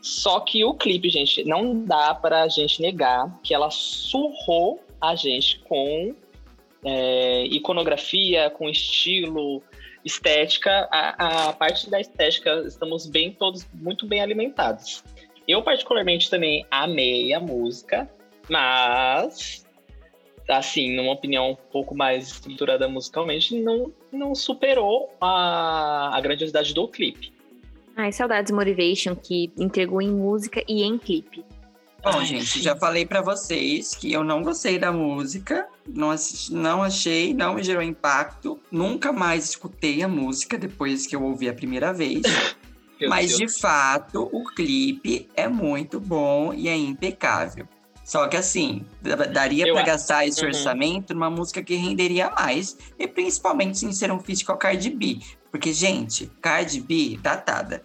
Só 0.00 0.40
que 0.40 0.64
o 0.64 0.72
clipe, 0.72 1.10
gente, 1.10 1.44
não 1.44 1.84
dá 1.84 2.14
pra 2.14 2.48
gente 2.48 2.80
negar 2.80 3.38
que 3.42 3.52
ela 3.52 3.70
surrou 3.70 4.82
a 4.98 5.14
gente 5.14 5.58
com 5.60 6.14
é, 6.84 7.44
iconografia, 7.46 8.48
com 8.48 8.68
estilo, 8.68 9.62
estética, 10.06 10.88
a, 10.90 11.48
a 11.48 11.52
parte 11.52 11.90
da 11.90 12.00
estética, 12.00 12.62
estamos 12.64 13.06
bem 13.06 13.32
todos 13.32 13.66
muito 13.74 14.06
bem 14.06 14.22
alimentados. 14.22 15.02
Eu 15.48 15.62
particularmente 15.62 16.30
também 16.30 16.64
amei 16.70 17.34
a 17.34 17.40
música, 17.40 18.08
mas 18.48 19.66
assim, 20.48 20.94
numa 20.94 21.12
opinião 21.12 21.50
um 21.50 21.56
pouco 21.56 21.92
mais 21.92 22.28
estruturada 22.28 22.88
musicalmente, 22.88 23.60
não, 23.60 23.92
não 24.12 24.32
superou 24.32 25.12
a, 25.20 26.16
a 26.16 26.20
grandiosidade 26.20 26.72
do 26.72 26.86
clipe. 26.86 27.32
Ai, 27.96 28.12
saudades 28.12 28.52
Motivation, 28.52 29.16
que 29.16 29.50
entregou 29.58 30.00
em 30.00 30.10
música 30.10 30.62
e 30.68 30.84
em 30.84 30.98
clipe. 30.98 31.44
Bom, 32.12 32.24
gente, 32.24 32.62
já 32.62 32.76
falei 32.76 33.04
para 33.04 33.20
vocês 33.20 33.92
que 33.92 34.12
eu 34.12 34.22
não 34.22 34.40
gostei 34.40 34.78
da 34.78 34.92
música, 34.92 35.66
não, 35.88 36.12
assisti, 36.12 36.54
não 36.54 36.80
achei, 36.84 37.34
não 37.34 37.54
me 37.54 37.64
gerou 37.64 37.82
impacto. 37.82 38.60
Nunca 38.70 39.12
mais 39.12 39.50
escutei 39.50 40.04
a 40.04 40.08
música 40.08 40.56
depois 40.56 41.04
que 41.04 41.16
eu 41.16 41.24
ouvi 41.24 41.48
a 41.48 41.52
primeira 41.52 41.92
vez. 41.92 42.22
Mas, 43.08 43.36
Deus. 43.36 43.52
de 43.52 43.60
fato, 43.60 44.30
o 44.32 44.44
clipe 44.44 45.28
é 45.34 45.48
muito 45.48 45.98
bom 45.98 46.54
e 46.54 46.68
é 46.68 46.76
impecável. 46.76 47.66
Só 48.04 48.28
que 48.28 48.36
assim, 48.36 48.86
daria 49.32 49.72
para 49.72 49.82
gastar 49.82 50.24
esse 50.24 50.40
uhum. 50.42 50.46
orçamento 50.46 51.12
numa 51.12 51.28
música 51.28 51.60
que 51.60 51.74
renderia 51.74 52.30
mais. 52.30 52.78
E 52.96 53.08
principalmente 53.08 53.78
sem 53.78 53.90
ser 53.92 54.12
um 54.12 54.20
feat 54.20 54.44
com 54.44 54.52
a 54.52 54.56
Cardi 54.56 54.90
B. 54.90 55.18
Porque, 55.50 55.72
gente, 55.72 56.30
Cardi 56.40 56.80
B, 56.80 57.18
datada. 57.20 57.82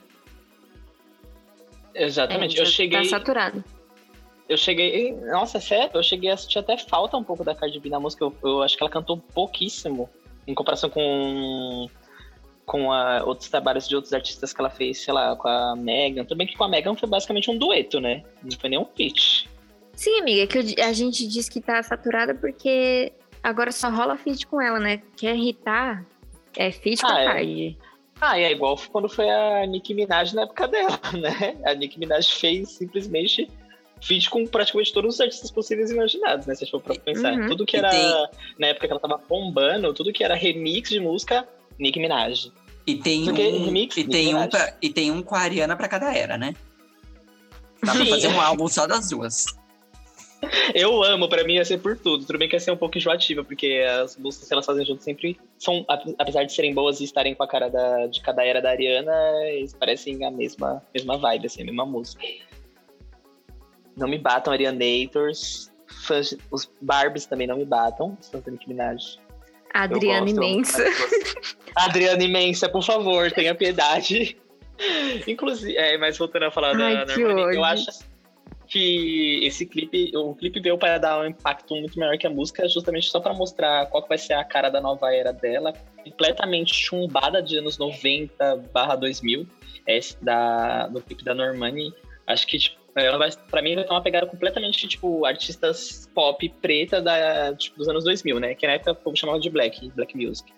Exatamente. 1.96 2.60
É, 2.60 2.62
eu 2.62 2.66
cheguei. 2.68 3.02
Tá 3.02 3.10
saturado. 3.10 3.64
Eu 4.52 4.58
cheguei. 4.58 5.14
Nossa, 5.14 5.60
é 5.60 5.62
sério? 5.62 5.92
Eu 5.94 6.04
cheguei 6.04 6.30
a 6.30 6.36
sentir 6.36 6.60
até 6.60 6.78
falta 6.78 7.16
um 7.16 7.24
pouco 7.24 7.42
da 7.42 7.56
Cardi 7.56 7.80
B 7.80 7.90
na 7.90 8.02
música. 8.02 8.26
Eu, 8.26 8.36
eu 8.44 8.62
acho 8.62 8.76
que 8.76 8.84
ela 8.84 8.90
cantou 8.90 9.18
pouquíssimo 9.18 10.10
em 10.46 10.54
comparação 10.54 10.90
com 10.90 11.88
com 12.66 12.92
a, 12.92 13.24
outros 13.24 13.50
trabalhos 13.50 13.88
de 13.88 13.96
outros 13.96 14.14
artistas 14.14 14.52
que 14.52 14.60
ela 14.60 14.70
fez, 14.70 15.02
sei 15.02 15.14
lá, 15.14 15.38
com 15.38 15.48
a 15.48 15.74
Megan. 15.78 16.26
Tudo 16.26 16.38
bem 16.38 16.48
que 16.48 16.58
com 16.58 16.66
a 16.66 16.68
Megan 16.68 16.96
foi 16.96 17.08
basicamente 17.08 17.50
um 17.50 17.58
dueto, 17.58 18.02
né? 18.02 18.24
Não 18.44 18.58
foi 18.60 18.70
nem 18.70 18.78
um 18.78 18.86
feat. 18.86 19.50
Sim, 19.94 20.20
amiga, 20.20 20.44
é 20.44 20.48
que 20.48 20.82
a 20.82 20.92
gente 20.92 21.26
diz 21.26 21.48
que 21.48 21.62
tá 21.62 21.82
saturada 21.82 22.36
porque 22.36 23.14
agora 23.42 23.72
só 23.72 23.90
rola 23.90 24.18
feat 24.18 24.46
com 24.48 24.62
ela, 24.62 24.80
né? 24.80 25.02
Quer 25.16 25.34
irritar, 25.34 26.06
é 26.58 26.72
feat 26.72 27.02
com 27.02 27.08
ah, 27.08 27.22
a 27.22 27.26
Cardi. 27.26 27.78
É. 27.80 27.92
Ah, 28.20 28.38
e 28.38 28.44
é 28.44 28.52
igual 28.52 28.78
quando 28.92 29.08
foi 29.08 29.30
a 29.30 29.66
Nicki 29.66 29.94
Minaj 29.94 30.34
na 30.34 30.42
época 30.42 30.68
dela, 30.68 31.00
né? 31.18 31.58
A 31.66 31.74
Nicki 31.74 31.98
Minaj 31.98 32.34
fez 32.34 32.72
simplesmente 32.72 33.50
feat 34.02 34.30
com 34.30 34.46
praticamente 34.46 34.92
todos 34.92 35.16
os 35.16 35.22
artistas 35.22 35.52
possíveis 35.52 35.92
e 35.92 35.94
imaginados, 35.94 36.46
né? 36.46 36.56
Se 36.56 36.64
a 36.64 36.66
gente 36.66 36.72
for 36.72 36.82
pra 36.82 36.96
pensar. 36.96 37.34
Uhum. 37.34 37.48
Tudo 37.48 37.66
que 37.66 37.78
era, 37.78 37.90
tem... 37.90 38.28
na 38.58 38.68
época 38.68 38.88
que 38.88 38.94
ela 38.94 39.00
tava 39.00 39.22
bombando, 39.30 39.94
tudo 39.94 40.12
que 40.12 40.24
era 40.24 40.36
remix 40.36 40.90
de 40.90 41.00
música, 41.00 41.48
Nicki 41.80 42.00
Minaj. 42.00 42.52
E 42.86 42.96
tem 42.96 43.30
um, 43.30 43.34
remix, 43.34 43.96
e 43.96 44.04
tem 44.04 44.34
um 44.36 44.48
pra, 44.48 44.76
e 44.82 44.90
tem 44.90 45.12
um 45.12 45.22
com 45.22 45.36
a 45.36 45.40
Ariana 45.40 45.76
pra 45.76 45.88
cada 45.88 46.14
era, 46.14 46.38
né? 46.38 46.56
Dá 47.84 47.94
pra 47.94 48.06
fazer 48.06 48.28
um 48.28 48.42
álbum 48.42 48.68
só 48.68 48.88
das 48.88 49.10
duas. 49.10 49.46
Eu 50.74 51.04
amo, 51.04 51.30
pra 51.30 51.44
mim 51.44 51.54
ia 51.54 51.66
ser 51.66 51.80
por 51.80 51.96
tudo. 51.96 52.26
Tudo 52.26 52.40
bem 52.40 52.50
que 52.50 52.56
ia 52.56 52.60
ser 52.60 52.72
um 52.72 52.78
pouco 52.78 52.98
enjoativa, 52.98 53.44
porque 53.44 53.86
as 54.02 54.18
músicas 54.18 54.48
que 54.48 54.54
elas 54.54 54.66
fazem 54.66 54.86
junto 54.86 55.04
sempre 55.04 55.40
são, 55.60 55.86
apesar 56.18 56.44
de 56.44 56.52
serem 56.52 56.74
boas 56.74 57.00
e 57.00 57.04
estarem 57.04 57.36
com 57.36 57.44
a 57.44 57.48
cara 57.48 57.70
da, 57.70 58.08
de 58.08 58.20
cada 58.22 58.44
era 58.44 58.60
da 58.60 58.72
Ariana, 58.72 59.14
eles 59.52 59.74
parecem 59.74 60.26
a 60.26 60.32
mesma, 60.32 60.82
mesma 60.94 61.18
vibe, 61.18 61.46
assim, 61.46 61.62
a 61.62 61.66
mesma 61.66 61.86
música. 61.86 62.24
Não 63.96 64.08
me 64.08 64.18
batam, 64.18 64.54
Arianators. 64.54 65.72
Fãs, 66.06 66.36
os 66.50 66.72
Barbies 66.82 67.26
também 67.26 67.48
não 67.48 67.58
me 67.58 67.66
batam, 67.66 68.18
Nicki 68.48 68.68
Minaj. 68.68 69.18
Adriana 69.74 70.30
Imensa. 70.30 70.84
Adriana 71.76 72.24
Imensa, 72.24 72.70
por 72.70 72.84
favor, 72.84 73.32
tenha 73.32 73.56
piedade. 73.56 74.38
Inclusive, 75.28 75.78
é, 75.78 75.98
mas 75.98 76.18
voltando 76.18 76.44
a 76.44 76.52
falar 76.52 76.76
Ai, 76.76 77.06
da 77.06 77.18
Normani, 77.18 77.56
eu 77.56 77.64
acho 77.64 78.04
que 78.68 79.42
esse 79.44 79.66
clipe, 79.66 80.12
o 80.16 80.34
clipe 80.34 80.60
veio 80.62 80.78
para 80.78 80.98
dar 80.98 81.20
um 81.20 81.26
impacto 81.26 81.76
muito 81.76 82.00
maior 82.00 82.18
que 82.18 82.26
a 82.26 82.30
música, 82.30 82.68
justamente 82.68 83.10
só 83.10 83.20
para 83.20 83.34
mostrar 83.34 83.86
qual 83.88 84.08
vai 84.08 84.18
ser 84.18 84.34
a 84.34 84.44
cara 84.44 84.70
da 84.70 84.80
nova 84.80 85.14
era 85.14 85.32
dela, 85.34 85.74
completamente 86.04 86.74
chumbada 86.74 87.42
de 87.42 87.58
anos 87.58 87.78
90 87.78 88.70
barra 88.74 88.96
2000, 88.96 89.46
esse 89.86 90.16
da, 90.24 90.88
do 90.88 91.02
clipe 91.02 91.24
da 91.24 91.36
Normani. 91.36 91.94
Acho 92.26 92.48
que, 92.48 92.58
tipo, 92.58 92.81
ela 92.96 93.18
vai, 93.18 93.32
pra 93.50 93.62
mim, 93.62 93.76
vai 93.76 93.84
ter 93.84 93.92
uma 93.92 94.02
pegada 94.02 94.26
completamente, 94.28 94.88
tipo, 94.88 95.26
artistas 95.26 96.10
pop 96.14 96.48
preta 96.62 97.02
da, 97.02 97.56
tipo, 97.56 97.78
dos 97.78 97.88
anos 97.88 98.04
2000, 98.04 98.40
né? 98.40 98.56
Que 98.56 98.68
na 98.68 98.74
época 98.74 98.92
o 98.92 98.96
povo 98.96 99.16
chamava 99.16 99.40
de 99.40 99.50
black, 99.50 99.90
black 99.92 100.16
music. 100.16 100.52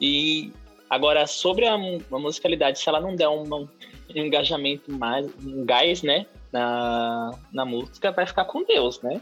E 0.00 0.52
agora, 0.88 1.26
sobre 1.26 1.66
a, 1.66 1.74
a 1.74 2.18
musicalidade, 2.18 2.78
se 2.78 2.88
ela 2.88 3.00
não 3.00 3.16
der 3.16 3.28
um, 3.28 3.44
um 3.52 3.68
engajamento 4.14 4.92
mais, 4.92 5.26
um 5.44 5.64
gás, 5.64 6.02
né? 6.02 6.26
Na, 6.52 7.32
na 7.52 7.64
música, 7.64 8.12
vai 8.12 8.26
ficar 8.26 8.44
com 8.44 8.62
Deus, 8.62 9.02
né? 9.02 9.20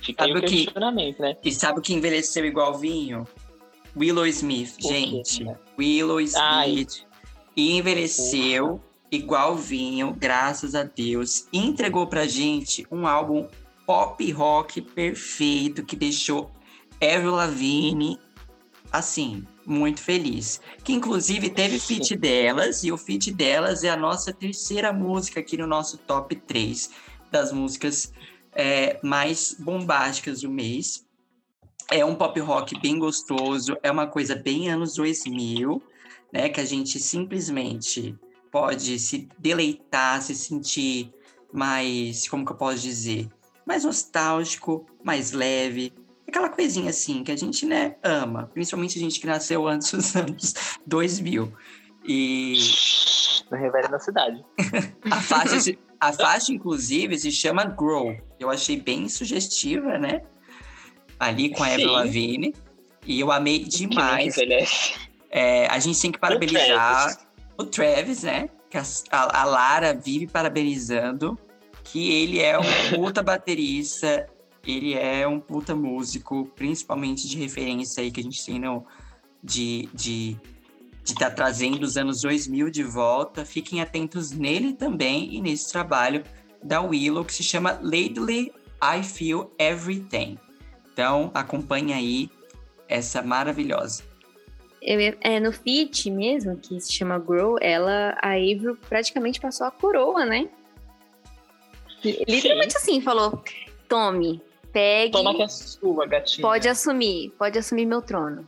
Fica 0.00 0.24
sabe 0.24 0.38
aí 0.38 0.44
o 0.44 0.48
que, 0.48 1.22
né? 1.22 1.36
E 1.44 1.50
sabe 1.50 1.80
o 1.80 1.82
que 1.82 1.92
envelheceu 1.92 2.46
igual 2.46 2.78
vinho? 2.78 3.26
Willow 3.96 4.26
Smith, 4.26 4.76
gente. 4.80 5.42
Né? 5.42 5.56
Willow 5.76 6.20
Smith. 6.20 6.40
Ai. 6.40 6.86
E 7.56 7.76
envelheceu 7.76 8.80
igual 9.10 9.56
vinho, 9.56 10.14
graças 10.18 10.74
a 10.74 10.82
Deus, 10.82 11.46
entregou 11.52 12.06
pra 12.06 12.26
gente 12.26 12.86
um 12.90 13.06
álbum 13.06 13.46
pop 13.86 14.30
rock 14.32 14.82
perfeito 14.82 15.84
que 15.84 15.96
deixou 15.96 16.50
Avril 17.00 17.32
Lavigne 17.32 18.18
assim, 18.92 19.46
muito 19.66 20.00
feliz. 20.00 20.60
Que 20.82 20.92
inclusive 20.92 21.50
teve 21.50 21.78
feat 21.78 22.16
delas 22.16 22.84
e 22.84 22.92
o 22.92 22.96
feat 22.96 23.32
delas 23.32 23.84
é 23.84 23.90
a 23.90 23.96
nossa 23.96 24.32
terceira 24.32 24.92
música 24.92 25.40
aqui 25.40 25.56
no 25.56 25.66
nosso 25.66 25.98
top 25.98 26.34
3 26.34 26.90
das 27.30 27.52
músicas 27.52 28.12
é, 28.52 28.98
mais 29.02 29.56
bombásticas 29.58 30.40
do 30.40 30.50
mês. 30.50 31.06
É 31.90 32.04
um 32.04 32.14
pop 32.14 32.38
rock 32.40 32.78
bem 32.80 32.98
gostoso, 32.98 33.76
é 33.82 33.90
uma 33.90 34.06
coisa 34.06 34.34
bem 34.34 34.70
anos 34.70 34.94
2000, 34.94 35.82
né, 36.32 36.48
que 36.50 36.60
a 36.60 36.64
gente 36.64 36.98
simplesmente 36.98 38.14
pode 38.50 38.98
se 38.98 39.28
deleitar, 39.38 40.22
se 40.22 40.34
sentir 40.34 41.12
mais, 41.52 42.28
como 42.28 42.44
que 42.44 42.52
eu 42.52 42.56
posso 42.56 42.80
dizer, 42.80 43.28
mais 43.66 43.84
nostálgico, 43.84 44.86
mais 45.02 45.32
leve, 45.32 45.92
aquela 46.26 46.48
coisinha 46.48 46.90
assim 46.90 47.24
que 47.24 47.32
a 47.32 47.36
gente, 47.36 47.64
né, 47.64 47.96
ama, 48.02 48.50
principalmente 48.52 48.98
a 48.98 49.00
gente 49.00 49.18
que 49.18 49.26
nasceu 49.26 49.66
antes 49.66 49.92
dos 49.92 50.14
anos 50.14 50.54
2000. 50.86 51.52
E 52.04 52.58
não 53.50 53.58
revela 53.58 53.88
na 53.88 53.98
cidade. 53.98 54.42
a 55.10 55.20
faixa, 55.20 55.76
a 56.00 56.12
faixa 56.12 56.52
inclusive 56.52 57.18
se 57.18 57.30
chama 57.30 57.64
Grow. 57.64 58.16
Eu 58.38 58.50
achei 58.50 58.80
bem 58.80 59.08
sugestiva, 59.08 59.98
né? 59.98 60.22
Ali 61.18 61.50
com 61.50 61.62
a 61.62 61.68
Eva 61.68 61.90
Lavigne. 61.90 62.54
E 63.06 63.20
eu 63.20 63.32
amei 63.32 63.64
demais. 63.64 64.36
É, 65.30 65.66
a 65.66 65.78
gente 65.78 66.00
tem 66.00 66.12
que 66.12 66.18
parabenizar 66.18 67.27
o 67.58 67.66
Travis, 67.66 68.22
né? 68.22 68.48
Que 68.70 68.78
a, 68.78 68.84
a, 69.10 69.44
Lara 69.44 69.92
vive 69.92 70.28
parabenizando. 70.28 71.36
Que 71.82 72.12
ele 72.12 72.38
é 72.38 72.58
um 72.58 72.62
puta 72.94 73.22
baterista, 73.22 74.28
ele 74.64 74.94
é 74.94 75.26
um 75.26 75.40
puta 75.40 75.74
músico, 75.74 76.46
principalmente 76.54 77.26
de 77.28 77.36
referência 77.36 78.02
aí 78.02 78.10
que 78.10 78.20
a 78.20 78.22
gente 78.22 78.44
tem 78.44 78.58
no, 78.60 78.86
de 79.42 79.88
de 79.92 80.36
de 81.02 81.14
estar 81.14 81.30
tá 81.30 81.36
trazendo 81.36 81.84
os 81.84 81.96
anos 81.96 82.20
2000 82.20 82.70
de 82.70 82.82
volta. 82.82 83.44
Fiquem 83.44 83.80
atentos 83.80 84.30
nele 84.30 84.74
também 84.74 85.34
e 85.34 85.40
nesse 85.40 85.72
trabalho 85.72 86.22
da 86.62 86.82
Willow 86.82 87.24
que 87.24 87.32
se 87.32 87.42
chama 87.42 87.72
Lately 87.82 88.52
I 88.82 89.02
Feel 89.02 89.50
Everything. 89.58 90.38
Então, 90.92 91.30
acompanhe 91.32 91.94
aí 91.94 92.30
essa 92.86 93.22
maravilhosa 93.22 94.07
é, 94.80 95.40
no 95.40 95.52
Fit 95.52 96.10
mesmo, 96.10 96.56
que 96.56 96.80
se 96.80 96.92
chama 96.92 97.18
Grow, 97.18 97.58
ela, 97.60 98.16
a 98.22 98.32
Avril 98.32 98.76
praticamente 98.88 99.40
passou 99.40 99.66
a 99.66 99.70
coroa, 99.70 100.24
né? 100.24 100.48
Literalmente 102.04 102.72
Sim. 102.72 102.78
assim, 102.78 103.00
falou: 103.00 103.42
tome, 103.88 104.40
pegue. 104.72 105.12
Toma 105.12 105.34
que 105.34 105.42
é 105.42 105.48
sua, 105.48 106.06
gatinha. 106.06 106.46
Pode 106.46 106.68
assumir, 106.68 107.30
pode 107.38 107.58
assumir 107.58 107.86
meu 107.86 108.00
trono. 108.00 108.46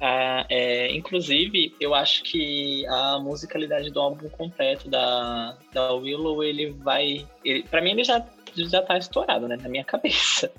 Ah, 0.00 0.44
é, 0.50 0.92
inclusive, 0.92 1.76
eu 1.80 1.94
acho 1.94 2.24
que 2.24 2.84
a 2.88 3.20
musicalidade 3.20 3.88
do 3.90 4.00
álbum 4.00 4.28
completo 4.30 4.90
da, 4.90 5.56
da 5.72 5.92
Willow, 5.92 6.42
ele 6.42 6.70
vai. 6.70 7.24
Ele, 7.44 7.62
pra 7.62 7.80
mim, 7.80 7.92
ele 7.92 8.02
já 8.02 8.26
já 8.54 8.82
tá 8.82 8.98
estourado, 8.98 9.48
né, 9.48 9.56
na 9.56 9.68
minha 9.68 9.84
cabeça. 9.84 10.50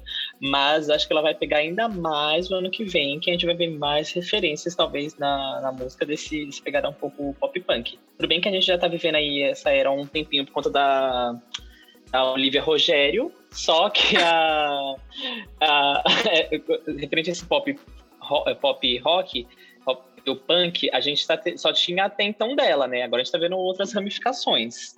Mas 0.41 0.89
acho 0.89 1.07
que 1.07 1.13
ela 1.13 1.21
vai 1.21 1.33
pegar 1.33 1.57
ainda 1.57 1.87
mais 1.87 2.49
no 2.49 2.57
ano 2.57 2.69
que 2.69 2.83
vem, 2.83 3.19
que 3.19 3.29
a 3.29 3.33
gente 3.33 3.45
vai 3.45 3.55
ver 3.55 3.69
mais 3.69 4.11
referências, 4.11 4.75
talvez, 4.75 5.17
na, 5.17 5.61
na 5.61 5.71
música 5.71 6.05
desse, 6.05 6.45
desse 6.45 6.61
pegar 6.61 6.87
um 6.87 6.93
pouco 6.93 7.35
pop 7.39 7.59
punk. 7.61 7.97
Tudo 8.17 8.27
bem 8.27 8.41
que 8.41 8.49
a 8.49 8.51
gente 8.51 8.65
já 8.65 8.77
tá 8.77 8.87
vivendo 8.87 9.15
aí 9.15 9.41
essa 9.43 9.69
era 9.69 9.89
um 9.89 10.05
tempinho 10.05 10.45
por 10.45 10.51
conta 10.51 10.69
da, 10.69 11.39
da 12.11 12.31
Olivia 12.31 12.61
Rogério, 12.61 13.31
só 13.51 13.89
que 13.89 14.17
a, 14.17 14.95
a 15.61 16.03
referente 16.99 17.29
a 17.29 17.33
esse 17.33 17.45
pop, 17.45 17.79
pop 18.59 18.97
rock, 18.99 19.47
o 20.29 20.35
punk, 20.35 20.89
a 20.91 20.99
gente 20.99 21.25
tá 21.25 21.37
te, 21.37 21.57
só 21.57 21.73
tinha 21.73 22.05
até 22.05 22.23
então 22.23 22.55
dela, 22.55 22.87
né? 22.87 23.03
Agora 23.03 23.21
a 23.21 23.23
gente 23.23 23.31
tá 23.31 23.37
vendo 23.37 23.57
outras 23.57 23.93
ramificações. 23.93 24.95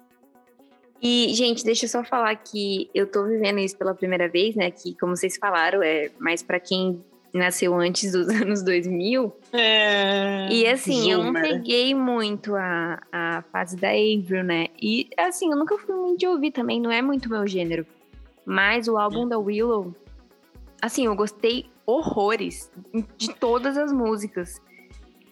E, 1.02 1.34
gente, 1.34 1.64
deixa 1.64 1.86
eu 1.86 1.90
só 1.90 2.04
falar 2.04 2.36
que 2.36 2.90
eu 2.94 3.06
tô 3.06 3.26
vivendo 3.26 3.60
isso 3.60 3.78
pela 3.78 3.94
primeira 3.94 4.28
vez, 4.28 4.56
né? 4.56 4.72
Que, 4.72 4.96
como 4.96 5.16
vocês 5.16 5.38
falaram, 5.38 5.84
é 5.84 6.10
mais 6.20 6.42
para 6.42 6.60
quem 6.60 7.04
nasceu 7.34 7.76
antes 7.76 8.14
dos 8.14 8.28
anos 8.42 8.64
2000. 8.64 9.32
É, 9.52 10.48
e 10.50 10.66
assim, 10.68 11.02
zoomer. 11.02 11.12
eu 11.12 11.24
não 11.24 11.34
peguei 11.34 11.94
muito 11.94 12.56
a, 12.56 13.02
a 13.12 13.44
fase 13.52 13.76
da 13.76 13.90
Avril, 13.90 14.44
né? 14.44 14.68
E 14.82 15.10
assim, 15.18 15.52
eu 15.52 15.58
nunca 15.58 15.78
fui 15.78 15.94
muito 15.94 16.20
de 16.20 16.28
ouvir 16.28 16.52
também, 16.52 16.80
não 16.80 16.92
é 16.92 17.02
muito 17.02 17.30
meu 17.30 17.46
gênero. 17.46 17.86
Mas 18.46 18.88
o 18.88 18.98
álbum 18.98 19.28
da 19.28 19.38
Willow, 19.38 19.94
assim, 20.82 21.08
eu 21.08 21.16
gostei 21.16 21.66
horrores 21.86 22.72
de 23.18 23.34
todas 23.34 23.78
as 23.78 23.92
músicas. 23.92 24.62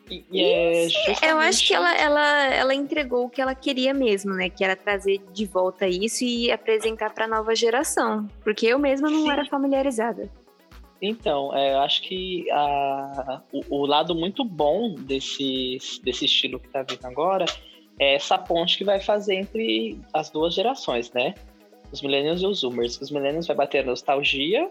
E, 0.10 0.24
e 0.32 0.42
é 0.44 0.84
Eu 0.84 0.86
acho 0.88 1.06
justamente- 1.08 1.68
que 1.68 1.74
ela, 1.74 1.96
ela, 1.98 2.44
ela 2.54 2.76
entregou 2.76 3.26
o 3.26 3.30
que 3.30 3.42
ela 3.42 3.56
queria 3.56 3.94
mesmo, 3.94 4.34
né? 4.34 4.50
Que 4.50 4.64
era 4.64 4.76
trazer 4.76 5.22
de 5.34 5.46
volta 5.46 5.88
isso 5.88 6.24
e 6.24 6.52
apresentar 6.52 7.14
pra 7.14 7.28
nova 7.28 7.56
geração. 7.56 8.28
Porque 8.44 8.66
eu 8.68 8.78
mesma 8.78 9.10
não 9.10 9.24
Sim. 9.24 9.32
era 9.32 9.46
familiarizada. 9.46 10.30
Então, 11.02 11.54
é, 11.56 11.74
eu 11.74 11.80
acho 11.80 12.02
que 12.04 12.50
a- 12.52 13.42
o, 13.52 13.82
o 13.82 13.86
lado 13.86 14.14
muito 14.16 14.44
bom 14.46 14.94
desse, 14.96 15.78
desse 16.04 16.26
estilo 16.26 16.60
que 16.60 16.70
tá 16.70 16.82
vindo 16.84 17.06
agora 17.06 17.46
é 18.00 18.16
essa 18.16 18.38
ponte 18.38 18.78
que 18.78 18.84
vai 18.84 19.00
fazer 19.00 19.36
entre 19.36 20.00
as 20.14 20.30
duas 20.30 20.54
gerações, 20.54 21.12
né? 21.12 21.34
Os 21.92 22.02
millennials 22.02 22.42
e 22.42 22.46
os 22.46 22.60
zoomers. 22.60 23.00
Os 23.02 23.12
millennials 23.12 23.48
vai 23.48 23.56
bater 23.56 23.80
a 23.84 23.86
nostalgia 23.86 24.70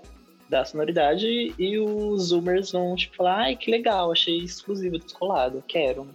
da 0.52 0.64
sonoridade 0.66 1.54
e 1.58 1.78
os 1.78 2.24
zoomers 2.24 2.72
vão, 2.72 2.94
tipo, 2.94 3.16
falar, 3.16 3.38
ai, 3.38 3.56
que 3.56 3.70
legal, 3.70 4.12
achei 4.12 4.38
exclusivo, 4.38 4.98
descolado, 4.98 5.64
quero. 5.66 6.06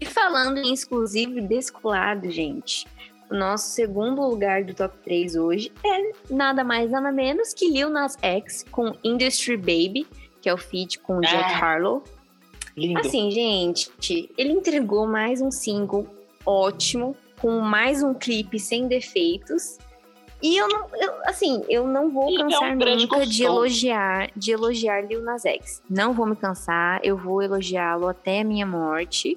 E 0.00 0.06
falando 0.06 0.58
em 0.58 0.72
exclusivo 0.72 1.38
e 1.38 1.42
descolado, 1.42 2.30
gente, 2.30 2.86
o 3.28 3.34
nosso 3.34 3.70
segundo 3.70 4.22
lugar 4.22 4.62
do 4.62 4.72
top 4.72 4.96
3 5.02 5.34
hoje 5.34 5.72
é 5.84 6.12
nada 6.32 6.62
mais, 6.62 6.92
nada 6.92 7.10
menos 7.10 7.52
que 7.52 7.68
Lil 7.68 7.90
Nas 7.90 8.16
X 8.22 8.64
com 8.70 8.94
Industry 9.02 9.56
Baby, 9.56 10.06
que 10.40 10.48
é 10.48 10.54
o 10.54 10.56
feat 10.56 11.00
com 11.00 11.18
o 11.18 11.20
Jack 11.20 11.52
Ah. 11.54 11.58
Harlow. 11.58 12.04
Lindo. 12.76 13.00
Assim, 13.00 13.32
gente, 13.32 13.90
ele 14.38 14.52
entregou 14.52 15.08
mais 15.08 15.42
um 15.42 15.50
single 15.50 16.06
ótimo, 16.46 17.16
com 17.40 17.58
mais 17.58 18.00
um 18.00 18.14
clipe 18.14 18.60
sem 18.60 18.86
defeitos. 18.86 19.78
E 20.40 20.56
eu 20.56 20.68
não, 20.68 20.86
eu, 20.94 21.12
assim, 21.24 21.64
eu 21.68 21.86
não 21.86 22.10
vou 22.10 22.28
Ele 22.28 22.42
é 22.42 22.44
um 22.44 22.48
cansar 22.50 22.76
nunca 22.76 22.96
de 22.96 23.06
gostoso. 23.06 23.42
elogiar, 23.44 24.30
de 24.36 24.52
elogiar 24.52 25.00
Lil 25.04 25.22
Nas 25.22 25.44
X. 25.44 25.82
Não 25.90 26.12
vou 26.14 26.26
me 26.26 26.36
cansar, 26.36 27.00
eu 27.02 27.16
vou 27.16 27.42
elogiá-lo 27.42 28.06
até 28.08 28.40
a 28.40 28.44
minha 28.44 28.64
morte. 28.66 29.36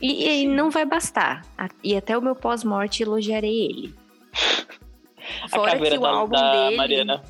E, 0.00 0.42
e 0.42 0.46
não 0.46 0.70
vai 0.70 0.86
bastar. 0.86 1.44
A- 1.58 1.68
E 1.84 1.94
até 1.94 2.16
o 2.16 2.22
meu 2.22 2.34
pós-morte 2.34 3.02
elogiarei 3.02 3.66
ele. 3.66 3.94
a 5.44 5.48
Fora 5.50 5.72
caveira 5.72 5.96
que 5.96 5.98
o 5.98 6.02
da, 6.02 6.08
álbum 6.10 6.32
da 6.32 6.64
dele. 6.64 6.76
Mariana 6.76 7.22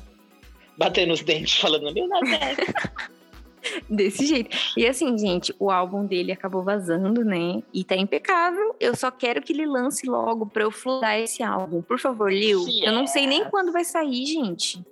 batendo 0.77 1.13
os 1.13 1.21
dentes, 1.21 1.59
falando, 1.59 1.83
meu 1.83 1.93
Deus, 1.93 2.09
Desse 3.89 4.25
jeito. 4.25 4.55
E 4.75 4.87
assim, 4.87 5.17
gente, 5.17 5.53
o 5.59 5.69
álbum 5.69 6.05
dele 6.05 6.31
acabou 6.31 6.63
vazando, 6.63 7.23
né? 7.23 7.61
E 7.73 7.83
tá 7.83 7.95
impecável. 7.95 8.75
Eu 8.79 8.95
só 8.95 9.11
quero 9.11 9.41
que 9.41 9.53
ele 9.53 9.65
lance 9.65 10.07
logo 10.07 10.45
pra 10.45 10.63
eu 10.63 10.71
fludar 10.71 11.19
esse 11.19 11.43
álbum. 11.43 11.81
Por 11.81 11.99
favor, 11.99 12.31
Lil. 12.31 12.67
Yes. 12.67 12.81
Eu 12.83 12.91
não 12.93 13.07
sei 13.07 13.27
nem 13.27 13.45
quando 13.45 13.71
vai 13.71 13.83
sair, 13.83 14.25
gente. 14.25 14.83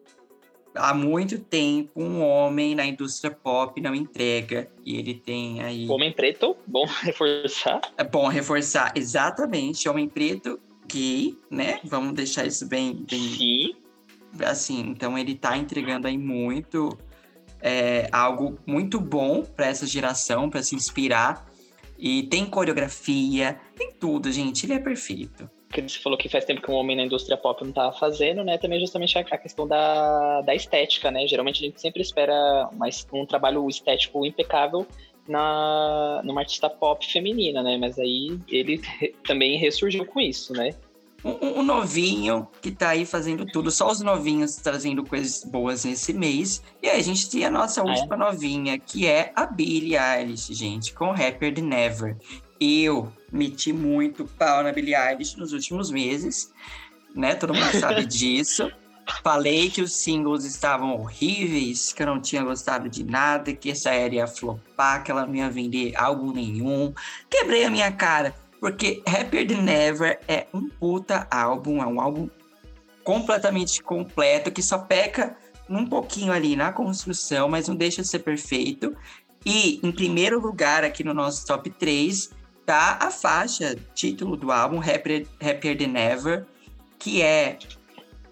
Há 0.75 0.93
muito 0.93 1.39
tempo, 1.39 2.01
um 2.01 2.21
homem 2.21 2.75
na 2.75 2.85
indústria 2.85 3.31
pop 3.31 3.79
não 3.81 3.95
entrega. 3.95 4.69
E 4.85 4.97
ele 4.97 5.15
tem 5.15 5.61
aí. 5.61 5.87
Homem 5.89 6.11
preto, 6.11 6.55
bom 6.65 6.85
reforçar. 7.01 7.81
É 7.97 8.03
bom 8.03 8.27
reforçar 8.27 8.93
exatamente, 8.95 9.89
homem 9.89 10.07
preto, 10.07 10.59
gay, 10.87 11.37
né? 11.49 11.79
Vamos 11.83 12.13
deixar 12.13 12.45
isso 12.45 12.67
bem, 12.67 12.93
bem 13.09 13.19
Sim. 13.19 13.75
assim. 14.45 14.81
Então 14.81 15.17
ele 15.17 15.35
tá 15.35 15.57
entregando 15.57 16.07
aí 16.07 16.17
muito, 16.17 16.97
é, 17.61 18.07
algo 18.11 18.59
muito 18.65 18.99
bom 18.99 19.43
para 19.43 19.67
essa 19.67 19.85
geração, 19.85 20.49
para 20.49 20.63
se 20.63 20.75
inspirar. 20.75 21.47
E 21.97 22.23
tem 22.23 22.45
coreografia, 22.45 23.59
tem 23.75 23.91
tudo, 23.91 24.31
gente. 24.31 24.65
Ele 24.65 24.73
é 24.73 24.79
perfeito. 24.79 25.49
que 25.69 25.81
você 25.81 25.99
falou 25.99 26.17
que 26.17 26.29
faz 26.29 26.45
tempo 26.45 26.61
que 26.61 26.71
um 26.71 26.75
homem 26.75 26.95
na 26.95 27.03
indústria 27.03 27.35
pop 27.35 27.63
não 27.63 27.73
tava 27.73 27.91
fazendo, 27.97 28.43
né? 28.43 28.57
Também 28.57 28.79
justamente 28.79 29.17
a, 29.17 29.37
questão 29.37 29.67
da, 29.67 30.41
da 30.41 30.55
estética, 30.55 31.11
né? 31.11 31.27
Geralmente 31.27 31.63
a 31.63 31.67
gente 31.67 31.81
sempre 31.81 32.01
espera 32.01 32.69
mais 32.73 33.05
um 33.11 33.25
trabalho 33.25 33.67
estético 33.67 34.25
impecável 34.25 34.87
na 35.27 36.21
numa 36.23 36.41
artista 36.41 36.69
pop 36.69 37.05
feminina, 37.05 37.61
né? 37.61 37.77
Mas 37.77 37.99
aí 37.99 38.39
ele 38.47 38.81
também 39.27 39.57
ressurgiu 39.57 40.05
com 40.05 40.21
isso, 40.21 40.53
né? 40.53 40.73
Um, 41.23 41.59
um- 41.59 41.63
novinho 41.63 42.47
que 42.61 42.71
tá 42.71 42.89
aí 42.89 43.05
fazendo 43.05 43.45
tudo, 43.45 43.69
só 43.69 43.91
os 43.91 43.99
novinhos 44.01 44.55
trazendo 44.55 45.03
coisas 45.05 45.43
boas 45.43 45.83
nesse 45.85 46.13
mês. 46.13 46.61
E 46.81 46.87
aí 46.89 46.99
a 46.99 47.03
gente 47.03 47.29
tem 47.29 47.45
a 47.45 47.51
nossa 47.51 47.81
Ah, 47.81 47.85
é? 47.85 47.89
última 47.91 48.15
novinha, 48.17 48.79
que 48.79 49.05
é 49.05 49.31
a 49.35 49.45
Billie 49.45 49.97
Eilish, 49.97 50.53
gente, 50.53 50.93
com 50.93 51.11
Happier 51.11 51.53
Than 51.53 51.63
Never. 51.63 52.17
Eu 52.59 53.11
meti 53.31 53.71
muito 53.73 54.25
pau 54.25 54.63
na 54.63 54.71
Billie 54.71 54.95
Eilish 54.95 55.37
nos 55.37 55.53
últimos 55.53 55.91
meses, 55.91 56.51
né? 57.15 57.35
Todo 57.35 57.53
mundo 57.53 57.71
sabe 57.79 58.05
disso. 58.07 58.71
Falei 59.23 59.69
que 59.71 59.81
os 59.81 59.93
singles 59.93 60.45
estavam 60.45 60.93
horríveis, 61.01 61.91
que 61.91 62.03
eu 62.03 62.07
não 62.07 62.21
tinha 62.21 62.43
gostado 62.43 62.87
de 62.87 63.03
nada, 63.03 63.51
que 63.53 63.71
essa 63.71 63.89
era 63.89 64.13
ia 64.15 64.27
flopar, 64.27 65.03
que 65.03 65.09
ela 65.09 65.25
não 65.25 65.35
ia 65.35 65.49
vender 65.49 65.95
álbum 65.95 66.31
nenhum. 66.31 66.93
Quebrei 67.29 67.63
a 67.65 67.69
minha 67.71 67.91
cara, 67.91 68.35
porque 68.59 69.01
Happier 69.05 69.47
Than 69.47 69.61
Never 69.61 70.19
é 70.27 70.47
um 70.53 70.67
puta 70.67 71.27
álbum, 71.31 71.81
é 71.81 71.87
um 71.87 71.99
álbum 71.99 72.29
completamente 73.03 73.81
completo, 73.81 74.51
que 74.51 74.61
só 74.61 74.77
peca 74.77 75.35
um 75.69 75.85
pouquinho 75.85 76.31
ali 76.33 76.55
na 76.55 76.71
construção, 76.73 77.47
mas 77.47 77.67
não 77.67 77.75
deixa 77.75 78.01
de 78.01 78.07
ser 78.07 78.19
perfeito. 78.19 78.95
E 79.45 79.79
em 79.81 79.91
primeiro 79.91 80.39
lugar 80.39 80.83
aqui 80.83 81.03
no 81.03 81.13
nosso 81.13 81.45
top 81.45 81.69
3 81.69 82.31
tá 82.65 82.99
a 83.01 83.09
faixa, 83.09 83.75
título 83.95 84.35
do 84.35 84.51
álbum, 84.51 84.79
Happier, 84.79 85.25
Happier 85.41 85.77
Than 85.77 85.97
Ever, 85.97 86.45
que 86.99 87.21
é 87.21 87.57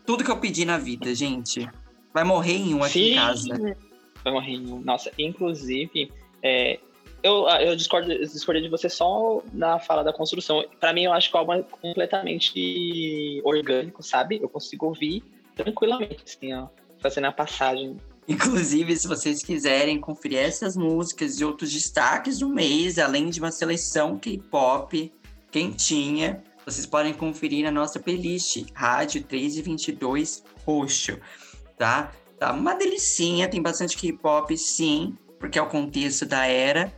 tudo 0.06 0.24
que 0.24 0.32
eu 0.32 0.38
pedi 0.38 0.66
na 0.66 0.78
vida, 0.78 1.14
gente. 1.16 1.68
Vai 2.14 2.24
morrer 2.24 2.58
em 2.58 2.74
um 2.74 2.84
aqui 2.84 2.94
Sim. 2.94 3.12
em 3.12 3.16
casa. 3.16 3.78
Foi 4.24 4.32
um 4.32 4.40
rinho. 4.40 4.82
Nossa, 4.84 5.12
inclusive, 5.18 6.12
é, 6.44 6.80
eu, 7.24 7.48
eu 7.48 7.76
discordo, 7.76 8.08
discordei 8.20 8.62
de 8.62 8.70
você 8.70 8.90
só 8.90 9.42
na 9.54 9.80
fala 9.80 10.04
da 10.04 10.14
construção. 10.14 10.64
Pra 10.80 10.94
mim, 10.94 11.04
eu 11.04 11.14
acho 11.14 11.30
que 11.30 11.36
o 11.36 11.40
álbum 11.40 11.54
é 11.54 11.64
completamente 11.64 13.42
orgânico, 13.44 14.04
sabe? 14.04 14.40
Eu 14.42 14.50
consigo 14.50 14.86
ouvir 14.86 15.24
tranquilamente, 15.56 16.24
assim, 16.26 16.54
ó, 16.54 16.68
fazendo 17.00 17.26
a 17.26 17.32
passagem. 17.32 17.98
Inclusive, 18.28 18.96
se 18.96 19.08
vocês 19.08 19.42
quiserem 19.42 20.00
conferir 20.00 20.40
essas 20.40 20.76
músicas 20.76 21.40
e 21.40 21.46
outros 21.46 21.72
destaques 21.72 22.40
do 22.40 22.50
mês, 22.50 23.00
além 23.00 23.30
de 23.30 23.40
uma 23.40 23.52
seleção 23.52 24.18
K-pop 24.18 25.12
quentinha, 25.50 26.44
vocês 26.66 26.86
podem 26.86 27.14
conferir 27.14 27.64
na 27.64 27.72
nossa 27.72 28.00
playlist 28.00 28.66
Rádio 28.74 29.24
3 29.24 29.58
e 29.58 29.62
22 29.62 30.44
Roxo, 30.66 31.18
tá? 31.78 32.12
Tá 32.38 32.52
uma 32.52 32.76
delicinha, 32.76 33.48
tem 33.48 33.62
bastante 33.62 33.98
K-pop 33.98 34.56
sim, 34.58 35.18
porque 35.40 35.58
é 35.58 35.62
o 35.62 35.68
contexto 35.68 36.26
da 36.26 36.46
era, 36.46 36.94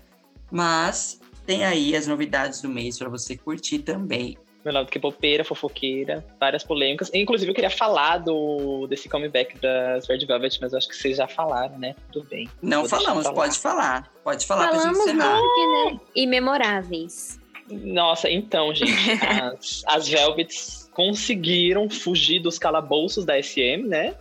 mas 0.52 1.20
tem 1.46 1.66
aí 1.66 1.96
as 1.96 2.08
novidades 2.08 2.62
do 2.62 2.70
mês 2.70 2.98
para 2.98 3.10
você 3.10 3.36
curtir 3.38 3.80
também. 3.80 4.38
Meu 4.64 4.74
lado 4.74 4.92
que 4.92 5.00
popeira, 5.00 5.44
fofoqueira, 5.46 6.26
várias 6.40 6.64
polêmicas. 6.64 7.10
Inclusive, 7.14 7.50
eu 7.50 7.56
queria 7.56 7.70
falar 7.70 8.18
do, 8.18 8.88
desse 8.88 9.08
comeback 9.08 9.58
das 9.60 10.06
Red 10.08 10.26
Velvet, 10.26 10.60
mas 10.62 10.74
eu 10.74 10.78
acho 10.78 10.88
que 10.90 10.96
vocês 10.96 11.16
já 11.16 11.28
falaram, 11.28 11.80
né? 11.80 11.96
Tudo 12.12 12.28
bem. 12.28 12.50
Não 12.62 12.82
Vou 12.82 12.90
falamos, 12.90 13.24
falar. 13.24 13.36
pode 13.36 13.58
falar. 13.58 14.12
Pode 14.24 14.46
falar 14.46 14.68
pra 14.68 14.80
gente 14.80 14.84
Falamos 14.84 15.08
encerrar. 15.08 15.40
porque, 15.40 15.94
né? 15.96 16.00
Imemoráveis. 16.14 17.40
Nossa, 17.72 18.30
então, 18.30 18.74
gente, 18.76 18.92
as, 19.26 19.84
as 19.88 20.10
Velvets 20.10 20.90
conseguiram 20.94 21.90
fugir 21.90 22.42
dos 22.42 22.60
calabouços 22.60 23.24
da 23.24 23.42
SM, 23.42 23.88
né? 23.88 24.14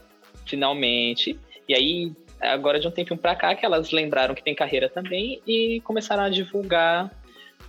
Finalmente. 0.47 1.39
E 1.69 1.75
aí, 1.75 2.13
agora 2.41 2.79
de 2.79 2.87
um 2.87 2.91
tempinho 2.91 3.19
pra 3.19 3.35
cá, 3.35 3.55
que 3.55 3.65
elas 3.65 3.91
lembraram 3.91 4.35
que 4.35 4.43
tem 4.43 4.55
carreira 4.55 4.89
também 4.89 5.41
e 5.47 5.81
começaram 5.81 6.25
a 6.25 6.29
divulgar 6.29 7.11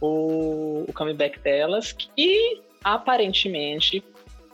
o, 0.02 0.86
o 0.88 0.94
comeback 0.94 1.40
delas, 1.40 1.92
que 1.92 2.62
aparentemente, 2.84 4.04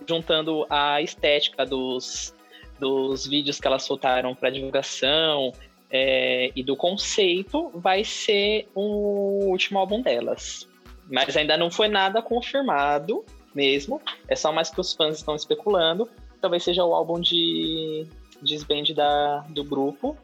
juntando 0.07 0.65
a 0.69 1.01
estética 1.01 1.65
dos, 1.65 2.33
dos 2.79 3.27
vídeos 3.27 3.59
que 3.59 3.67
elas 3.67 3.83
soltaram 3.83 4.33
para 4.33 4.49
divulgação 4.49 5.53
é, 5.89 6.51
e 6.55 6.63
do 6.63 6.75
conceito, 6.75 7.71
vai 7.75 8.03
ser 8.03 8.67
o 8.73 9.45
último 9.45 9.79
álbum 9.79 10.01
delas. 10.01 10.67
Mas 11.09 11.37
ainda 11.37 11.55
não 11.55 11.69
foi 11.69 11.87
nada 11.87 12.21
confirmado 12.21 13.23
mesmo. 13.53 14.01
É 14.27 14.35
só 14.35 14.51
mais 14.51 14.69
que 14.69 14.81
os 14.81 14.93
fãs 14.93 15.17
estão 15.17 15.35
especulando. 15.35 16.09
Talvez 16.41 16.63
seja 16.63 16.83
o 16.83 16.93
álbum 16.93 17.19
de 17.19 18.07
desband 18.45 18.93
da, 18.95 19.39
do 19.49 19.63
grupo. 19.63 20.17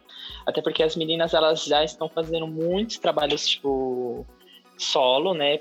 Até 0.45 0.61
porque 0.61 0.84
as 0.84 0.95
meninas 0.95 1.34
elas 1.34 1.65
já 1.65 1.84
estão 1.84 2.07
fazendo 2.07 2.48
muitos 2.48 2.98
trabalhos 2.98 3.48
tipo 3.48 4.26
solo, 4.77 5.34
né? 5.34 5.60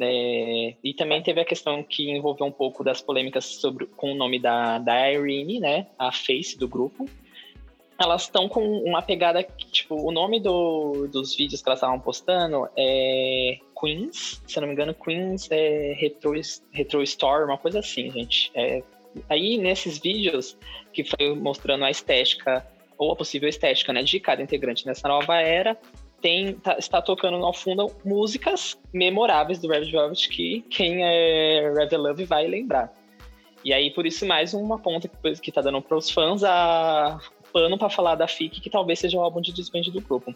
É, 0.00 0.74
e 0.82 0.94
também 0.94 1.22
teve 1.22 1.40
a 1.40 1.44
questão 1.44 1.80
que 1.82 2.10
envolveu 2.10 2.46
um 2.46 2.52
pouco 2.52 2.82
das 2.82 3.00
polêmicas 3.00 3.44
sobre 3.44 3.86
com 3.86 4.12
o 4.12 4.14
nome 4.16 4.40
da, 4.40 4.78
da 4.78 5.12
Irene, 5.12 5.60
né? 5.60 5.86
A 5.96 6.10
face 6.10 6.58
do 6.58 6.66
grupo. 6.66 7.08
elas 7.98 8.22
estão 8.22 8.48
com 8.48 8.60
uma 8.82 9.00
pegada 9.00 9.42
que, 9.42 9.66
tipo, 9.66 9.94
o 9.94 10.10
nome 10.10 10.40
do, 10.40 11.06
dos 11.06 11.36
vídeos 11.36 11.62
que 11.62 11.68
elas 11.68 11.78
estavam 11.78 12.00
postando 12.00 12.68
é 12.76 13.58
Queens, 13.78 14.42
se 14.46 14.58
eu 14.58 14.62
não 14.62 14.68
me 14.68 14.74
engano, 14.74 14.94
Queens 14.94 15.48
é 15.50 15.94
Retro, 15.96 16.32
Retro 16.72 17.02
Store, 17.02 17.44
uma 17.44 17.58
coisa 17.58 17.78
assim, 17.78 18.10
gente. 18.10 18.50
É, 18.54 18.82
aí 19.28 19.58
nesses 19.58 19.98
vídeos 19.98 20.56
que 20.92 21.04
foi 21.04 21.34
mostrando 21.34 21.84
a 21.84 21.90
estética 21.90 22.66
ou 22.96 23.12
a 23.12 23.16
possível 23.16 23.48
estética, 23.48 23.92
né, 23.92 24.02
de 24.02 24.20
cada 24.20 24.42
integrante 24.42 24.86
nessa 24.86 25.08
nova 25.08 25.40
era, 25.40 25.76
tem, 26.20 26.54
tá, 26.54 26.76
está 26.78 27.02
tocando 27.02 27.36
ao 27.44 27.52
fundo 27.52 27.90
músicas 28.04 28.78
memoráveis 28.92 29.58
do 29.58 29.68
Red 29.68 29.90
Velvet 29.90 30.28
que 30.28 30.62
quem 30.70 31.04
é 31.04 31.72
Red 31.76 31.96
Love 31.96 32.24
vai 32.24 32.46
lembrar. 32.46 32.92
E 33.64 33.72
aí, 33.72 33.90
por 33.90 34.06
isso, 34.06 34.26
mais 34.26 34.52
uma 34.52 34.78
ponta 34.78 35.08
que, 35.08 35.40
que 35.40 35.50
tá 35.50 35.62
dando 35.62 35.80
para 35.80 35.96
os 35.96 36.10
fãs 36.10 36.44
a 36.44 37.18
pano 37.54 37.78
para 37.78 37.88
falar 37.88 38.16
da 38.16 38.26
FIC, 38.26 38.60
que 38.60 38.68
talvez 38.68 38.98
seja 38.98 39.16
o 39.16 39.22
álbum 39.22 39.40
de 39.40 39.52
desband 39.52 39.82
do 39.82 40.00
grupo. 40.00 40.34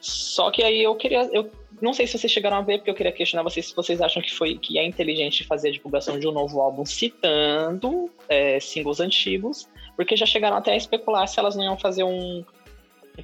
Só 0.00 0.50
que 0.50 0.62
aí 0.62 0.82
eu 0.82 0.94
queria. 0.94 1.22
Eu 1.32 1.50
não 1.80 1.94
sei 1.94 2.06
se 2.06 2.18
vocês 2.18 2.30
chegaram 2.30 2.58
a 2.58 2.60
ver, 2.60 2.78
porque 2.78 2.90
eu 2.90 2.94
queria 2.94 3.10
questionar 3.10 3.42
vocês 3.42 3.66
se 3.66 3.74
vocês 3.74 4.02
acham 4.02 4.22
que 4.22 4.34
foi 4.34 4.58
que 4.58 4.78
é 4.78 4.86
inteligente 4.86 5.44
fazer 5.44 5.70
a 5.70 5.72
divulgação 5.72 6.20
de 6.20 6.28
um 6.28 6.32
novo 6.32 6.60
álbum 6.60 6.84
citando 6.84 8.10
é, 8.28 8.60
singles 8.60 9.00
antigos, 9.00 9.66
porque 9.96 10.14
já 10.14 10.26
chegaram 10.26 10.58
até 10.58 10.72
a 10.72 10.76
especular 10.76 11.26
se 11.26 11.40
elas 11.40 11.56
não 11.56 11.64
iam 11.64 11.78
fazer 11.78 12.04
um, 12.04 12.44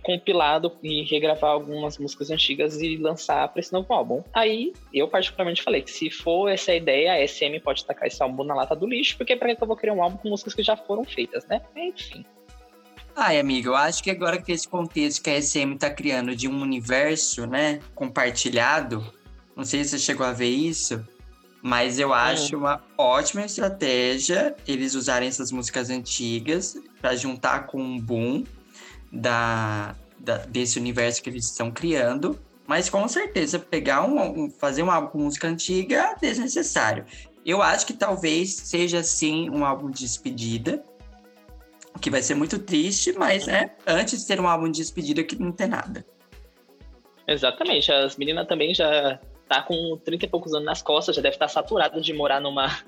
compilado 0.02 0.72
e 0.82 1.02
regravar 1.02 1.50
algumas 1.50 1.98
músicas 1.98 2.30
antigas 2.30 2.80
e 2.80 2.96
lançar 2.96 3.48
para 3.48 3.60
esse 3.60 3.72
novo 3.72 3.92
álbum. 3.92 4.22
Aí, 4.32 4.72
eu 4.92 5.06
particularmente 5.08 5.62
falei 5.62 5.82
que 5.82 5.90
se 5.90 6.10
for 6.10 6.48
essa 6.48 6.74
ideia, 6.74 7.12
a 7.12 7.28
SM 7.28 7.60
pode 7.62 7.84
tacar 7.84 8.08
esse 8.08 8.22
álbum 8.22 8.44
na 8.44 8.54
lata 8.54 8.74
do 8.74 8.86
lixo, 8.86 9.16
porque 9.16 9.36
para 9.36 9.54
que 9.54 9.62
eu 9.62 9.66
vou 9.66 9.76
criar 9.76 9.92
um 9.92 10.02
álbum 10.02 10.16
com 10.16 10.30
músicas 10.30 10.54
que 10.54 10.62
já 10.62 10.76
foram 10.76 11.04
feitas, 11.04 11.46
né? 11.46 11.60
Enfim. 11.76 12.24
Ai, 13.16 13.38
amigo, 13.38 13.68
eu 13.68 13.76
acho 13.76 14.02
que 14.02 14.10
agora 14.10 14.40
que 14.40 14.50
esse 14.50 14.66
contexto 14.66 15.22
que 15.22 15.30
a 15.30 15.40
SM 15.40 15.76
tá 15.78 15.88
criando 15.88 16.34
de 16.34 16.48
um 16.48 16.60
universo, 16.60 17.46
né, 17.46 17.80
compartilhado, 17.94 19.04
não 19.54 19.64
sei 19.64 19.84
se 19.84 19.90
você 19.90 19.98
chegou 20.00 20.26
a 20.26 20.32
ver 20.32 20.48
isso, 20.48 21.04
mas 21.62 21.98
eu 21.98 22.12
acho 22.12 22.58
uma 22.58 22.82
ótima 22.98 23.44
estratégia 23.44 24.54
eles 24.66 24.94
usarem 24.94 25.28
essas 25.28 25.52
músicas 25.52 25.90
antigas 25.90 26.76
para 27.00 27.14
juntar 27.14 27.66
com 27.66 27.80
um 27.80 27.98
boom 27.98 28.44
da, 29.10 29.94
da, 30.18 30.38
desse 30.38 30.78
universo 30.78 31.22
que 31.22 31.30
eles 31.30 31.46
estão 31.46 31.70
criando. 31.70 32.38
Mas 32.66 32.90
com 32.90 33.06
certeza 33.06 33.58
pegar 33.58 34.04
um, 34.04 34.44
um 34.44 34.50
fazer 34.50 34.82
uma 34.82 35.00
música 35.14 35.46
antiga 35.48 35.96
é 35.96 36.16
desnecessário. 36.20 37.04
Eu 37.46 37.62
acho 37.62 37.86
que 37.86 37.92
talvez 37.92 38.54
seja 38.54 39.02
sim 39.02 39.48
um 39.50 39.64
álbum 39.64 39.90
de 39.90 40.00
despedida, 40.00 40.82
que 42.00 42.10
vai 42.10 42.22
ser 42.22 42.34
muito 42.34 42.58
triste, 42.58 43.12
mas 43.12 43.46
né, 43.46 43.70
antes 43.86 44.20
de 44.20 44.26
ter 44.26 44.40
um 44.40 44.48
álbum 44.48 44.70
de 44.70 44.78
despedida 44.78 45.22
que 45.22 45.36
não 45.36 45.52
tem 45.52 45.68
nada. 45.68 46.04
Exatamente, 47.26 47.90
as 47.90 48.16
meninas 48.16 48.46
também 48.46 48.74
já 48.74 49.18
tá 49.48 49.62
com 49.62 49.96
30 50.04 50.24
e 50.24 50.28
poucos 50.28 50.52
anos 50.54 50.66
nas 50.66 50.82
costas, 50.82 51.16
já 51.16 51.22
deve 51.22 51.36
estar 51.36 51.48
saturada 51.48 52.00
de 52.00 52.12
morar 52.12 52.40
numa 52.40 52.68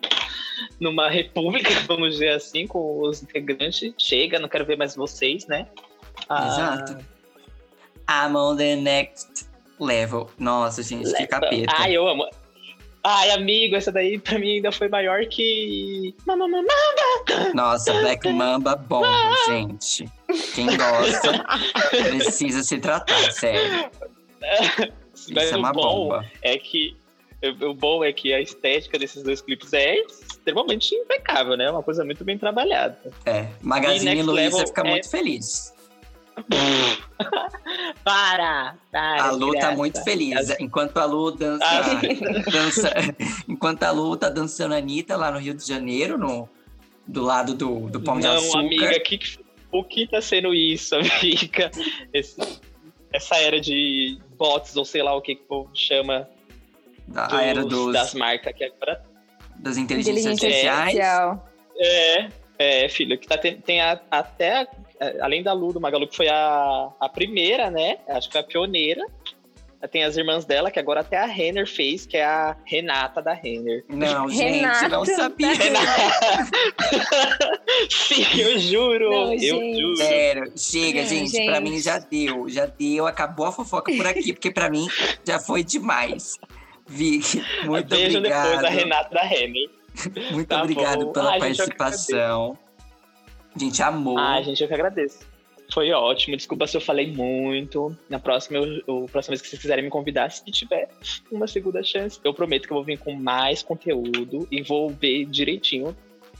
numa 0.80 1.08
república, 1.08 1.70
vamos 1.86 2.12
dizer 2.12 2.30
assim, 2.30 2.66
com 2.66 3.02
os 3.02 3.22
integrantes. 3.22 3.92
Chega, 3.98 4.38
não 4.38 4.48
quero 4.48 4.64
ver 4.64 4.76
mais 4.76 4.96
vocês, 4.96 5.46
né? 5.46 5.66
Ah, 6.28 6.46
Exato. 6.46 6.92
I'm 8.08 8.36
on 8.36 8.56
the 8.56 8.76
next 8.76 9.48
level. 9.78 10.30
Nossa, 10.38 10.82
gente, 10.82 11.04
level. 11.04 11.18
que 11.18 11.26
capeta. 11.26 11.74
Ai, 11.76 11.96
eu 11.96 12.06
amo. 12.06 12.28
Ai, 13.08 13.30
amigo, 13.30 13.76
essa 13.76 13.92
daí 13.92 14.18
pra 14.18 14.36
mim 14.36 14.56
ainda 14.56 14.72
foi 14.72 14.88
maior 14.88 15.24
que. 15.26 16.12
Mamba, 16.26 16.48
mamba. 16.48 16.72
Nossa, 17.54 17.92
Black 18.00 18.26
Mamba 18.32 18.74
bom, 18.74 19.04
gente. 19.46 20.10
Quem 20.56 20.66
gosta 20.76 21.46
precisa 21.88 22.64
se 22.64 22.78
tratar, 22.78 23.30
sério. 23.30 23.88
Isso 25.14 25.38
é 25.38 25.56
uma 25.56 25.72
bomba. 25.72 26.26
É 26.42 26.58
que 26.58 26.96
o 27.62 27.74
bom 27.74 28.02
é 28.02 28.12
que 28.12 28.34
a 28.34 28.40
estética 28.40 28.98
desses 28.98 29.22
dois 29.22 29.40
clipes 29.40 29.72
é 29.72 30.00
extremamente 30.00 30.92
impecável, 30.92 31.56
né? 31.56 31.70
Uma 31.70 31.84
coisa 31.84 32.04
muito 32.04 32.24
bem 32.24 32.36
trabalhada. 32.36 32.98
É, 33.24 33.46
Magazine 33.62 34.20
Luiza 34.20 34.66
fica 34.66 34.82
é... 34.82 34.90
muito 34.90 35.08
feliz. 35.08 35.72
para, 38.04 38.76
para. 38.92 39.24
A 39.24 39.30
Lu 39.30 39.52
tá 39.54 39.72
muito 39.72 40.02
feliz. 40.04 40.54
Enquanto 40.60 40.98
a 40.98 41.04
Lu 41.04 41.30
dança, 41.30 41.64
ah. 41.64 42.50
dança, 42.50 42.92
enquanto 43.48 43.82
a 43.82 43.90
Lu 43.90 44.16
tá 44.16 44.28
dançando 44.28 44.74
a 44.74 44.78
Anitta 44.78 45.16
lá 45.16 45.30
no 45.30 45.38
Rio 45.38 45.54
de 45.54 45.66
Janeiro, 45.66 46.18
no, 46.18 46.48
do 47.06 47.22
lado 47.22 47.54
do, 47.54 47.88
do 47.88 48.00
Pão 48.00 48.14
Não, 48.16 48.20
de 48.20 48.26
Açúcar. 48.26 48.58
Não, 48.58 48.66
amiga, 48.66 49.00
que, 49.00 49.18
o 49.72 49.82
que 49.82 50.06
tá 50.06 50.20
sendo 50.20 50.54
isso, 50.54 50.94
amiga? 50.94 51.70
Esse, 52.12 52.36
essa 53.12 53.36
era 53.36 53.60
de 53.60 54.18
bots, 54.36 54.76
ou 54.76 54.84
sei 54.84 55.02
lá 55.02 55.14
o 55.14 55.22
que 55.22 55.36
que 55.36 55.42
o 55.42 55.46
povo 55.46 55.70
chama. 55.74 56.28
Da 57.08 57.26
dos, 57.26 57.40
era 57.40 57.64
dos, 57.64 57.92
das 57.92 58.14
marcas 58.14 58.52
que 58.54 58.64
é 58.64 58.70
pra... 58.70 59.00
Das 59.58 59.76
inteligências 59.76 60.26
artificiais. 60.26 60.98
É, 61.78 62.28
é, 62.58 62.88
filho, 62.88 63.16
que 63.18 63.26
tá, 63.26 63.38
tem, 63.38 63.60
tem 63.60 63.80
a, 63.80 64.00
até 64.10 64.62
é, 64.62 64.68
além 65.20 65.42
da 65.42 65.52
Lu, 65.52 65.72
do 65.72 65.80
Magalu, 65.80 66.08
que 66.08 66.16
foi 66.16 66.28
a, 66.28 66.88
a 67.00 67.08
primeira, 67.08 67.70
né? 67.70 67.98
Acho 68.08 68.28
que 68.28 68.32
foi 68.32 68.40
a 68.40 68.44
pioneira. 68.44 69.04
Tem 69.90 70.02
as 70.04 70.16
irmãs 70.16 70.44
dela, 70.44 70.70
que 70.70 70.78
agora 70.80 71.00
até 71.00 71.16
a 71.18 71.26
Renner 71.26 71.68
fez, 71.68 72.06
que 72.06 72.16
é 72.16 72.24
a 72.24 72.56
Renata 72.64 73.20
da 73.22 73.32
Renner. 73.34 73.84
Não, 73.88 74.28
gente, 74.32 74.60
Renata 74.60 74.88
não 74.88 75.04
sabia. 75.04 75.50
Sim, 77.90 78.40
eu 78.40 78.58
juro. 78.58 79.10
Não, 79.10 79.32
eu 79.34 79.38
gente. 79.38 79.80
juro. 79.80 79.96
Sério, 79.96 80.52
chega, 80.56 81.02
não, 81.02 81.08
gente, 81.08 81.30
gente. 81.30 81.46
Pra 81.46 81.60
mim 81.60 81.78
já 81.78 81.98
deu. 81.98 82.48
Já 82.48 82.66
deu, 82.66 83.06
acabou 83.06 83.46
a 83.46 83.52
fofoca 83.52 83.92
por 83.94 84.06
aqui, 84.06 84.32
porque 84.32 84.50
pra 84.50 84.70
mim 84.70 84.88
já 85.24 85.38
foi 85.38 85.62
demais. 85.62 86.38
Vicky, 86.88 87.42
muito 87.64 87.88
Beijo 87.88 88.18
obrigado. 88.18 88.44
depois 88.48 88.64
a 88.64 88.68
Renata 88.68 89.14
da 89.14 89.22
Renner. 89.22 89.70
Muito 90.30 90.48
tá 90.48 90.60
obrigado 90.60 91.06
bom. 91.06 91.12
pela 91.12 91.32
Ai, 91.32 91.38
participação. 91.38 92.58
A 93.56 93.58
gente 93.58 93.82
amou. 93.82 94.18
Ah, 94.18 94.40
gente, 94.42 94.62
eu 94.62 94.68
que 94.68 94.74
agradeço. 94.74 95.20
Foi 95.72 95.90
ótimo. 95.90 96.36
Desculpa 96.36 96.66
se 96.66 96.76
eu 96.76 96.80
falei 96.80 97.10
muito. 97.10 97.96
Na 98.08 98.18
próxima, 98.18 98.58
eu, 98.58 98.82
eu, 98.86 99.06
próxima 99.10 99.32
vez 99.32 99.42
que 99.42 99.48
vocês 99.48 99.60
quiserem 99.60 99.84
me 99.84 99.90
convidar, 99.90 100.30
se 100.30 100.44
tiver 100.44 100.88
uma 101.32 101.46
segunda 101.46 101.82
chance, 101.82 102.20
eu 102.22 102.34
prometo 102.34 102.66
que 102.66 102.72
eu 102.72 102.76
vou 102.76 102.84
vir 102.84 102.98
com 102.98 103.14
mais 103.14 103.62
conteúdo 103.62 104.46
e 104.50 104.62
vou 104.62 104.90
ver 104.90 105.24
direitinho 105.24 105.96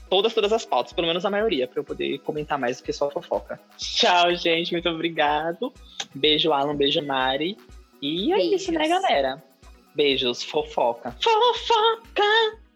todas, 0.09 0.33
todas 0.33 0.53
as 0.53 0.65
pautas, 0.65 0.93
pelo 0.93 1.07
menos 1.07 1.25
a 1.25 1.29
maioria, 1.29 1.67
para 1.67 1.79
eu 1.79 1.83
poder 1.83 2.19
comentar 2.19 2.57
mais 2.57 2.77
do 2.77 2.83
que 2.83 2.93
só 2.93 3.09
fofoca. 3.09 3.59
Tchau, 3.77 4.35
gente. 4.35 4.71
Muito 4.71 4.87
obrigado. 4.87 5.73
Beijo, 6.13 6.53
Alan. 6.53 6.75
Beijo, 6.75 7.03
Mari. 7.05 7.57
E 8.01 8.31
é 8.31 8.37
Beijos. 8.37 8.61
isso, 8.61 8.71
né, 8.71 8.87
galera? 8.87 9.43
Beijos. 9.95 10.43
Fofoca. 10.43 11.15
Fofoca! 11.19 12.66